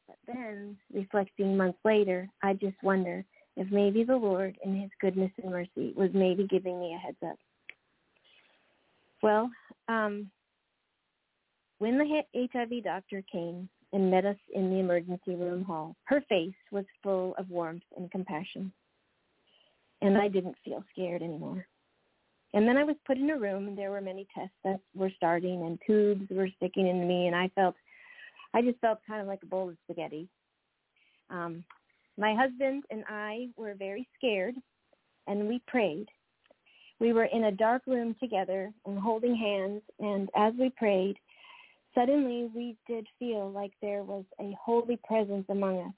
But 0.07 0.17
then, 0.27 0.77
reflecting 0.93 1.57
months 1.57 1.79
later, 1.85 2.29
I 2.43 2.53
just 2.55 2.77
wonder 2.83 3.25
if 3.57 3.71
maybe 3.71 4.05
the 4.05 4.17
Lord, 4.17 4.57
in 4.65 4.81
his 4.81 4.91
goodness 5.01 5.31
and 5.43 5.51
mercy, 5.51 5.93
was 5.97 6.11
maybe 6.13 6.47
giving 6.47 6.81
me 6.81 6.95
a 6.95 6.99
heads 6.99 7.19
up. 7.25 7.39
Well, 9.23 9.51
um, 9.89 10.31
when 11.79 11.99
the 11.99 12.23
HIV 12.35 12.85
doctor 12.85 13.23
came 13.31 13.69
and 13.93 14.11
met 14.11 14.25
us 14.25 14.37
in 14.55 14.71
the 14.71 14.79
emergency 14.79 15.35
room 15.35 15.65
hall, 15.65 15.97
her 16.05 16.23
face 16.29 16.55
was 16.73 16.85
full 17.03 17.35
of 17.39 17.49
warmth 17.51 17.83
and 17.97 18.11
compassion. 18.11 18.73
And 20.03 20.19
I 20.19 20.29
didn't 20.29 20.57
feel 20.65 20.85
scared 20.93 21.23
anymore. 21.23 21.67
And 22.53 22.69
then 22.69 22.77
I 22.77 22.85
was 22.85 22.97
put 23.07 23.19
in 23.19 23.31
a 23.31 23.39
room 23.39 23.69
and 23.69 23.77
there 23.79 23.91
were 23.91 24.01
many 24.01 24.27
tests 24.35 24.55
that 24.65 24.81
were 24.95 25.11
starting 25.17 25.63
and 25.67 25.79
tubes 25.87 26.31
were 26.31 26.49
sticking 26.57 26.87
into 26.87 27.07
me 27.07 27.27
and 27.27 27.35
I 27.35 27.51
felt, 27.55 27.75
I 28.53 28.63
just 28.63 28.79
felt 28.81 29.01
kind 29.07 29.21
of 29.21 29.27
like 29.27 29.43
a 29.43 29.47
bowl 29.47 29.69
of 29.69 29.77
spaghetti. 29.85 30.29
Um, 31.31 31.65
my 32.17 32.35
husband 32.35 32.85
and 32.91 33.05
I 33.09 33.49
were 33.57 33.75
very 33.75 34.09
scared 34.17 34.55
and 35.27 35.49
we 35.49 35.61
prayed. 35.67 36.07
We 37.01 37.13
were 37.13 37.25
in 37.25 37.45
a 37.45 37.53
dark 37.53 37.83
room 37.87 38.15
together 38.21 38.73
and 38.87 38.99
holding 38.99 39.35
hands 39.35 39.83
and 39.99 40.29
as 40.37 40.55
we 40.59 40.71
prayed, 40.71 41.17
suddenly 41.95 42.51
we 42.55 42.77
did 42.87 43.07
feel 43.19 43.51
like 43.51 43.73
there 43.83 44.05
was 44.05 44.25
a 44.41 44.57
holy 44.63 44.99
presence 45.07 45.47
among 45.49 45.81
us. 45.81 45.95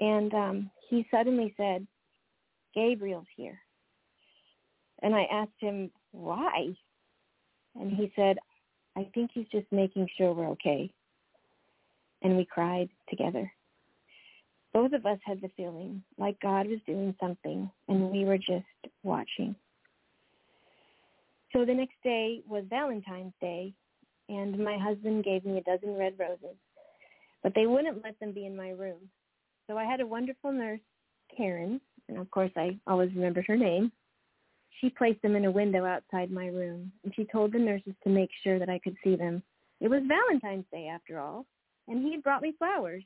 And 0.00 0.34
um, 0.34 0.70
he 0.88 1.06
suddenly 1.10 1.54
said, 1.56 1.86
Gabriel's 2.74 3.26
here. 3.36 3.58
And 5.02 5.14
I 5.14 5.24
asked 5.32 5.50
him 5.58 5.90
why. 6.12 6.74
And 7.78 7.92
he 7.92 8.12
said, 8.16 8.38
I 8.96 9.08
think 9.14 9.30
he's 9.32 9.48
just 9.52 9.66
making 9.70 10.08
sure 10.16 10.32
we're 10.32 10.50
okay. 10.50 10.92
And 12.22 12.36
we 12.36 12.44
cried 12.44 12.88
together. 13.08 13.50
Both 14.72 14.92
of 14.92 15.04
us 15.04 15.18
had 15.24 15.40
the 15.40 15.50
feeling 15.56 16.02
like 16.18 16.40
God 16.40 16.66
was 16.66 16.78
doing 16.86 17.14
something 17.20 17.70
and 17.88 18.10
we 18.10 18.24
were 18.24 18.38
just 18.38 18.64
watching. 19.02 19.54
So 21.52 21.64
the 21.64 21.74
next 21.74 21.96
day 22.02 22.40
was 22.48 22.64
Valentine's 22.70 23.34
Day 23.40 23.74
and 24.28 24.58
my 24.58 24.78
husband 24.78 25.24
gave 25.24 25.44
me 25.44 25.58
a 25.58 25.62
dozen 25.62 25.96
red 25.96 26.14
roses, 26.18 26.56
but 27.42 27.54
they 27.54 27.66
wouldn't 27.66 28.02
let 28.02 28.18
them 28.20 28.32
be 28.32 28.46
in 28.46 28.56
my 28.56 28.70
room. 28.70 29.10
So 29.66 29.76
I 29.76 29.84
had 29.84 30.00
a 30.00 30.06
wonderful 30.06 30.52
nurse, 30.52 30.80
Karen, 31.36 31.80
and 32.08 32.18
of 32.18 32.30
course 32.30 32.50
I 32.56 32.78
always 32.86 33.14
remembered 33.14 33.44
her 33.48 33.56
name, 33.56 33.92
she 34.82 34.90
placed 34.90 35.22
them 35.22 35.36
in 35.36 35.44
a 35.44 35.50
window 35.50 35.84
outside 35.84 36.30
my 36.30 36.46
room, 36.46 36.90
and 37.04 37.14
she 37.14 37.24
told 37.24 37.52
the 37.52 37.58
nurses 37.58 37.94
to 38.02 38.10
make 38.10 38.30
sure 38.42 38.58
that 38.58 38.68
I 38.68 38.80
could 38.80 38.96
see 39.04 39.14
them. 39.14 39.42
It 39.80 39.88
was 39.88 40.02
Valentine's 40.06 40.64
Day, 40.72 40.88
after 40.88 41.20
all, 41.20 41.46
and 41.88 42.04
he 42.04 42.12
had 42.12 42.22
brought 42.22 42.42
me 42.42 42.52
flowers. 42.58 43.04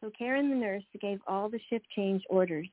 So 0.00 0.10
Karen, 0.16 0.48
the 0.48 0.56
nurse, 0.56 0.82
gave 1.00 1.20
all 1.26 1.48
the 1.48 1.60
shift 1.68 1.86
change 1.94 2.22
orders, 2.30 2.68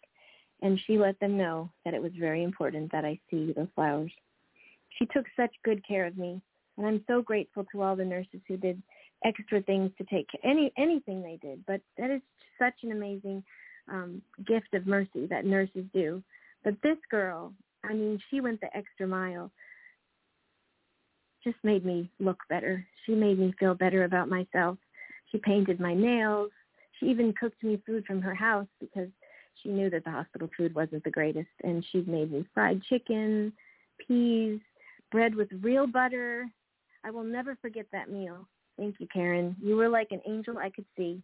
and 0.62 0.80
she 0.86 0.98
let 0.98 1.20
them 1.20 1.38
know 1.38 1.70
that 1.84 1.94
it 1.94 2.02
was 2.02 2.14
very 2.18 2.44
important 2.44 2.92
that 2.92 3.06
I 3.06 3.20
see 3.30 3.54
those 3.54 3.68
flowers. 3.76 4.12
She 4.98 5.06
took 5.08 5.26
such 5.36 5.54
good 5.64 5.86
care 5.86 6.06
of 6.06 6.18
me, 6.18 6.42
and 6.78 6.88
I'm 6.88 7.04
so 7.08 7.22
grateful 7.22 7.66
to 7.72 7.82
all 7.82 7.96
the 7.96 8.06
nurses 8.06 8.42
who 8.48 8.58
did 8.58 8.82
extra 9.26 9.62
things 9.62 9.92
to 9.98 10.06
take 10.06 10.28
any 10.44 10.72
anything 10.78 11.22
they 11.22 11.38
did. 11.42 11.66
But 11.66 11.82
that 11.98 12.10
is 12.10 12.22
such 12.60 12.74
an 12.84 12.92
amazing 12.92 13.44
um, 13.92 14.22
gift 14.46 14.74
of 14.74 14.88
mercy 14.88 15.26
that 15.30 15.46
nurses 15.46 15.86
do. 15.94 16.24
But 16.64 16.76
this 16.82 16.98
girl, 17.10 17.54
I 17.84 17.94
mean, 17.94 18.20
she 18.30 18.42
went 18.42 18.62
the 18.62 18.76
extra 18.76 19.08
mile. 19.08 19.52
Just 21.44 21.58
made 21.64 21.86
me 21.86 22.10
look 22.20 22.40
better. 22.50 22.86
She 23.06 23.14
made 23.14 23.40
me 23.40 23.54
feel 23.60 23.74
better 23.76 24.04
about 24.04 24.30
myself. 24.30 24.78
She 25.32 25.38
painted 25.38 25.80
my 25.80 25.94
nails. 25.94 26.52
She 27.00 27.08
even 27.08 27.34
cooked 27.34 27.64
me 27.64 27.82
food 27.86 28.06
from 28.06 28.22
her 28.22 28.36
house 28.36 28.68
because 28.80 29.10
she 29.62 29.70
knew 29.70 29.90
that 29.90 30.04
the 30.04 30.12
hospital 30.12 30.50
food 30.56 30.74
wasn't 30.76 31.04
the 31.04 31.12
greatest. 31.12 31.50
And 31.64 31.86
she 31.92 32.02
made 32.02 32.32
me 32.32 32.46
fried 32.54 32.82
chicken, 32.84 33.54
peas, 34.08 34.60
bread 35.12 35.36
with 35.36 35.50
real 35.62 35.88
butter. 35.88 36.48
I 37.04 37.12
will 37.12 37.24
never 37.24 37.56
forget 37.62 37.86
that 37.92 38.10
meal. 38.10 38.48
Thank 38.78 38.96
you, 39.00 39.08
Karen. 39.12 39.56
You 39.62 39.76
were 39.76 39.90
like 39.90 40.10
an 40.12 40.22
angel 40.28 40.58
I 40.58 40.70
could 40.70 40.86
see. 40.96 41.22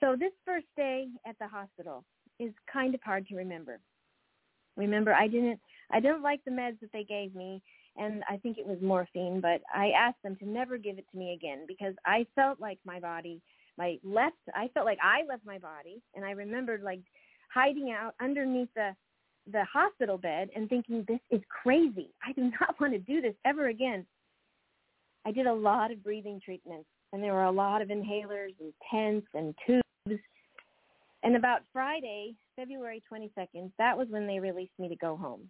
So 0.00 0.16
this 0.18 0.32
first 0.44 0.66
day 0.76 1.06
at 1.26 1.38
the 1.38 1.46
hospital 1.46 2.04
is 2.38 2.52
kind 2.72 2.94
of 2.94 3.02
hard 3.02 3.26
to 3.28 3.36
remember. 3.36 3.80
Remember, 4.76 5.12
I 5.12 5.28
didn't 5.28 5.60
I 5.90 6.00
didn't 6.00 6.22
like 6.22 6.42
the 6.44 6.50
meds 6.50 6.80
that 6.80 6.90
they 6.92 7.04
gave 7.04 7.34
me, 7.34 7.62
and 7.96 8.24
I 8.28 8.38
think 8.38 8.56
it 8.56 8.66
was 8.66 8.78
morphine, 8.80 9.40
but 9.40 9.60
I 9.74 9.90
asked 9.90 10.22
them 10.22 10.36
to 10.36 10.48
never 10.48 10.78
give 10.78 10.98
it 10.98 11.04
to 11.12 11.18
me 11.18 11.34
again 11.34 11.66
because 11.68 11.94
I 12.06 12.26
felt 12.34 12.58
like 12.58 12.78
my 12.84 12.98
body, 12.98 13.42
my 13.78 13.98
left, 14.04 14.36
I 14.54 14.68
felt 14.74 14.86
like 14.86 14.98
I 15.02 15.26
left 15.28 15.44
my 15.46 15.58
body, 15.58 16.02
and 16.14 16.24
I 16.24 16.32
remembered 16.32 16.82
like 16.82 17.00
hiding 17.52 17.90
out 17.90 18.14
underneath 18.20 18.68
the 18.74 18.94
the 19.50 19.64
hospital 19.64 20.18
bed 20.18 20.50
and 20.54 20.68
thinking 20.68 21.04
this 21.08 21.18
is 21.30 21.40
crazy. 21.62 22.10
I 22.24 22.32
do 22.32 22.42
not 22.60 22.80
want 22.80 22.92
to 22.92 22.98
do 22.98 23.20
this 23.20 23.34
ever 23.44 23.68
again. 23.68 24.06
I 25.24 25.32
did 25.32 25.46
a 25.46 25.54
lot 25.54 25.90
of 25.90 26.02
breathing 26.02 26.40
treatments, 26.44 26.88
and 27.12 27.22
there 27.22 27.32
were 27.32 27.44
a 27.44 27.50
lot 27.50 27.82
of 27.82 27.88
inhalers 27.88 28.54
and 28.60 28.72
tents 28.90 29.26
and 29.34 29.54
tubes. 29.66 30.20
And 31.24 31.36
about 31.36 31.60
Friday, 31.72 32.34
February 32.56 33.02
22nd, 33.12 33.70
that 33.78 33.96
was 33.96 34.08
when 34.10 34.26
they 34.26 34.40
released 34.40 34.72
me 34.78 34.88
to 34.88 34.96
go 34.96 35.16
home. 35.16 35.48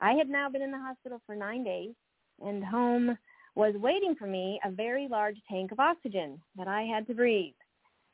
I 0.00 0.12
had 0.12 0.28
now 0.28 0.50
been 0.50 0.60
in 0.60 0.70
the 0.70 0.78
hospital 0.78 1.22
for 1.24 1.34
nine 1.34 1.64
days, 1.64 1.94
and 2.40 2.62
home 2.62 3.16
was 3.56 3.74
waiting 3.74 4.14
for 4.16 4.26
me 4.26 4.60
a 4.64 4.70
very 4.70 5.08
large 5.08 5.38
tank 5.50 5.72
of 5.72 5.80
oxygen 5.80 6.40
that 6.56 6.68
I 6.68 6.82
had 6.82 7.06
to 7.08 7.14
breathe. 7.14 7.54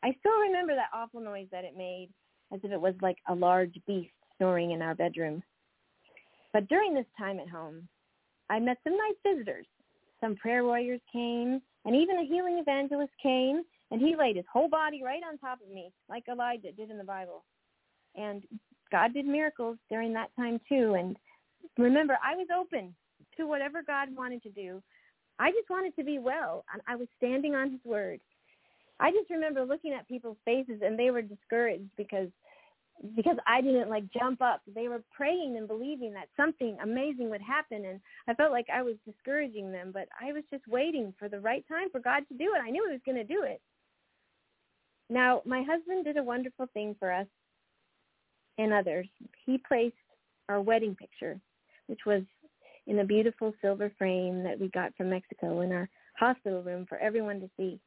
I 0.03 0.17
still 0.21 0.39
remember 0.41 0.75
that 0.75 0.89
awful 0.95 1.21
noise 1.21 1.49
that 1.53 1.65
it 1.65 1.77
made, 1.77 2.09
as 2.53 2.61
if 2.63 2.73
it 2.73 2.81
was 2.81 2.95
like 3.03 3.19
a 3.29 3.35
large 3.35 3.75
beast 3.87 4.13
snoring 4.39 4.71
in 4.71 4.81
our 4.81 4.95
bedroom. 4.95 5.43
But 6.55 6.69
during 6.69 6.95
this 6.95 7.07
time 7.19 7.39
at 7.39 7.49
home, 7.49 7.87
I 8.49 8.59
met 8.59 8.79
some 8.85 8.97
nice 8.97 9.35
visitors 9.35 9.67
some 10.23 10.37
prayer 10.37 10.65
warriors 10.65 11.01
came, 11.13 11.61
and 11.85 11.97
even 11.97 12.19
a 12.19 12.25
healing 12.25 12.59
evangelist 12.59 13.13
came, 13.23 13.63
and 13.91 14.01
he 14.01 14.17
laid 14.17 14.37
his 14.37 14.45
whole 14.51 14.69
body 14.69 15.03
right 15.03 15.21
on 15.29 15.37
top 15.37 15.59
of 15.61 15.75
me, 15.75 15.93
like 16.09 16.25
Elijah 16.31 16.73
did 16.73 16.91
in 16.91 16.97
the 16.97 17.05
Bible. 17.05 17.45
And 18.15 18.45
God 18.91 19.13
did 19.13 19.27
miracles 19.27 19.77
during 19.91 20.13
that 20.15 20.31
time 20.37 20.61
too. 20.69 20.95
And 20.95 21.17
remember, 21.77 22.19
I 22.25 22.37
was 22.37 22.47
open 22.57 22.95
to 23.37 23.47
whatever 23.47 23.83
God 23.83 24.09
wanted 24.17 24.43
to 24.45 24.51
do. 24.51 24.83
I 25.43 25.51
just 25.51 25.69
wanted 25.69 25.97
to 25.97 26.05
be 26.05 26.21
well, 26.21 26.65
and 26.73 26.81
I 26.87 26.95
was 26.95 27.09
standing 27.17 27.57
on 27.57 27.73
his 27.73 27.81
word. 27.85 28.21
I 29.01 29.11
just 29.11 29.29
remember 29.29 29.65
looking 29.65 29.93
at 29.93 30.07
people's 30.07 30.37
faces, 30.45 30.83
and 30.85 30.97
they 30.97 31.11
were 31.11 31.21
discouraged 31.21 31.91
because 31.97 32.29
because 33.17 33.37
I 33.49 33.61
didn't 33.61 33.91
like 33.91 34.05
jump 34.13 34.41
up. 34.41 34.61
They 34.73 34.87
were 34.87 35.03
praying 35.11 35.57
and 35.59 35.67
believing 35.67 36.13
that 36.13 36.29
something 36.37 36.77
amazing 36.81 37.31
would 37.31 37.41
happen 37.43 37.85
and 37.85 38.01
I 38.29 38.35
felt 38.35 38.53
like 38.53 38.67
I 38.73 38.83
was 38.83 38.95
discouraging 39.05 39.73
them, 39.73 39.91
but 39.93 40.07
I 40.21 40.33
was 40.33 40.45
just 40.53 40.69
waiting 40.69 41.13
for 41.19 41.29
the 41.29 41.41
right 41.41 41.65
time 41.67 41.91
for 41.91 41.99
God 41.99 42.23
to 42.29 42.39
do 42.39 42.53
it. 42.55 42.63
I 42.65 42.71
knew 42.71 42.87
he 42.87 42.93
was 42.93 43.01
going 43.05 43.17
to 43.17 43.25
do 43.25 43.43
it. 43.43 43.61
Now, 45.11 45.43
my 45.45 45.65
husband 45.65 46.05
did 46.05 46.17
a 46.17 46.23
wonderful 46.23 46.69
thing 46.75 46.95
for 47.01 47.11
us 47.11 47.27
and 48.59 48.73
others. 48.73 49.09
He 49.47 49.61
placed 49.67 49.97
our 50.49 50.61
wedding 50.61 50.95
picture, 50.95 51.41
which 51.89 52.01
was 52.07 52.23
in 52.87 52.99
a 52.99 53.05
beautiful 53.05 53.53
silver 53.61 53.93
frame 53.97 54.43
that 54.43 54.59
we 54.59 54.69
got 54.69 54.95
from 54.97 55.11
Mexico 55.11 55.61
in 55.61 55.73
our 55.73 55.89
hospital 56.19 56.63
room 56.63 56.87
for 56.89 56.99
everyone 56.99 57.41
to 57.41 57.51
see. 57.57 57.79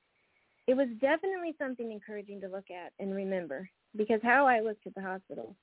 It 0.67 0.75
was 0.75 0.87
definitely 0.99 1.55
something 1.59 1.91
encouraging 1.91 2.41
to 2.41 2.47
look 2.47 2.71
at 2.71 2.91
and 2.99 3.13
remember 3.13 3.69
because 3.95 4.19
how 4.23 4.47
I 4.47 4.61
looked 4.61 4.87
at 4.87 4.95
the 4.95 5.01
hospital 5.01 5.55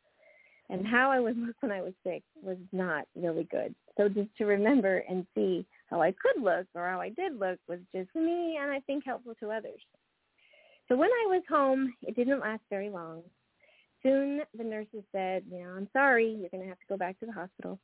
and 0.70 0.86
how 0.86 1.10
I 1.10 1.20
would 1.20 1.36
look 1.46 1.56
when 1.60 1.72
I 1.72 1.82
was 1.82 1.94
sick 2.04 2.22
was 2.42 2.59
not 2.72 3.06
really 3.16 3.44
good. 3.50 3.74
So 3.96 4.09
just 4.09 4.34
to 4.38 4.44
remember 4.44 5.04
and 5.09 5.26
see 5.34 5.66
how 5.90 6.00
I 6.00 6.12
could 6.12 6.42
look 6.42 6.66
or 6.74 6.88
how 6.88 7.00
I 7.00 7.10
did 7.10 7.38
look 7.38 7.59
was 7.68 7.80
just 7.94 8.14
me 8.14 8.59
and 8.60 8.70
I 8.70 8.80
think 8.80 9.04
helpful 9.04 9.34
to 9.40 9.50
others. 9.50 9.80
So 10.88 10.96
when 10.96 11.10
I 11.10 11.26
was 11.28 11.42
home, 11.48 11.94
it 12.02 12.16
didn't 12.16 12.40
last 12.40 12.62
very 12.70 12.90
long. 12.90 13.22
Soon 14.02 14.40
the 14.56 14.64
nurses 14.64 15.04
said, 15.12 15.44
you 15.50 15.62
know, 15.62 15.70
I'm 15.70 15.88
sorry, 15.92 16.28
you're 16.28 16.50
going 16.50 16.62
to 16.62 16.68
have 16.68 16.80
to 16.80 16.86
go 16.88 16.96
back 16.96 17.18
to 17.20 17.26
the 17.26 17.32
hospital. 17.32 17.78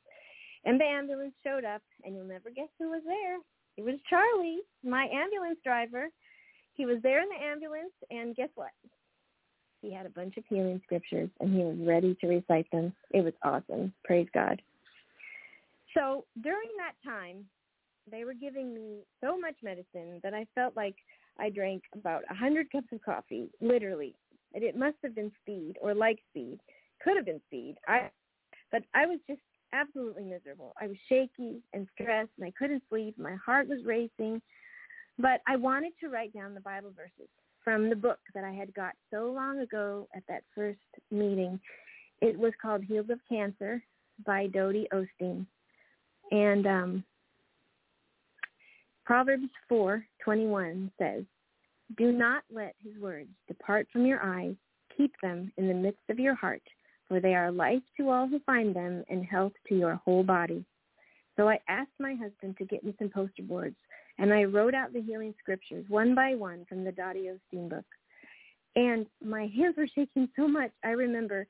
And 0.65 0.79
the 0.79 0.85
ambulance 0.85 1.33
showed 1.43 1.63
up, 1.63 1.81
and 2.03 2.15
you'll 2.15 2.25
never 2.25 2.49
guess 2.49 2.67
who 2.77 2.89
was 2.89 3.01
there. 3.05 3.37
It 3.77 3.83
was 3.83 3.95
Charlie, 4.09 4.59
my 4.83 5.05
ambulance 5.05 5.59
driver. 5.63 6.09
He 6.73 6.85
was 6.85 6.97
there 7.01 7.21
in 7.21 7.29
the 7.29 7.45
ambulance, 7.45 7.93
and 8.11 8.35
guess 8.35 8.49
what? 8.55 8.71
He 9.81 9.93
had 9.93 10.05
a 10.05 10.09
bunch 10.09 10.37
of 10.37 10.43
healing 10.49 10.81
scriptures 10.83 11.29
and 11.39 11.53
he 11.53 11.63
was 11.63 11.77
ready 11.87 12.15
to 12.19 12.27
recite 12.27 12.69
them. 12.71 12.93
It 13.11 13.23
was 13.23 13.33
awesome. 13.43 13.93
Praise 14.03 14.27
God. 14.33 14.61
So 15.95 16.25
during 16.41 16.69
that 16.77 16.95
time, 17.09 17.45
they 18.11 18.25
were 18.25 18.33
giving 18.33 18.73
me 18.73 19.03
so 19.21 19.39
much 19.39 19.55
medicine 19.63 20.19
that 20.23 20.33
I 20.33 20.45
felt 20.55 20.75
like 20.75 20.95
I 21.39 21.49
drank 21.49 21.83
about 21.93 22.23
a 22.29 22.35
hundred 22.35 22.71
cups 22.71 22.87
of 22.91 23.01
coffee, 23.01 23.49
literally. 23.61 24.15
And 24.53 24.63
it 24.63 24.75
must 24.75 24.97
have 25.03 25.15
been 25.15 25.31
speed 25.41 25.75
or 25.81 25.93
like 25.93 26.19
speed. 26.29 26.59
Could 27.03 27.15
have 27.15 27.25
been 27.25 27.41
speed. 27.47 27.75
I 27.87 28.09
but 28.71 28.83
I 28.93 29.05
was 29.05 29.19
just 29.27 29.41
absolutely 29.73 30.23
miserable. 30.23 30.73
I 30.79 30.87
was 30.87 30.97
shaky 31.07 31.61
and 31.73 31.87
stressed 31.93 32.31
and 32.37 32.45
I 32.45 32.51
couldn't 32.57 32.83
sleep. 32.89 33.17
My 33.17 33.35
heart 33.35 33.67
was 33.67 33.85
racing. 33.85 34.41
But 35.17 35.41
I 35.47 35.57
wanted 35.57 35.93
to 35.99 36.09
write 36.09 36.33
down 36.33 36.53
the 36.53 36.61
Bible 36.61 36.91
verses 36.95 37.29
from 37.63 37.89
the 37.89 37.95
book 37.95 38.19
that 38.33 38.43
I 38.43 38.51
had 38.51 38.73
got 38.73 38.93
so 39.11 39.31
long 39.31 39.59
ago 39.59 40.07
at 40.15 40.23
that 40.29 40.43
first 40.55 40.79
meeting. 41.11 41.59
It 42.21 42.37
was 42.37 42.53
called 42.61 42.83
Healed 42.83 43.09
of 43.09 43.19
Cancer 43.27 43.83
by 44.25 44.47
Dodie 44.47 44.87
Osteen. 44.93 45.45
And 46.31 46.65
um, 46.67 47.03
Proverbs 49.03 49.49
4:21 49.69 50.91
says, 50.97 51.23
"Do 51.97 52.11
not 52.11 52.43
let 52.51 52.75
his 52.83 52.97
words 52.99 53.29
depart 53.47 53.87
from 53.91 54.05
your 54.05 54.23
eyes. 54.23 54.55
Keep 54.95 55.13
them 55.21 55.51
in 55.57 55.67
the 55.67 55.73
midst 55.73 56.09
of 56.09 56.19
your 56.19 56.35
heart, 56.35 56.61
for 57.09 57.19
they 57.19 57.35
are 57.35 57.51
life 57.51 57.83
to 57.97 58.09
all 58.09 58.27
who 58.27 58.39
find 58.45 58.73
them 58.73 59.03
and 59.09 59.25
health 59.25 59.53
to 59.67 59.75
your 59.75 59.95
whole 59.95 60.23
body." 60.23 60.63
So 61.35 61.49
I 61.49 61.59
asked 61.67 61.99
my 61.99 62.13
husband 62.15 62.57
to 62.57 62.65
get 62.65 62.83
me 62.85 62.95
some 62.97 63.09
poster 63.09 63.43
boards 63.43 63.75
and 64.19 64.33
I 64.33 64.43
wrote 64.43 64.75
out 64.75 64.91
the 64.91 65.01
healing 65.01 65.33
scriptures 65.39 65.85
one 65.87 66.13
by 66.13 66.35
one 66.35 66.65
from 66.65 66.83
the 66.83 66.91
Dodie 66.91 67.31
Osteen 67.31 67.69
book. 67.69 67.85
And 68.75 69.05
my 69.23 69.47
hands 69.47 69.75
were 69.77 69.87
shaking 69.87 70.29
so 70.35 70.47
much. 70.47 70.71
I 70.83 70.89
remember 70.89 71.47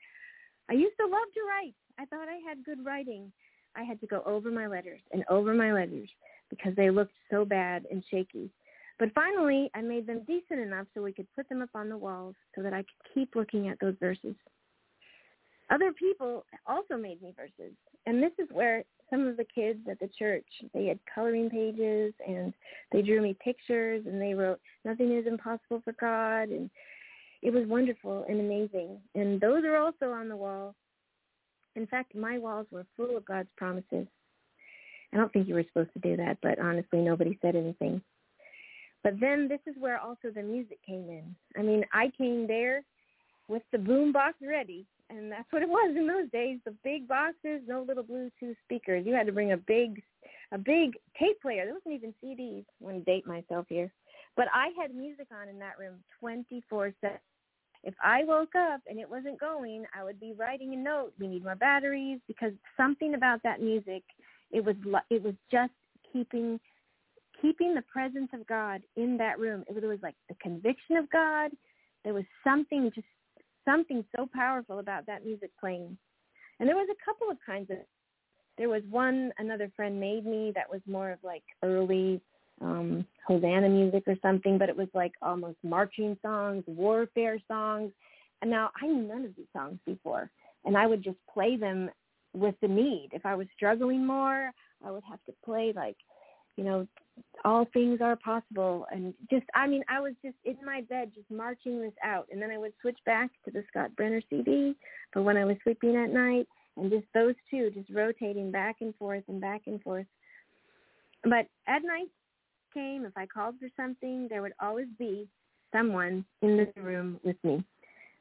I 0.70 0.74
used 0.74 0.96
to 1.00 1.06
love 1.08 1.28
to 1.34 1.42
write. 1.48 1.74
I 1.98 2.06
thought 2.06 2.30
I 2.30 2.40
had 2.48 2.64
good 2.64 2.86
writing. 2.86 3.32
I 3.76 3.84
had 3.84 4.00
to 4.02 4.08
go 4.08 4.22
over 4.26 4.52
my 4.52 4.68
letters 4.68 5.02
and 5.12 5.24
over 5.30 5.54
my 5.54 5.74
letters 5.74 6.10
because 6.50 6.76
they 6.76 6.92
looked 6.92 7.14
so 7.32 7.44
bad 7.44 7.86
and 7.92 8.04
shaky. 8.10 8.52
But 9.00 9.14
finally, 9.14 9.72
I 9.74 9.82
made 9.82 10.06
them 10.06 10.24
decent 10.28 10.60
enough 10.60 10.86
so 10.94 11.02
we 11.02 11.14
could 11.14 11.28
put 11.36 11.50
them 11.50 11.62
up 11.62 11.70
on 11.74 11.90
the 11.90 11.98
walls 11.98 12.36
so 12.56 12.62
that 12.62 12.74
I 12.74 12.84
could 12.84 13.14
keep 13.14 13.36
looking 13.36 13.68
at 13.68 13.80
those 13.80 13.96
verses. 14.00 14.36
Other 15.70 15.92
people 15.92 16.46
also 16.66 16.98
made 16.98 17.22
me 17.22 17.34
verses. 17.36 17.74
And 18.06 18.22
this 18.22 18.32
is 18.40 18.48
where 18.52 18.84
some 19.10 19.28
of 19.28 19.38
the 19.38 19.46
kids 19.46 19.80
at 19.90 20.00
the 20.00 20.10
church, 20.18 20.46
they 20.74 20.86
had 20.86 21.00
coloring 21.14 21.50
pages 21.50 22.14
and 22.28 22.54
they 22.92 23.02
drew 23.02 23.22
me 23.22 23.36
pictures 23.44 24.04
and 24.06 24.22
they 24.22 24.34
wrote, 24.34 24.60
nothing 24.86 25.16
is 25.16 25.28
impossible 25.28 25.82
for 25.84 25.94
God. 26.00 26.50
And 26.50 26.70
it 27.42 27.54
was 27.54 27.68
wonderful 27.68 28.26
and 28.28 28.40
amazing. 28.40 28.98
And 29.16 29.40
those 29.40 29.64
are 29.64 29.78
also 29.78 30.12
on 30.12 30.28
the 30.30 30.36
wall. 30.36 30.76
In 31.76 31.86
fact, 31.88 32.16
my 32.16 32.38
walls 32.38 32.68
were 32.72 32.86
full 32.98 33.16
of 33.16 33.26
God's 33.26 33.50
promises. 33.56 34.08
I 35.14 35.18
don't 35.18 35.32
think 35.32 35.48
you 35.48 35.56
were 35.56 35.64
supposed 35.64 35.94
to 35.94 36.00
do 36.00 36.18
that, 36.18 36.38
but 36.42 36.60
honestly, 36.60 37.00
nobody 37.00 37.38
said 37.42 37.56
anything. 37.56 38.02
But 39.04 39.20
then 39.20 39.48
this 39.48 39.62
is 39.66 39.76
where 39.80 39.98
also 39.98 40.30
the 40.34 40.44
music 40.44 40.80
came 40.86 41.10
in. 41.10 41.36
I 41.58 41.62
mean, 41.62 41.86
I 41.94 42.12
came 42.18 42.48
there 42.48 42.84
with 43.48 43.64
the 43.72 43.78
boom 43.78 44.12
box 44.12 44.38
ready 44.42 44.86
and 45.10 45.32
that's 45.32 45.52
what 45.52 45.62
it 45.62 45.70
was 45.70 45.96
in 45.98 46.08
those 46.08 46.30
days. 46.32 46.60
The 46.66 46.76
big 46.84 47.08
boxes, 47.08 47.62
no 47.68 47.82
little 47.82 48.04
Bluetooth 48.04 48.56
speakers. 48.64 49.06
You 49.06 49.14
had 49.14 49.26
to 49.28 49.32
bring 49.34 49.52
a 49.52 49.58
big, 49.58 50.02
a 50.52 50.58
big 50.58 50.98
tape 51.20 51.42
player. 51.42 51.66
There 51.66 51.74
wasn't 51.74 51.96
even 51.96 52.14
CDs. 52.24 52.66
I 52.82 52.86
want 52.86 52.98
to 52.98 53.12
date 53.12 53.26
myself 53.26 53.66
here, 53.70 53.92
but 54.36 54.48
I 54.54 54.70
had 54.80 54.94
music 54.94 55.28
on 55.32 55.50
in 55.50 55.60
that 55.60 55.80
room 55.80 56.04
24/7. 56.22 57.20
if 57.84 57.94
I 58.04 58.24
woke 58.26 58.56
up 58.56 58.82
and 58.88 59.00
it 59.00 59.10
wasn't 59.10 59.40
going, 59.40 59.86
I 59.98 60.04
would 60.04 60.20
be 60.20 60.34
writing 60.34 60.74
a 60.74 60.78
note. 60.78 61.14
We 61.20 61.28
need 61.28 61.44
more 61.44 61.56
batteries 61.56 62.20
because 62.28 62.54
something 62.78 63.14
about 63.14 63.42
that 63.44 63.62
music, 63.62 64.04
it 64.52 64.64
was 64.64 64.76
it 65.10 65.24
was 65.24 65.36
just 65.52 65.74
keeping 66.12 66.60
keeping 67.42 67.74
the 67.74 67.84
presence 67.84 68.30
of 68.34 68.46
God 68.48 68.82
in 68.96 69.18
that 69.18 69.40
room. 69.40 69.64
It 69.68 69.82
was 69.82 70.00
like 70.02 70.16
the 70.28 70.36
conviction 70.36 70.98
of 70.98 71.10
God. 71.10 71.52
There 72.04 72.14
was 72.14 72.26
something 72.44 72.92
just 72.94 73.08
something 73.66 74.04
so 74.16 74.28
powerful 74.34 74.80
about 74.80 75.06
that 75.08 75.26
music 75.26 75.52
playing. 75.60 75.98
And 76.60 76.68
there 76.68 76.76
was 76.76 76.90
a 76.92 77.06
couple 77.06 77.30
of 77.32 77.38
kinds 77.46 77.70
of 77.70 77.78
there 78.58 78.70
was 78.70 78.84
one 78.90 79.32
another 79.38 79.72
friend 79.76 80.00
made 80.00 80.26
me 80.26 80.52
that 80.54 80.70
was 80.70 80.82
more 80.86 81.12
of 81.12 81.20
like 81.24 81.44
early 81.64 82.22
um 82.62 83.06
Hosanna 83.26 83.70
music 83.70 84.04
or 84.08 84.16
something, 84.22 84.58
but 84.58 84.70
it 84.70 84.76
was 84.76 84.90
like 84.94 85.14
almost 85.22 85.58
marching 85.64 86.18
songs, 86.22 86.64
warfare 86.68 87.40
songs. 87.48 87.92
And 88.42 88.52
now 88.52 88.72
I 88.82 88.88
knew 88.88 89.04
none 89.04 89.26
of 89.26 89.36
these 89.36 89.48
songs 89.54 89.80
before. 89.86 90.30
And 90.66 90.76
I 90.76 90.88
would 90.88 91.04
just 91.04 91.18
play 91.34 91.56
them 91.56 91.90
with 92.34 92.56
the 92.62 92.68
need. 92.68 93.10
If 93.14 93.26
I 93.26 93.36
was 93.36 93.48
struggling 93.56 94.06
more, 94.06 94.52
I 94.86 94.92
would 94.92 95.04
have 95.10 95.24
to 95.26 95.34
play 95.46 95.74
like, 95.76 95.98
you 96.58 96.64
know, 96.64 96.88
all 97.46 97.66
things 97.74 98.02
are 98.02 98.16
possible 98.16 98.86
and 98.92 99.14
just 99.30 99.46
I 99.56 99.68
mean, 99.68 99.84
I 99.90 100.00
was 100.00 100.14
just 100.24 100.36
in 100.46 100.58
my 100.66 100.82
bed 100.82 101.12
just 101.16 101.30
marching 101.32 101.82
this 101.82 101.94
out 102.04 102.28
and 102.32 102.42
then 102.42 102.52
I 102.52 102.58
would 102.58 102.74
switch 102.82 103.00
back 103.06 103.30
to 103.46 103.52
the 103.52 103.64
Scott 103.70 103.96
Brenner 103.96 104.22
CD 104.30 104.76
for 105.12 105.22
when 105.22 105.38
I 105.38 105.46
was 105.46 105.58
sleeping 105.64 105.96
at 105.96 106.12
night 106.12 106.48
and 106.78 106.92
just 106.92 107.06
those 107.14 107.36
two 107.50 107.72
just 107.72 107.90
rotating 107.90 108.52
back 108.52 108.78
and 108.82 108.96
forth 108.96 109.24
and 109.28 109.40
back 109.40 109.62
and 109.68 109.82
forth. 109.82 110.06
But 111.24 111.48
at 111.68 111.84
night 111.84 112.10
came, 112.74 113.06
if 113.06 113.14
I 113.18 113.26
called 113.26 113.56
for 113.60 113.68
something, 113.76 114.28
there 114.30 114.42
would 114.42 114.54
always 114.62 114.88
be 114.98 115.28
someone 115.74 116.26
in 116.42 116.58
the 116.58 116.82
room 116.82 117.20
with 117.24 117.38
me. 117.44 117.64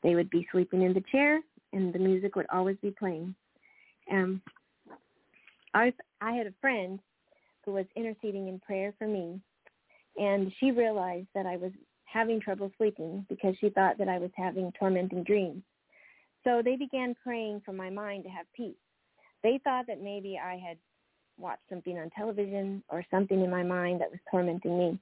They 0.03 0.15
would 0.15 0.31
be 0.31 0.47
sleeping 0.53 0.83
in 0.83 0.95
the 0.95 1.03
chair, 1.11 1.41
and 1.73 1.93
the 1.93 1.99
music 1.99 2.37
would 2.37 2.47
always 2.53 2.77
be 2.83 2.91
playing. 2.91 3.35
Um, 4.11 4.41
I 5.75 5.93
I 6.21 6.33
had 6.33 6.47
a 6.47 6.55
friend 6.61 6.99
who 7.69 7.75
was 7.75 7.85
interceding 7.97 8.49
in 8.49 8.59
prayer 8.61 8.95
for 8.99 9.07
me, 9.07 9.39
and 10.17 10.51
she 10.59 10.71
realized 10.71 11.27
that 11.35 11.45
I 11.45 11.57
was 11.57 11.71
having 12.07 12.41
trouble 12.41 12.73
sleeping 12.79 13.27
because 13.29 13.55
she 13.61 13.69
thought 13.69 13.99
that 13.99 14.09
I 14.09 14.17
was 14.17 14.31
having 14.35 14.73
tormenting 14.79 15.23
dreams. 15.23 15.63
So 16.45 16.63
they 16.65 16.77
began 16.77 17.15
praying 17.23 17.61
for 17.67 17.75
my 17.75 17.91
mind 17.91 18.25
to 18.25 18.31
have 18.31 18.47
peace. 18.57 18.75
They 19.43 19.61
thought 19.65 19.87
that 19.87 20.03
maybe 20.03 20.41
I 20.43 20.55
had 20.55 20.79
watched 21.37 21.69
something 21.69 21.99
on 21.99 22.09
television 22.17 22.83
or 22.89 23.05
something 23.11 23.43
in 23.43 23.51
my 23.51 23.63
mind 23.63 24.01
that 24.01 24.11
was 24.11 24.21
tormenting 24.31 24.79
me. 24.79 24.99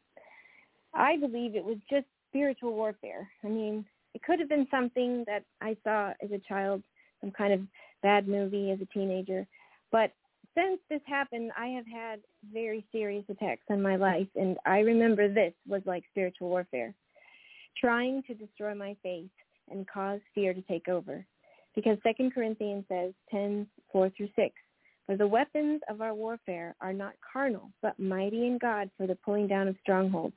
I 0.92 1.18
believe 1.18 1.54
it 1.54 1.64
was 1.64 1.78
just 1.88 2.06
spiritual 2.30 2.74
warfare. 2.74 3.30
I 3.44 3.48
mean, 3.48 3.84
it 4.14 4.24
could 4.24 4.40
have 4.40 4.48
been 4.48 4.66
something 4.72 5.22
that 5.28 5.44
I 5.60 5.76
saw 5.84 6.14
as 6.20 6.32
a 6.32 6.42
child, 6.48 6.82
some 7.20 7.30
kind 7.30 7.52
of 7.52 7.60
bad 8.02 8.26
movie 8.26 8.72
as 8.72 8.80
a 8.80 8.86
teenager. 8.86 9.46
But 9.92 10.10
since 10.56 10.80
this 10.88 11.00
happened, 11.06 11.52
I 11.56 11.66
have 11.68 11.86
had 11.86 12.20
very 12.52 12.84
serious 12.90 13.24
attacks 13.28 13.64
on 13.70 13.82
my 13.82 13.96
life, 13.96 14.28
and 14.36 14.56
I 14.64 14.80
remember 14.80 15.28
this 15.28 15.52
was 15.68 15.82
like 15.84 16.04
spiritual 16.10 16.48
warfare, 16.48 16.94
trying 17.78 18.22
to 18.24 18.34
destroy 18.34 18.74
my 18.74 18.96
faith 19.02 19.30
and 19.70 19.86
cause 19.88 20.20
fear 20.34 20.54
to 20.54 20.62
take 20.62 20.88
over. 20.88 21.24
Because 21.74 21.98
Second 22.02 22.32
Corinthians 22.32 22.84
says, 22.88 23.12
10, 23.30 23.66
4 23.92 24.10
through 24.16 24.30
6, 24.34 24.54
for 25.04 25.16
the 25.16 25.26
weapons 25.26 25.82
of 25.88 26.00
our 26.00 26.14
warfare 26.14 26.74
are 26.80 26.92
not 26.92 27.12
carnal, 27.32 27.70
but 27.82 27.98
mighty 27.98 28.46
in 28.46 28.58
God 28.58 28.90
for 28.96 29.06
the 29.06 29.14
pulling 29.14 29.46
down 29.46 29.68
of 29.68 29.76
strongholds, 29.82 30.34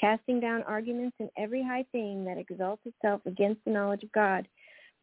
casting 0.00 0.40
down 0.40 0.62
arguments 0.62 1.16
and 1.20 1.28
every 1.36 1.62
high 1.62 1.84
thing 1.92 2.24
that 2.24 2.38
exalts 2.38 2.82
itself 2.86 3.20
against 3.26 3.62
the 3.64 3.70
knowledge 3.70 4.02
of 4.02 4.12
God. 4.12 4.48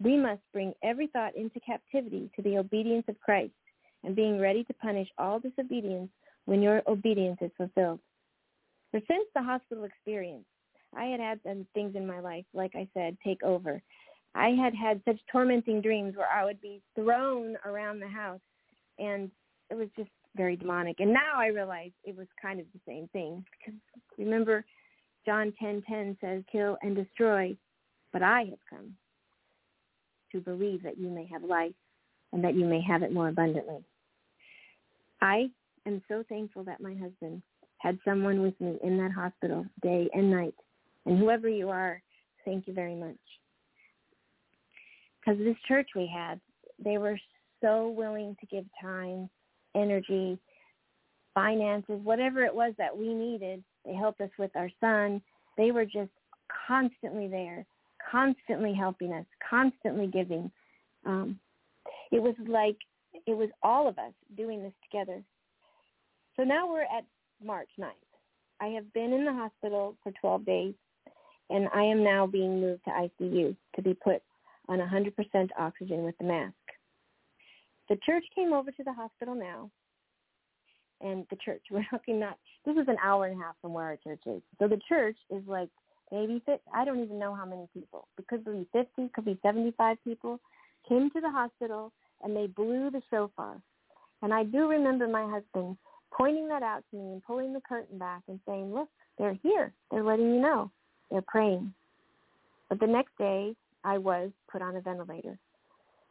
We 0.01 0.17
must 0.17 0.41
bring 0.51 0.73
every 0.83 1.07
thought 1.07 1.35
into 1.35 1.59
captivity 1.59 2.29
to 2.35 2.41
the 2.41 2.57
obedience 2.57 3.05
of 3.07 3.19
Christ, 3.21 3.53
and 4.05 4.15
being 4.15 4.39
ready 4.39 4.63
to 4.63 4.73
punish 4.73 5.09
all 5.17 5.39
disobedience 5.39 6.09
when 6.45 6.61
your 6.61 6.81
obedience 6.87 7.39
is 7.41 7.51
fulfilled. 7.57 7.99
For 8.91 9.01
since 9.07 9.25
the 9.33 9.41
hospital 9.41 9.83
experience, 9.83 10.45
I 10.95 11.05
had 11.05 11.19
had 11.19 11.39
some 11.45 11.67
things 11.73 11.95
in 11.95 12.07
my 12.07 12.19
life, 12.19 12.45
like 12.53 12.75
I 12.75 12.87
said, 12.93 13.17
take 13.23 13.43
over. 13.43 13.81
I 14.35 14.49
had 14.49 14.73
had 14.75 15.01
such 15.05 15.19
tormenting 15.31 15.81
dreams 15.81 16.15
where 16.15 16.31
I 16.31 16.45
would 16.45 16.61
be 16.61 16.81
thrown 16.93 17.57
around 17.65 17.99
the 17.99 18.07
house 18.07 18.39
and 18.99 19.31
it 19.69 19.75
was 19.75 19.89
just 19.97 20.09
very 20.35 20.55
demonic. 20.55 20.99
And 20.99 21.11
now 21.11 21.33
I 21.35 21.47
realize 21.47 21.91
it 22.03 22.15
was 22.15 22.27
kind 22.41 22.59
of 22.59 22.65
the 22.73 22.79
same 22.87 23.07
thing 23.09 23.43
because 23.57 23.79
remember, 24.17 24.63
John 25.25 25.53
ten 25.59 25.81
ten 25.89 26.17
says, 26.21 26.43
"Kill 26.51 26.77
and 26.81 26.95
destroy," 26.95 27.57
but 28.13 28.21
I 28.21 28.43
have 28.43 28.59
come 28.69 28.95
to 30.31 30.39
believe 30.39 30.83
that 30.83 30.97
you 30.97 31.09
may 31.09 31.25
have 31.25 31.43
life 31.43 31.73
and 32.31 32.43
that 32.43 32.55
you 32.55 32.65
may 32.65 32.81
have 32.81 33.01
it 33.01 33.11
more 33.11 33.29
abundantly. 33.29 33.83
I 35.25 35.49
am 35.87 36.03
so 36.07 36.23
thankful 36.29 36.63
that 36.65 36.81
my 36.81 36.93
husband 36.93 37.41
had 37.79 37.97
someone 38.05 38.43
with 38.43 38.53
me 38.61 38.77
in 38.83 38.95
that 38.99 39.11
hospital 39.11 39.65
day 39.81 40.07
and 40.13 40.29
night. 40.29 40.53
And 41.07 41.17
whoever 41.17 41.49
you 41.49 41.69
are, 41.69 41.99
thank 42.45 42.67
you 42.67 42.73
very 42.73 42.93
much. 42.93 43.17
Because 45.19 45.39
this 45.39 45.55
church 45.67 45.89
we 45.95 46.07
had, 46.13 46.39
they 46.77 46.99
were 46.99 47.17
so 47.59 47.89
willing 47.89 48.37
to 48.39 48.45
give 48.45 48.65
time, 48.79 49.27
energy, 49.73 50.37
finances, 51.33 51.99
whatever 52.03 52.45
it 52.45 52.53
was 52.53 52.73
that 52.77 52.95
we 52.95 53.11
needed. 53.11 53.63
They 53.83 53.95
helped 53.95 54.21
us 54.21 54.29
with 54.37 54.51
our 54.55 54.69
son. 54.79 55.23
They 55.57 55.71
were 55.71 55.85
just 55.85 56.11
constantly 56.67 57.27
there, 57.27 57.65
constantly 58.11 58.75
helping 58.75 59.11
us, 59.11 59.25
constantly 59.49 60.05
giving. 60.05 60.51
Um, 61.03 61.39
it 62.11 62.21
was 62.21 62.35
like 62.47 62.77
it 63.27 63.35
was 63.35 63.49
all 63.63 63.87
of 63.87 63.97
us 63.97 64.13
doing 64.37 64.61
this 64.61 64.73
together. 64.83 65.21
So 66.35 66.43
now 66.43 66.71
we're 66.71 66.81
at 66.81 67.05
March 67.43 67.69
9th. 67.79 67.89
I 68.61 68.67
have 68.67 68.91
been 68.93 69.13
in 69.13 69.25
the 69.25 69.33
hospital 69.33 69.95
for 70.03 70.11
12 70.19 70.45
days, 70.45 70.73
and 71.49 71.67
I 71.73 71.83
am 71.83 72.03
now 72.03 72.25
being 72.27 72.61
moved 72.61 72.83
to 72.85 72.91
ICU 72.91 73.55
to 73.75 73.81
be 73.81 73.93
put 73.93 74.21
on 74.67 74.79
100% 74.79 75.49
oxygen 75.57 76.03
with 76.03 76.17
the 76.17 76.23
mask. 76.23 76.53
The 77.89 77.97
church 78.05 78.23
came 78.33 78.53
over 78.53 78.71
to 78.71 78.83
the 78.83 78.93
hospital 78.93 79.35
now, 79.35 79.69
and 81.01 81.25
the 81.29 81.37
church, 81.43 81.61
we're 81.71 81.85
talking 81.89 82.19
not, 82.19 82.37
this 82.65 82.75
is 82.77 82.87
an 82.87 82.97
hour 83.03 83.25
and 83.25 83.39
a 83.39 83.43
half 83.43 83.55
from 83.61 83.73
where 83.73 83.85
our 83.85 83.97
church 83.97 84.21
is. 84.25 84.41
So 84.59 84.67
the 84.67 84.79
church 84.87 85.17
is 85.29 85.43
like 85.47 85.69
maybe, 86.11 86.41
I 86.73 86.85
don't 86.85 87.03
even 87.03 87.19
know 87.19 87.35
how 87.35 87.45
many 87.45 87.67
people. 87.73 88.07
It 88.17 88.27
could 88.27 88.45
be 88.45 88.67
50, 88.73 89.09
could 89.13 89.25
be 89.25 89.39
75 89.43 89.97
people, 90.03 90.39
came 90.87 91.09
to 91.11 91.21
the 91.21 91.29
hospital, 91.29 91.91
and 92.23 92.35
they 92.35 92.47
blew 92.47 92.89
the 92.91 93.01
shofar. 93.09 93.57
And 94.21 94.33
I 94.33 94.43
do 94.43 94.67
remember 94.67 95.07
my 95.07 95.23
husband 95.29 95.77
pointing 96.11 96.47
that 96.47 96.63
out 96.63 96.83
to 96.91 96.97
me 96.97 97.13
and 97.13 97.23
pulling 97.23 97.53
the 97.53 97.61
curtain 97.61 97.97
back 97.97 98.21
and 98.27 98.39
saying, 98.47 98.73
look, 98.73 98.89
they're 99.17 99.37
here. 99.43 99.73
They're 99.91 100.03
letting 100.03 100.33
you 100.33 100.41
know. 100.41 100.71
They're 101.11 101.23
praying. 101.27 101.73
But 102.69 102.79
the 102.79 102.87
next 102.87 103.17
day, 103.17 103.55
I 103.83 103.97
was 103.97 104.31
put 104.51 104.61
on 104.61 104.75
a 104.75 104.81
ventilator. 104.81 105.37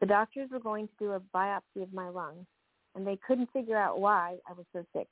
The 0.01 0.06
doctors 0.06 0.51
were 0.51 0.60
going 0.60 0.86
to 0.86 0.93
do 0.98 1.12
a 1.12 1.20
biopsy 1.35 1.82
of 1.82 1.93
my 1.93 2.09
lungs, 2.09 2.47
and 2.94 3.06
they 3.06 3.18
couldn't 3.26 3.51
figure 3.52 3.76
out 3.76 4.01
why 4.01 4.36
I 4.48 4.52
was 4.52 4.66
so 4.72 4.85
sick. 4.93 5.09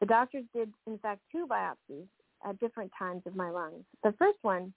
The 0.00 0.06
doctors 0.06 0.44
did, 0.54 0.72
in 0.86 0.98
fact, 0.98 1.20
two 1.30 1.46
biopsies 1.46 2.06
at 2.46 2.58
different 2.60 2.90
times 2.98 3.22
of 3.26 3.36
my 3.36 3.50
lungs. 3.50 3.84
The 4.02 4.14
first 4.18 4.38
one, 4.42 4.72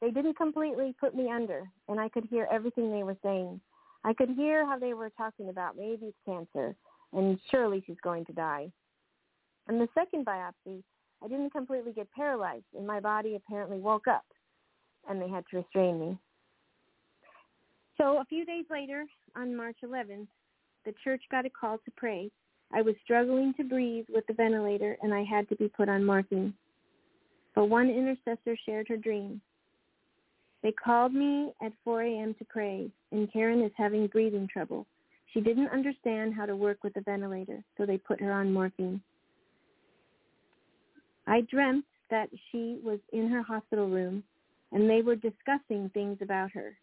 they 0.00 0.10
didn't 0.10 0.36
completely 0.36 0.94
put 0.98 1.14
me 1.14 1.30
under, 1.30 1.70
and 1.88 2.00
I 2.00 2.08
could 2.08 2.24
hear 2.24 2.48
everything 2.50 2.90
they 2.90 3.04
were 3.04 3.16
saying. 3.22 3.60
I 4.04 4.12
could 4.14 4.30
hear 4.30 4.64
how 4.66 4.78
they 4.78 4.94
were 4.94 5.10
talking 5.10 5.48
about 5.48 5.76
maybe 5.76 6.06
it's 6.06 6.16
cancer, 6.24 6.74
and 7.12 7.38
surely 7.50 7.82
she's 7.86 7.96
going 8.02 8.24
to 8.26 8.32
die. 8.32 8.70
And 9.66 9.80
the 9.80 9.88
second 9.94 10.24
biopsy, 10.24 10.82
I 11.22 11.28
didn't 11.28 11.50
completely 11.50 11.92
get 11.92 12.10
paralyzed, 12.12 12.64
and 12.76 12.86
my 12.86 13.00
body 13.00 13.36
apparently 13.36 13.78
woke 13.78 14.08
up, 14.08 14.24
and 15.08 15.20
they 15.20 15.28
had 15.28 15.44
to 15.50 15.58
restrain 15.58 16.00
me. 16.00 16.18
So 17.98 18.18
a 18.18 18.24
few 18.24 18.44
days 18.44 18.64
later, 18.70 19.04
on 19.36 19.56
March 19.56 19.78
11th, 19.84 20.28
the 20.84 20.94
church 21.02 21.22
got 21.30 21.44
a 21.44 21.50
call 21.50 21.78
to 21.78 21.90
pray. 21.96 22.30
I 22.72 22.80
was 22.80 22.94
struggling 23.02 23.54
to 23.54 23.64
breathe 23.64 24.06
with 24.08 24.26
the 24.26 24.34
ventilator 24.34 24.96
and 25.02 25.12
I 25.12 25.24
had 25.24 25.48
to 25.48 25.56
be 25.56 25.68
put 25.68 25.88
on 25.88 26.04
morphine. 26.04 26.54
But 27.54 27.66
one 27.66 27.90
intercessor 27.90 28.56
shared 28.64 28.86
her 28.88 28.96
dream. 28.96 29.40
They 30.62 30.72
called 30.72 31.14
me 31.14 31.52
at 31.62 31.72
4 31.84 32.02
a.m. 32.02 32.34
to 32.38 32.44
pray, 32.44 32.90
and 33.12 33.32
Karen 33.32 33.62
is 33.62 33.72
having 33.76 34.06
breathing 34.08 34.48
trouble. 34.52 34.86
She 35.32 35.40
didn't 35.40 35.68
understand 35.68 36.34
how 36.34 36.46
to 36.46 36.56
work 36.56 36.82
with 36.82 36.94
the 36.94 37.00
ventilator, 37.02 37.62
so 37.76 37.86
they 37.86 37.98
put 37.98 38.20
her 38.20 38.32
on 38.32 38.52
morphine. 38.52 39.00
I 41.26 41.42
dreamt 41.42 41.84
that 42.10 42.30
she 42.50 42.78
was 42.82 42.98
in 43.12 43.28
her 43.28 43.42
hospital 43.42 43.88
room, 43.88 44.24
and 44.72 44.88
they 44.88 45.02
were 45.02 45.16
discussing 45.16 45.90
things 45.90 46.18
about 46.22 46.50
her. 46.52 46.76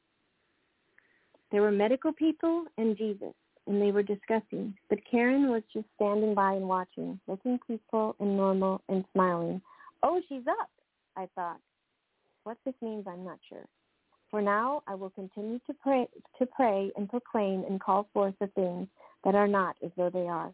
There 1.51 1.61
were 1.61 1.71
medical 1.71 2.13
people 2.13 2.65
and 2.77 2.97
Jesus, 2.97 3.33
and 3.67 3.81
they 3.81 3.91
were 3.91 4.03
discussing. 4.03 4.75
But 4.89 4.99
Karen 5.09 5.49
was 5.49 5.63
just 5.73 5.85
standing 5.95 6.35
by 6.35 6.53
and 6.53 6.67
watching, 6.67 7.19
looking 7.27 7.59
peaceful 7.67 8.15
and 8.19 8.37
normal 8.37 8.81
and 8.89 9.03
smiling. 9.13 9.61
Oh, 10.03 10.21
she's 10.29 10.45
up, 10.47 10.69
I 11.17 11.27
thought. 11.35 11.59
What 12.45 12.57
this 12.63 12.75
means, 12.79 13.05
I'm 13.07 13.25
not 13.25 13.39
sure. 13.49 13.65
For 14.29 14.39
now 14.39 14.83
I 14.87 14.93
will 14.93 15.09
continue 15.09 15.59
to 15.65 15.73
pray, 15.81 16.07
to 16.37 16.45
pray 16.45 16.91
and 16.95 17.09
proclaim 17.09 17.63
and 17.67 17.81
call 17.81 18.07
forth 18.13 18.35
the 18.39 18.47
things 18.47 18.87
that 19.23 19.33
are 19.33 19.47
not 19.47 19.75
as 19.83 19.89
though 19.97 20.11
they 20.11 20.27
are. 20.27 20.53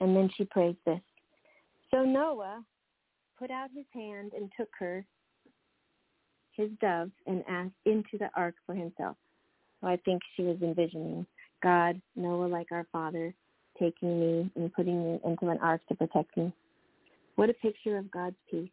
And 0.00 0.14
then 0.14 0.28
she 0.36 0.44
prays 0.44 0.76
this. 0.84 1.00
So 1.90 2.04
Noah 2.04 2.62
put 3.38 3.50
out 3.50 3.70
his 3.74 3.86
hand 3.94 4.32
and 4.36 4.52
took 4.58 4.68
her, 4.78 5.06
his 6.52 6.68
dove, 6.82 7.10
and 7.26 7.42
asked 7.48 7.72
into 7.86 8.18
the 8.18 8.28
ark 8.36 8.56
for 8.66 8.74
himself. 8.74 9.16
So 9.80 9.86
I 9.86 9.96
think 10.04 10.20
she 10.36 10.42
was 10.42 10.58
envisioning 10.60 11.26
God, 11.62 11.98
Noah 12.14 12.46
like 12.46 12.72
our 12.72 12.86
father, 12.92 13.32
taking 13.78 14.20
me 14.20 14.50
and 14.54 14.70
putting 14.74 15.02
me 15.02 15.20
into 15.24 15.48
an 15.48 15.58
ark 15.62 15.80
to 15.88 15.94
protect 15.94 16.36
me. 16.36 16.52
What 17.36 17.48
a 17.48 17.54
picture 17.54 17.96
of 17.96 18.10
God's 18.10 18.36
peace. 18.50 18.68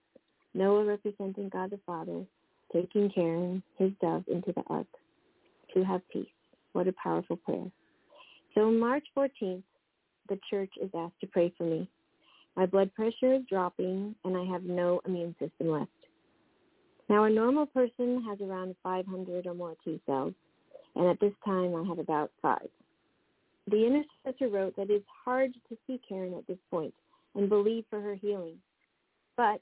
Noah 0.54 0.84
representing 0.84 1.50
God 1.50 1.72
the 1.72 1.80
Father, 1.86 2.26
taking 2.74 3.10
Karen, 3.10 3.64
his 3.78 3.92
dove, 4.02 4.24
into 4.28 4.52
the 4.54 4.64
ark 4.68 4.88
to 5.74 5.84
have 5.84 6.02
peace. 6.10 6.26
What 6.74 6.88
a 6.88 6.94
powerful 6.94 7.38
prayer. 7.38 7.72
So 8.54 8.68
on 8.68 8.80
March 8.80 9.06
14th, 9.16 9.64
the 10.30 10.40
church 10.50 10.72
is 10.82 10.90
asked 10.96 11.20
to 11.22 11.28
pray 11.28 11.54
for 11.58 11.64
me. 11.64 11.90
My 12.56 12.66
blood 12.66 12.94
pressure 12.94 13.34
is 13.34 13.42
dropping 13.50 14.16
and 14.24 14.38
I 14.38 14.44
have 14.46 14.64
no 14.64 15.02
immune 15.06 15.36
system 15.40 15.70
left. 15.70 15.90
Now 17.10 17.26
a 17.26 17.30
normal 17.30 17.66
person 17.66 18.24
has 18.28 18.40
around 18.42 18.76
500 18.84 19.46
or 19.46 19.54
more 19.54 19.76
T 19.84 20.02
cells, 20.06 20.34
and 20.96 21.08
at 21.08 21.20
this 21.20 21.34
time 21.44 21.76
I 21.76 21.84
have 21.88 22.00
about 22.00 22.32
five. 22.42 22.70
The 23.70 23.86
intercessor 23.86 24.50
wrote 24.50 24.76
that 24.78 24.90
it's 24.90 25.06
hard 25.26 25.54
to 25.70 25.78
see 25.86 26.00
Karen 26.08 26.34
at 26.34 26.48
this 26.48 26.58
point 26.70 26.94
and 27.36 27.50
believe 27.50 27.86
for 27.90 28.02
her 28.02 28.16
healing. 28.16 28.58
But 29.38 29.62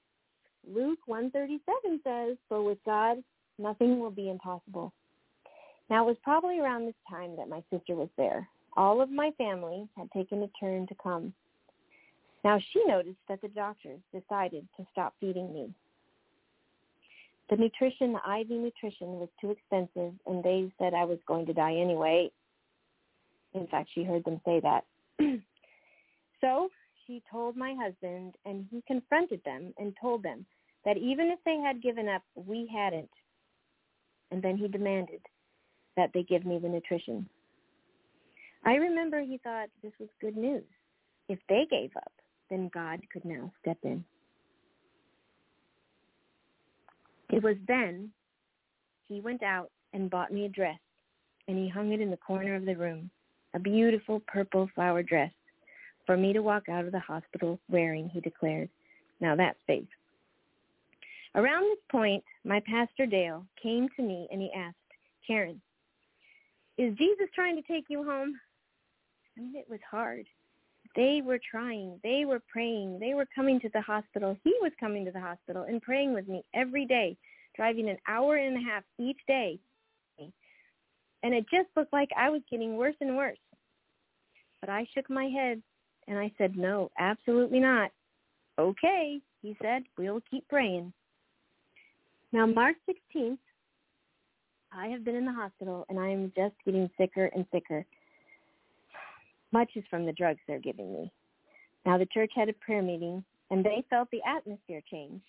Luke 0.74 1.00
137 1.08 2.02
says, 2.04 2.38
for 2.48 2.64
with 2.64 2.78
God, 2.86 3.24
nothing 3.58 4.00
will 4.00 4.12
be 4.12 4.30
impossible. 4.30 4.94
Now, 5.90 6.04
it 6.04 6.08
was 6.08 6.18
probably 6.24 6.60
around 6.60 6.86
this 6.86 6.94
time 7.10 7.36
that 7.38 7.50
my 7.50 7.64
sister 7.72 7.96
was 7.96 8.10
there. 8.18 8.48
All 8.78 9.02
of 9.02 9.10
my 9.10 9.32
family 9.38 9.88
had 9.98 10.12
taken 10.12 10.44
a 10.44 10.50
turn 10.60 10.86
to 10.88 10.96
come. 11.02 11.34
Now, 12.44 12.60
she 12.72 12.84
noticed 12.86 13.18
that 13.28 13.42
the 13.42 13.48
doctors 13.50 14.00
decided 14.14 14.68
to 14.78 14.86
stop 14.92 15.16
feeding 15.20 15.52
me. 15.54 15.74
The 17.50 17.58
nutrition, 17.58 18.14
the 18.14 18.40
IV 18.40 18.52
nutrition 18.52 19.20
was 19.20 19.30
too 19.42 19.50
expensive, 19.50 20.14
and 20.28 20.44
they 20.44 20.72
said 20.78 20.94
I 20.94 21.06
was 21.06 21.18
going 21.28 21.48
to 21.48 21.54
die 21.54 21.76
anyway. 21.76 22.30
In 23.56 23.66
fact, 23.68 23.90
she 23.96 24.04
heard 24.04 24.24
them 24.24 24.40
say 24.46 24.60
that. 24.60 24.86
so 26.42 26.70
she 27.08 27.24
told 27.32 27.58
my 27.58 27.74
husband, 27.74 28.36
and 28.46 28.68
he 28.70 28.84
confronted 28.86 29.42
them 29.44 29.74
and 29.80 29.96
told 30.00 30.22
them 30.22 30.46
that 30.86 30.98
even 30.98 31.28
if 31.28 31.40
they 31.46 31.58
had 31.58 31.82
given 31.82 32.08
up, 32.08 32.22
we 32.36 32.70
hadn't. 32.74 33.10
And 34.32 34.42
then 34.42 34.58
he 34.58 34.68
demanded 34.68 35.22
that 35.98 36.12
they 36.14 36.24
give 36.24 36.46
me 36.46 36.60
the 36.60 36.70
nutrition. 36.70 37.28
I 38.66 38.76
remember 38.76 39.22
he 39.22 39.40
thought 39.40 39.70
this 39.82 39.94
was 40.00 40.10
good 40.22 40.38
news. 40.38 40.64
If 41.28 41.40
they 41.48 41.66
gave 41.70 41.92
up, 41.96 42.12
then 42.50 42.70
God 42.74 43.00
could 43.12 43.26
now 43.26 43.52
step 43.62 43.78
in. 43.84 44.04
It 47.32 47.44
was 47.44 47.56
then 47.68 48.12
he 49.08 49.22
went 49.22 49.44
out 49.44 49.72
and 49.94 50.10
bought 50.10 50.32
me 50.32 50.46
a 50.46 50.50
dress, 50.50 50.80
and 51.48 51.58
he 51.58 51.68
hung 51.68 51.92
it 51.92 52.02
in 52.02 52.12
the 52.12 52.18
corner 52.18 52.56
of 52.56 52.66
the 52.66 52.76
room, 52.76 53.10
a 53.54 53.60
beautiful 53.60 54.22
purple 54.28 54.70
flower 54.76 55.04
dress 55.04 55.32
for 56.10 56.18
me 56.18 56.34
to 56.34 56.42
walk 56.42 56.70
out 56.70 56.86
of 56.86 56.92
the 56.92 57.00
hospital 57.00 57.60
wearing, 57.70 58.10
he 58.10 58.20
declared. 58.20 58.68
Now 59.22 59.36
that's 59.36 59.60
faith. 59.68 59.88
Around 61.36 61.64
this 61.64 61.84
point, 61.92 62.24
my 62.44 62.60
pastor 62.62 63.06
Dale 63.06 63.46
came 63.62 63.88
to 63.96 64.02
me 64.02 64.28
and 64.32 64.42
he 64.42 64.52
asked, 64.56 64.76
Karen, 65.26 65.62
is 66.78 66.98
Jesus 66.98 67.28
trying 67.36 67.56
to 67.56 67.62
take 67.62 67.86
you 67.90 68.04
home? 68.04 68.40
I 69.38 69.42
mean, 69.42 69.56
it 69.56 69.68
was 69.70 69.80
hard. 69.90 70.26
They 70.96 71.22
were 71.24 71.40
trying. 71.52 72.00
They 72.04 72.26
were 72.26 72.42
praying. 72.52 73.00
They 73.00 73.14
were 73.14 73.28
coming 73.36 73.60
to 73.62 73.70
the 73.74 73.82
hospital. 73.82 74.36
He 74.44 74.54
was 74.62 74.72
coming 74.80 75.06
to 75.06 75.12
the 75.12 75.20
hospital 75.20 75.64
and 75.64 75.82
praying 75.82 76.14
with 76.14 76.28
me 76.28 76.44
every 76.56 76.86
day, 76.86 77.16
driving 77.56 77.90
an 77.90 77.98
hour 78.08 78.38
and 78.38 78.58
a 78.58 78.70
half 78.70 78.84
each 78.98 79.20
day. 79.28 79.60
And 81.22 81.34
it 81.34 81.46
just 81.52 81.68
looked 81.76 81.94
like 81.94 82.10
I 82.18 82.30
was 82.30 82.42
getting 82.50 82.78
worse 82.78 82.96
and 83.02 83.18
worse. 83.18 83.38
But 84.62 84.70
I 84.70 84.88
shook 84.94 85.10
my 85.10 85.26
head 85.26 85.62
and 86.08 86.18
I 86.18 86.32
said, 86.38 86.58
no, 86.58 86.92
absolutely 86.98 87.60
not. 87.60 87.92
Okay, 88.58 89.20
he 89.42 89.56
said, 89.62 89.84
we'll 89.98 90.22
keep 90.32 90.48
praying. 90.48 90.92
Now, 92.32 92.46
March 92.46 92.76
16th, 92.88 93.38
I 94.72 94.88
have 94.88 95.04
been 95.04 95.16
in 95.16 95.26
the 95.26 95.34
hospital 95.34 95.86
and 95.90 96.00
I 96.00 96.10
am 96.10 96.32
just 96.36 96.56
getting 96.64 96.90
sicker 96.98 97.26
and 97.36 97.46
sicker. 97.52 97.86
Much 99.52 99.72
is 99.76 99.84
from 99.90 100.06
the 100.06 100.12
drugs 100.12 100.40
they're 100.48 100.60
giving 100.60 100.94
me. 100.94 101.12
Now, 101.86 101.98
the 101.98 102.06
church 102.06 102.32
had 102.36 102.50
a 102.50 102.54
prayer 102.54 102.84
meeting 102.84 103.24
and 103.50 103.66
they 103.66 103.84
felt 103.90 104.10
the 104.12 104.22
atmosphere 104.28 104.82
change. 104.90 105.22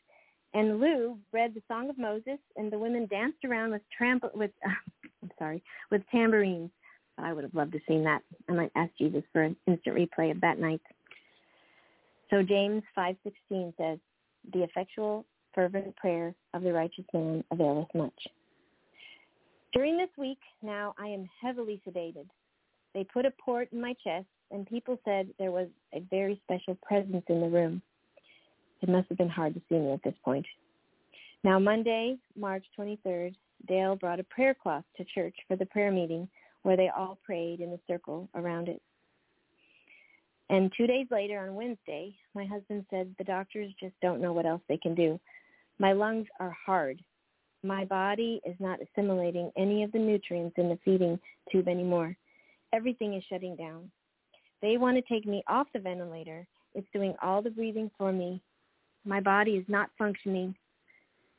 And 0.52 0.80
Lou 0.80 1.16
read 1.32 1.54
the 1.54 1.62
Song 1.68 1.90
of 1.90 1.98
Moses, 1.98 2.38
and 2.56 2.72
the 2.72 2.78
women 2.78 3.06
danced 3.06 3.44
around 3.44 3.70
with 3.70 3.82
tramp- 3.96 4.34
with 4.34 4.50
uh, 4.66 4.70
I'm 5.22 5.30
sorry 5.38 5.62
with 5.90 6.02
tambourines. 6.10 6.70
I 7.18 7.32
would 7.32 7.44
have 7.44 7.54
loved 7.54 7.72
to 7.72 7.78
have 7.78 7.86
seen 7.86 8.02
that. 8.04 8.22
I 8.48 8.52
might 8.52 8.72
ask 8.74 8.90
Jesus 8.98 9.22
for 9.32 9.42
an 9.42 9.56
instant 9.66 9.96
replay 9.96 10.30
of 10.30 10.40
that 10.40 10.58
night. 10.58 10.80
So 12.30 12.42
James 12.42 12.82
5:16 12.96 13.76
says, 13.76 13.98
"The 14.52 14.64
effectual 14.64 15.24
fervent 15.54 15.94
prayer 15.96 16.34
of 16.54 16.62
the 16.62 16.72
righteous 16.72 17.06
man 17.12 17.44
availeth 17.50 17.94
much." 17.94 18.28
During 19.72 19.96
this 19.96 20.10
week, 20.16 20.40
now 20.62 20.94
I 20.98 21.08
am 21.08 21.28
heavily 21.40 21.80
sedated. 21.86 22.28
They 22.92 23.04
put 23.04 23.26
a 23.26 23.30
port 23.32 23.72
in 23.72 23.80
my 23.80 23.94
chest, 23.94 24.26
and 24.50 24.66
people 24.66 24.98
said 25.04 25.32
there 25.38 25.52
was 25.52 25.68
a 25.92 26.00
very 26.00 26.40
special 26.44 26.74
presence 26.76 27.24
in 27.28 27.40
the 27.40 27.48
room. 27.48 27.82
It 28.82 28.88
must 28.88 29.08
have 29.08 29.18
been 29.18 29.28
hard 29.28 29.54
to 29.54 29.62
see 29.68 29.78
me 29.78 29.92
at 29.92 30.02
this 30.02 30.18
point. 30.24 30.46
Now, 31.44 31.58
Monday, 31.58 32.18
March 32.34 32.64
23rd, 32.76 33.36
Dale 33.66 33.96
brought 33.96 34.20
a 34.20 34.24
prayer 34.24 34.54
cloth 34.54 34.84
to 34.96 35.04
church 35.04 35.36
for 35.46 35.56
the 35.56 35.66
prayer 35.66 35.92
meeting 35.92 36.28
where 36.62 36.76
they 36.76 36.88
all 36.88 37.18
prayed 37.24 37.60
in 37.60 37.72
a 37.72 37.78
circle 37.86 38.28
around 38.34 38.68
it. 38.68 38.82
And 40.48 40.72
two 40.76 40.86
days 40.86 41.06
later, 41.10 41.38
on 41.38 41.54
Wednesday, 41.54 42.16
my 42.34 42.44
husband 42.44 42.84
said 42.90 43.14
the 43.18 43.24
doctors 43.24 43.72
just 43.78 43.94
don't 44.02 44.20
know 44.20 44.32
what 44.32 44.46
else 44.46 44.62
they 44.68 44.76
can 44.76 44.94
do. 44.94 45.20
My 45.80 45.94
lungs 45.94 46.26
are 46.38 46.54
hard. 46.66 47.02
My 47.62 47.86
body 47.86 48.42
is 48.44 48.54
not 48.60 48.80
assimilating 48.82 49.50
any 49.56 49.82
of 49.82 49.90
the 49.92 49.98
nutrients 49.98 50.54
in 50.58 50.68
the 50.68 50.78
feeding 50.84 51.18
tube 51.50 51.68
anymore. 51.68 52.14
Everything 52.74 53.14
is 53.14 53.24
shutting 53.30 53.56
down. 53.56 53.90
They 54.60 54.76
want 54.76 54.98
to 54.98 55.12
take 55.12 55.26
me 55.26 55.42
off 55.48 55.68
the 55.72 55.80
ventilator. 55.80 56.46
It's 56.74 56.86
doing 56.92 57.14
all 57.22 57.40
the 57.40 57.48
breathing 57.48 57.90
for 57.96 58.12
me. 58.12 58.42
My 59.06 59.20
body 59.20 59.52
is 59.52 59.64
not 59.68 59.88
functioning. 59.96 60.54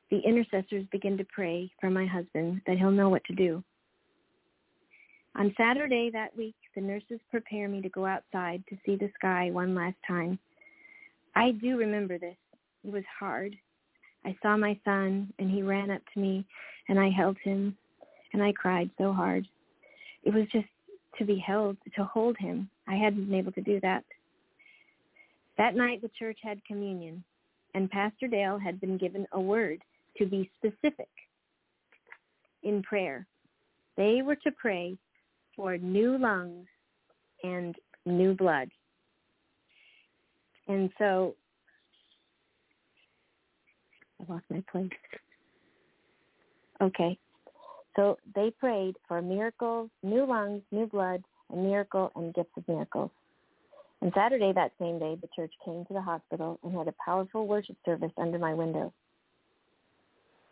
The 0.09 0.17
intercessors 0.17 0.87
begin 0.91 1.19
to 1.19 1.25
pray 1.25 1.71
for 1.79 1.91
my 1.91 2.07
husband 2.07 2.61
that 2.65 2.79
he'll 2.79 2.89
know 2.89 3.09
what 3.09 3.23
to 3.25 3.35
do. 3.35 3.63
On 5.35 5.53
Saturday 5.55 6.09
that 6.09 6.35
week, 6.35 6.55
the 6.73 6.81
nurses 6.81 7.19
prepare 7.29 7.69
me 7.69 7.79
to 7.81 7.89
go 7.89 8.07
outside 8.07 8.63
to 8.69 8.77
see 8.85 8.95
the 8.95 9.11
sky 9.13 9.51
one 9.51 9.75
last 9.75 9.97
time. 10.07 10.39
I 11.35 11.51
do 11.51 11.77
remember 11.77 12.17
this. 12.17 12.35
It 12.83 12.91
was 12.91 13.03
hard. 13.19 13.55
I 14.25 14.37
saw 14.41 14.55
my 14.55 14.79
son, 14.85 15.33
and 15.39 15.49
he 15.49 15.63
ran 15.63 15.89
up 15.91 16.01
to 16.13 16.19
me, 16.19 16.45
and 16.89 16.99
I 16.99 17.09
held 17.09 17.37
him, 17.43 17.75
and 18.33 18.43
I 18.43 18.51
cried 18.51 18.89
so 18.97 19.13
hard. 19.13 19.47
It 20.23 20.33
was 20.33 20.45
just 20.51 20.67
to 21.17 21.25
be 21.25 21.37
held, 21.37 21.77
to 21.95 22.03
hold 22.03 22.37
him. 22.37 22.69
I 22.87 22.95
hadn't 22.95 23.25
been 23.25 23.35
able 23.39 23.51
to 23.53 23.61
do 23.61 23.79
that. 23.81 24.03
That 25.57 25.75
night, 25.75 26.01
the 26.01 26.11
church 26.17 26.39
had 26.43 26.63
communion, 26.65 27.23
and 27.73 27.89
Pastor 27.89 28.27
Dale 28.27 28.57
had 28.57 28.79
been 28.79 28.97
given 28.97 29.25
a 29.31 29.39
word 29.39 29.81
to 30.17 30.25
be 30.25 30.49
specific 30.57 31.09
in 32.63 32.83
prayer. 32.83 33.25
They 33.97 34.21
were 34.23 34.35
to 34.37 34.51
pray 34.51 34.97
for 35.55 35.77
new 35.77 36.17
lungs 36.17 36.67
and 37.43 37.75
new 38.05 38.33
blood. 38.33 38.69
And 40.67 40.89
so 40.97 41.35
I 44.21 44.33
lost 44.33 44.45
my 44.49 44.63
place. 44.71 44.89
Okay. 46.81 47.17
So 47.95 48.17
they 48.35 48.51
prayed 48.51 48.95
for 49.07 49.21
miracles, 49.21 49.89
new 50.03 50.25
lungs, 50.25 50.61
new 50.71 50.87
blood, 50.87 51.23
a 51.51 51.55
miracle, 51.55 52.11
and 52.15 52.33
gifts 52.33 52.51
of 52.57 52.67
miracles. 52.67 53.11
And 54.01 54.11
Saturday 54.15 54.51
that 54.53 54.71
same 54.79 54.97
day, 54.97 55.17
the 55.21 55.27
church 55.35 55.51
came 55.63 55.85
to 55.85 55.93
the 55.93 56.01
hospital 56.01 56.59
and 56.63 56.75
had 56.75 56.87
a 56.87 56.95
powerful 57.03 57.45
worship 57.45 57.75
service 57.85 58.11
under 58.17 58.39
my 58.39 58.53
window. 58.53 58.93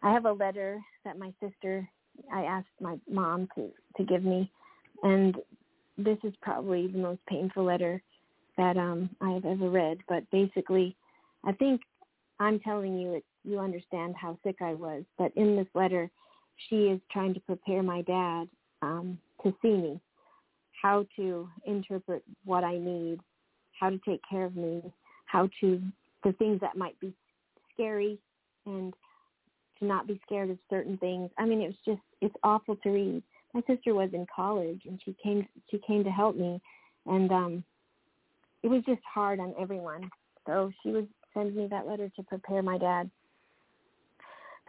I 0.03 0.13
have 0.13 0.25
a 0.25 0.31
letter 0.31 0.79
that 1.03 1.17
my 1.17 1.33
sister, 1.41 1.87
I 2.31 2.43
asked 2.43 2.67
my 2.79 2.97
mom 3.09 3.47
to, 3.55 3.69
to 3.97 4.03
give 4.03 4.23
me 4.23 4.51
and 5.03 5.35
this 5.97 6.17
is 6.23 6.33
probably 6.41 6.87
the 6.87 6.97
most 6.97 7.19
painful 7.27 7.63
letter 7.63 8.01
that 8.57 8.77
um, 8.77 9.09
I 9.21 9.31
have 9.31 9.45
ever 9.45 9.69
read. 9.69 9.99
But 10.07 10.29
basically, 10.31 10.95
I 11.45 11.51
think 11.53 11.81
I'm 12.39 12.59
telling 12.59 12.97
you 12.97 13.13
it, 13.15 13.25
you 13.49 13.59
understand 13.59 14.15
how 14.15 14.37
sick 14.43 14.57
I 14.61 14.73
was. 14.73 15.03
But 15.17 15.31
in 15.35 15.55
this 15.55 15.67
letter, 15.73 16.09
she 16.67 16.87
is 16.87 16.99
trying 17.11 17.33
to 17.33 17.39
prepare 17.41 17.83
my 17.83 18.01
dad 18.01 18.47
um, 18.81 19.17
to 19.43 19.53
see 19.61 19.73
me, 19.73 19.99
how 20.81 21.05
to 21.15 21.49
interpret 21.65 22.23
what 22.45 22.63
I 22.63 22.77
need, 22.77 23.19
how 23.79 23.89
to 23.89 23.99
take 24.05 24.21
care 24.29 24.45
of 24.45 24.55
me, 24.55 24.81
how 25.25 25.49
to 25.61 25.81
the 26.23 26.33
things 26.33 26.59
that 26.61 26.77
might 26.77 26.99
be 26.99 27.13
scary 27.73 28.19
and 28.65 28.93
to 29.79 29.85
not 29.85 30.07
be 30.07 30.19
scared 30.25 30.49
of 30.49 30.57
certain 30.69 30.97
things. 30.97 31.29
I 31.37 31.45
mean, 31.45 31.61
it 31.61 31.67
was 31.67 31.75
just 31.85 32.01
it's 32.21 32.35
awful 32.43 32.75
to 32.77 32.89
read. 32.89 33.23
My 33.53 33.61
sister 33.67 33.93
was 33.93 34.09
in 34.13 34.25
college 34.33 34.81
and 34.85 34.99
she 35.03 35.15
came 35.23 35.47
she 35.71 35.79
came 35.85 36.03
to 36.03 36.11
help 36.11 36.35
me 36.35 36.61
and 37.05 37.31
um 37.31 37.63
it 38.63 38.67
was 38.67 38.83
just 38.85 39.01
hard 39.11 39.39
on 39.39 39.53
everyone. 39.59 40.09
So 40.45 40.71
she 40.83 40.91
was 40.91 41.05
sending 41.33 41.55
me 41.55 41.67
that 41.67 41.87
letter 41.87 42.09
to 42.15 42.23
prepare 42.23 42.61
my 42.61 42.77
dad. 42.77 43.09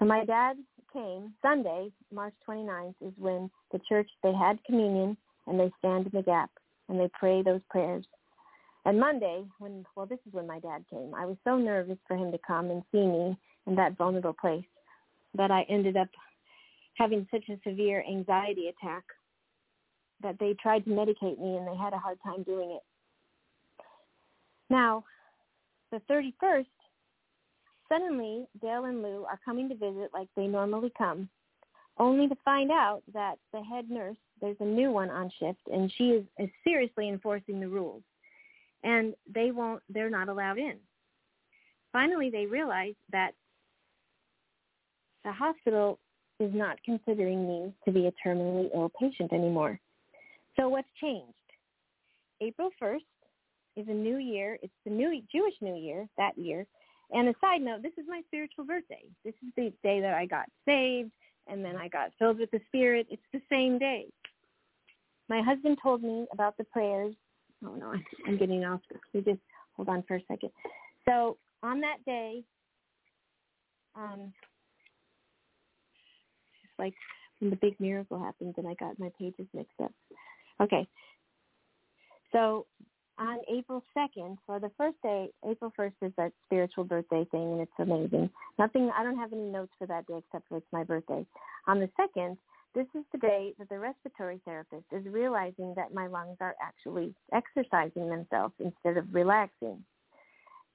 So 0.01 0.07
my 0.07 0.25
dad 0.25 0.57
came 0.95 1.35
Sunday, 1.43 1.93
March 2.13 2.33
29th 2.49 2.95
is 3.03 3.13
when 3.19 3.51
the 3.71 3.79
church 3.87 4.09
they 4.23 4.33
had 4.33 4.65
communion 4.65 5.15
and 5.47 5.61
they 5.61 5.71
stand 5.79 6.07
in 6.07 6.13
the 6.15 6.23
gap 6.23 6.51
and 6.89 6.99
they 6.99 7.11
pray 7.13 7.43
those 7.43 7.61
prayers. 7.69 8.07
And 8.87 8.99
Monday, 8.99 9.45
when 9.59 9.85
well, 9.95 10.07
this 10.07 10.19
is 10.27 10.33
when 10.33 10.47
my 10.47 10.59
dad 10.59 10.85
came. 10.91 11.15
I 11.15 11.27
was 11.27 11.37
so 11.45 11.59
nervous 11.59 11.99
for 12.09 12.17
him 12.17 12.33
to 12.33 12.39
come 12.47 12.71
and 12.71 12.83
see 12.91 13.07
me 13.07 13.37
in 13.67 13.75
that 13.77 13.99
vulnerable 13.99 14.33
place 14.33 14.65
that 15.35 15.51
I 15.51 15.67
ended 15.69 15.99
up 15.99 16.09
having 16.95 17.29
such 17.31 17.45
a 17.51 17.61
severe 17.69 18.03
anxiety 18.09 18.69
attack 18.69 19.05
that 20.23 20.37
they 20.41 20.55
tried 20.63 20.85
to 20.87 20.91
medicate 20.91 21.39
me 21.39 21.59
and 21.59 21.67
they 21.69 21.77
had 21.77 21.93
a 21.93 21.99
hard 21.99 22.19
time 22.25 22.43
doing 22.43 22.71
it. 22.71 22.83
Now, 24.71 25.05
the 25.93 26.01
31st, 26.11 26.67
suddenly 27.91 28.47
Dale 28.63 28.85
and 28.85 29.03
Lou 29.03 29.25
are 29.25 29.39
coming 29.45 29.69
to 29.69 29.75
visit 29.75 30.11
like 30.15 30.29
they 30.37 30.47
normally 30.47 30.93
come, 30.97 31.29
only 31.99 32.29
to 32.29 32.37
find 32.45 32.71
out 32.71 33.03
that 33.13 33.37
the 33.53 33.63
head 33.63 33.91
nurse, 33.91 34.17
there's 34.41 34.57
a 34.61 34.65
new 34.65 34.91
one 34.91 35.11
on 35.11 35.31
shift, 35.39 35.61
and 35.71 35.93
she 35.97 36.05
is, 36.11 36.25
is 36.39 36.49
seriously 36.65 37.09
enforcing 37.09 37.61
the 37.61 37.69
rules. 37.69 38.03
And 38.83 39.15
they 39.33 39.51
won't, 39.51 39.83
they're 39.91 40.11
not 40.11 40.29
allowed 40.29 40.59
in. 40.59 40.77
Finally, 41.93 42.31
they 42.31 42.47
realize 42.47 42.95
that 43.13 43.33
the 45.25 45.33
hospital 45.33 45.99
is 46.39 46.51
not 46.55 46.79
considering 46.85 47.47
me 47.47 47.75
to 47.85 47.93
be 47.93 48.07
a 48.07 48.13
terminally 48.27 48.71
ill 48.75 48.91
patient 48.99 49.33
anymore. 49.33 49.79
So 50.57 50.69
what's 50.69 50.89
changed? 51.01 51.35
April 52.41 52.71
1st 52.83 53.01
is 53.77 53.87
a 53.89 53.93
new 53.93 54.17
year. 54.17 54.59
It's 54.63 54.73
the 54.87 54.91
new 54.91 55.21
Jewish 55.31 55.55
New 55.61 55.77
Year 55.77 56.09
that 56.17 56.39
year. 56.39 56.67
And 57.13 57.29
a 57.29 57.35
side 57.41 57.63
note, 57.63 57.83
this 57.83 57.93
is 57.99 58.05
my 58.09 58.23
spiritual 58.27 58.65
birthday. 58.65 59.03
This 59.25 59.35
is 59.43 59.53
the 59.57 59.73
day 59.83 60.01
that 60.01 60.15
I 60.15 60.27
got 60.27 60.47
saved 60.65 61.11
and 61.49 61.65
then 61.65 61.77
I 61.77 61.89
got 61.89 62.11
filled 62.19 62.39
with 62.39 62.51
the 62.51 62.61
Spirit. 62.69 63.07
It's 63.11 63.23
the 63.33 63.43
same 63.51 63.79
day. 63.79 64.07
My 65.29 65.43
husband 65.43 65.79
told 65.83 66.03
me 66.03 66.27
about 66.33 66.57
the 66.57 66.65
prayers. 66.65 67.15
Oh 67.65 67.75
no, 67.75 67.95
I'm 68.27 68.39
getting 68.39 68.65
off. 68.65 68.81
We 69.13 69.21
just 69.21 69.41
hold 69.75 69.89
on 69.89 70.03
for 70.07 70.17
a 70.17 70.23
second. 70.29 70.51
So 71.09 71.37
on 71.63 71.81
that 71.81 71.99
day, 72.07 72.43
um, 73.97 74.33
it's 76.63 76.79
like 76.79 76.95
when 77.41 77.51
the 77.51 77.57
big 77.57 77.79
miracle 77.81 78.23
happened 78.23 78.55
and 78.57 78.69
I 78.69 78.75
got 78.75 78.99
my 78.99 79.11
pages 79.19 79.47
mixed 79.55 79.81
up. 79.83 79.93
Okay. 80.61 80.87
So 82.33 82.67
on 83.21 83.39
April 83.53 83.85
2nd, 83.97 84.39
so 84.47 84.59
the 84.59 84.71
first 84.79 84.97
day, 85.03 85.29
April 85.47 85.71
1st 85.79 85.93
is 86.03 86.13
that 86.17 86.33
spiritual 86.47 86.85
birthday 86.85 87.27
thing, 87.31 87.53
and 87.53 87.61
it's 87.61 87.73
amazing. 87.79 88.31
Nothing, 88.59 88.91
I 88.97 89.05
don't 89.05 89.19
have 89.19 89.35
any 89.35 89.43
notes 89.43 89.73
for 89.79 89.87
that 89.87 90.07
day 90.07 90.19
except 90.19 90.49
for 90.49 90.57
it's 90.57 90.67
my 90.73 90.85
birthday. 90.85 91.27
On 91.67 91.79
the 91.79 91.91
2nd, 92.01 92.39
this 92.75 92.87
is 92.95 93.05
the 93.13 93.19
day 93.19 93.53
that 93.59 93.69
the 93.69 93.79
respiratory 93.79 94.41
therapist 94.47 94.85
is 94.91 95.05
realizing 95.05 95.75
that 95.77 95.93
my 95.93 96.07
lungs 96.07 96.39
are 96.41 96.55
actually 96.63 97.15
exercising 97.35 98.09
themselves 98.09 98.55
instead 98.59 98.97
of 98.97 99.13
relaxing. 99.13 99.85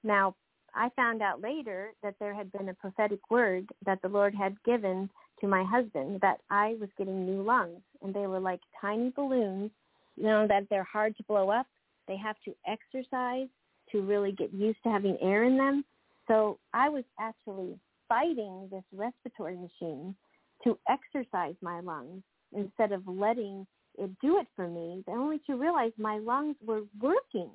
Now, 0.04 0.36
I 0.72 0.90
found 0.94 1.22
out 1.22 1.40
later 1.40 1.94
that 2.04 2.14
there 2.20 2.34
had 2.34 2.52
been 2.52 2.68
a 2.68 2.74
prophetic 2.74 3.18
word 3.28 3.66
that 3.86 4.00
the 4.02 4.08
Lord 4.08 4.34
had 4.34 4.62
given 4.62 5.10
to 5.40 5.48
my 5.48 5.64
husband 5.64 6.20
that 6.20 6.38
I 6.48 6.76
was 6.78 6.90
getting 6.96 7.26
new 7.26 7.42
lungs, 7.42 7.80
and 8.02 8.14
they 8.14 8.28
were 8.28 8.40
like 8.40 8.60
tiny 8.80 9.10
balloons, 9.16 9.70
you 10.16 10.24
know, 10.24 10.46
that 10.46 10.68
they're 10.70 10.84
hard 10.84 11.16
to 11.16 11.24
blow 11.24 11.50
up 11.50 11.66
they 12.08 12.16
have 12.16 12.36
to 12.44 12.54
exercise 12.66 13.48
to 13.92 14.02
really 14.02 14.32
get 14.32 14.52
used 14.52 14.82
to 14.82 14.90
having 14.90 15.16
air 15.20 15.44
in 15.44 15.56
them. 15.56 15.84
So 16.28 16.58
I 16.72 16.88
was 16.88 17.04
actually 17.20 17.78
fighting 18.08 18.68
this 18.70 18.84
respiratory 18.92 19.56
machine 19.56 20.14
to 20.64 20.78
exercise 20.88 21.54
my 21.60 21.80
lungs 21.80 22.22
instead 22.52 22.92
of 22.92 23.06
letting 23.06 23.66
it 23.98 24.10
do 24.20 24.38
it 24.38 24.46
for 24.54 24.68
me, 24.68 25.02
only 25.08 25.40
to 25.46 25.56
realize 25.56 25.92
my 25.98 26.18
lungs 26.18 26.56
were 26.64 26.82
working. 27.00 27.50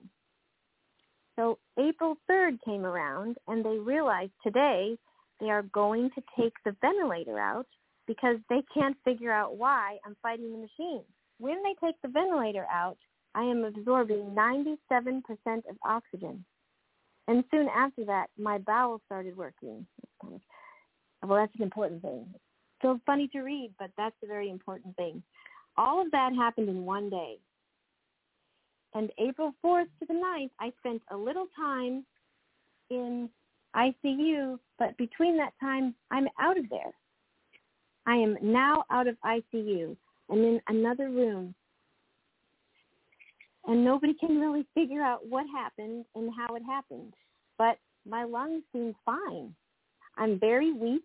So 1.37 1.59
April 1.79 2.17
3rd 2.29 2.57
came 2.65 2.85
around 2.85 3.37
and 3.47 3.63
they 3.63 3.77
realized 3.77 4.33
today 4.43 4.97
they 5.39 5.49
are 5.49 5.63
going 5.63 6.09
to 6.15 6.21
take 6.39 6.53
the 6.65 6.75
ventilator 6.81 7.39
out 7.39 7.67
because 8.07 8.37
they 8.49 8.61
can't 8.73 8.97
figure 9.05 9.31
out 9.31 9.57
why 9.57 9.97
I'm 10.05 10.15
fighting 10.21 10.51
the 10.51 10.57
machine. 10.57 11.03
When 11.39 11.57
they 11.63 11.75
take 11.85 11.95
the 12.01 12.09
ventilator 12.09 12.67
out, 12.71 12.97
I 13.33 13.43
am 13.43 13.63
absorbing 13.63 14.35
97% 14.35 15.19
of 15.69 15.77
oxygen. 15.85 16.43
And 17.27 17.43
soon 17.51 17.67
after 17.69 18.03
that, 18.05 18.27
my 18.37 18.57
bowels 18.57 19.01
started 19.05 19.37
working. 19.37 19.85
Well, 20.21 21.39
that's 21.39 21.55
an 21.55 21.63
important 21.63 22.01
thing. 22.01 22.25
Feels 22.81 22.99
funny 23.05 23.27
to 23.29 23.41
read, 23.41 23.73
but 23.79 23.91
that's 23.97 24.15
a 24.23 24.27
very 24.27 24.49
important 24.49 24.95
thing. 24.95 25.21
All 25.77 26.01
of 26.01 26.11
that 26.11 26.33
happened 26.35 26.67
in 26.67 26.83
one 26.83 27.09
day. 27.09 27.37
And 28.93 29.11
April 29.17 29.53
4th 29.63 29.87
to 29.99 30.05
the 30.07 30.13
9th, 30.13 30.49
I 30.59 30.73
spent 30.79 31.01
a 31.11 31.15
little 31.15 31.47
time 31.55 32.05
in 32.89 33.29
ICU, 33.75 34.59
but 34.77 34.97
between 34.97 35.37
that 35.37 35.53
time, 35.61 35.95
I'm 36.09 36.27
out 36.39 36.57
of 36.57 36.69
there. 36.69 36.91
I 38.05 38.15
am 38.15 38.37
now 38.41 38.83
out 38.89 39.07
of 39.07 39.15
ICU 39.23 39.95
and 40.29 40.45
in 40.45 40.61
another 40.67 41.09
room 41.09 41.55
and 43.65 43.83
nobody 43.83 44.13
can 44.13 44.39
really 44.39 44.65
figure 44.73 45.01
out 45.01 45.27
what 45.27 45.45
happened 45.53 46.05
and 46.15 46.31
how 46.35 46.55
it 46.55 46.63
happened. 46.63 47.13
But 47.57 47.77
my 48.07 48.23
lungs 48.23 48.63
seem 48.73 48.95
fine. 49.05 49.53
I'm 50.17 50.39
very 50.39 50.73
weak. 50.73 51.03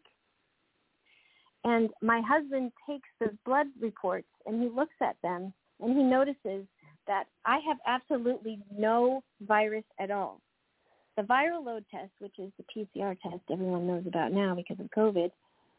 And 1.64 1.90
my 2.00 2.22
husband 2.26 2.72
takes 2.88 3.08
the 3.20 3.36
blood 3.44 3.66
reports 3.80 4.28
and 4.46 4.62
he 4.62 4.68
looks 4.68 4.94
at 5.02 5.16
them 5.22 5.52
and 5.80 5.96
he 5.96 6.02
notices 6.02 6.66
that 7.06 7.24
I 7.44 7.58
have 7.66 7.78
absolutely 7.86 8.60
no 8.76 9.22
virus 9.40 9.84
at 10.00 10.10
all. 10.10 10.40
The 11.16 11.22
viral 11.22 11.64
load 11.64 11.84
test, 11.90 12.10
which 12.18 12.38
is 12.38 12.52
the 12.56 12.64
PCR 12.74 13.18
test 13.20 13.42
everyone 13.50 13.86
knows 13.86 14.04
about 14.06 14.32
now 14.32 14.54
because 14.54 14.78
of 14.80 14.90
COVID, 14.90 15.30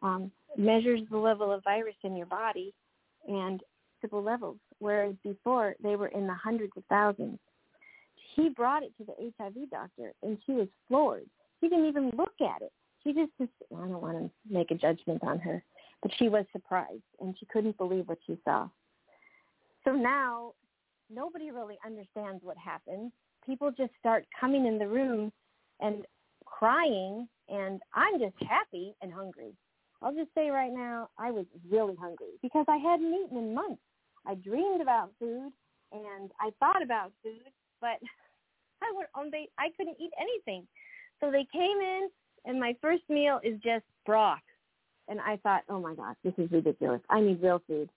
um, 0.01 0.31
measures 0.57 1.01
the 1.09 1.17
level 1.17 1.51
of 1.51 1.63
virus 1.63 1.95
in 2.03 2.15
your 2.15 2.25
body 2.25 2.73
and 3.27 3.61
acceptable 3.97 4.23
levels, 4.23 4.57
whereas 4.79 5.15
before 5.23 5.75
they 5.81 5.95
were 5.95 6.07
in 6.07 6.27
the 6.27 6.33
hundreds 6.33 6.73
of 6.77 6.83
thousands. 6.89 7.39
He 8.35 8.49
brought 8.49 8.83
it 8.83 8.91
to 8.97 9.05
the 9.05 9.31
HIV 9.39 9.69
doctor, 9.71 10.13
and 10.21 10.37
she 10.45 10.51
was 10.51 10.67
floored. 10.87 11.25
She 11.59 11.69
didn't 11.69 11.87
even 11.87 12.11
look 12.15 12.33
at 12.41 12.61
it. 12.61 12.71
She 13.03 13.13
just, 13.13 13.31
just 13.39 13.51
I 13.75 13.81
don't 13.81 14.01
want 14.01 14.17
to 14.17 14.29
make 14.49 14.71
a 14.71 14.75
judgment 14.75 15.23
on 15.23 15.39
her, 15.39 15.63
but 16.01 16.11
she 16.17 16.29
was 16.29 16.45
surprised, 16.51 17.01
and 17.19 17.35
she 17.39 17.45
couldn't 17.47 17.77
believe 17.77 18.07
what 18.07 18.19
she 18.27 18.37
saw. 18.43 18.67
So 19.83 19.91
now 19.91 20.53
nobody 21.09 21.51
really 21.51 21.77
understands 21.85 22.43
what 22.43 22.57
happened. 22.57 23.11
People 23.45 23.71
just 23.71 23.91
start 23.99 24.25
coming 24.39 24.65
in 24.65 24.77
the 24.77 24.87
room 24.87 25.31
and 25.79 26.05
crying, 26.45 27.27
and 27.49 27.81
I'm 27.93 28.19
just 28.19 28.35
happy 28.47 28.93
and 29.01 29.11
hungry. 29.13 29.53
I'll 30.01 30.13
just 30.13 30.33
say 30.35 30.49
right 30.49 30.71
now, 30.71 31.09
I 31.17 31.31
was 31.31 31.45
really 31.69 31.95
hungry 31.95 32.33
because 32.41 32.65
I 32.67 32.77
hadn't 32.77 33.13
eaten 33.13 33.37
in 33.37 33.53
months. 33.53 33.81
I 34.27 34.35
dreamed 34.35 34.81
about 34.81 35.11
food 35.19 35.51
and 35.91 36.31
I 36.39 36.51
thought 36.59 36.83
about 36.83 37.11
food, 37.23 37.49
but 37.79 37.97
I 38.83 38.91
went 38.95 39.09
on 39.15 39.31
I 39.57 39.69
couldn't 39.77 39.97
eat 39.99 40.11
anything. 40.19 40.67
So 41.19 41.31
they 41.31 41.47
came 41.51 41.79
in 41.81 42.09
and 42.45 42.59
my 42.59 42.75
first 42.81 43.03
meal 43.09 43.39
is 43.43 43.59
just 43.63 43.85
broth. 44.05 44.39
And 45.07 45.21
I 45.21 45.37
thought, 45.37 45.63
oh 45.69 45.79
my 45.79 45.95
gosh, 45.95 46.15
this 46.23 46.33
is 46.37 46.51
ridiculous. 46.51 47.01
I 47.09 47.21
need 47.21 47.41
real 47.41 47.61
food. 47.65 47.89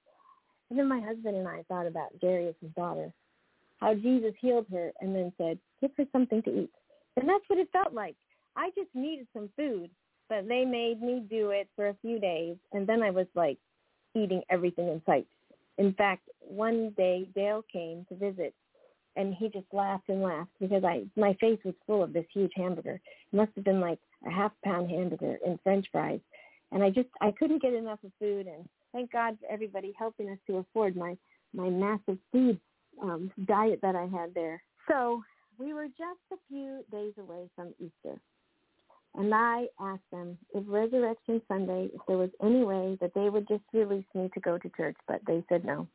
And 0.71 0.79
then 0.79 0.89
my 0.89 1.01
husband 1.01 1.37
and 1.37 1.49
I 1.49 1.65
thought 1.69 1.87
about 1.87 2.11
Jairus's 2.21 2.71
daughter, 2.77 3.13
how 3.79 3.95
Jesus 3.95 4.33
healed 4.41 4.67
her 4.71 4.93
and 5.01 5.15
then 5.15 5.33
said, 5.37 5.59
give 5.81 5.91
her 5.99 6.05
something 6.13 6.43
to 6.43 6.63
eat. 6.63 6.71
And 7.17 7.29
that's 7.29 7.45
what 7.49 7.59
it 7.59 7.69
felt 7.73 7.93
like. 7.93 8.15
I 8.57 8.71
just 8.77 8.91
needed 8.95 9.27
some 9.33 9.51
food, 9.57 9.91
but 10.29 10.47
they 10.47 10.65
made 10.65 11.03
me 11.03 11.25
do 11.29 11.51
it 11.51 11.69
for 11.75 11.89
a 11.89 11.97
few 12.01 12.21
days. 12.21 12.57
And 12.73 12.87
then 12.87 13.03
I 13.03 13.11
was 13.11 13.27
like 13.35 13.59
eating 14.15 14.43
everything 14.49 14.89
in 14.89 15.03
sight. 15.05 15.27
In 15.81 15.95
fact, 15.95 16.29
one 16.41 16.91
day 16.91 17.27
Dale 17.35 17.65
came 17.73 18.05
to 18.11 18.15
visit 18.15 18.55
and 19.17 19.35
he 19.35 19.49
just 19.49 19.65
laughed 19.73 20.11
and 20.11 20.23
laughed 20.23 20.51
because 20.61 20.85
I 20.85 21.07
my 21.17 21.33
face 21.41 21.59
was 21.65 21.75
full 21.87 22.03
of 22.03 22.13
this 22.13 22.27
huge 22.35 22.53
hamburger. 22.55 23.01
It 23.33 23.37
must 23.37 23.53
have 23.55 23.65
been 23.65 23.81
like 23.81 23.99
a 24.27 24.31
half 24.31 24.53
pound 24.63 24.91
hamburger 24.91 25.39
and 25.45 25.59
french 25.63 25.87
fries. 25.91 26.21
and 26.71 26.83
I 26.83 26.91
just 26.91 27.09
I 27.23 27.31
couldn't 27.31 27.63
get 27.63 27.73
enough 27.73 27.99
of 28.05 28.13
food. 28.19 28.47
And 28.47 28.69
thank 28.93 29.11
God 29.11 29.39
for 29.41 29.51
everybody 29.51 29.95
helping 29.99 30.29
us 30.29 30.39
to 30.49 30.59
afford 30.59 30.97
my 30.97 31.17
my 31.55 31.71
massive 31.71 32.19
food 32.31 32.61
um, 33.03 33.33
diet 33.47 33.81
that 33.81 33.97
I 33.97 34.05
had 34.05 34.35
there. 34.35 34.63
So 34.87 35.23
we 35.59 35.73
were 35.73 35.87
just 35.87 36.27
a 36.31 36.37
few 36.47 36.85
days 36.93 37.15
away 37.19 37.49
from 37.57 37.73
Easter. 37.79 38.21
And 39.17 39.35
I 39.35 39.67
asked 39.81 40.09
them 40.13 40.39
if 40.55 40.65
Resurrection 40.67 41.43
Sunday, 41.49 41.91
if 41.93 42.01
there 42.07 42.17
was 42.17 42.31
any 42.43 42.65
way 42.65 42.97
that 43.01 43.13
they 43.15 43.29
would 43.29 43.49
just 43.49 43.65
release 43.73 44.05
me 44.15 44.31
to 44.35 44.41
go 44.41 44.57
to 44.57 44.71
church, 44.77 44.97
but 45.09 45.21
they 45.27 45.45
said 45.49 45.65
no. 45.65 45.87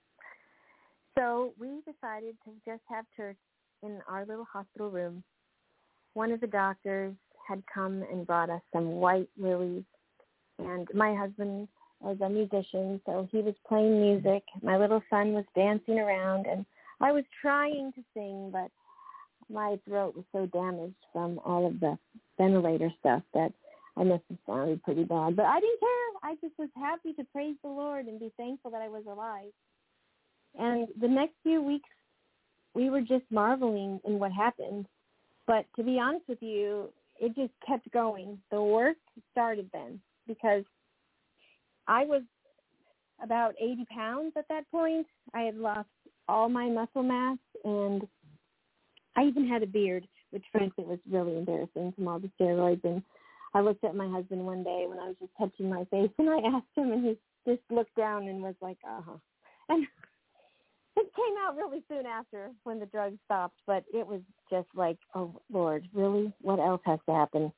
So 1.18 1.54
we 1.58 1.80
decided 1.86 2.36
to 2.44 2.52
just 2.66 2.82
have 2.90 3.06
church 3.16 3.38
in 3.84 4.00
our 4.10 4.26
little 4.26 4.46
hospital 4.52 4.90
room. 4.90 5.24
One 6.14 6.32
of 6.32 6.42
the 6.42 6.48
doctors 6.48 7.14
had 7.48 7.64
come 7.74 8.04
and 8.12 8.28
brought 8.28 8.50
us 8.50 8.62
some 8.74 8.94
white 8.94 9.30
lilies, 9.38 9.84
and 10.60 10.88
my 10.94 11.16
husband 11.16 11.70
was 12.02 12.18
a 12.22 12.30
musician, 12.30 13.00
so 13.06 13.28
he 13.32 13.42
was 13.42 13.56
playing 13.68 14.02
music. 14.02 14.44
My 14.62 14.78
little 14.78 15.02
son 15.10 15.34
was 15.34 15.46
dancing 15.56 16.00
around, 16.00 16.48
and 16.48 16.66
I 17.00 17.12
was 17.12 17.24
trying 17.42 17.94
to 17.94 18.04
sing, 18.14 18.50
but 18.52 18.72
my 19.50 19.80
throat 19.88 20.16
was 20.16 20.26
so 20.32 20.46
damaged 20.48 20.96
from 21.14 21.40
all 21.46 21.68
of 21.68 21.80
the 21.80 21.98
ventilator 22.38 22.92
stuff 23.00 23.22
that 23.34 23.52
I 23.98 24.04
must 24.04 24.24
have 24.30 24.40
sounded 24.46 24.84
pretty 24.84 25.04
bad. 25.04 25.36
But 25.36 25.46
I 25.46 25.60
didn't 25.60 25.80
care. 25.80 26.30
I 26.32 26.36
just 26.42 26.58
was 26.58 26.70
happy 26.76 27.14
to 27.14 27.24
praise 27.32 27.56
the 27.64 27.70
Lord 27.70 28.08
and 28.08 28.20
be 28.20 28.32
thankful 28.38 28.72
that 28.72 28.82
I 28.82 28.90
was 28.90 29.04
alive. 29.10 29.52
And 30.58 30.88
the 31.00 31.08
next 31.08 31.34
few 31.44 31.62
weeks, 31.62 31.90
we 32.74 32.90
were 32.90 33.02
just 33.02 33.24
marveling 33.30 34.00
in 34.06 34.20
what 34.20 34.32
happened. 34.32 34.88
But 35.48 35.66
to 35.76 35.84
be 35.84 36.00
honest 36.00 36.26
with 36.28 36.42
you, 36.42 36.90
it 37.20 37.36
just 37.36 37.54
kept 37.66 37.90
going. 37.92 38.40
The 38.52 38.62
work 38.62 38.98
started 39.32 39.70
then 39.72 40.00
because 40.28 40.64
I 41.88 42.06
was 42.06 42.24
about 43.24 43.56
80 43.62 43.86
pounds 43.94 44.34
at 44.38 44.48
that 44.50 44.70
point. 44.72 45.08
I 45.34 45.42
had 45.42 45.56
lost 45.56 45.88
all 46.28 46.50
my 46.50 46.68
muscle 46.70 47.04
mass 47.04 47.38
and 47.64 48.08
I 49.16 49.24
even 49.24 49.48
had 49.48 49.64
a 49.64 49.68
beard, 49.68 50.08
which 50.32 50.44
frankly 50.52 50.84
was 50.84 51.00
really 51.10 51.38
embarrassing 51.38 51.94
from 51.94 52.08
all 52.08 52.20
the 52.20 52.30
steroids. 52.40 52.84
And 52.84 53.02
I 53.54 53.62
looked 53.62 53.84
at 53.84 53.96
my 53.96 54.10
husband 54.10 54.46
one 54.46 54.64
day 54.64 54.86
when 54.88 55.00
I 55.00 55.08
was 55.08 55.16
just 55.20 55.32
touching 55.38 55.70
my 55.70 55.86
face, 55.86 56.12
and 56.18 56.30
I 56.30 56.40
asked 56.40 56.76
him, 56.76 56.92
and 56.92 57.06
he 57.06 57.18
just 57.48 57.64
looked 57.70 57.96
down 57.96 58.28
and 58.28 58.42
was 58.42 58.56
like, 58.62 58.78
"Uh 58.88 59.02
huh." 59.02 59.18
And 59.70 59.86
it 60.98 61.16
came 61.16 61.36
out 61.46 61.56
really 61.56 61.84
soon 61.88 62.06
after 62.06 62.52
when 62.64 62.80
the 62.80 62.86
drugs 62.88 63.18
stopped, 63.26 63.60
but 63.66 63.84
it 63.94 64.06
was 64.06 64.22
just 64.50 64.68
like, 64.76 64.98
"Oh 65.14 65.42
Lord, 65.52 65.88
really? 65.94 66.34
What 66.42 66.60
else 66.60 66.82
has 66.86 67.00
to 67.08 67.14
happen?" 67.14 67.52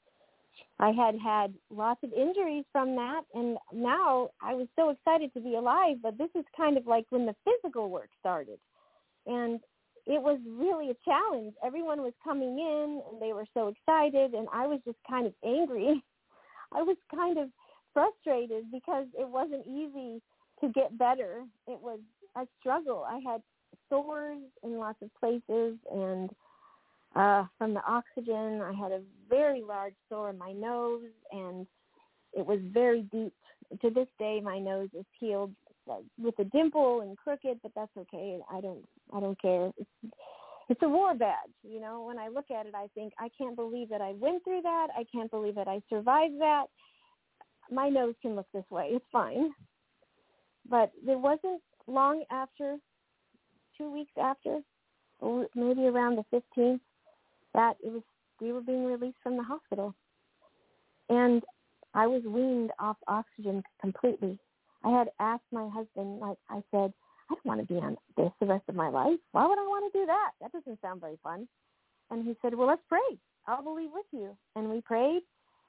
I 0.80 0.92
had 0.92 1.18
had 1.20 1.54
lots 1.72 2.04
of 2.04 2.14
injuries 2.14 2.66
from 2.72 2.96
that, 2.96 3.22
and 3.34 3.58
now 3.74 4.30
I 4.42 4.54
was 4.54 4.68
so 4.76 4.90
excited 4.90 5.34
to 5.34 5.40
be 5.40 5.56
alive. 5.56 5.98
But 6.04 6.18
this 6.18 6.30
is 6.36 6.46
kind 6.56 6.78
of 6.78 6.86
like 6.86 7.06
when 7.10 7.26
the 7.26 7.36
physical 7.44 7.90
work 7.90 8.10
started, 8.20 8.60
and 9.26 9.60
it 10.08 10.22
was 10.22 10.40
really 10.48 10.90
a 10.90 10.96
challenge. 11.04 11.54
Everyone 11.64 12.02
was 12.02 12.14
coming 12.24 12.58
in 12.58 13.02
and 13.12 13.22
they 13.22 13.34
were 13.34 13.46
so 13.54 13.68
excited 13.68 14.34
and 14.34 14.48
I 14.54 14.66
was 14.66 14.80
just 14.86 14.98
kind 15.08 15.28
of 15.28 15.34
angry. 15.44 16.02
I 16.74 16.82
was 16.82 16.96
kind 17.14 17.38
of 17.38 17.50
frustrated 17.94 18.72
because 18.72 19.08
it 19.20 19.28
wasn't 19.28 19.68
easy 19.68 20.22
to 20.62 20.70
get 20.74 20.98
better. 20.98 21.44
It 21.68 21.80
was 21.82 22.00
a 22.38 22.48
struggle. 22.60 23.06
I 23.06 23.20
had 23.20 23.42
sores 23.90 24.40
in 24.64 24.78
lots 24.78 25.02
of 25.02 25.10
places 25.20 25.78
and 25.94 26.30
uh 27.16 27.46
from 27.58 27.74
the 27.74 27.82
oxygen 27.86 28.62
I 28.62 28.74
had 28.74 28.92
a 28.92 29.02
very 29.30 29.62
large 29.62 29.94
sore 30.10 30.30
in 30.30 30.38
my 30.38 30.54
nose 30.54 31.04
and 31.32 31.68
it 32.34 32.46
was 32.46 32.60
very 32.72 33.02
deep. 33.12 33.34
To 33.82 33.90
this 33.90 34.08
day 34.20 34.40
my 34.42 34.58
nose 34.58 34.90
is 34.98 35.06
healed 35.20 35.54
with 36.18 36.38
a 36.40 36.44
dimple 36.46 37.02
and 37.02 37.18
crooked, 37.18 37.60
but 37.62 37.72
that's 37.76 37.96
okay. 37.98 38.40
I 38.52 38.62
don't 38.62 38.86
I 39.14 39.20
don't 39.20 39.42
care. 39.42 39.72
It's 39.78 40.14
it's 40.70 40.82
a 40.84 40.90
war 40.90 41.16
badge, 41.16 41.56
you 41.64 41.80
know. 41.80 42.04
When 42.04 42.20
I 42.20 42.28
look 42.28 42.52
at 42.52 42.66
it, 42.66 42.76
I 42.76 42.88
think 42.94 43.14
I 43.18 43.30
can't 43.38 43.56
believe 43.56 43.90
that 43.90 44.02
I 44.02 44.14
went 44.14 44.44
through 44.44 44.62
that. 44.64 44.88
I 44.98 45.06
can't 45.14 45.32
believe 45.32 45.56
that 45.56 45.68
I 45.68 45.82
survived 45.90 46.40
that. 46.40 46.66
My 47.72 47.90
nose 47.90 48.16
can 48.22 48.36
look 48.36 48.48
this 48.54 48.66
way. 48.70 48.90
It's 48.92 49.06
fine. 49.12 49.52
But 50.70 50.92
it 51.08 51.18
wasn't 51.18 51.62
long 51.88 52.24
after, 52.32 52.78
two 53.78 53.92
weeks 53.92 54.12
after, 54.22 54.60
maybe 55.56 55.86
around 55.86 56.18
the 56.18 56.42
15th, 56.58 56.82
that 57.54 57.78
it 57.82 57.92
was 57.92 58.02
we 58.42 58.52
were 58.52 58.62
being 58.62 58.86
released 58.86 59.18
from 59.24 59.38
the 59.38 59.44
hospital, 59.44 59.96
and 61.10 61.44
I 61.94 62.06
was 62.08 62.22
weaned 62.24 62.72
off 62.80 62.98
oxygen 63.08 63.64
completely. 63.82 64.38
I 64.84 64.90
had 64.90 65.10
asked 65.20 65.46
my 65.52 65.68
husband, 65.70 66.20
like 66.20 66.38
I 66.50 66.62
said, 66.72 66.94
I 67.30 67.36
don't 67.36 67.46
want 67.46 67.68
to 67.68 67.74
be 67.74 67.80
on 67.80 67.98
this 68.16 68.32
the 68.40 68.46
rest 68.46 68.64
of 68.70 68.76
my 68.76 68.90
life. 68.90 69.20
Why 69.32 69.46
would 69.46 69.58
I 69.58 69.64
want 69.64 69.92
to 69.92 70.00
do 70.00 70.06
that? 70.06 70.32
That 70.42 70.52
doesn't 70.52 70.82
sound 70.82 71.02
very 71.02 71.20
fun. 71.24 71.48
And 72.10 72.26
he 72.26 72.36
said, 72.42 72.54
well, 72.54 72.68
let's 72.68 72.82
pray. 72.88 73.18
I'll 73.48 73.64
believe 73.64 73.90
with 73.94 74.06
you. 74.12 74.36
And 74.56 74.70
we 74.70 74.82
prayed, 74.82 75.22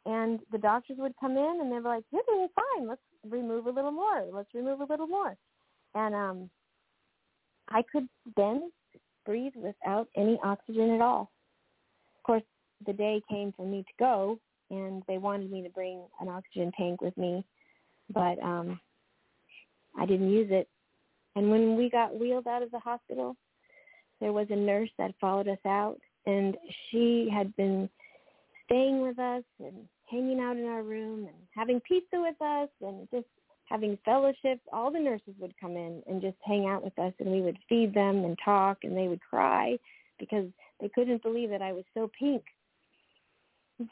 and 0.06 0.40
the 0.52 0.58
doctors 0.58 0.96
would 0.98 1.14
come 1.20 1.32
in, 1.32 1.58
and 1.60 1.70
they 1.70 1.76
were 1.76 1.94
like, 1.96 2.04
you're 2.12 2.22
doing 2.28 2.48
fine. 2.54 2.88
Let's 2.88 3.00
remove 3.28 3.66
a 3.66 3.70
little 3.70 3.90
more. 3.90 4.24
Let's 4.32 4.54
remove 4.54 4.80
a 4.80 4.86
little 4.86 5.06
more. 5.06 5.36
And 5.94 6.14
um, 6.14 6.50
I 7.68 7.82
could 7.90 8.08
then 8.36 8.70
breathe 9.26 9.54
without 9.56 10.08
any 10.16 10.38
oxygen 10.42 10.90
at 10.90 11.00
all. 11.00 11.30
Of 12.16 12.22
course, 12.22 12.42
the 12.86 12.92
day 12.92 13.20
came 13.28 13.52
for 13.56 13.66
me 13.66 13.82
to 13.82 13.92
go, 13.98 14.38
and 14.70 15.02
they 15.08 15.18
wanted 15.18 15.50
me 15.50 15.62
to 15.62 15.70
bring 15.70 16.02
an 16.20 16.28
oxygen 16.28 16.72
tank 16.78 17.00
with 17.00 17.16
me, 17.16 17.44
but 18.12 18.40
um, 18.42 18.80
I 19.98 20.06
didn't 20.06 20.30
use 20.30 20.48
it 20.50 20.68
and 21.36 21.50
when 21.50 21.76
we 21.76 21.90
got 21.90 22.18
wheeled 22.18 22.46
out 22.46 22.62
of 22.62 22.70
the 22.70 22.78
hospital, 22.78 23.36
there 24.20 24.32
was 24.32 24.46
a 24.50 24.56
nurse 24.56 24.90
that 24.98 25.14
followed 25.20 25.48
us 25.48 25.58
out, 25.66 25.98
and 26.26 26.56
she 26.90 27.28
had 27.32 27.54
been 27.56 27.88
staying 28.64 29.00
with 29.00 29.18
us 29.18 29.44
and 29.60 29.88
hanging 30.10 30.40
out 30.40 30.56
in 30.56 30.66
our 30.66 30.82
room 30.82 31.20
and 31.20 31.36
having 31.54 31.80
pizza 31.80 32.16
with 32.20 32.40
us 32.40 32.68
and 32.80 33.08
just 33.12 33.26
having 33.66 33.98
fellowships. 34.04 34.60
All 34.72 34.90
the 34.90 34.98
nurses 34.98 35.34
would 35.38 35.54
come 35.60 35.76
in 35.76 36.02
and 36.08 36.20
just 36.20 36.36
hang 36.42 36.66
out 36.66 36.82
with 36.82 36.98
us, 36.98 37.12
and 37.20 37.30
we 37.30 37.42
would 37.42 37.58
feed 37.68 37.94
them 37.94 38.24
and 38.24 38.36
talk, 38.44 38.78
and 38.82 38.96
they 38.96 39.08
would 39.08 39.20
cry 39.20 39.78
because 40.18 40.46
they 40.80 40.88
couldn't 40.88 41.22
believe 41.22 41.50
that 41.50 41.62
I 41.62 41.72
was 41.72 41.84
so 41.94 42.10
pink. 42.18 42.42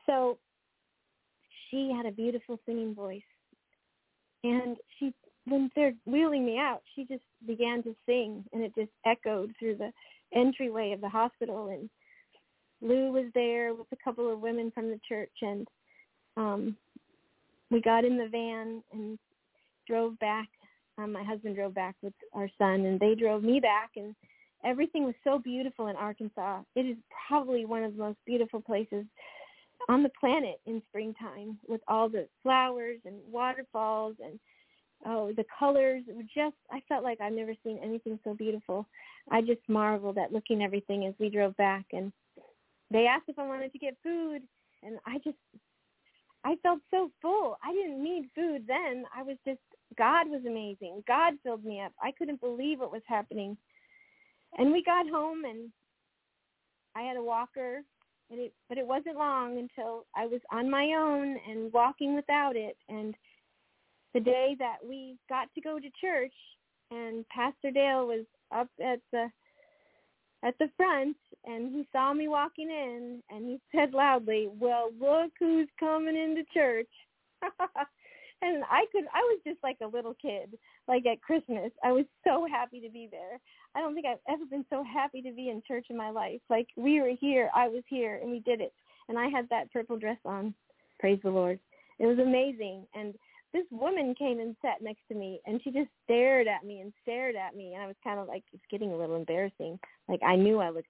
So 0.06 0.38
she 1.70 1.92
had 1.94 2.06
a 2.06 2.10
beautiful 2.10 2.58
singing 2.66 2.94
voice, 2.94 3.22
and 4.42 4.76
she 4.98 5.12
when 5.46 5.70
they're 5.76 5.94
wheeling 6.06 6.44
me 6.44 6.58
out, 6.58 6.82
she 6.94 7.04
just 7.04 7.22
began 7.46 7.82
to 7.84 7.94
sing, 8.04 8.44
and 8.52 8.62
it 8.62 8.74
just 8.74 8.90
echoed 9.04 9.54
through 9.58 9.76
the 9.76 9.92
entryway 10.34 10.92
of 10.92 11.00
the 11.00 11.08
hospital. 11.08 11.68
And 11.68 11.88
Lou 12.82 13.12
was 13.12 13.26
there 13.34 13.74
with 13.74 13.86
a 13.92 14.04
couple 14.04 14.32
of 14.32 14.40
women 14.40 14.72
from 14.72 14.90
the 14.90 15.00
church, 15.08 15.32
and 15.42 15.68
um, 16.36 16.76
we 17.70 17.80
got 17.80 18.04
in 18.04 18.18
the 18.18 18.28
van 18.28 18.82
and 18.92 19.18
drove 19.86 20.18
back. 20.18 20.48
Um, 20.98 21.12
my 21.12 21.22
husband 21.22 21.54
drove 21.54 21.74
back 21.74 21.94
with 22.02 22.14
our 22.32 22.48
son, 22.58 22.86
and 22.86 22.98
they 22.98 23.14
drove 23.14 23.42
me 23.42 23.60
back, 23.60 23.90
and 23.96 24.14
everything 24.64 25.04
was 25.04 25.14
so 25.22 25.38
beautiful 25.38 25.86
in 25.88 25.96
Arkansas. 25.96 26.62
It 26.74 26.86
is 26.86 26.96
probably 27.28 27.66
one 27.66 27.84
of 27.84 27.96
the 27.96 28.02
most 28.02 28.18
beautiful 28.26 28.60
places 28.60 29.04
on 29.88 30.02
the 30.02 30.10
planet 30.18 30.60
in 30.66 30.82
springtime 30.88 31.58
with 31.68 31.80
all 31.86 32.08
the 32.08 32.26
flowers 32.42 32.98
and 33.04 33.16
waterfalls 33.30 34.16
and 34.24 34.40
oh, 35.04 35.32
the 35.36 35.44
colors 35.58 36.02
were 36.08 36.22
just, 36.22 36.56
I 36.70 36.80
felt 36.88 37.04
like 37.04 37.20
I've 37.20 37.32
never 37.32 37.54
seen 37.62 37.78
anything 37.82 38.18
so 38.24 38.34
beautiful. 38.34 38.86
I 39.30 39.40
just 39.40 39.60
marveled 39.68 40.18
at 40.18 40.32
looking 40.32 40.62
everything 40.62 41.04
as 41.06 41.14
we 41.18 41.28
drove 41.28 41.56
back. 41.56 41.84
And 41.92 42.12
they 42.90 43.06
asked 43.06 43.28
if 43.28 43.38
I 43.38 43.46
wanted 43.46 43.72
to 43.72 43.78
get 43.78 43.96
food. 44.02 44.42
And 44.82 44.98
I 45.06 45.18
just, 45.18 45.36
I 46.44 46.56
felt 46.62 46.80
so 46.90 47.10
full. 47.20 47.56
I 47.62 47.72
didn't 47.72 48.02
need 48.02 48.30
food 48.34 48.64
then. 48.66 49.04
I 49.14 49.22
was 49.22 49.36
just, 49.44 49.60
God 49.98 50.28
was 50.28 50.42
amazing. 50.46 51.02
God 51.06 51.34
filled 51.42 51.64
me 51.64 51.80
up. 51.80 51.92
I 52.02 52.12
couldn't 52.12 52.40
believe 52.40 52.80
what 52.80 52.92
was 52.92 53.02
happening. 53.06 53.56
And 54.58 54.72
we 54.72 54.82
got 54.82 55.08
home 55.08 55.44
and 55.44 55.70
I 56.94 57.02
had 57.02 57.16
a 57.16 57.22
walker 57.22 57.82
and 58.30 58.40
it, 58.40 58.52
but 58.68 58.78
it 58.78 58.86
wasn't 58.86 59.16
long 59.16 59.58
until 59.58 60.06
I 60.16 60.26
was 60.26 60.40
on 60.50 60.70
my 60.70 60.94
own 60.96 61.36
and 61.48 61.72
walking 61.72 62.14
without 62.14 62.56
it. 62.56 62.76
And 62.88 63.14
the 64.16 64.20
day 64.20 64.56
that 64.58 64.78
we 64.82 65.18
got 65.28 65.52
to 65.54 65.60
go 65.60 65.78
to 65.78 65.90
church 66.00 66.32
and 66.90 67.28
Pastor 67.28 67.70
Dale 67.70 68.06
was 68.06 68.24
up 68.50 68.68
at 68.82 69.00
the 69.12 69.26
at 70.42 70.56
the 70.58 70.70
front 70.76 71.16
and 71.44 71.70
he 71.70 71.86
saw 71.92 72.14
me 72.14 72.26
walking 72.26 72.70
in 72.70 73.22
and 73.28 73.44
he 73.44 73.60
said 73.76 73.92
loudly, 73.92 74.48
"Well, 74.58 74.90
look 74.98 75.32
who's 75.38 75.68
coming 75.78 76.16
into 76.16 76.44
church." 76.54 76.88
and 78.42 78.64
I 78.70 78.86
could 78.90 79.04
I 79.12 79.20
was 79.20 79.40
just 79.46 79.58
like 79.62 79.76
a 79.82 79.86
little 79.86 80.14
kid, 80.14 80.56
like 80.88 81.04
at 81.04 81.20
Christmas. 81.20 81.70
I 81.84 81.92
was 81.92 82.06
so 82.26 82.46
happy 82.50 82.80
to 82.80 82.88
be 82.88 83.08
there. 83.10 83.38
I 83.74 83.80
don't 83.80 83.94
think 83.94 84.06
I've 84.06 84.32
ever 84.32 84.46
been 84.46 84.64
so 84.70 84.82
happy 84.82 85.20
to 85.20 85.32
be 85.32 85.50
in 85.50 85.62
church 85.68 85.88
in 85.90 85.96
my 85.96 86.08
life. 86.08 86.40
Like 86.48 86.68
we 86.74 87.02
were 87.02 87.12
here, 87.20 87.50
I 87.54 87.68
was 87.68 87.82
here 87.86 88.18
and 88.22 88.30
we 88.30 88.40
did 88.40 88.62
it. 88.62 88.72
And 89.10 89.18
I 89.18 89.28
had 89.28 89.46
that 89.50 89.70
purple 89.74 89.98
dress 89.98 90.18
on. 90.24 90.54
Praise 90.98 91.20
the 91.22 91.30
Lord. 91.30 91.60
It 91.98 92.06
was 92.06 92.18
amazing 92.18 92.86
and 92.94 93.14
this 93.52 93.64
woman 93.70 94.14
came 94.14 94.40
and 94.40 94.56
sat 94.62 94.82
next 94.82 95.00
to 95.08 95.14
me 95.14 95.40
and 95.46 95.60
she 95.62 95.70
just 95.70 95.88
stared 96.04 96.46
at 96.46 96.64
me 96.64 96.80
and 96.80 96.92
stared 97.02 97.36
at 97.36 97.56
me 97.56 97.74
and 97.74 97.82
I 97.82 97.86
was 97.86 97.96
kind 98.02 98.18
of 98.18 98.28
like 98.28 98.44
it's 98.52 98.62
getting 98.70 98.92
a 98.92 98.96
little 98.96 99.16
embarrassing. 99.16 99.78
Like 100.08 100.20
I 100.22 100.36
knew 100.36 100.58
I 100.58 100.70
looked 100.70 100.88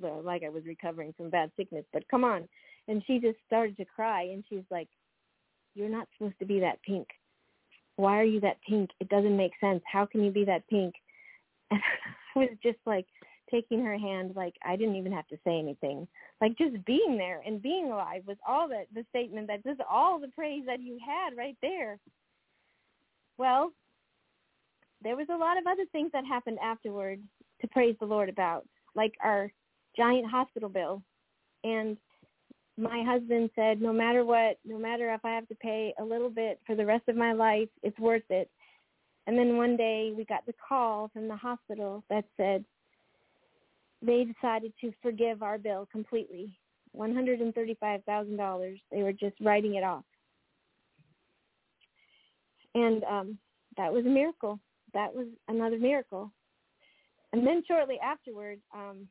like 0.00 0.42
I 0.42 0.48
was 0.48 0.64
recovering 0.66 1.14
from 1.16 1.30
bad 1.30 1.50
sickness, 1.56 1.84
but 1.92 2.08
come 2.08 2.24
on. 2.24 2.48
And 2.88 3.02
she 3.06 3.18
just 3.18 3.38
started 3.46 3.76
to 3.76 3.84
cry 3.84 4.22
and 4.22 4.44
she's 4.48 4.64
like, 4.70 4.88
"You're 5.74 5.88
not 5.88 6.08
supposed 6.16 6.38
to 6.40 6.46
be 6.46 6.60
that 6.60 6.82
pink. 6.82 7.08
Why 7.96 8.18
are 8.18 8.24
you 8.24 8.40
that 8.40 8.60
pink? 8.68 8.90
It 9.00 9.08
doesn't 9.08 9.36
make 9.36 9.52
sense. 9.60 9.82
How 9.90 10.06
can 10.06 10.24
you 10.24 10.30
be 10.30 10.44
that 10.44 10.66
pink?" 10.68 10.94
And 11.70 11.82
I 12.34 12.38
was 12.38 12.58
just 12.62 12.78
like 12.86 13.06
taking 13.50 13.84
her 13.84 13.98
hand 13.98 14.32
like 14.36 14.54
I 14.64 14.76
didn't 14.76 14.96
even 14.96 15.12
have 15.12 15.26
to 15.28 15.38
say 15.44 15.58
anything. 15.58 16.06
Like 16.40 16.56
just 16.58 16.84
being 16.84 17.16
there 17.16 17.42
and 17.46 17.62
being 17.62 17.90
alive 17.92 18.22
was 18.26 18.36
all 18.46 18.68
that 18.68 18.86
the 18.94 19.04
statement 19.10 19.46
that 19.48 19.64
just 19.64 19.80
all 19.90 20.18
the 20.18 20.28
praise 20.28 20.64
that 20.66 20.80
you 20.80 20.98
had 21.04 21.36
right 21.36 21.56
there. 21.62 21.98
Well, 23.38 23.72
there 25.02 25.16
was 25.16 25.28
a 25.30 25.36
lot 25.36 25.58
of 25.58 25.66
other 25.66 25.84
things 25.92 26.10
that 26.12 26.24
happened 26.24 26.58
afterward 26.62 27.20
to 27.60 27.68
praise 27.68 27.96
the 28.00 28.06
Lord 28.06 28.28
about, 28.28 28.66
like 28.94 29.14
our 29.22 29.52
giant 29.96 30.26
hospital 30.26 30.68
bill. 30.68 31.02
And 31.64 31.96
my 32.76 33.02
husband 33.04 33.50
said, 33.54 33.80
no 33.80 33.92
matter 33.92 34.24
what, 34.24 34.58
no 34.64 34.78
matter 34.78 35.12
if 35.12 35.24
I 35.24 35.34
have 35.34 35.48
to 35.48 35.54
pay 35.56 35.94
a 36.00 36.04
little 36.04 36.30
bit 36.30 36.60
for 36.66 36.74
the 36.74 36.86
rest 36.86 37.08
of 37.08 37.16
my 37.16 37.32
life, 37.32 37.68
it's 37.82 37.98
worth 37.98 38.28
it. 38.30 38.50
And 39.26 39.36
then 39.36 39.56
one 39.56 39.76
day 39.76 40.12
we 40.16 40.24
got 40.24 40.46
the 40.46 40.54
call 40.66 41.10
from 41.12 41.28
the 41.28 41.36
hospital 41.36 42.02
that 42.08 42.24
said, 42.36 42.64
they 44.02 44.24
decided 44.24 44.72
to 44.80 44.92
forgive 45.02 45.42
our 45.42 45.58
bill 45.58 45.88
completely. 45.90 46.58
$135,000. 46.96 48.80
They 48.90 49.02
were 49.02 49.12
just 49.12 49.36
writing 49.40 49.74
it 49.74 49.84
off. 49.84 50.04
And 52.74 53.04
um, 53.04 53.38
that 53.76 53.92
was 53.92 54.06
a 54.06 54.08
miracle. 54.08 54.60
That 54.94 55.14
was 55.14 55.26
another 55.48 55.78
miracle. 55.78 56.32
And 57.32 57.46
then 57.46 57.62
shortly 57.66 57.98
afterward, 58.02 58.60
um, 58.74 59.06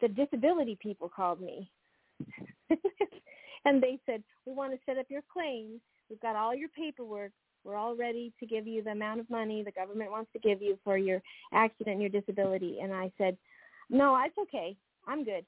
the 0.00 0.08
disability 0.08 0.76
people 0.80 1.08
called 1.08 1.40
me. 1.40 1.70
and 3.64 3.82
they 3.82 3.98
said, 4.06 4.22
we 4.46 4.52
want 4.52 4.72
to 4.72 4.78
set 4.86 4.98
up 4.98 5.06
your 5.08 5.22
claim. 5.32 5.80
We've 6.10 6.20
got 6.20 6.36
all 6.36 6.54
your 6.54 6.68
paperwork. 6.70 7.32
We're 7.64 7.76
all 7.76 7.96
ready 7.96 8.32
to 8.40 8.46
give 8.46 8.66
you 8.66 8.82
the 8.82 8.90
amount 8.90 9.20
of 9.20 9.30
money 9.30 9.62
the 9.62 9.72
government 9.72 10.10
wants 10.10 10.30
to 10.34 10.38
give 10.38 10.60
you 10.60 10.78
for 10.84 10.98
your 10.98 11.22
accident 11.52 11.94
and 11.94 12.00
your 12.00 12.20
disability. 12.20 12.78
And 12.82 12.92
I 12.92 13.10
said, 13.18 13.36
no, 13.90 14.16
it's 14.24 14.36
okay. 14.38 14.76
I'm 15.06 15.24
good. 15.24 15.44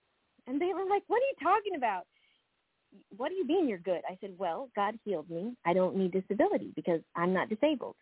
And 0.46 0.60
they 0.60 0.72
were 0.74 0.88
like, 0.88 1.02
what 1.08 1.16
are 1.16 1.26
you 1.26 1.34
talking 1.42 1.76
about? 1.76 2.04
What 3.16 3.28
do 3.28 3.34
you 3.34 3.46
mean 3.46 3.68
you're 3.68 3.78
good? 3.78 4.00
I 4.08 4.16
said, 4.20 4.30
well, 4.38 4.70
God 4.74 4.94
healed 5.04 5.28
me. 5.28 5.54
I 5.64 5.74
don't 5.74 5.96
need 5.96 6.12
disability 6.12 6.72
because 6.74 7.00
I'm 7.14 7.32
not 7.32 7.48
disabled. 7.48 7.96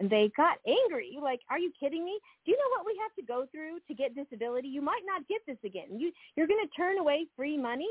And 0.00 0.10
they 0.10 0.30
got 0.36 0.58
angry. 0.66 1.16
Like, 1.22 1.40
are 1.50 1.58
you 1.58 1.70
kidding 1.78 2.04
me? 2.04 2.18
Do 2.44 2.50
you 2.50 2.58
know 2.58 2.76
what 2.76 2.84
we 2.84 2.98
have 3.00 3.14
to 3.14 3.22
go 3.22 3.46
through 3.52 3.78
to 3.86 3.94
get 3.94 4.14
disability? 4.14 4.68
You 4.68 4.82
might 4.82 5.02
not 5.06 5.26
get 5.28 5.40
this 5.46 5.56
again. 5.64 5.98
You 6.00 6.10
you're 6.36 6.48
going 6.48 6.66
to 6.66 6.76
turn 6.76 6.98
away 6.98 7.26
free 7.36 7.56
money? 7.56 7.88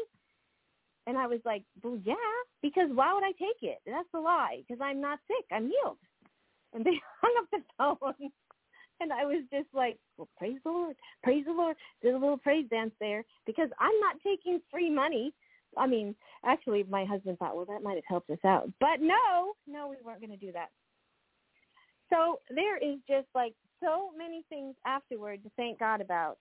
And 1.06 1.18
I 1.18 1.28
was 1.28 1.40
like, 1.44 1.64
well, 1.84 2.00
yeah, 2.04 2.16
because 2.62 2.90
why 2.94 3.14
would 3.14 3.24
I 3.24 3.32
take 3.32 3.62
it? 3.62 3.80
That's 3.86 4.08
a 4.16 4.20
lie 4.20 4.64
because 4.68 4.82
I'm 4.82 5.02
not 5.02 5.20
sick. 5.28 5.46
I'm 5.52 5.68
healed. 5.68 5.98
And 6.74 6.86
they 6.86 7.00
hung 7.22 7.34
up 7.40 7.50
the 7.52 7.60
phone. 7.78 8.32
And 9.02 9.12
I 9.12 9.26
was 9.26 9.44
just 9.52 9.68
like, 9.74 9.98
well, 10.18 10.30
praise 10.38 10.60
the 10.64 10.72
Lord, 10.72 10.96
praise 11.24 11.44
the 11.46 11.52
Lord. 11.52 11.76
Did 12.02 12.14
a 12.14 12.18
little 12.18 12.38
praise 12.38 12.68
dance 12.70 12.94
there 13.00 13.26
because 13.46 13.70
I'm 13.80 14.00
not 14.00 14.16
taking 14.24 14.62
free 14.72 14.90
money. 14.90 15.34
I 15.78 15.88
mean, 15.88 16.16
actually, 16.46 16.86
my 16.90 17.04
husband 17.04 17.40
thought, 17.40 17.56
well, 17.56 17.66
that 17.66 17.84
might 17.84 17.96
have 17.96 18.04
helped 18.08 18.30
us 18.30 18.38
out. 18.46 18.70
But 18.80 19.02
no, 19.02 19.54
no, 19.68 19.88
we 19.88 19.98
weren't 20.06 20.22
going 20.22 20.38
to 20.38 20.38
do 20.38 20.52
that. 20.54 20.70
So 22.10 22.40
there 22.54 22.78
is 22.78 23.00
just 23.10 23.28
like 23.34 23.56
so 23.84 24.12
many 24.18 24.46
things 24.50 24.76
afterward 24.86 25.44
to 25.44 25.50
thank 25.58 25.80
God 25.80 26.00
about. 26.00 26.38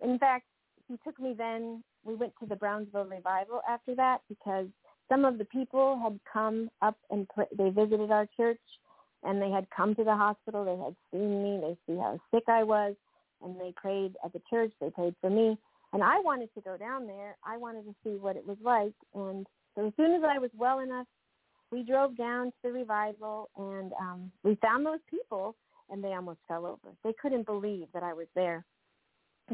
In 0.00 0.18
fact, 0.18 0.46
he 0.88 0.98
took 1.04 1.20
me 1.20 1.34
then 1.36 1.84
we 2.04 2.14
went 2.14 2.32
to 2.40 2.46
the 2.46 2.56
Brownsville 2.56 3.04
revival 3.04 3.60
after 3.68 3.94
that 3.94 4.18
because 4.28 4.66
some 5.08 5.24
of 5.24 5.38
the 5.38 5.44
people 5.44 6.00
had 6.02 6.18
come 6.32 6.70
up 6.82 6.96
and 7.10 7.28
pr- 7.28 7.54
they 7.56 7.70
visited 7.70 8.10
our 8.10 8.26
church 8.36 8.60
and 9.22 9.40
they 9.40 9.50
had 9.50 9.66
come 9.70 9.94
to 9.94 10.04
the 10.04 10.14
hospital. 10.14 10.64
They 10.64 10.82
had 10.82 10.96
seen 11.10 11.42
me. 11.42 11.60
They 11.60 11.76
see 11.86 11.98
how 11.98 12.18
sick 12.32 12.44
I 12.48 12.62
was, 12.62 12.94
and 13.42 13.60
they 13.60 13.72
prayed 13.76 14.14
at 14.24 14.32
the 14.32 14.40
church. 14.48 14.72
They 14.80 14.90
prayed 14.90 15.14
for 15.20 15.28
me, 15.28 15.58
and 15.92 16.02
I 16.02 16.20
wanted 16.20 16.52
to 16.54 16.60
go 16.62 16.76
down 16.76 17.06
there. 17.06 17.36
I 17.44 17.58
wanted 17.58 17.84
to 17.84 17.94
see 18.02 18.16
what 18.16 18.36
it 18.36 18.46
was 18.46 18.56
like, 18.62 18.94
and 19.14 19.46
so 19.74 19.88
as 19.88 19.92
soon 19.96 20.14
as 20.14 20.22
I 20.26 20.38
was 20.38 20.50
well 20.56 20.78
enough, 20.78 21.06
we 21.70 21.82
drove 21.82 22.16
down 22.16 22.46
to 22.46 22.52
the 22.64 22.72
revival, 22.72 23.50
and 23.56 23.92
um, 24.00 24.32
we 24.42 24.56
found 24.56 24.86
those 24.86 24.98
people, 25.08 25.54
and 25.90 26.02
they 26.02 26.14
almost 26.14 26.40
fell 26.48 26.66
over. 26.66 26.94
They 27.04 27.12
couldn't 27.20 27.46
believe 27.46 27.88
that 27.92 28.02
I 28.02 28.14
was 28.14 28.26
there, 28.34 28.64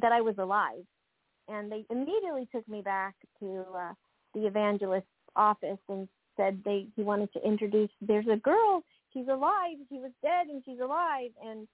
that 0.00 0.12
I 0.12 0.20
was 0.20 0.36
alive 0.38 0.84
and 1.48 1.70
they 1.70 1.84
immediately 1.90 2.48
took 2.52 2.68
me 2.68 2.82
back 2.82 3.14
to 3.40 3.64
uh, 3.76 3.92
the 4.34 4.46
evangelist's 4.46 5.08
office 5.34 5.78
and 5.88 6.08
said 6.36 6.60
they 6.64 6.86
he 6.96 7.02
wanted 7.02 7.32
to 7.32 7.46
introduce 7.46 7.90
there's 8.00 8.26
a 8.30 8.36
girl 8.36 8.82
she's 9.12 9.28
alive 9.28 9.76
she 9.88 9.98
was 9.98 10.10
dead 10.22 10.48
and 10.48 10.62
she's 10.64 10.80
alive. 10.80 11.30
And 11.44 11.66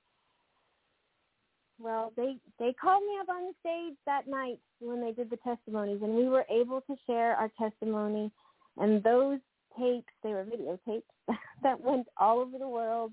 well 1.79 2.13
they 2.17 2.37
they 2.59 2.73
called 2.73 3.03
me 3.03 3.19
up 3.21 3.29
on 3.29 3.43
the 3.47 3.55
stage 3.61 3.97
that 4.07 4.29
night 4.29 4.59
when 4.81 5.01
they 5.01 5.13
did 5.13 5.31
the 5.31 5.39
testimonies 5.39 6.01
and 6.03 6.15
we 6.15 6.29
were 6.29 6.45
able 6.51 6.81
to 6.83 6.97
share 7.07 7.35
our 7.37 7.51
testimony. 7.59 8.31
And 8.79 9.03
those 9.03 9.39
tapes 9.79 10.13
they 10.23 10.31
were 10.31 10.45
videotapes 10.45 11.03
that 11.63 11.81
went 11.81 12.07
all 12.19 12.41
over 12.41 12.59
the 12.59 12.69
world 12.69 13.13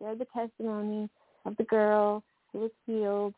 shared 0.00 0.18
the 0.18 0.26
testimony 0.34 1.08
of 1.44 1.56
the 1.56 1.64
girl 1.64 2.22
who 2.52 2.60
was 2.60 2.70
healed 2.86 3.34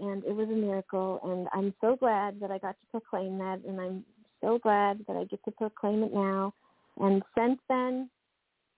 and 0.00 0.24
it 0.24 0.34
was 0.34 0.48
a 0.48 0.52
miracle 0.52 1.20
and 1.24 1.48
I'm 1.52 1.74
so 1.80 1.96
glad 1.96 2.40
that 2.40 2.50
I 2.50 2.58
got 2.58 2.76
to 2.80 2.86
proclaim 2.90 3.38
that 3.38 3.60
and 3.66 3.80
I'm 3.80 4.04
so 4.40 4.58
glad 4.58 5.04
that 5.06 5.16
I 5.16 5.24
get 5.24 5.44
to 5.44 5.50
proclaim 5.52 6.02
it 6.02 6.12
now. 6.12 6.54
And 6.98 7.22
since 7.36 7.58
then 7.68 8.08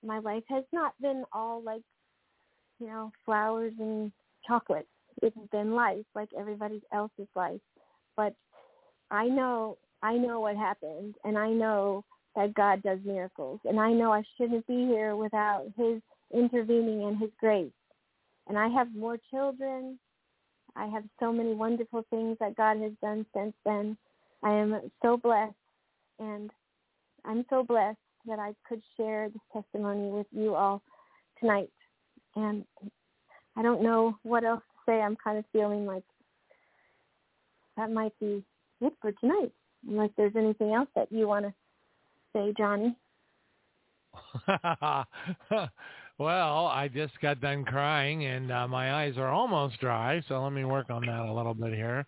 my 0.05 0.19
life 0.19 0.43
has 0.49 0.65
not 0.73 0.95
been 1.01 1.25
all 1.33 1.63
like, 1.63 1.83
you 2.81 2.87
know, 2.87 3.13
flowers 3.25 3.73
and 3.79 4.11
chocolates. 4.47 4.89
It's 5.23 5.37
been 5.53 5.75
life 5.75 6.05
like 6.15 6.29
everybody 6.37 6.83
else's 6.93 7.29
life. 7.37 7.61
But 8.17 8.35
I 9.11 9.27
know 9.27 9.79
I 10.03 10.15
know 10.17 10.41
what 10.41 10.57
happened 10.57 11.15
and 11.25 11.39
I 11.39 11.51
know 11.51 12.05
that 12.35 12.55
God 12.55 12.83
does 12.83 12.99
miracles. 13.05 13.61
And 13.65 13.79
I 13.79 13.93
know 13.93 14.13
I 14.13 14.23
shouldn't 14.37 14.67
be 14.67 14.87
here 14.87 15.17
without 15.17 15.67
his 15.77 16.01
intervening 16.33 17.05
and 17.05 17.19
his 17.19 17.31
grace. 17.39 17.71
And 18.49 18.59
I 18.59 18.69
have 18.69 18.95
more 18.95 19.19
children 19.31 19.99
I 20.77 20.87
have 20.87 21.05
so 21.21 21.33
many 21.33 21.55
wonderful 21.55 22.05
things 22.11 22.37
that 22.41 22.57
God 22.57 22.79
has 22.79 22.93
done 23.03 23.27
since 23.35 23.55
then. 23.65 23.97
I 24.43 24.53
am 24.53 24.91
so 25.03 25.17
blessed, 25.17 25.55
and 26.19 26.51
I'm 27.25 27.45
so 27.51 27.63
blessed 27.63 27.99
that 28.27 28.39
I 28.39 28.55
could 28.69 28.83
share 28.97 29.29
this 29.29 29.43
testimony 29.53 30.11
with 30.11 30.27
you 30.33 30.55
all 30.55 30.83
tonight. 31.41 31.71
And 32.37 32.65
I 33.57 33.63
don't 33.63 33.83
know 33.83 34.17
what 34.23 34.45
else 34.45 34.63
to 34.63 34.93
say. 34.93 35.01
I'm 35.01 35.17
kind 35.17 35.39
of 35.39 35.45
feeling 35.53 35.87
like 35.87 36.05
that 37.77 37.91
might 37.91 38.19
be 38.19 38.43
it 38.81 38.93
for 39.01 39.13
tonight. 39.13 39.53
Unless 39.89 40.11
there's 40.17 40.37
anything 40.37 40.73
else 40.73 40.89
that 40.95 41.11
you 41.11 41.27
want 41.27 41.45
to 41.47 41.55
say, 42.33 42.55
Johnny. 42.57 42.97
Well, 46.23 46.69
I 46.69 46.87
just 46.87 47.21
got 47.21 47.41
done 47.41 47.65
crying 47.65 48.27
and 48.27 48.53
uh, 48.53 48.69
my 48.69 48.95
eyes 48.95 49.15
are 49.17 49.27
almost 49.27 49.81
dry, 49.81 50.23
so 50.29 50.41
let 50.41 50.53
me 50.53 50.65
work 50.65 50.89
on 50.89 51.05
that 51.05 51.19
a 51.19 51.33
little 51.33 51.53
bit 51.53 51.75
here. 51.75 52.07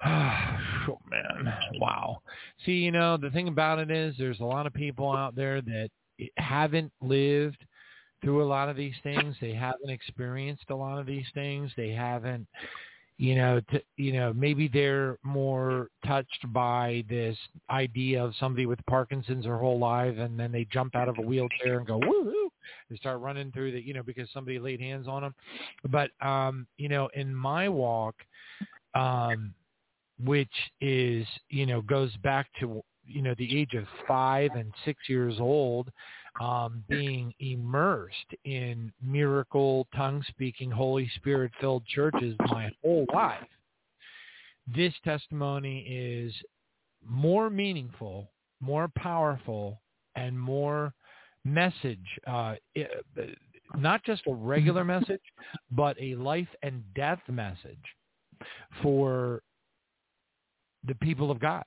oh 0.06 0.98
man, 1.10 1.54
wow. 1.78 2.22
See, 2.64 2.72
you 2.72 2.92
know, 2.92 3.18
the 3.18 3.28
thing 3.28 3.48
about 3.48 3.78
it 3.78 3.90
is 3.90 4.14
there's 4.16 4.40
a 4.40 4.44
lot 4.44 4.66
of 4.66 4.72
people 4.72 5.12
out 5.12 5.36
there 5.36 5.60
that 5.60 5.90
haven't 6.38 6.90
lived 7.02 7.62
through 8.22 8.42
a 8.42 8.48
lot 8.48 8.70
of 8.70 8.76
these 8.76 8.94
things. 9.02 9.36
They 9.38 9.52
haven't 9.52 9.90
experienced 9.90 10.70
a 10.70 10.76
lot 10.76 10.98
of 10.98 11.04
these 11.04 11.26
things. 11.34 11.70
They 11.76 11.90
haven't 11.90 12.46
you 13.18 13.34
know, 13.34 13.60
to, 13.70 13.80
you 13.96 14.12
know, 14.12 14.32
maybe 14.34 14.68
they're 14.68 15.18
more 15.22 15.88
touched 16.06 16.44
by 16.52 17.02
this 17.08 17.36
idea 17.70 18.22
of 18.22 18.34
somebody 18.38 18.66
with 18.66 18.78
Parkinson's 18.86 19.44
their 19.44 19.56
whole 19.56 19.78
life, 19.78 20.18
and 20.18 20.38
then 20.38 20.52
they 20.52 20.66
jump 20.70 20.94
out 20.94 21.08
of 21.08 21.16
a 21.18 21.22
wheelchair 21.22 21.78
and 21.78 21.86
go 21.86 21.98
woo 21.98 22.50
and 22.90 22.98
start 22.98 23.20
running 23.20 23.50
through 23.52 23.72
the, 23.72 23.80
you 23.80 23.94
know, 23.94 24.02
because 24.02 24.28
somebody 24.34 24.58
laid 24.58 24.80
hands 24.80 25.08
on 25.08 25.22
them. 25.22 25.34
But 25.88 26.10
um, 26.24 26.66
you 26.76 26.88
know, 26.88 27.08
in 27.14 27.34
my 27.34 27.68
walk, 27.68 28.16
um, 28.94 29.54
which 30.22 30.48
is, 30.80 31.26
you 31.48 31.64
know, 31.64 31.80
goes 31.80 32.14
back 32.18 32.48
to 32.60 32.82
you 33.06 33.22
know 33.22 33.34
the 33.38 33.58
age 33.58 33.74
of 33.74 33.84
five 34.06 34.50
and 34.56 34.72
six 34.84 35.08
years 35.08 35.36
old 35.38 35.90
um, 36.40 36.84
being 36.88 37.32
immersed 37.40 38.34
in 38.44 38.92
miracle 39.02 39.86
tongue 39.94 40.22
speaking 40.28 40.70
holy 40.70 41.10
spirit 41.16 41.50
filled 41.60 41.84
churches 41.86 42.34
my 42.46 42.70
whole 42.82 43.06
life 43.14 43.48
this 44.74 44.92
testimony 45.04 45.80
is 45.88 46.32
more 47.04 47.48
meaningful 47.50 48.30
more 48.60 48.88
powerful 48.96 49.80
and 50.16 50.38
more 50.38 50.92
message, 51.44 52.06
uh, 52.26 52.54
not 53.76 54.02
just 54.04 54.22
a 54.26 54.34
regular 54.34 54.84
message, 54.84 55.20
but 55.70 55.96
a 56.00 56.14
life 56.16 56.48
and 56.62 56.82
death 56.94 57.20
message 57.28 57.78
for 58.82 59.42
the 60.84 60.94
people 60.96 61.30
of 61.30 61.38
God. 61.38 61.64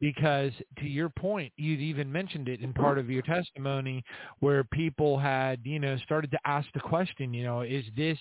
Because 0.00 0.52
to 0.78 0.86
your 0.86 1.08
point, 1.08 1.52
you'd 1.56 1.80
even 1.80 2.10
mentioned 2.10 2.48
it 2.48 2.60
in 2.60 2.72
part 2.72 2.98
of 2.98 3.10
your 3.10 3.22
testimony 3.22 4.04
where 4.40 4.64
people 4.64 5.18
had, 5.18 5.60
you 5.64 5.78
know, 5.78 5.96
started 6.04 6.30
to 6.32 6.38
ask 6.44 6.68
the 6.74 6.80
question, 6.80 7.32
you 7.32 7.44
know, 7.44 7.62
is 7.62 7.84
this 7.96 8.18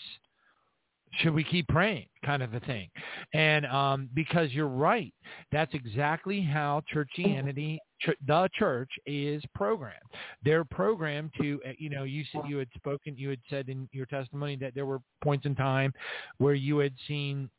should 1.20 1.34
we 1.34 1.44
keep 1.44 1.68
praying 1.68 2.08
kind 2.26 2.44
of 2.44 2.54
a 2.54 2.60
thing. 2.62 2.90
And 3.34 3.66
um, 3.68 4.10
because 4.14 4.52
you're 4.52 4.68
right. 4.68 5.14
That's 5.52 5.74
exactly 5.74 6.42
how 6.42 6.82
churchianity 6.94 7.78
ch- 8.02 8.18
the 8.28 8.50
church 8.58 8.90
is 9.06 9.44
programmed. 9.54 10.00
They're 10.44 10.66
programmed 10.66 11.32
to 11.42 11.62
uh, 11.68 11.72
you 11.78 11.90
know 11.90 12.04
you 12.04 12.24
said 12.32 12.42
you 12.48 12.58
had 12.58 12.70
spoken 12.76 13.16
you 13.18 13.30
had 13.30 13.40
said 13.50 13.70
in 13.70 13.88
your 13.92 14.06
testimony 14.06 14.56
that 14.58 14.76
there 14.76 14.86
were 14.86 15.00
points 15.24 15.46
in 15.46 15.56
time 15.56 15.94
where 16.38 16.54
you 16.54 16.78
had 16.80 16.94
seen 17.08 17.50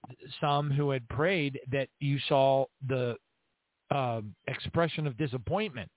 some 0.41 0.71
who 0.71 0.91
had 0.91 1.09
prayed 1.09 1.59
that 1.71 1.89
you 2.01 2.19
saw 2.29 2.67
the 2.89 3.17
uh, 3.91 4.21
expression 4.49 5.07
of 5.07 5.17
disappointment 5.17 5.91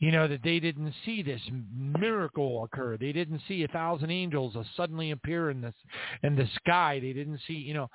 you 0.00 0.10
know, 0.10 0.26
that 0.26 0.42
they 0.42 0.58
didn't 0.58 0.94
see 1.04 1.22
this 1.22 1.42
miracle 1.70 2.64
occur. 2.64 2.96
They 2.96 3.12
didn't 3.12 3.42
see 3.46 3.64
a 3.64 3.68
thousand 3.68 4.10
angels 4.10 4.56
suddenly 4.74 5.10
appear 5.10 5.50
in 5.50 5.60
the, 5.60 5.74
in 6.22 6.34
the 6.36 6.48
sky. 6.56 6.98
They 7.00 7.12
didn't 7.12 7.40
see, 7.46 7.52
you 7.52 7.74
know, 7.74 7.90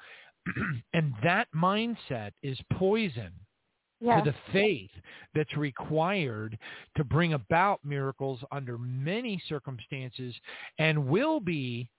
and 0.94 1.14
that 1.24 1.48
mindset 1.56 2.32
is 2.44 2.60
poison 2.74 3.32
to 4.24 4.32
the 4.32 4.36
faith 4.54 4.92
that's 5.34 5.58
required 5.58 6.60
to 6.96 7.04
bring 7.04 7.34
about 7.34 7.80
miracles 7.84 8.40
under 8.52 8.78
many 8.78 9.42
circumstances 9.50 10.36
and 10.78 11.08
will 11.08 11.40
be 11.40 11.90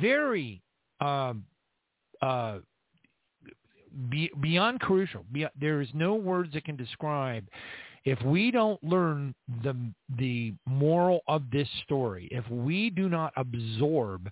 very 0.00 0.60
um, 1.00 1.44
uh, 2.20 2.58
be, 4.08 4.30
beyond 4.40 4.80
crucial. 4.80 5.24
There 5.60 5.80
is 5.80 5.88
no 5.94 6.14
words 6.14 6.52
that 6.54 6.64
can 6.64 6.76
describe 6.76 7.48
if 8.04 8.20
we 8.22 8.50
don't 8.50 8.82
learn 8.82 9.34
the 9.62 9.76
the 10.18 10.54
moral 10.66 11.20
of 11.28 11.42
this 11.52 11.68
story, 11.84 12.28
if 12.30 12.48
we 12.50 12.90
do 12.90 13.08
not 13.08 13.32
absorb 13.36 14.30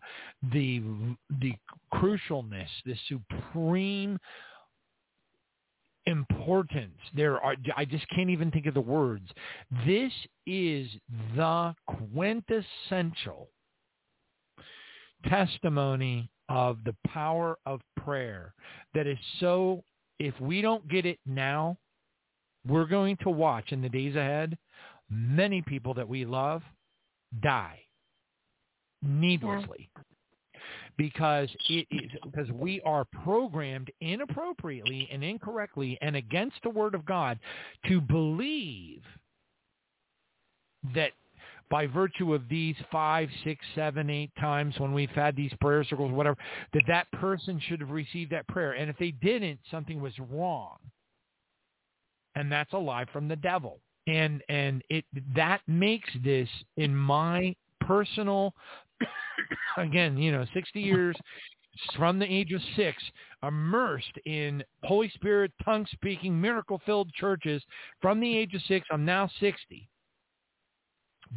the 0.53 0.83
the 1.41 1.55
crucialness, 1.93 2.69
the 2.85 2.97
supreme 3.09 4.19
importance, 6.07 6.99
there 7.15 7.41
are 7.41 7.55
I 7.77 7.85
just 7.85 8.09
can't 8.09 8.31
even 8.31 8.51
think 8.51 8.67
of 8.67 8.75
the 8.75 8.81
words. 8.81 9.29
This 9.87 10.13
is 10.47 10.89
the 11.35 11.75
quintessential 11.87 13.49
testimony 15.29 16.31
of 16.49 16.79
the 16.85 16.95
power 17.07 17.59
of 17.67 17.81
prayer 17.97 18.55
that 18.95 19.07
is 19.07 19.19
so 19.41 19.83
if 20.19 20.39
we 20.41 20.63
don't 20.63 20.87
get 20.89 21.05
it 21.05 21.19
now 21.27 21.77
we're 22.67 22.87
going 22.87 23.17
to 23.23 23.31
watch 23.31 23.73
in 23.73 23.83
the 23.83 23.89
days 23.89 24.17
ahead 24.17 24.57
many 25.11 25.63
people 25.63 25.95
that 25.95 26.09
we 26.09 26.25
love 26.25 26.63
die 27.43 27.81
needlessly. 29.03 29.89
Yeah. 29.97 30.03
Because 30.99 31.51
it 31.69 31.87
is 31.91 32.11
because 32.25 32.51
we 32.53 32.81
are 32.81 33.05
programmed 33.23 33.91
inappropriately 34.01 35.07
and 35.13 35.23
incorrectly 35.23 35.99
and 36.01 36.17
against 36.17 36.57
the 36.63 36.71
word 36.71 36.95
of 36.95 37.05
God 37.05 37.39
to 37.87 38.01
believe 38.01 39.03
that 40.95 41.11
by 41.71 41.87
virtue 41.87 42.35
of 42.35 42.49
these 42.49 42.77
five, 42.93 43.29
six, 43.45 43.65
seven, 43.75 44.11
eight 44.11 44.31
times 44.39 44.79
when 44.79 44.93
we've 44.93 45.11
had 45.11 45.35
these 45.35 45.53
prayer 45.61 45.85
circles, 45.85 46.13
whatever, 46.13 46.37
that 46.73 46.85
that 46.87 47.11
person 47.13 47.61
should 47.69 47.81
have 47.81 47.91
received 47.91 48.31
that 48.33 48.47
prayer. 48.49 48.73
And 48.73 48.89
if 48.89 48.97
they 48.99 49.11
didn't, 49.11 49.59
something 49.71 50.01
was 50.01 50.13
wrong 50.31 50.77
and 52.37 52.53
that's 52.53 52.73
a 52.75 52.79
lie 52.79 53.07
from 53.13 53.27
the 53.27 53.37
devil. 53.37 53.81
And 54.07 54.43
and 54.49 54.85
it 54.89 55.05
that 55.35 55.63
makes 55.67 56.09
this 56.23 56.49
in 56.77 56.95
my 56.95 57.57
personal 57.81 58.55
again, 59.77 60.17
you 60.17 60.31
know, 60.31 60.47
60 60.55 60.81
years 60.81 61.17
from 61.97 62.19
the 62.19 62.25
age 62.25 62.53
of 62.53 62.61
6 62.77 63.03
immersed 63.43 64.13
in 64.25 64.63
Holy 64.85 65.11
Spirit 65.11 65.53
tongue 65.65 65.87
speaking 65.93 66.41
miracle 66.41 66.81
filled 66.87 67.13
churches 67.15 67.63
from 68.01 68.21
the 68.21 68.37
age 68.37 68.55
of 68.55 68.63
6 68.63 68.87
I'm 68.93 69.05
now 69.05 69.29
60. 69.41 69.89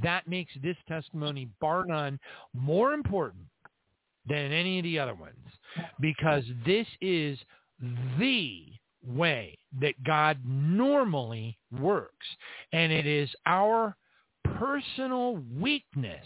That 0.04 0.28
makes 0.28 0.54
this 0.64 0.78
testimony 0.88 1.50
bar 1.60 1.86
none 1.86 2.20
more 2.54 2.94
important 2.94 3.46
than 4.28 4.52
any 4.52 4.80
of 4.80 4.84
the 4.84 5.00
other 5.00 5.16
ones 5.16 5.48
because 6.00 6.44
this 6.66 6.88
is 7.02 7.38
the 8.20 8.66
way 9.06 9.58
that 9.82 10.04
God 10.04 10.40
normally 10.46 11.58
works. 11.80 12.28
And 12.74 12.92
it 12.92 13.06
is 13.06 13.30
our 13.46 13.96
personal 14.44 15.42
weakness 15.58 16.26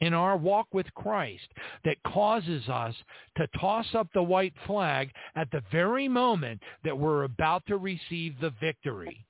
in 0.00 0.12
our 0.12 0.36
walk 0.36 0.68
with 0.72 0.86
Christ 0.94 1.48
that 1.84 1.96
causes 2.06 2.68
us 2.68 2.94
to 3.36 3.48
toss 3.58 3.86
up 3.94 4.08
the 4.12 4.22
white 4.22 4.54
flag 4.66 5.10
at 5.34 5.50
the 5.50 5.62
very 5.72 6.06
moment 6.08 6.60
that 6.84 6.96
we're 6.96 7.24
about 7.24 7.64
to 7.66 7.78
receive 7.78 8.38
the 8.40 8.52
victory. 8.60 9.26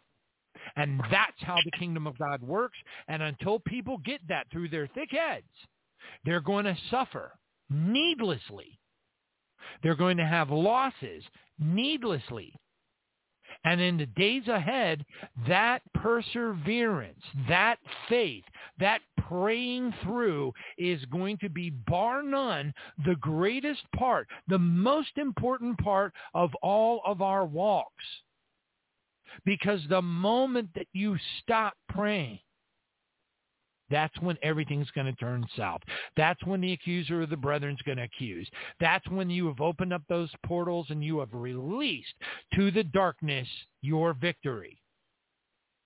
And 0.75 1.01
that's 1.11 1.41
how 1.41 1.57
the 1.65 1.79
kingdom 1.79 2.07
of 2.07 2.19
God 2.19 2.43
works. 2.43 2.79
And 3.09 3.23
until 3.23 3.61
people 3.61 3.99
get 3.99 4.21
that 4.29 4.47
through 4.51 4.69
their 4.69 4.89
thick 4.89 5.11
heads, 5.11 5.47
they're 6.25 6.41
going 6.41 6.65
to 6.65 6.77
suffer 6.91 7.33
needlessly. 7.71 8.79
They're 9.83 9.97
going 9.97 10.17
to 10.17 10.27
have 10.27 10.51
losses 10.51 11.25
needlessly. 11.59 12.53
And 13.65 13.81
in 13.81 13.97
the 13.97 14.07
days 14.07 14.47
ahead, 14.49 15.05
that 15.49 15.83
perseverance, 15.95 17.23
that 17.49 17.79
faith, 18.09 18.45
that 18.79 19.01
praying 19.29 19.93
through 20.03 20.53
is 20.79 21.05
going 21.07 21.39
to 21.39 21.49
be 21.49 21.71
bar 21.71 22.23
none 22.23 22.73
the 23.05 23.17
greatest 23.17 23.83
part, 23.97 24.29
the 24.49 24.59
most 24.59 25.17
important 25.17 25.79
part 25.79 26.13
of 26.35 26.55
all 26.63 27.01
of 27.05 27.23
our 27.23 27.45
walks. 27.45 28.05
Because 29.45 29.81
the 29.89 30.03
moment 30.03 30.71
that 30.75 30.87
you 30.93 31.17
stop 31.43 31.75
praying, 31.89 32.39
that's 33.91 34.19
when 34.21 34.37
everything's 34.43 34.91
going 34.91 35.07
to 35.07 35.13
turn 35.15 35.47
south. 35.57 35.81
That's 36.17 36.43
when 36.45 36.61
the 36.61 36.73
accuser 36.73 37.23
of 37.23 37.31
the 37.31 37.37
brethren's 37.37 37.83
going 37.83 37.99
to 37.99 38.05
accuse. 38.05 38.49
That's 38.81 39.07
when 39.09 39.31
you 39.31 39.47
have 39.47 39.61
opened 39.61 39.93
up 39.93 40.03
those 40.09 40.31
portals 40.45 40.87
and 40.91 41.05
you 41.05 41.21
have 41.21 41.33
released 41.33 42.15
to 42.55 42.71
the 42.71 42.85
darkness 42.85 43.49
your 43.83 44.15
victory. 44.15 44.79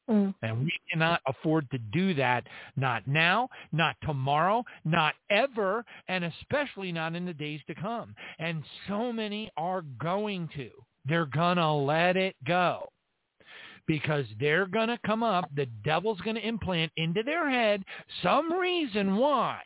Mm. 0.08 0.34
And 0.42 0.64
we 0.64 0.72
cannot 0.90 1.20
afford 1.26 1.70
to 1.70 1.78
do 1.78 2.14
that, 2.14 2.44
not 2.76 3.06
now, 3.06 3.48
not 3.70 3.96
tomorrow, 4.02 4.64
not 4.84 5.14
ever, 5.30 5.84
and 6.08 6.24
especially 6.24 6.90
not 6.90 7.14
in 7.14 7.26
the 7.26 7.34
days 7.34 7.60
to 7.68 7.74
come. 7.74 8.14
And 8.38 8.64
so 8.88 9.12
many 9.12 9.50
are 9.56 9.82
going 10.02 10.48
to. 10.56 10.70
They're 11.04 11.26
going 11.26 11.58
to 11.58 11.70
let 11.70 12.16
it 12.16 12.34
go 12.46 12.88
because 13.90 14.24
they're 14.38 14.66
going 14.66 14.86
to 14.86 14.98
come 15.04 15.24
up, 15.24 15.50
the 15.56 15.66
devil's 15.84 16.20
going 16.20 16.36
to 16.36 16.46
implant 16.46 16.92
into 16.96 17.24
their 17.24 17.50
head 17.50 17.82
some 18.22 18.52
reason 18.52 19.16
why 19.16 19.58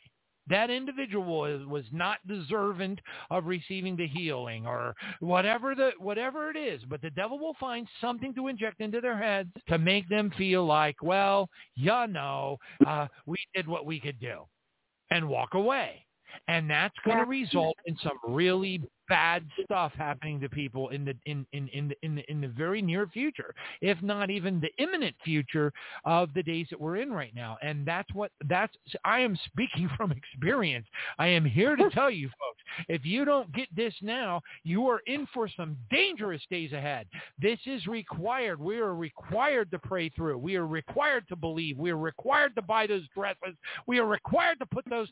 that 0.48 0.70
individual 0.70 1.24
was, 1.24 1.66
was 1.66 1.84
not 1.92 2.18
deserving 2.26 2.96
of 3.30 3.44
receiving 3.44 3.96
the 3.96 4.06
healing 4.06 4.66
or 4.66 4.94
whatever 5.20 5.74
the 5.74 5.90
whatever 5.98 6.50
it 6.50 6.56
is. 6.56 6.80
But 6.88 7.02
the 7.02 7.10
devil 7.10 7.38
will 7.38 7.56
find 7.60 7.86
something 8.00 8.34
to 8.34 8.48
inject 8.48 8.80
into 8.80 9.02
their 9.02 9.18
heads 9.18 9.50
to 9.68 9.76
make 9.76 10.08
them 10.08 10.32
feel 10.38 10.64
like 10.64 10.96
well 11.02 11.50
you 11.74 12.06
know 12.08 12.56
uh, 12.86 13.08
we 13.26 13.36
did 13.54 13.68
what 13.68 13.84
we 13.84 14.00
could 14.00 14.18
do 14.20 14.44
and 15.10 15.28
walk 15.28 15.52
away. 15.52 16.06
And 16.48 16.68
that's 16.68 16.96
going 17.04 17.18
to 17.18 17.24
result 17.26 17.76
in 17.84 17.96
some 18.02 18.18
really 18.26 18.82
bad 19.08 19.44
stuff 19.64 19.92
happening 19.96 20.40
to 20.40 20.48
people 20.48 20.88
in 20.90 21.04
the 21.04 21.14
in 21.26 21.46
in 21.52 21.68
in 21.68 21.88
the, 21.88 21.96
in 22.02 22.14
the 22.14 22.30
in 22.30 22.40
the 22.40 22.48
very 22.48 22.82
near 22.82 23.06
future, 23.06 23.54
if 23.80 24.00
not 24.02 24.30
even 24.30 24.60
the 24.60 24.70
imminent 24.82 25.14
future 25.24 25.72
of 26.04 26.32
the 26.34 26.42
days 26.42 26.66
that 26.70 26.80
we're 26.80 26.96
in 26.96 27.12
right 27.12 27.34
now. 27.34 27.56
And 27.62 27.86
that's 27.86 28.12
what 28.14 28.30
that's 28.48 28.74
I 29.04 29.20
am 29.20 29.38
speaking 29.46 29.88
from 29.96 30.12
experience. 30.12 30.86
I 31.18 31.28
am 31.28 31.44
here 31.44 31.76
to 31.76 31.90
tell 31.90 32.10
you 32.10 32.28
folks, 32.28 32.62
if 32.88 33.04
you 33.04 33.24
don't 33.24 33.52
get 33.52 33.68
this 33.74 33.94
now, 34.02 34.40
you 34.62 34.88
are 34.88 35.00
in 35.06 35.26
for 35.32 35.48
some 35.48 35.76
dangerous 35.90 36.42
days 36.50 36.72
ahead. 36.72 37.06
This 37.40 37.58
is 37.66 37.86
required. 37.86 38.60
We 38.60 38.78
are 38.78 38.94
required 38.94 39.70
to 39.72 39.78
pray 39.78 40.08
through. 40.10 40.38
We 40.38 40.56
are 40.56 40.66
required 40.66 41.28
to 41.28 41.36
believe. 41.36 41.78
We 41.78 41.90
are 41.90 41.98
required 41.98 42.54
to 42.56 42.62
buy 42.62 42.86
those 42.86 43.04
dresses. 43.14 43.56
We 43.86 43.98
are 43.98 44.06
required 44.06 44.58
to 44.60 44.66
put 44.66 44.84
those 44.88 45.08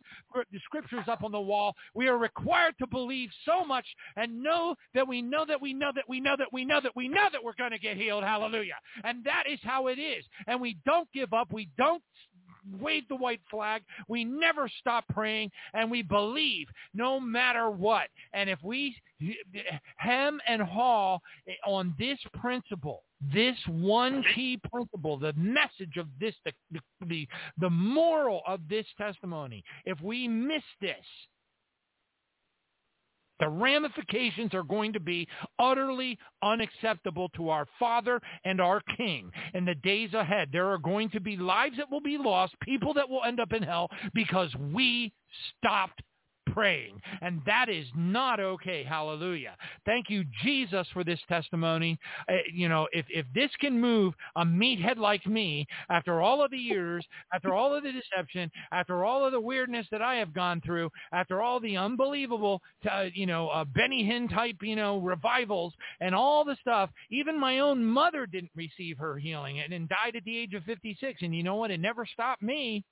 scriptures 0.65 1.05
up 1.09 1.23
on 1.23 1.33
the 1.33 1.41
wall. 1.41 1.75
We 1.95 2.09
are 2.09 2.19
required 2.19 2.75
to 2.79 2.87
believe 2.87 3.31
so 3.45 3.65
much 3.65 3.82
much 3.83 3.97
and 4.17 4.43
know 4.43 4.75
that 4.95 5.07
we 5.07 5.23
know 5.23 5.45
that 5.47 5.61
we 5.61 5.73
know 5.73 5.91
that 5.95 6.05
we 6.09 6.21
know 6.21 6.37
that 6.39 6.53
we 6.53 6.65
know 6.65 6.81
that 6.83 6.95
we 6.97 7.09
know 7.09 7.29
that 7.33 7.43
we're 7.43 7.55
going 7.59 7.71
to 7.71 7.79
get 7.79 7.97
healed. 7.97 8.25
Hallelujah. 8.25 8.77
And 9.05 9.25
that 9.25 9.45
is 9.51 9.59
how 9.63 9.89
it 9.89 9.99
is. 9.99 10.25
And 10.47 10.61
we 10.61 10.79
don't 10.85 11.09
give 11.13 11.33
up. 11.33 11.53
We 11.53 11.69
don't 11.77 12.03
wave 12.81 13.05
the 13.09 13.17
white 13.17 13.41
flag. 13.51 13.83
We 14.09 14.25
never 14.25 14.71
stop 14.81 15.05
praying 15.13 15.51
and 15.75 15.91
we 15.91 16.03
believe 16.03 16.69
no 16.95 17.19
matter 17.19 17.71
what. 17.71 18.09
And 18.33 18.49
if 18.49 18.59
we 18.63 18.97
hem 19.97 20.41
and 20.47 20.63
haw 20.63 21.19
eh, 21.49 21.53
on 21.67 21.95
this 21.99 22.19
principle, 22.41 23.03
this 23.33 23.57
one 23.69 24.25
key 24.35 24.61
principle, 24.71 25.19
the 25.19 25.33
message 25.35 25.97
of 25.97 26.07
this, 26.21 26.35
the, 26.45 26.81
the, 27.07 27.29
the 27.59 27.71
moral 27.71 28.43
of 28.47 28.61
this 28.69 28.87
testimony, 28.97 29.65
if 29.85 30.01
we 30.01 30.29
miss 30.29 30.63
this, 30.81 30.97
the 33.43 33.49
ramifications 33.49 34.55
are 34.55 34.63
going 34.63 34.93
to 34.93 35.01
be 35.01 35.27
utterly 35.59 36.17
unacceptable 36.45 37.29
to 37.31 37.49
our 37.49 37.67
Father 37.77 38.21
and 38.45 38.61
our 38.61 38.81
King 38.97 39.33
in 39.55 39.65
the 39.65 39.75
days 39.75 40.15
ahead. 40.15 40.51
There 40.53 40.71
are 40.71 40.79
going 40.79 41.11
to 41.11 41.21
be 41.21 41.37
lives 41.37 41.77
that 41.79 41.91
will 41.91 42.01
be 42.01 42.17
lost, 42.17 42.55
people 42.61 42.95
that 42.95 43.09
will 43.09 43.25
end 43.25 43.41
up 43.41 43.53
in 43.53 43.65
hell 43.65 43.91
because 44.15 44.55
we 44.73 45.13
stopped 45.59 46.03
praying. 46.53 47.01
And 47.21 47.41
that 47.47 47.69
is 47.69 47.87
not 47.97 48.41
okay. 48.41 48.85
Hallelujah. 48.85 49.57
Thank 49.87 50.11
you, 50.11 50.25
Jesus, 50.43 50.87
for 50.93 51.05
this 51.05 51.21
testimony. 51.29 51.99
Uh, 52.29 52.35
you 52.53 52.69
know, 52.69 52.89
if, 52.93 53.07
if 53.09 53.27
this 53.35 53.51
can 53.61 53.81
move 53.81 54.15
a 54.37 54.45
meathead 54.45 54.97
like 54.97 55.27
me 55.27 55.67
after 55.91 56.21
all 56.21 56.45
of 56.45 56.51
the 56.51 56.59
years, 56.59 57.05
after 57.33 57.55
all 57.55 57.75
of 57.75 57.83
the 57.83 57.93
deception, 57.93 58.51
after 58.73 59.05
all 59.05 59.25
of 59.25 59.33
the 59.33 59.41
weirdness 59.41 59.87
that 59.91 60.03
I 60.03 60.17
have 60.17 60.35
gone 60.35 60.61
through, 60.61 60.91
after 61.13 61.41
all 61.43 61.61
the 61.61 61.77
unbelievable, 61.77 62.61
uh, 62.91 63.07
you 63.15 63.27
know, 63.27 63.49
uh, 63.49 63.65
Benny 63.65 64.05
Hinn 64.05 64.29
type, 64.33 64.57
you 64.63 64.77
know, 64.77 64.99
revivals 64.99 65.75
and 66.01 66.15
all 66.15 66.45
the 66.45 66.57
stuff, 66.61 66.91
even 67.11 67.39
my 67.39 67.61
own 67.61 67.85
mother 67.85 68.27
didn't 68.27 68.51
receive 68.55 68.99
her 68.99 69.19
healing 69.19 69.61
and, 69.61 69.73
and 69.73 69.89
died 69.89 70.17
at 70.17 70.25
the 70.25 70.37
age 70.37 70.55
of 70.55 70.65
56. 70.65 71.23
And 71.23 71.35
you 71.35 71.43
know 71.43 71.57
what? 71.57 71.71
It 71.71 71.81
never 71.81 72.07
stopped 72.07 72.43
me. 72.43 72.85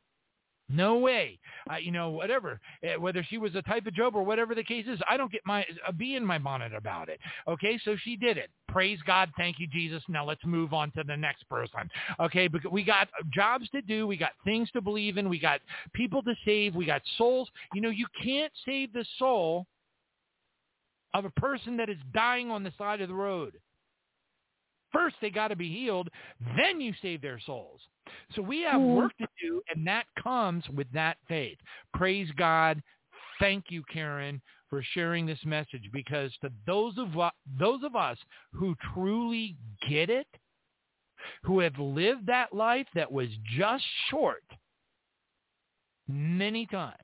No 0.72 0.98
way. 0.98 1.38
Uh, 1.70 1.76
you 1.76 1.90
know, 1.90 2.10
whatever, 2.10 2.60
uh, 2.84 3.00
whether 3.00 3.24
she 3.28 3.38
was 3.38 3.54
a 3.54 3.62
type 3.62 3.86
of 3.86 3.94
Job 3.94 4.14
or 4.14 4.22
whatever 4.22 4.54
the 4.54 4.62
case 4.62 4.86
is, 4.88 5.00
I 5.08 5.16
don't 5.16 5.32
get 5.32 5.42
my 5.44 5.66
a 5.86 5.92
bee 5.92 6.14
in 6.14 6.24
my 6.24 6.38
bonnet 6.38 6.72
about 6.74 7.08
it. 7.08 7.18
Okay, 7.48 7.78
so 7.84 7.96
she 8.02 8.16
did 8.16 8.38
it. 8.38 8.50
Praise 8.68 8.98
God. 9.06 9.30
Thank 9.36 9.58
you, 9.58 9.66
Jesus. 9.66 10.02
Now 10.08 10.24
let's 10.24 10.44
move 10.44 10.72
on 10.72 10.92
to 10.92 11.02
the 11.04 11.16
next 11.16 11.48
person. 11.48 11.90
Okay, 12.20 12.46
because 12.46 12.70
we 12.70 12.84
got 12.84 13.08
jobs 13.34 13.68
to 13.70 13.82
do. 13.82 14.06
We 14.06 14.16
got 14.16 14.32
things 14.44 14.70
to 14.72 14.80
believe 14.80 15.18
in. 15.18 15.28
We 15.28 15.40
got 15.40 15.60
people 15.92 16.22
to 16.22 16.34
save. 16.44 16.74
We 16.74 16.86
got 16.86 17.02
souls. 17.18 17.48
You 17.74 17.80
know, 17.80 17.90
you 17.90 18.06
can't 18.22 18.52
save 18.64 18.92
the 18.92 19.04
soul 19.18 19.66
of 21.14 21.24
a 21.24 21.30
person 21.30 21.76
that 21.78 21.88
is 21.88 21.98
dying 22.14 22.50
on 22.50 22.62
the 22.62 22.72
side 22.78 23.00
of 23.00 23.08
the 23.08 23.14
road. 23.14 23.54
First, 24.92 25.16
they 25.20 25.30
got 25.30 25.48
to 25.48 25.56
be 25.56 25.72
healed. 25.72 26.08
Then 26.56 26.80
you 26.80 26.92
save 27.00 27.22
their 27.22 27.40
souls. 27.40 27.80
So 28.34 28.42
we 28.42 28.62
have 28.62 28.80
mm-hmm. 28.80 28.96
work 28.96 29.16
to 29.18 29.26
do, 29.40 29.62
and 29.74 29.86
that 29.86 30.06
comes 30.22 30.64
with 30.74 30.90
that 30.92 31.18
faith. 31.28 31.58
Praise 31.94 32.28
God. 32.36 32.82
Thank 33.38 33.66
you, 33.68 33.82
Karen, 33.92 34.40
for 34.68 34.82
sharing 34.94 35.26
this 35.26 35.38
message 35.44 35.88
because 35.92 36.32
to 36.42 36.50
those 36.66 36.94
of 36.98 37.08
those 37.58 37.82
of 37.82 37.96
us 37.96 38.18
who 38.52 38.74
truly 38.94 39.56
get 39.88 40.10
it, 40.10 40.26
who 41.42 41.60
have 41.60 41.78
lived 41.78 42.26
that 42.26 42.52
life 42.52 42.86
that 42.94 43.10
was 43.10 43.28
just 43.56 43.84
short 44.10 44.44
many 46.08 46.66
times 46.66 46.96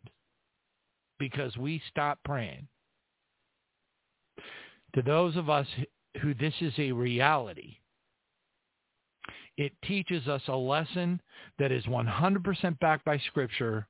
because 1.18 1.56
we 1.56 1.80
stopped 1.88 2.22
praying. 2.24 2.68
To 4.94 5.02
those 5.02 5.36
of 5.36 5.50
us 5.50 5.66
who 6.20 6.34
this 6.34 6.54
is 6.60 6.72
a 6.78 6.92
reality, 6.92 7.76
it 9.56 9.72
teaches 9.84 10.26
us 10.28 10.42
a 10.48 10.56
lesson 10.56 11.20
that 11.58 11.72
is 11.72 11.84
100% 11.84 12.78
backed 12.78 13.04
by 13.04 13.18
Scripture, 13.18 13.86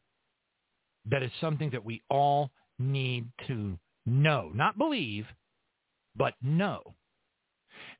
that 1.11 1.23
is 1.23 1.31
something 1.41 1.71
that 1.71 1.85
we 1.85 2.03
all 2.09 2.51
need 2.79 3.27
to 3.47 3.79
know, 4.05 4.51
not 4.55 4.79
believe, 4.79 5.27
but 6.15 6.35
know, 6.43 6.95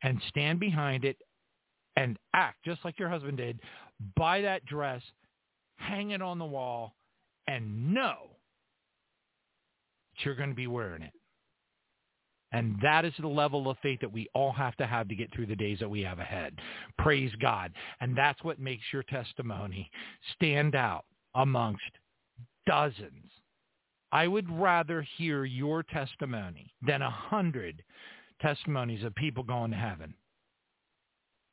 and 0.03 0.21
stand 0.29 0.61
behind 0.61 1.05
it 1.05 1.17
and 1.97 2.19
act 2.35 2.59
just 2.65 2.85
like 2.85 2.99
your 2.99 3.09
husband 3.09 3.39
did. 3.39 3.61
Buy 4.17 4.43
that 4.43 4.65
dress, 4.67 5.03
hang 5.77 6.11
it 6.11 6.23
on 6.23 6.39
the 6.39 6.45
wall, 6.45 6.95
and 7.49 7.93
know 7.95 8.31
that 10.15 10.25
you're 10.25 10.35
going 10.35 10.51
to 10.51 10.55
be 10.55 10.67
wearing 10.67 11.03
it. 11.03 11.13
And 12.53 12.77
that 12.83 13.05
is 13.05 13.13
the 13.19 13.27
level 13.27 13.69
of 13.69 13.77
faith 13.83 14.01
that 14.01 14.13
we 14.13 14.29
all 14.35 14.53
have 14.53 14.77
to 14.77 14.87
have 14.87 15.09
to 15.09 15.15
get 15.15 15.33
through 15.35 15.47
the 15.47 15.57
days 15.57 15.79
that 15.81 15.91
we 15.91 16.03
have 16.03 16.21
ahead. 16.21 16.55
Praise 16.99 17.33
God. 17.41 17.73
And 18.01 18.17
that's 18.17 18.43
what 18.45 18.61
makes 18.61 18.85
your 18.93 19.03
testimony 19.03 19.91
stand 20.35 20.75
out 20.75 21.05
amongst 21.35 21.83
dozens. 22.67 23.31
I 24.13 24.29
would 24.29 24.49
rather 24.51 25.03
hear 25.17 25.45
your 25.45 25.83
testimony 25.83 26.73
than 26.87 27.03
a 27.03 27.11
hundred 27.11 27.83
testimonies 28.41 29.03
of 29.03 29.15
people 29.15 29.43
going 29.43 29.73
to 29.73 29.77
heaven. 29.77 30.15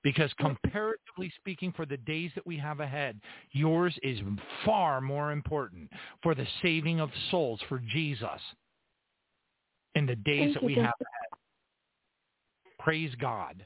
Because 0.03 0.31
comparatively 0.37 1.31
speaking, 1.37 1.71
for 1.75 1.85
the 1.85 1.97
days 1.97 2.31
that 2.35 2.45
we 2.45 2.57
have 2.57 2.81
ahead, 2.81 3.19
yours 3.51 3.97
is 4.03 4.19
far 4.65 4.99
more 4.99 5.31
important 5.31 5.89
for 6.21 6.35
the 6.35 6.47
saving 6.61 6.99
of 6.99 7.09
souls 7.31 7.61
for 7.69 7.79
Jesus 7.79 8.41
in 9.95 10.05
the 10.05 10.15
days 10.15 10.39
Thank 10.39 10.53
that 10.55 10.63
we 10.63 10.75
have 10.75 10.85
ahead. 10.85 11.39
Praise 12.79 13.13
God. 13.19 13.65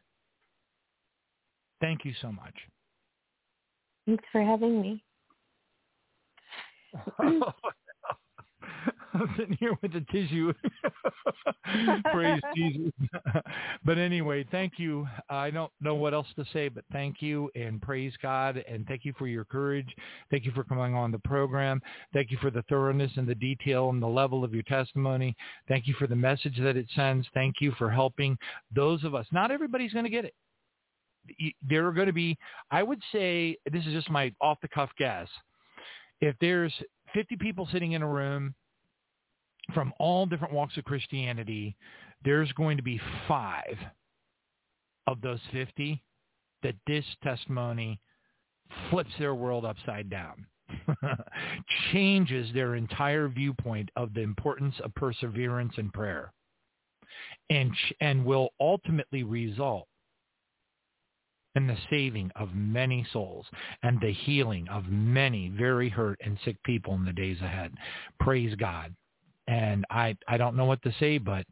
Thank 1.82 2.06
you 2.06 2.14
so 2.22 2.32
much. 2.32 2.54
Thanks 4.06 4.24
for 4.32 4.42
having 4.42 4.82
me. 4.82 5.04
I'm 9.14 9.34
sitting 9.38 9.58
here 9.60 9.78
with 9.82 9.96
a 9.96 10.02
tissue. 10.12 10.54
Praise 12.12 12.42
Jesus. 12.56 12.92
but 13.86 13.98
anyway, 13.98 14.46
thank 14.52 14.74
you. 14.78 15.08
I 15.30 15.50
don't 15.50 15.72
know 15.82 15.96
what 15.96 16.14
else 16.14 16.28
to 16.36 16.46
say, 16.54 16.70
but 16.70 16.84
thank 16.92 17.22
you 17.22 17.50
and 17.56 17.82
praise 17.82 18.14
God 18.22 18.64
and 18.70 18.86
thank 18.88 19.06
you 19.06 19.14
for 19.18 19.28
your 19.28 19.46
courage. 19.46 19.88
Thank 20.32 20.46
you 20.46 20.52
for 20.52 20.64
coming 20.64 20.94
on 20.94 21.12
the 21.12 21.20
program. 21.20 21.82
Thank 22.14 22.32
you 22.32 22.38
for 22.42 22.52
the 22.52 22.64
thoroughness 22.64 23.12
and 23.16 23.28
the 23.28 23.36
detail 23.36 23.90
and 23.90 24.02
the 24.02 24.08
level 24.08 24.44
of 24.44 24.54
your 24.54 24.64
testimony. 24.64 25.36
Thank 25.68 25.88
you 25.88 25.94
for 25.96 26.08
the 26.08 26.16
message 26.16 26.58
that 26.60 26.78
it 26.78 26.88
sends. 26.96 27.28
Thank 27.34 27.56
you 27.62 27.72
for 27.78 27.90
helping 27.90 28.38
those 28.76 29.04
of 29.04 29.16
us. 29.16 29.26
Not 29.32 29.52
everybody's 29.52 29.94
going 29.94 30.06
to 30.06 30.12
get 30.12 30.26
it 30.26 30.34
there 31.68 31.86
are 31.88 31.92
going 31.92 32.08
to 32.08 32.14
be, 32.14 32.38
I 32.72 32.84
would 32.84 33.02
say, 33.12 33.58
this 33.72 33.86
is 33.86 33.94
just 33.94 34.10
my 34.10 34.34
off-the-cuff 34.42 34.90
guess, 34.98 35.28
if 36.22 36.36
there's 36.42 36.74
50 37.14 37.36
people 37.38 37.68
sitting 37.72 37.94
in 37.94 38.02
a 38.02 38.08
room 38.08 38.56
from 39.74 39.94
all 40.00 40.26
different 40.26 40.54
walks 40.54 40.78
of 40.78 40.86
Christianity, 40.86 41.76
there's 42.24 42.52
going 42.54 42.78
to 42.78 42.84
be 42.84 43.00
five 43.28 43.78
of 45.08 45.22
those 45.22 45.40
50 45.52 46.02
that 46.64 46.76
this 46.86 47.06
testimony 47.24 48.00
flips 48.90 49.12
their 49.20 49.36
world 49.36 49.66
upside 49.66 50.10
down, 50.10 50.46
changes 51.92 52.52
their 52.54 52.76
entire 52.76 53.28
viewpoint 53.28 53.90
of 53.96 54.14
the 54.14 54.22
importance 54.22 54.76
of 54.84 54.94
perseverance 54.96 55.74
and 55.78 55.94
prayer, 55.94 56.34
and, 57.50 57.72
and 58.02 58.26
will 58.26 58.50
ultimately 58.60 59.24
result 59.24 59.88
in 61.56 61.66
the 61.66 61.78
saving 61.90 62.32
of 62.36 62.54
many 62.54 63.06
souls 63.12 63.46
and 63.82 64.00
the 64.00 64.12
healing 64.12 64.68
of 64.70 64.86
many 64.90 65.50
very 65.50 65.90
hurt 65.90 66.20
and 66.24 66.38
sick 66.46 66.62
people 66.64 66.94
in 66.94 67.04
the 67.04 67.12
days 67.12 67.42
ahead. 67.42 67.74
Praise 68.20 68.54
God. 68.56 68.94
And 69.48 69.86
I, 69.90 70.16
I 70.28 70.38
don't 70.38 70.56
know 70.56 70.66
what 70.66 70.84
to 70.84 70.94
say, 71.00 71.18
but 71.18 71.46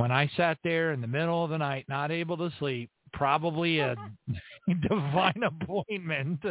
when 0.00 0.10
I 0.10 0.30
sat 0.34 0.56
there 0.64 0.92
in 0.92 1.02
the 1.02 1.06
middle 1.06 1.44
of 1.44 1.50
the 1.50 1.58
night, 1.58 1.84
not 1.86 2.10
able 2.10 2.38
to 2.38 2.50
sleep, 2.58 2.90
probably 3.12 3.80
a 3.80 3.94
divine 4.88 5.42
appointment. 5.42 6.42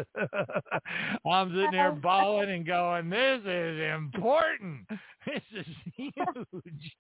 I'm 1.25 1.49
sitting 1.49 1.71
there 1.71 1.91
bawling 1.91 2.51
and 2.51 2.65
going, 2.65 3.09
this 3.09 3.41
is 3.45 3.93
important. 3.95 4.87
This 5.25 5.41
is 5.59 5.65
huge. 5.95 6.95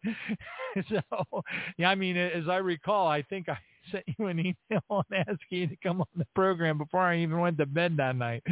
so, 0.89 1.41
yeah, 1.77 1.89
I 1.89 1.95
mean, 1.95 2.17
as 2.17 2.49
I 2.49 2.57
recall, 2.57 3.07
I 3.07 3.23
think 3.23 3.47
I 3.47 3.57
sent 3.91 4.03
you 4.19 4.27
an 4.27 4.39
email 4.39 4.83
and 4.89 5.25
asked 5.27 5.39
you 5.49 5.67
to 5.67 5.75
come 5.81 6.01
on 6.01 6.07
the 6.15 6.27
program 6.35 6.77
before 6.77 6.99
I 6.99 7.17
even 7.19 7.39
went 7.39 7.57
to 7.57 7.65
bed 7.65 7.95
that 7.97 8.17
night. 8.17 8.43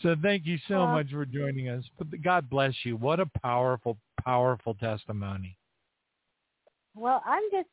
So 0.00 0.14
thank 0.22 0.46
you 0.46 0.58
so 0.68 0.86
much 0.86 1.10
for 1.10 1.26
joining 1.26 1.68
us. 1.68 1.84
God 2.22 2.48
bless 2.48 2.72
you. 2.84 2.96
What 2.96 3.18
a 3.18 3.26
powerful, 3.42 3.98
powerful 4.24 4.74
testimony. 4.74 5.58
Well, 6.96 7.22
I'm 7.26 7.42
just, 7.52 7.68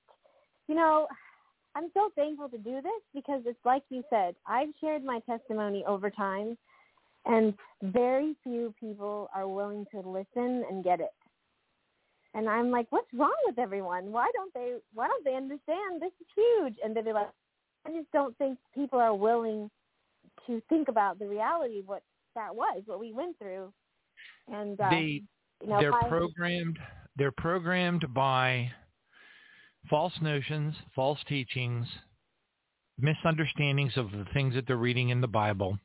you 0.68 0.76
know, 0.76 1.08
I'm 1.76 1.90
so 1.94 2.10
thankful 2.16 2.50
to 2.50 2.58
do 2.58 2.82
this 2.82 3.02
because 3.16 3.42
it's 3.46 3.66
like 3.66 3.84
you 3.90 4.04
said, 4.10 4.36
I've 4.46 4.70
shared 4.80 5.04
my 5.04 5.20
testimony 5.22 5.84
over 5.88 6.10
time 6.10 6.58
and 7.26 7.54
very 7.82 8.36
few 8.44 8.74
people 8.80 9.30
are 9.34 9.48
willing 9.48 9.86
to 9.92 10.00
listen 10.00 10.64
and 10.70 10.84
get 10.84 11.00
it. 11.00 11.14
And 12.36 12.50
I'm 12.50 12.72
like, 12.72 12.88
what's 12.90 13.08
wrong 13.14 13.36
with 13.46 13.60
everyone? 13.60 14.12
Why 14.12 14.28
don't 14.34 14.54
they? 14.54 14.74
Why 14.94 15.08
don't 15.08 15.24
they 15.24 15.36
understand? 15.36 16.02
This 16.02 16.12
is 16.20 16.28
huge. 16.36 16.76
And 16.84 16.96
they're 16.96 17.14
like, 17.14 17.30
I 17.88 17.92
just 17.92 18.12
don't 18.12 18.36
think 18.38 18.58
people 18.74 19.00
are 19.00 19.14
willing 19.14 19.70
to 20.48 20.62
think 20.68 20.88
about 20.88 21.20
the 21.20 21.28
reality 21.28 21.80
of 21.80 21.88
what 21.88 22.02
that 22.36 22.56
was, 22.56 22.82
what 22.86 23.00
we 23.00 23.14
went 23.14 23.38
through. 23.38 23.72
And 24.52 24.80
uh, 24.82 24.90
they 24.90 25.22
you 25.62 25.70
know, 25.70 25.80
they're 25.80 25.92
by- 25.92 26.10
programmed 26.10 26.80
they're 27.16 27.32
programmed 27.32 28.12
by 28.14 28.72
false 29.90 30.14
notions, 30.22 30.76
false 30.96 31.20
teachings, 31.28 31.88
misunderstandings 33.00 33.94
of 33.98 34.12
the 34.12 34.26
things 34.34 34.54
that 34.56 34.68
they're 34.68 34.78
reading 34.78 35.10
in 35.10 35.22
the 35.22 35.28
Bible. 35.28 35.78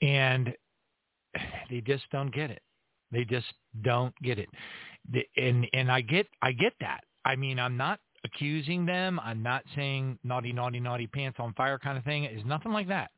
And 0.00 0.52
they 1.70 1.80
just 1.80 2.04
don't 2.10 2.34
get 2.34 2.50
it. 2.50 2.62
They 3.10 3.24
just 3.24 3.46
don't 3.82 4.14
get 4.22 4.38
it. 4.38 4.48
And 5.36 5.66
and 5.72 5.90
I 5.90 6.00
get 6.00 6.26
I 6.40 6.52
get 6.52 6.72
that. 6.80 7.00
I 7.24 7.36
mean, 7.36 7.58
I'm 7.58 7.76
not 7.76 8.00
accusing 8.24 8.86
them. 8.86 9.20
I'm 9.20 9.42
not 9.42 9.64
saying 9.74 10.18
naughty, 10.24 10.52
naughty, 10.52 10.80
naughty 10.80 11.06
pants 11.06 11.38
on 11.40 11.52
fire 11.54 11.78
kind 11.78 11.98
of 11.98 12.04
thing. 12.04 12.24
It's 12.24 12.46
nothing 12.46 12.72
like 12.72 12.88
that. 12.88 13.10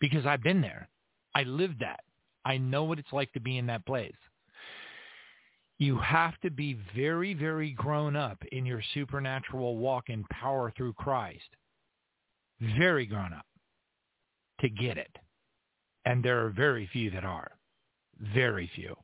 Because 0.00 0.24
I've 0.24 0.42
been 0.42 0.60
there. 0.60 0.88
I 1.34 1.42
lived 1.42 1.80
that. 1.80 2.00
I 2.44 2.56
know 2.56 2.84
what 2.84 2.98
it's 2.98 3.12
like 3.12 3.32
to 3.32 3.40
be 3.40 3.58
in 3.58 3.66
that 3.66 3.84
place. 3.86 4.14
You 5.80 5.96
have 5.96 6.38
to 6.42 6.50
be 6.50 6.78
very, 6.94 7.32
very 7.32 7.70
grown 7.70 8.14
up 8.14 8.44
in 8.52 8.66
your 8.66 8.82
supernatural 8.92 9.78
walk 9.78 10.10
in 10.10 10.24
power 10.24 10.70
through 10.76 10.92
Christ. 10.92 11.56
Very 12.78 13.06
grown 13.06 13.32
up 13.32 13.46
to 14.60 14.68
get 14.68 14.98
it. 14.98 15.16
And 16.04 16.22
there 16.22 16.44
are 16.44 16.50
very 16.50 16.86
few 16.92 17.10
that 17.12 17.24
are. 17.24 17.52
Very 18.34 18.70
few. 18.74 18.94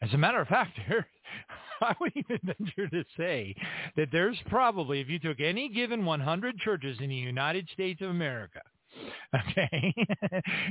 As 0.00 0.14
a 0.14 0.18
matter 0.18 0.40
of 0.40 0.46
fact, 0.46 0.78
there, 0.88 1.08
I 1.80 1.96
would 2.00 2.12
even 2.14 2.38
venture 2.44 2.88
to 2.88 3.04
say 3.16 3.56
that 3.96 4.10
there's 4.12 4.38
probably, 4.46 5.00
if 5.00 5.08
you 5.08 5.18
took 5.18 5.40
any 5.40 5.68
given 5.68 6.04
100 6.04 6.58
churches 6.58 6.98
in 7.00 7.08
the 7.08 7.16
United 7.16 7.68
States 7.72 8.00
of 8.02 8.10
America, 8.10 8.60
okay, 9.50 9.94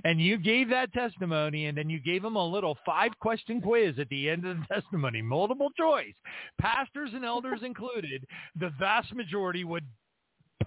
and 0.04 0.22
you 0.22 0.38
gave 0.38 0.70
that 0.70 0.92
testimony 0.94 1.68
and 1.68 1.78
then 1.78 1.90
you 1.90 2.00
gave 2.00 2.22
them 2.22 2.36
a 2.36 2.46
little 2.46 2.78
five-question 2.86 3.62
quiz 3.62 4.00
at 4.00 4.10
the 4.10 4.30
end 4.30 4.46
of 4.46 4.58
the 4.58 4.66
testimony, 4.74 5.22
multiple 5.22 5.70
choice, 5.78 6.16
pastors 6.60 7.12
and 7.14 7.26
elders 7.26 7.60
included, 7.64 8.26
the 8.60 8.72
vast 8.80 9.14
majority 9.14 9.64
would 9.64 9.86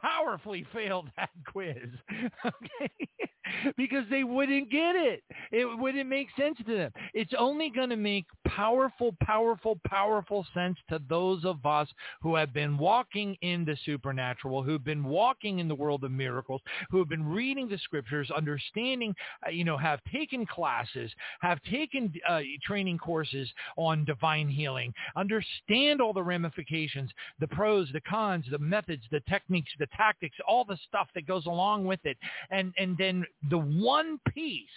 powerfully 0.01 0.65
fail 0.73 1.05
that 1.17 1.31
quiz, 1.47 1.77
okay? 2.47 3.09
because 3.77 4.05
they 4.11 4.25
wouldn't 4.25 4.71
get 4.71 4.97
it. 4.97 5.23
It 5.53 5.67
wouldn't 5.79 6.09
make 6.09 6.29
sense 6.39 6.59
to 6.67 6.77
them. 6.77 6.93
It's 7.15 7.33
only 7.39 7.71
going 7.71 7.91
to 7.91 7.97
make 7.97 8.27
powerful, 8.47 9.15
powerful, 9.23 9.79
powerful 9.87 10.47
sense 10.55 10.77
to 10.89 11.01
those 11.09 11.45
of 11.45 11.65
us 11.65 11.89
who 12.23 12.35
have 12.35 12.53
been 12.53 12.79
walking 12.79 13.37
in 13.43 13.65
the 13.65 13.77
supernatural, 13.85 14.63
who've 14.63 14.85
been 14.85 15.05
walking 15.05 15.59
in 15.59 15.69
the 15.69 15.75
world 15.75 16.05
of 16.05 16.11
miracles, 16.11 16.61
who 16.91 16.99
have 16.99 17.09
been 17.09 17.25
reading 17.25 17.69
the 17.69 17.79
scriptures, 17.79 18.31
understanding, 18.31 19.15
uh, 19.47 19.51
you 19.51 19.65
know, 19.65 19.77
have 19.77 20.01
taken 20.13 20.47
classes, 20.47 21.11
have 21.41 21.61
taken 21.63 22.13
uh, 22.29 22.41
training 22.63 22.99
courses 22.99 23.51
on 23.77 24.05
divine 24.05 24.49
healing, 24.49 24.93
understand 25.17 26.01
all 26.01 26.13
the 26.13 26.23
ramifications, 26.23 27.11
the 27.39 27.49
pros, 27.49 27.89
the 27.93 28.01
cons, 28.03 28.45
the 28.51 28.59
methods, 28.59 29.03
the 29.11 29.21
techniques, 29.29 29.71
the 29.79 29.87
tactics, 29.97 30.37
all 30.47 30.65
the 30.65 30.79
stuff 30.89 31.09
that 31.15 31.27
goes 31.27 31.47
along 31.47 31.85
with 31.85 32.01
it. 32.05 32.17
And, 32.51 32.73
and 32.79 32.97
then 32.99 33.25
the 33.49 33.59
one 33.59 34.19
piece 34.35 34.69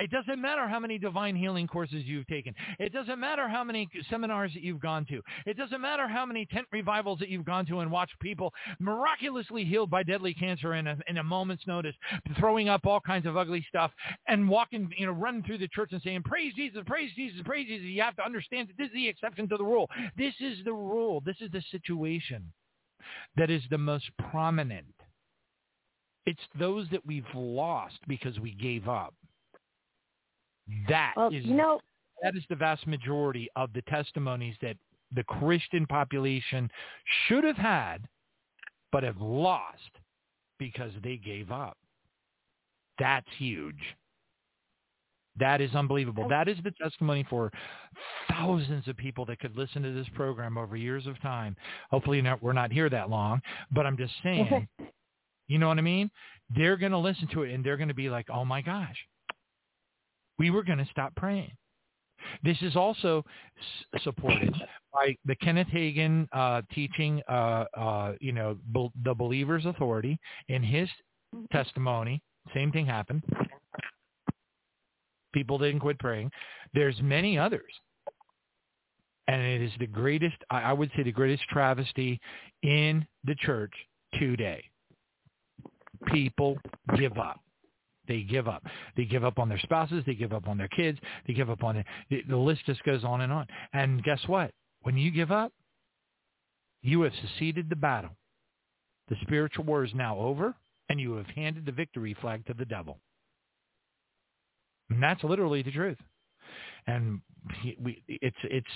it 0.00 0.10
doesn't 0.10 0.40
matter 0.40 0.66
how 0.66 0.78
many 0.78 0.98
divine 0.98 1.36
healing 1.36 1.66
courses 1.66 2.04
you've 2.04 2.26
taken. 2.26 2.54
It 2.78 2.92
doesn't 2.92 3.20
matter 3.20 3.48
how 3.48 3.62
many 3.64 3.88
seminars 4.10 4.52
that 4.54 4.62
you've 4.62 4.80
gone 4.80 5.04
to. 5.06 5.20
It 5.46 5.56
doesn't 5.56 5.80
matter 5.80 6.08
how 6.08 6.26
many 6.26 6.46
tent 6.46 6.66
revivals 6.72 7.18
that 7.20 7.28
you've 7.28 7.44
gone 7.44 7.66
to 7.66 7.80
and 7.80 7.90
watched 7.90 8.18
people 8.20 8.52
miraculously 8.78 9.64
healed 9.64 9.90
by 9.90 10.02
deadly 10.02 10.34
cancer 10.34 10.74
in 10.74 10.86
a, 10.86 10.96
in 11.08 11.18
a 11.18 11.24
moment's 11.24 11.66
notice, 11.66 11.94
throwing 12.38 12.68
up 12.68 12.86
all 12.86 13.00
kinds 13.00 13.26
of 13.26 13.36
ugly 13.36 13.64
stuff 13.68 13.90
and 14.26 14.48
walking, 14.48 14.90
you 14.96 15.06
know, 15.06 15.12
running 15.12 15.42
through 15.42 15.58
the 15.58 15.68
church 15.68 15.90
and 15.92 16.02
saying, 16.02 16.22
praise 16.22 16.52
Jesus, 16.54 16.82
praise 16.86 17.10
Jesus, 17.14 17.40
praise 17.44 17.66
Jesus. 17.66 17.86
You 17.86 18.02
have 18.02 18.16
to 18.16 18.24
understand 18.24 18.68
that 18.68 18.78
this 18.78 18.88
is 18.88 18.94
the 18.94 19.08
exception 19.08 19.48
to 19.48 19.56
the 19.56 19.64
rule. 19.64 19.88
This 20.16 20.34
is 20.40 20.58
the 20.64 20.72
rule. 20.72 21.22
This 21.24 21.36
is 21.40 21.50
the 21.52 21.62
situation 21.70 22.52
that 23.36 23.50
is 23.50 23.62
the 23.70 23.78
most 23.78 24.10
prominent. 24.30 24.93
It's 26.26 26.40
those 26.58 26.86
that 26.90 27.04
we've 27.04 27.24
lost 27.34 27.98
because 28.08 28.38
we 28.40 28.52
gave 28.52 28.88
up. 28.88 29.14
That 30.88 31.12
well, 31.16 31.28
is 31.28 31.44
you 31.44 31.54
know, 31.54 31.80
that 32.22 32.34
is 32.36 32.44
the 32.48 32.56
vast 32.56 32.86
majority 32.86 33.48
of 33.56 33.72
the 33.74 33.82
testimonies 33.82 34.56
that 34.62 34.76
the 35.14 35.24
Christian 35.24 35.86
population 35.86 36.70
should 37.26 37.44
have 37.44 37.56
had, 37.56 37.98
but 38.90 39.02
have 39.02 39.20
lost 39.20 39.78
because 40.58 40.92
they 41.02 41.16
gave 41.16 41.50
up. 41.50 41.76
That's 42.98 43.26
huge. 43.36 43.80
That 45.38 45.60
is 45.60 45.74
unbelievable. 45.74 46.28
That 46.28 46.48
is 46.48 46.56
the 46.62 46.70
testimony 46.70 47.26
for 47.28 47.50
thousands 48.30 48.86
of 48.86 48.96
people 48.96 49.24
that 49.26 49.40
could 49.40 49.56
listen 49.56 49.82
to 49.82 49.92
this 49.92 50.06
program 50.14 50.56
over 50.56 50.76
years 50.76 51.06
of 51.08 51.20
time. 51.20 51.56
Hopefully 51.90 52.22
not, 52.22 52.40
we're 52.40 52.52
not 52.52 52.70
here 52.70 52.88
that 52.88 53.10
long, 53.10 53.40
but 53.72 53.84
I'm 53.84 53.96
just 53.96 54.12
saying, 54.22 54.68
you 55.48 55.58
know 55.58 55.68
what 55.68 55.78
I 55.78 55.82
mean? 55.82 56.10
They're 56.54 56.76
going 56.76 56.92
to 56.92 56.98
listen 56.98 57.28
to 57.32 57.42
it 57.42 57.52
and 57.52 57.64
they're 57.64 57.76
going 57.76 57.88
to 57.88 57.94
be 57.94 58.10
like, 58.10 58.26
oh 58.30 58.44
my 58.44 58.60
gosh, 58.60 58.96
we 60.38 60.50
were 60.50 60.62
going 60.62 60.78
to 60.78 60.86
stop 60.90 61.14
praying. 61.16 61.52
This 62.42 62.56
is 62.62 62.76
also 62.76 63.24
supported 64.02 64.54
by 64.92 65.16
the 65.24 65.36
Kenneth 65.36 65.68
Hagin 65.68 66.26
uh, 66.32 66.62
teaching, 66.72 67.22
uh, 67.28 67.64
uh, 67.76 68.12
you 68.20 68.32
know, 68.32 68.56
the 69.04 69.14
believer's 69.14 69.66
authority. 69.66 70.18
In 70.48 70.62
his 70.62 70.88
testimony, 71.52 72.22
same 72.54 72.72
thing 72.72 72.86
happened. 72.86 73.22
People 75.32 75.58
didn't 75.58 75.80
quit 75.80 75.98
praying. 75.98 76.30
There's 76.72 76.96
many 77.02 77.38
others. 77.38 77.72
And 79.26 79.40
it 79.40 79.62
is 79.62 79.72
the 79.78 79.86
greatest, 79.86 80.36
I 80.50 80.72
would 80.72 80.90
say 80.96 81.02
the 81.02 81.12
greatest 81.12 81.44
travesty 81.48 82.20
in 82.62 83.06
the 83.24 83.34
church 83.34 83.72
today. 84.18 84.62
People 86.06 86.58
give 86.96 87.18
up. 87.18 87.40
They 88.06 88.20
give 88.22 88.48
up. 88.48 88.62
They 88.96 89.04
give 89.04 89.24
up 89.24 89.38
on 89.38 89.48
their 89.48 89.58
spouses. 89.60 90.02
They 90.06 90.14
give 90.14 90.32
up 90.32 90.48
on 90.48 90.58
their 90.58 90.68
kids. 90.68 90.98
They 91.26 91.32
give 91.32 91.48
up 91.50 91.62
on. 91.64 91.82
The, 92.10 92.22
the 92.28 92.36
list 92.36 92.66
just 92.66 92.82
goes 92.84 93.04
on 93.04 93.22
and 93.22 93.32
on. 93.32 93.46
And 93.72 94.02
guess 94.02 94.20
what? 94.26 94.50
When 94.82 94.96
you 94.96 95.10
give 95.10 95.32
up, 95.32 95.52
you 96.82 97.02
have 97.02 97.12
seceded 97.22 97.70
the 97.70 97.76
battle. 97.76 98.10
The 99.08 99.16
spiritual 99.22 99.64
war 99.64 99.84
is 99.84 99.94
now 99.94 100.18
over, 100.18 100.54
and 100.88 101.00
you 101.00 101.14
have 101.14 101.26
handed 101.26 101.64
the 101.66 101.72
victory 101.72 102.14
flag 102.20 102.44
to 102.46 102.54
the 102.54 102.64
devil. 102.64 102.98
And 104.90 105.02
that's 105.02 105.24
literally 105.24 105.62
the 105.62 105.70
truth. 105.70 105.98
And 106.86 107.20
we, 107.82 108.02
it's 108.08 108.36
it's 108.44 108.66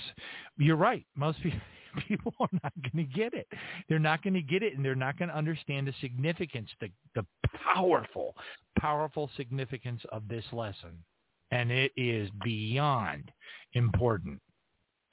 you're 0.57 0.75
right. 0.75 1.05
Most 1.15 1.41
people 1.43 1.59
people 2.07 2.33
are 2.39 2.49
not 2.63 2.73
going 2.81 3.05
to 3.05 3.13
get 3.13 3.33
it. 3.33 3.47
They're 3.87 3.99
not 3.99 4.23
going 4.23 4.33
to 4.33 4.41
get 4.41 4.63
it, 4.63 4.75
and 4.75 4.83
they're 4.83 4.95
not 4.95 5.17
going 5.17 5.29
to 5.29 5.37
understand 5.37 5.87
the 5.87 5.93
significance, 6.01 6.69
the 6.79 6.89
the 7.15 7.25
powerful, 7.73 8.35
powerful 8.79 9.29
significance 9.37 10.01
of 10.11 10.27
this 10.27 10.45
lesson. 10.51 11.03
And 11.51 11.71
it 11.71 11.91
is 11.97 12.29
beyond 12.43 13.31
important. 13.73 14.39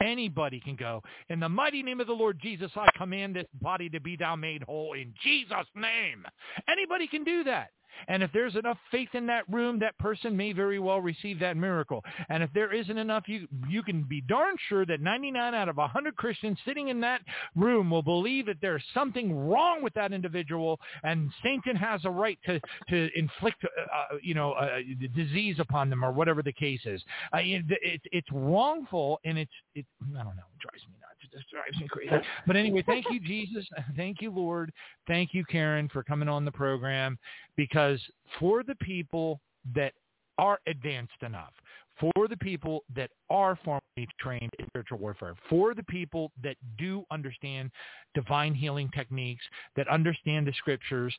Anybody 0.02 0.60
can 0.60 0.76
go, 0.76 1.02
in 1.30 1.40
the 1.40 1.48
mighty 1.48 1.82
name 1.82 2.00
of 2.00 2.06
the 2.06 2.12
Lord 2.12 2.38
Jesus, 2.38 2.70
I 2.76 2.86
command 2.98 3.34
this 3.34 3.46
body 3.62 3.88
to 3.88 4.00
be 4.00 4.14
thou 4.14 4.36
made 4.36 4.62
whole 4.62 4.92
in 4.92 5.14
Jesus' 5.22 5.66
name. 5.74 6.26
Anybody 6.68 7.06
can 7.06 7.24
do 7.24 7.42
that. 7.44 7.70
And 8.08 8.22
if 8.22 8.30
there's 8.32 8.56
enough 8.56 8.78
faith 8.90 9.08
in 9.14 9.26
that 9.26 9.44
room, 9.50 9.78
that 9.80 9.96
person 9.98 10.36
may 10.36 10.52
very 10.52 10.78
well 10.78 11.00
receive 11.00 11.38
that 11.40 11.56
miracle. 11.56 12.04
And 12.28 12.42
if 12.42 12.50
there 12.52 12.72
isn't 12.72 12.98
enough, 12.98 13.24
you 13.26 13.46
you 13.68 13.82
can 13.82 14.02
be 14.02 14.20
darn 14.20 14.56
sure 14.68 14.86
that 14.86 15.00
99 15.00 15.54
out 15.54 15.68
of 15.68 15.76
100 15.76 16.16
Christians 16.16 16.58
sitting 16.64 16.88
in 16.88 17.00
that 17.00 17.20
room 17.54 17.90
will 17.90 18.02
believe 18.02 18.46
that 18.46 18.56
there's 18.60 18.82
something 18.94 19.36
wrong 19.36 19.82
with 19.82 19.94
that 19.94 20.12
individual, 20.12 20.80
and 21.02 21.30
Satan 21.42 21.76
has 21.76 22.04
a 22.04 22.10
right 22.10 22.38
to 22.46 22.60
to 22.88 23.08
inflict, 23.14 23.64
uh, 23.64 23.68
uh, 24.14 24.16
you 24.22 24.34
know, 24.34 24.52
uh, 24.52 24.78
disease 25.14 25.56
upon 25.58 25.90
them 25.90 26.04
or 26.04 26.12
whatever 26.12 26.42
the 26.42 26.52
case 26.52 26.80
is. 26.84 27.02
Uh, 27.34 27.38
it, 27.38 27.64
it's 27.82 28.04
it's 28.12 28.28
wrongful, 28.32 29.20
and 29.24 29.38
it's 29.38 29.52
it. 29.74 29.86
I 30.02 30.22
don't 30.22 30.36
know. 30.36 30.42
It 30.54 30.60
drives 30.60 30.84
me. 30.88 30.94
It 30.95 30.95
just 31.36 31.50
drives 31.50 31.76
me 31.78 31.88
crazy. 31.88 32.24
But 32.46 32.56
anyway, 32.56 32.82
thank 32.86 33.06
you, 33.10 33.20
Jesus. 33.20 33.66
Thank 33.96 34.22
you, 34.22 34.30
Lord. 34.30 34.72
Thank 35.06 35.34
you, 35.34 35.44
Karen, 35.44 35.88
for 35.92 36.02
coming 36.02 36.28
on 36.28 36.44
the 36.44 36.52
program 36.52 37.18
because 37.56 38.00
for 38.38 38.62
the 38.62 38.74
people 38.76 39.40
that 39.74 39.92
are 40.38 40.58
advanced 40.66 41.22
enough, 41.22 41.52
for 41.98 42.28
the 42.28 42.36
people 42.36 42.84
that 42.94 43.10
are 43.30 43.58
formally 43.64 44.08
trained 44.20 44.50
in 44.58 44.66
spiritual 44.66 44.98
warfare, 44.98 45.34
for 45.48 45.74
the 45.74 45.82
people 45.84 46.30
that 46.42 46.56
do 46.78 47.04
understand 47.10 47.70
divine 48.14 48.54
healing 48.54 48.90
techniques, 48.94 49.44
that 49.76 49.88
understand 49.88 50.46
the 50.46 50.52
scriptures, 50.52 51.14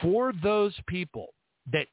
for 0.00 0.32
those 0.42 0.74
people 0.86 1.28
that 1.72 1.86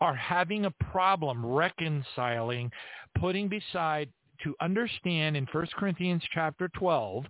are 0.00 0.14
having 0.14 0.64
a 0.64 0.70
problem 0.90 1.44
reconciling, 1.44 2.70
putting 3.18 3.48
beside 3.48 4.08
to 4.42 4.54
understand 4.60 5.36
in 5.36 5.46
1 5.50 5.66
Corinthians 5.76 6.22
chapter 6.32 6.68
12 6.76 7.24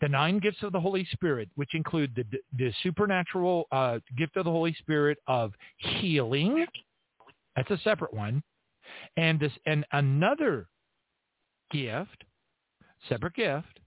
the 0.00 0.08
nine 0.08 0.38
gifts 0.38 0.62
of 0.62 0.72
the 0.72 0.80
Holy 0.80 1.06
Spirit, 1.12 1.48
which 1.54 1.74
include 1.74 2.14
the, 2.14 2.38
the 2.56 2.72
supernatural 2.82 3.66
uh, 3.72 3.98
gift 4.16 4.36
of 4.36 4.44
the 4.44 4.50
Holy 4.50 4.74
Spirit 4.78 5.18
of 5.26 5.52
healing. 5.76 6.66
That's 7.56 7.70
a 7.70 7.78
separate 7.78 8.14
one. 8.14 8.42
And 9.16 9.38
this 9.38 9.52
and 9.66 9.84
another 9.92 10.68
gift, 11.70 12.24
separate 13.08 13.34
gift, 13.34 13.80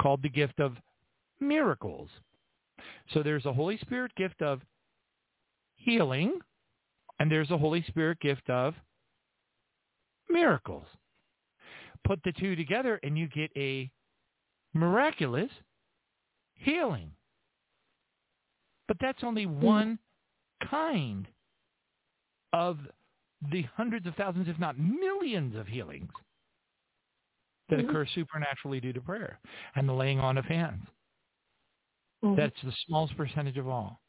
called 0.00 0.22
the 0.22 0.28
gift 0.28 0.60
of 0.60 0.76
miracles. 1.40 2.10
So 3.12 3.22
there's 3.22 3.46
a 3.46 3.52
Holy 3.52 3.78
Spirit 3.78 4.12
gift 4.16 4.42
of 4.42 4.60
healing, 5.76 6.38
and 7.18 7.30
there's 7.30 7.50
a 7.50 7.58
Holy 7.58 7.84
Spirit 7.88 8.20
gift 8.20 8.48
of 8.50 8.74
miracles. 10.28 10.86
Put 12.06 12.22
the 12.24 12.32
two 12.32 12.56
together 12.56 13.00
and 13.02 13.18
you 13.18 13.28
get 13.28 13.50
a 13.56 13.90
miraculous 14.74 15.50
healing. 16.54 17.10
But 18.88 18.98
that's 19.00 19.24
only 19.24 19.44
hmm. 19.44 19.60
one 19.60 19.98
kind 20.70 21.26
of 22.52 22.78
the 23.50 23.64
hundreds 23.76 24.06
of 24.06 24.14
thousands, 24.14 24.48
if 24.48 24.58
not 24.58 24.78
millions 24.78 25.56
of 25.56 25.66
healings 25.66 26.10
that 27.68 27.78
mm-hmm. 27.78 27.90
occur 27.90 28.06
supernaturally 28.14 28.80
due 28.80 28.92
to 28.92 29.00
prayer 29.00 29.38
and 29.74 29.88
the 29.88 29.92
laying 29.92 30.20
on 30.20 30.38
of 30.38 30.44
hands. 30.44 30.86
Mm-hmm. 32.24 32.36
That's 32.36 32.56
the 32.64 32.72
smallest 32.86 33.16
percentage 33.16 33.56
of 33.56 33.68
all. 33.68 34.00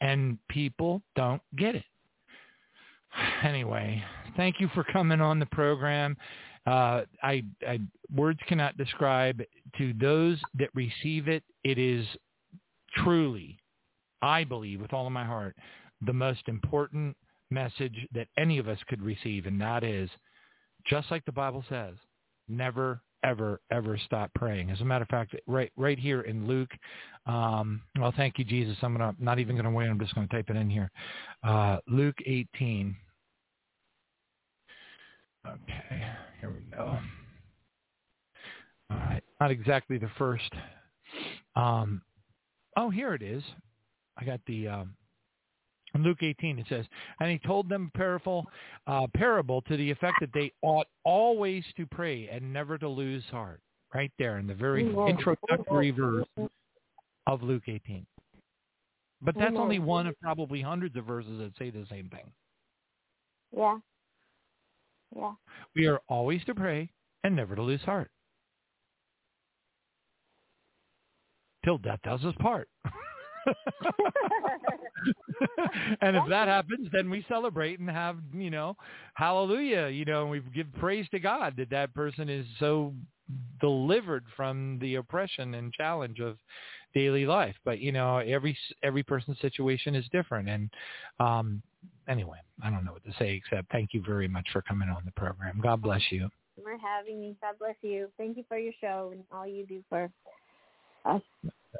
And 0.00 0.38
people 0.48 1.02
don't 1.16 1.42
get 1.56 1.76
it. 1.76 1.84
Anyway, 3.42 4.02
thank 4.36 4.60
you 4.60 4.68
for 4.74 4.84
coming 4.84 5.20
on 5.20 5.38
the 5.40 5.46
program. 5.46 6.16
Uh, 6.66 7.02
I, 7.22 7.42
I, 7.66 7.80
words 8.14 8.38
cannot 8.46 8.76
describe 8.76 9.42
to 9.78 9.94
those 9.94 10.38
that 10.58 10.68
receive 10.74 11.28
it. 11.28 11.42
It 11.64 11.78
is 11.78 12.06
truly, 12.96 13.58
I 14.22 14.44
believe, 14.44 14.80
with 14.80 14.92
all 14.92 15.06
of 15.06 15.12
my 15.12 15.24
heart, 15.24 15.56
the 16.04 16.12
most 16.12 16.42
important 16.48 17.16
message 17.50 17.96
that 18.14 18.28
any 18.38 18.58
of 18.58 18.68
us 18.68 18.78
could 18.88 19.02
receive, 19.02 19.46
and 19.46 19.60
that 19.60 19.82
is, 19.84 20.10
just 20.86 21.10
like 21.10 21.24
the 21.24 21.32
Bible 21.32 21.64
says, 21.68 21.94
never, 22.48 23.00
ever, 23.24 23.60
ever 23.70 23.98
stop 24.04 24.30
praying. 24.34 24.70
As 24.70 24.80
a 24.80 24.84
matter 24.84 25.02
of 25.02 25.08
fact, 25.08 25.34
right, 25.46 25.70
right 25.76 25.98
here 25.98 26.22
in 26.22 26.46
Luke, 26.46 26.70
um, 27.26 27.82
well, 27.98 28.12
thank 28.16 28.38
you, 28.38 28.44
Jesus. 28.44 28.76
I'm 28.82 28.92
gonna, 28.92 29.14
not 29.18 29.38
even 29.38 29.56
going 29.56 29.64
to 29.64 29.70
wait. 29.70 29.88
I'm 29.88 30.00
just 30.00 30.14
going 30.14 30.28
to 30.28 30.34
type 30.34 30.50
it 30.50 30.56
in 30.56 30.70
here. 30.70 30.90
Uh, 31.42 31.78
Luke 31.86 32.16
18. 32.26 32.96
Okay, 35.46 36.04
go. 36.80 36.98
All 38.90 38.96
right, 38.96 39.22
not 39.40 39.50
exactly 39.50 39.98
the 39.98 40.10
first. 40.18 40.50
Um, 41.56 42.02
oh, 42.76 42.90
here 42.90 43.14
it 43.14 43.22
is. 43.22 43.42
I 44.18 44.24
got 44.24 44.40
the 44.46 44.68
um, 44.68 44.94
in 45.94 46.02
Luke 46.02 46.22
18, 46.22 46.58
it 46.58 46.66
says, 46.68 46.86
and 47.20 47.30
he 47.30 47.38
told 47.38 47.68
them 47.68 47.90
a 47.92 47.98
parable, 47.98 48.46
uh, 48.86 49.06
parable 49.14 49.62
to 49.62 49.76
the 49.76 49.90
effect 49.90 50.18
that 50.20 50.30
they 50.32 50.52
ought 50.62 50.86
always 51.04 51.64
to 51.76 51.86
pray 51.86 52.28
and 52.28 52.52
never 52.52 52.78
to 52.78 52.88
lose 52.88 53.24
heart. 53.30 53.60
Right 53.92 54.12
there 54.20 54.38
in 54.38 54.46
the 54.46 54.54
very 54.54 54.86
introductory 54.86 55.90
verse 55.90 56.24
of 57.26 57.42
Luke 57.42 57.64
18. 57.66 58.06
But 59.20 59.34
that's 59.36 59.56
only 59.56 59.80
one 59.80 60.06
of 60.06 60.14
probably 60.20 60.62
hundreds 60.62 60.96
of 60.96 61.06
verses 61.06 61.38
that 61.40 61.50
say 61.58 61.70
the 61.70 61.84
same 61.90 62.08
thing. 62.08 62.30
Yeah. 63.56 63.78
Yeah. 65.14 65.32
We 65.74 65.86
are 65.86 66.00
always 66.08 66.44
to 66.44 66.54
pray 66.54 66.90
and 67.24 67.36
never 67.36 67.54
to 67.56 67.62
lose 67.62 67.82
heart. 67.82 68.10
Till 71.64 71.78
death 71.78 72.00
does 72.02 72.24
us 72.24 72.34
part. 72.40 72.68
and 76.00 76.16
if 76.16 76.28
that 76.28 76.48
happens, 76.48 76.88
then 76.92 77.10
we 77.10 77.24
celebrate 77.28 77.78
and 77.80 77.88
have, 77.90 78.18
you 78.32 78.50
know, 78.50 78.76
hallelujah, 79.14 79.88
you 79.88 80.04
know, 80.04 80.22
and 80.22 80.30
we 80.30 80.40
give 80.54 80.72
praise 80.74 81.06
to 81.10 81.18
God 81.18 81.54
that 81.56 81.70
that 81.70 81.94
person 81.94 82.28
is 82.28 82.46
so 82.58 82.94
delivered 83.60 84.24
from 84.36 84.78
the 84.80 84.96
oppression 84.96 85.54
and 85.54 85.72
challenge 85.72 86.20
of 86.20 86.38
daily 86.94 87.26
life. 87.26 87.56
But, 87.64 87.78
you 87.80 87.92
know, 87.92 88.18
every 88.18 88.56
every 88.82 89.02
person's 89.02 89.38
situation 89.40 89.94
is 89.94 90.06
different 90.12 90.48
and 90.48 90.70
um 91.18 91.62
anyway, 92.10 92.38
I 92.62 92.70
don't 92.70 92.84
know 92.84 92.92
what 92.92 93.04
to 93.04 93.12
say 93.18 93.34
except 93.34 93.70
thank 93.70 93.94
you 93.94 94.02
very 94.06 94.28
much 94.28 94.48
for 94.52 94.62
coming 94.62 94.88
on 94.88 95.02
the 95.04 95.12
program. 95.12 95.60
God 95.62 95.80
bless 95.80 96.02
you. 96.10 96.28
For 96.62 96.76
having 96.76 97.20
me. 97.20 97.36
God 97.40 97.54
bless 97.58 97.76
you. 97.80 98.08
Thank 98.18 98.36
you 98.36 98.44
for 98.48 98.58
your 98.58 98.74
show 98.80 99.10
and 99.12 99.24
all 99.32 99.46
you 99.46 99.64
do 99.64 99.82
for 99.88 100.10
us 101.06 101.22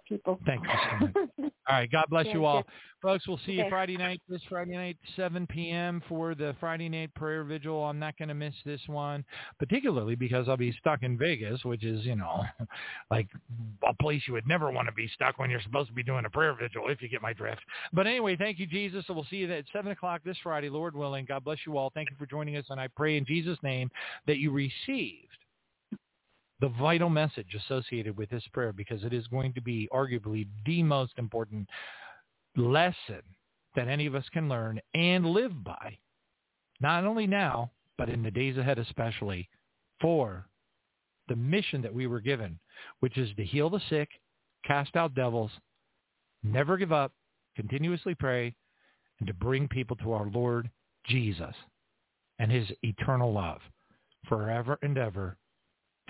people. 0.09 0.39
Thank 0.47 0.63
you 0.65 0.71
so 0.73 1.07
much. 1.07 1.13
all 1.69 1.77
right. 1.77 1.91
God 1.91 2.05
bless 2.09 2.27
you 2.27 2.45
all. 2.45 2.65
Folks, 3.03 3.27
we'll 3.27 3.39
see 3.39 3.53
okay. 3.53 3.65
you 3.65 3.71
Friday 3.71 3.97
night, 3.97 4.21
this 4.29 4.43
Friday 4.49 4.77
night, 4.77 4.99
7 5.17 5.47
p.m. 5.47 6.03
for 6.07 6.35
the 6.35 6.55
Friday 6.61 6.89
night 6.89 7.15
prayer 7.15 7.45
vigil. 7.45 7.83
I'm 7.83 7.99
not 7.99 8.19
going 8.19 8.29
to 8.29 8.35
miss 8.35 8.53
this 8.67 8.81
one, 8.89 9.25
particularly 9.59 10.17
because 10.17 10.49
I'll 10.49 10.59
be 10.59 10.73
stuck 10.73 11.03
in 11.03 11.17
Vegas, 11.17 11.65
which 11.65 11.83
is, 11.83 12.05
you 12.05 12.15
know, 12.15 12.43
like 13.11 13.27
a 13.89 13.95
place 13.95 14.23
you 14.27 14.35
would 14.35 14.47
never 14.47 14.71
want 14.71 14.87
to 14.87 14.93
be 14.93 15.09
stuck 15.15 15.39
when 15.39 15.49
you're 15.49 15.63
supposed 15.63 15.89
to 15.89 15.95
be 15.95 16.03
doing 16.03 16.27
a 16.27 16.31
prayer 16.31 16.55
vigil, 16.55 16.89
if 16.89 17.01
you 17.01 17.09
get 17.09 17.23
my 17.23 17.33
drift. 17.33 17.63
But 17.93 18.07
anyway, 18.07 18.37
thank 18.37 18.59
you, 18.59 18.67
Jesus. 18.67 19.05
So 19.07 19.15
we'll 19.15 19.27
see 19.31 19.37
you 19.37 19.53
at 19.53 19.65
7 19.73 19.91
o'clock 19.91 20.21
this 20.25 20.37
Friday, 20.43 20.69
Lord 20.69 20.95
willing. 20.95 21.25
God 21.25 21.45
bless 21.45 21.59
you 21.67 21.79
all. 21.79 21.91
Thank 21.95 22.11
you 22.11 22.17
for 22.19 22.27
joining 22.27 22.57
us, 22.57 22.67
and 22.69 22.79
I 22.79 22.89
pray 22.89 23.17
in 23.17 23.25
Jesus' 23.25 23.59
name 23.63 23.91
that 24.27 24.37
you 24.37 24.51
received 24.51 25.27
the 26.61 26.69
vital 26.69 27.09
message 27.09 27.55
associated 27.55 28.17
with 28.17 28.31
this 28.31 28.45
prayer 28.53 28.73
because 28.73 29.03
it 29.05 29.13
is 29.13 29.27
going 29.29 29.53
to 29.55 29.63
be 29.63 29.89
arguably 29.93 30.47
the 30.67 30.83
most 30.83 31.13
important 31.17 31.69
lesson 32.57 33.23
that 33.77 33.89
any 33.89 34.07
of 34.07 34.15
us 34.15 34.25
can 34.33 34.49
learn 34.49 34.81
and 34.95 35.25
live 35.25 35.65
by, 35.65 35.97
not 36.81 37.05
only 37.05 37.27
now, 37.27 37.71
but 37.97 38.09
in 38.09 38.23
the 38.23 38.31
days 38.31 38.57
ahead 38.57 38.79
especially, 38.79 39.49
for 40.01 40.47
the 41.29 41.37
mission 41.37 41.81
that 41.83 41.95
we 41.95 42.07
were 42.07 42.21
given, 42.21 42.59
which 43.01 43.17
is 43.17 43.31
to 43.37 43.45
heal 43.45 43.71
the 43.71 43.81
sick, 43.89 44.09
cast 44.67 44.97
out 44.97 45.15
devils, 45.15 45.51
never 46.43 46.77
give 46.77 46.93
up, 46.93 47.13
continuously 47.57 48.15
pray, 48.15 48.55
and 49.19 49.27
to 49.27 49.35
bring 49.35 49.69
people 49.69 49.97
to 49.97 50.13
our 50.13 50.29
Lord 50.31 50.69
Jesus 51.07 51.55
and 52.39 52.51
his 52.51 52.67
eternal 52.83 53.33
love 53.33 53.61
forever 54.29 54.79
and 54.83 54.99
ever 54.99 55.37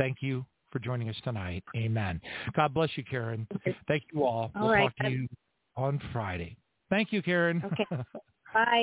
Thank 0.00 0.22
you 0.22 0.46
for 0.72 0.78
joining 0.78 1.10
us 1.10 1.16
tonight. 1.24 1.62
Amen. 1.76 2.22
God 2.56 2.72
bless 2.72 2.88
you, 2.96 3.04
Karen. 3.04 3.46
Thank 3.86 4.04
you 4.14 4.24
all. 4.24 4.50
all 4.56 4.62
we'll 4.62 4.70
right. 4.70 4.82
talk 4.84 4.96
to 5.04 5.10
you 5.10 5.28
on 5.76 6.00
Friday. 6.10 6.56
Thank 6.88 7.12
you, 7.12 7.20
Karen. 7.20 7.62
Okay. 7.66 7.86
Bye. 8.54 8.82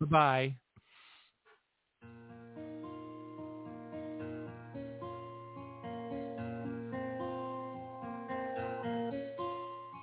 Bye. 0.00 0.54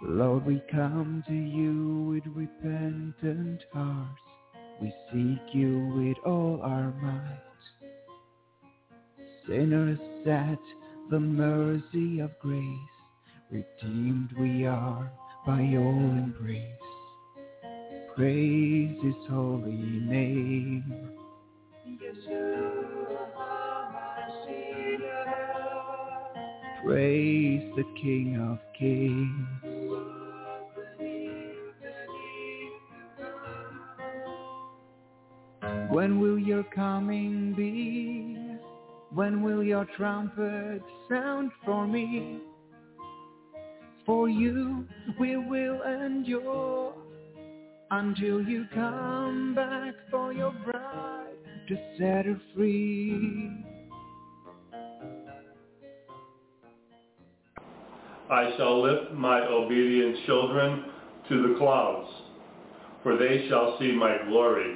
Lord, 0.04 0.46
we 0.46 0.62
come 0.70 1.24
to 1.28 1.34
you 1.34 2.14
with 2.14 2.36
repentant 2.36 3.64
hearts. 3.74 4.22
We 4.80 4.94
seek 5.12 5.56
you 5.56 5.92
with 5.96 6.18
all 6.32 6.62
our 6.62 6.94
might 7.02 7.47
sinners 9.48 10.00
at 10.28 10.60
the 11.10 11.20
mercy 11.20 12.20
of 12.20 12.38
grace. 12.40 12.62
Redeemed 13.50 14.30
we 14.38 14.66
are 14.66 15.10
by 15.46 15.62
your 15.62 15.90
embrace. 15.90 16.64
Praise 18.16 18.98
his 19.02 19.16
holy 19.30 19.72
name. 19.72 20.84
Praise 26.84 27.72
the 27.76 27.84
King 28.02 28.38
of 28.50 28.60
Kings. 28.78 29.48
When 35.90 36.20
will 36.20 36.38
your 36.38 36.64
coming 36.64 37.54
be? 37.54 38.37
When 39.14 39.42
will 39.42 39.64
your 39.64 39.86
trumpet 39.98 40.82
sound 41.10 41.52
for 41.66 41.88
me? 41.88 42.40
For 44.06 44.30
you 44.30 44.86
we 45.20 45.38
will 45.38 45.82
endure 45.84 46.94
until 47.92 48.42
you 48.42 48.66
come 48.74 49.54
back 49.56 49.94
for 50.12 50.34
your 50.34 50.52
bride 50.66 51.36
to 51.70 51.76
set 51.98 52.26
her 52.26 52.40
free. 52.56 53.52
I 58.30 58.54
shall 58.58 58.82
lift 58.82 59.14
my 59.14 59.40
obedient 59.42 60.26
children 60.26 60.86
to 61.30 61.48
the 61.48 61.56
clouds, 61.58 62.10
for 63.04 63.18
they 63.18 63.48
shall 63.48 63.78
see 63.80 63.94
my 63.94 64.18
glory. 64.28 64.76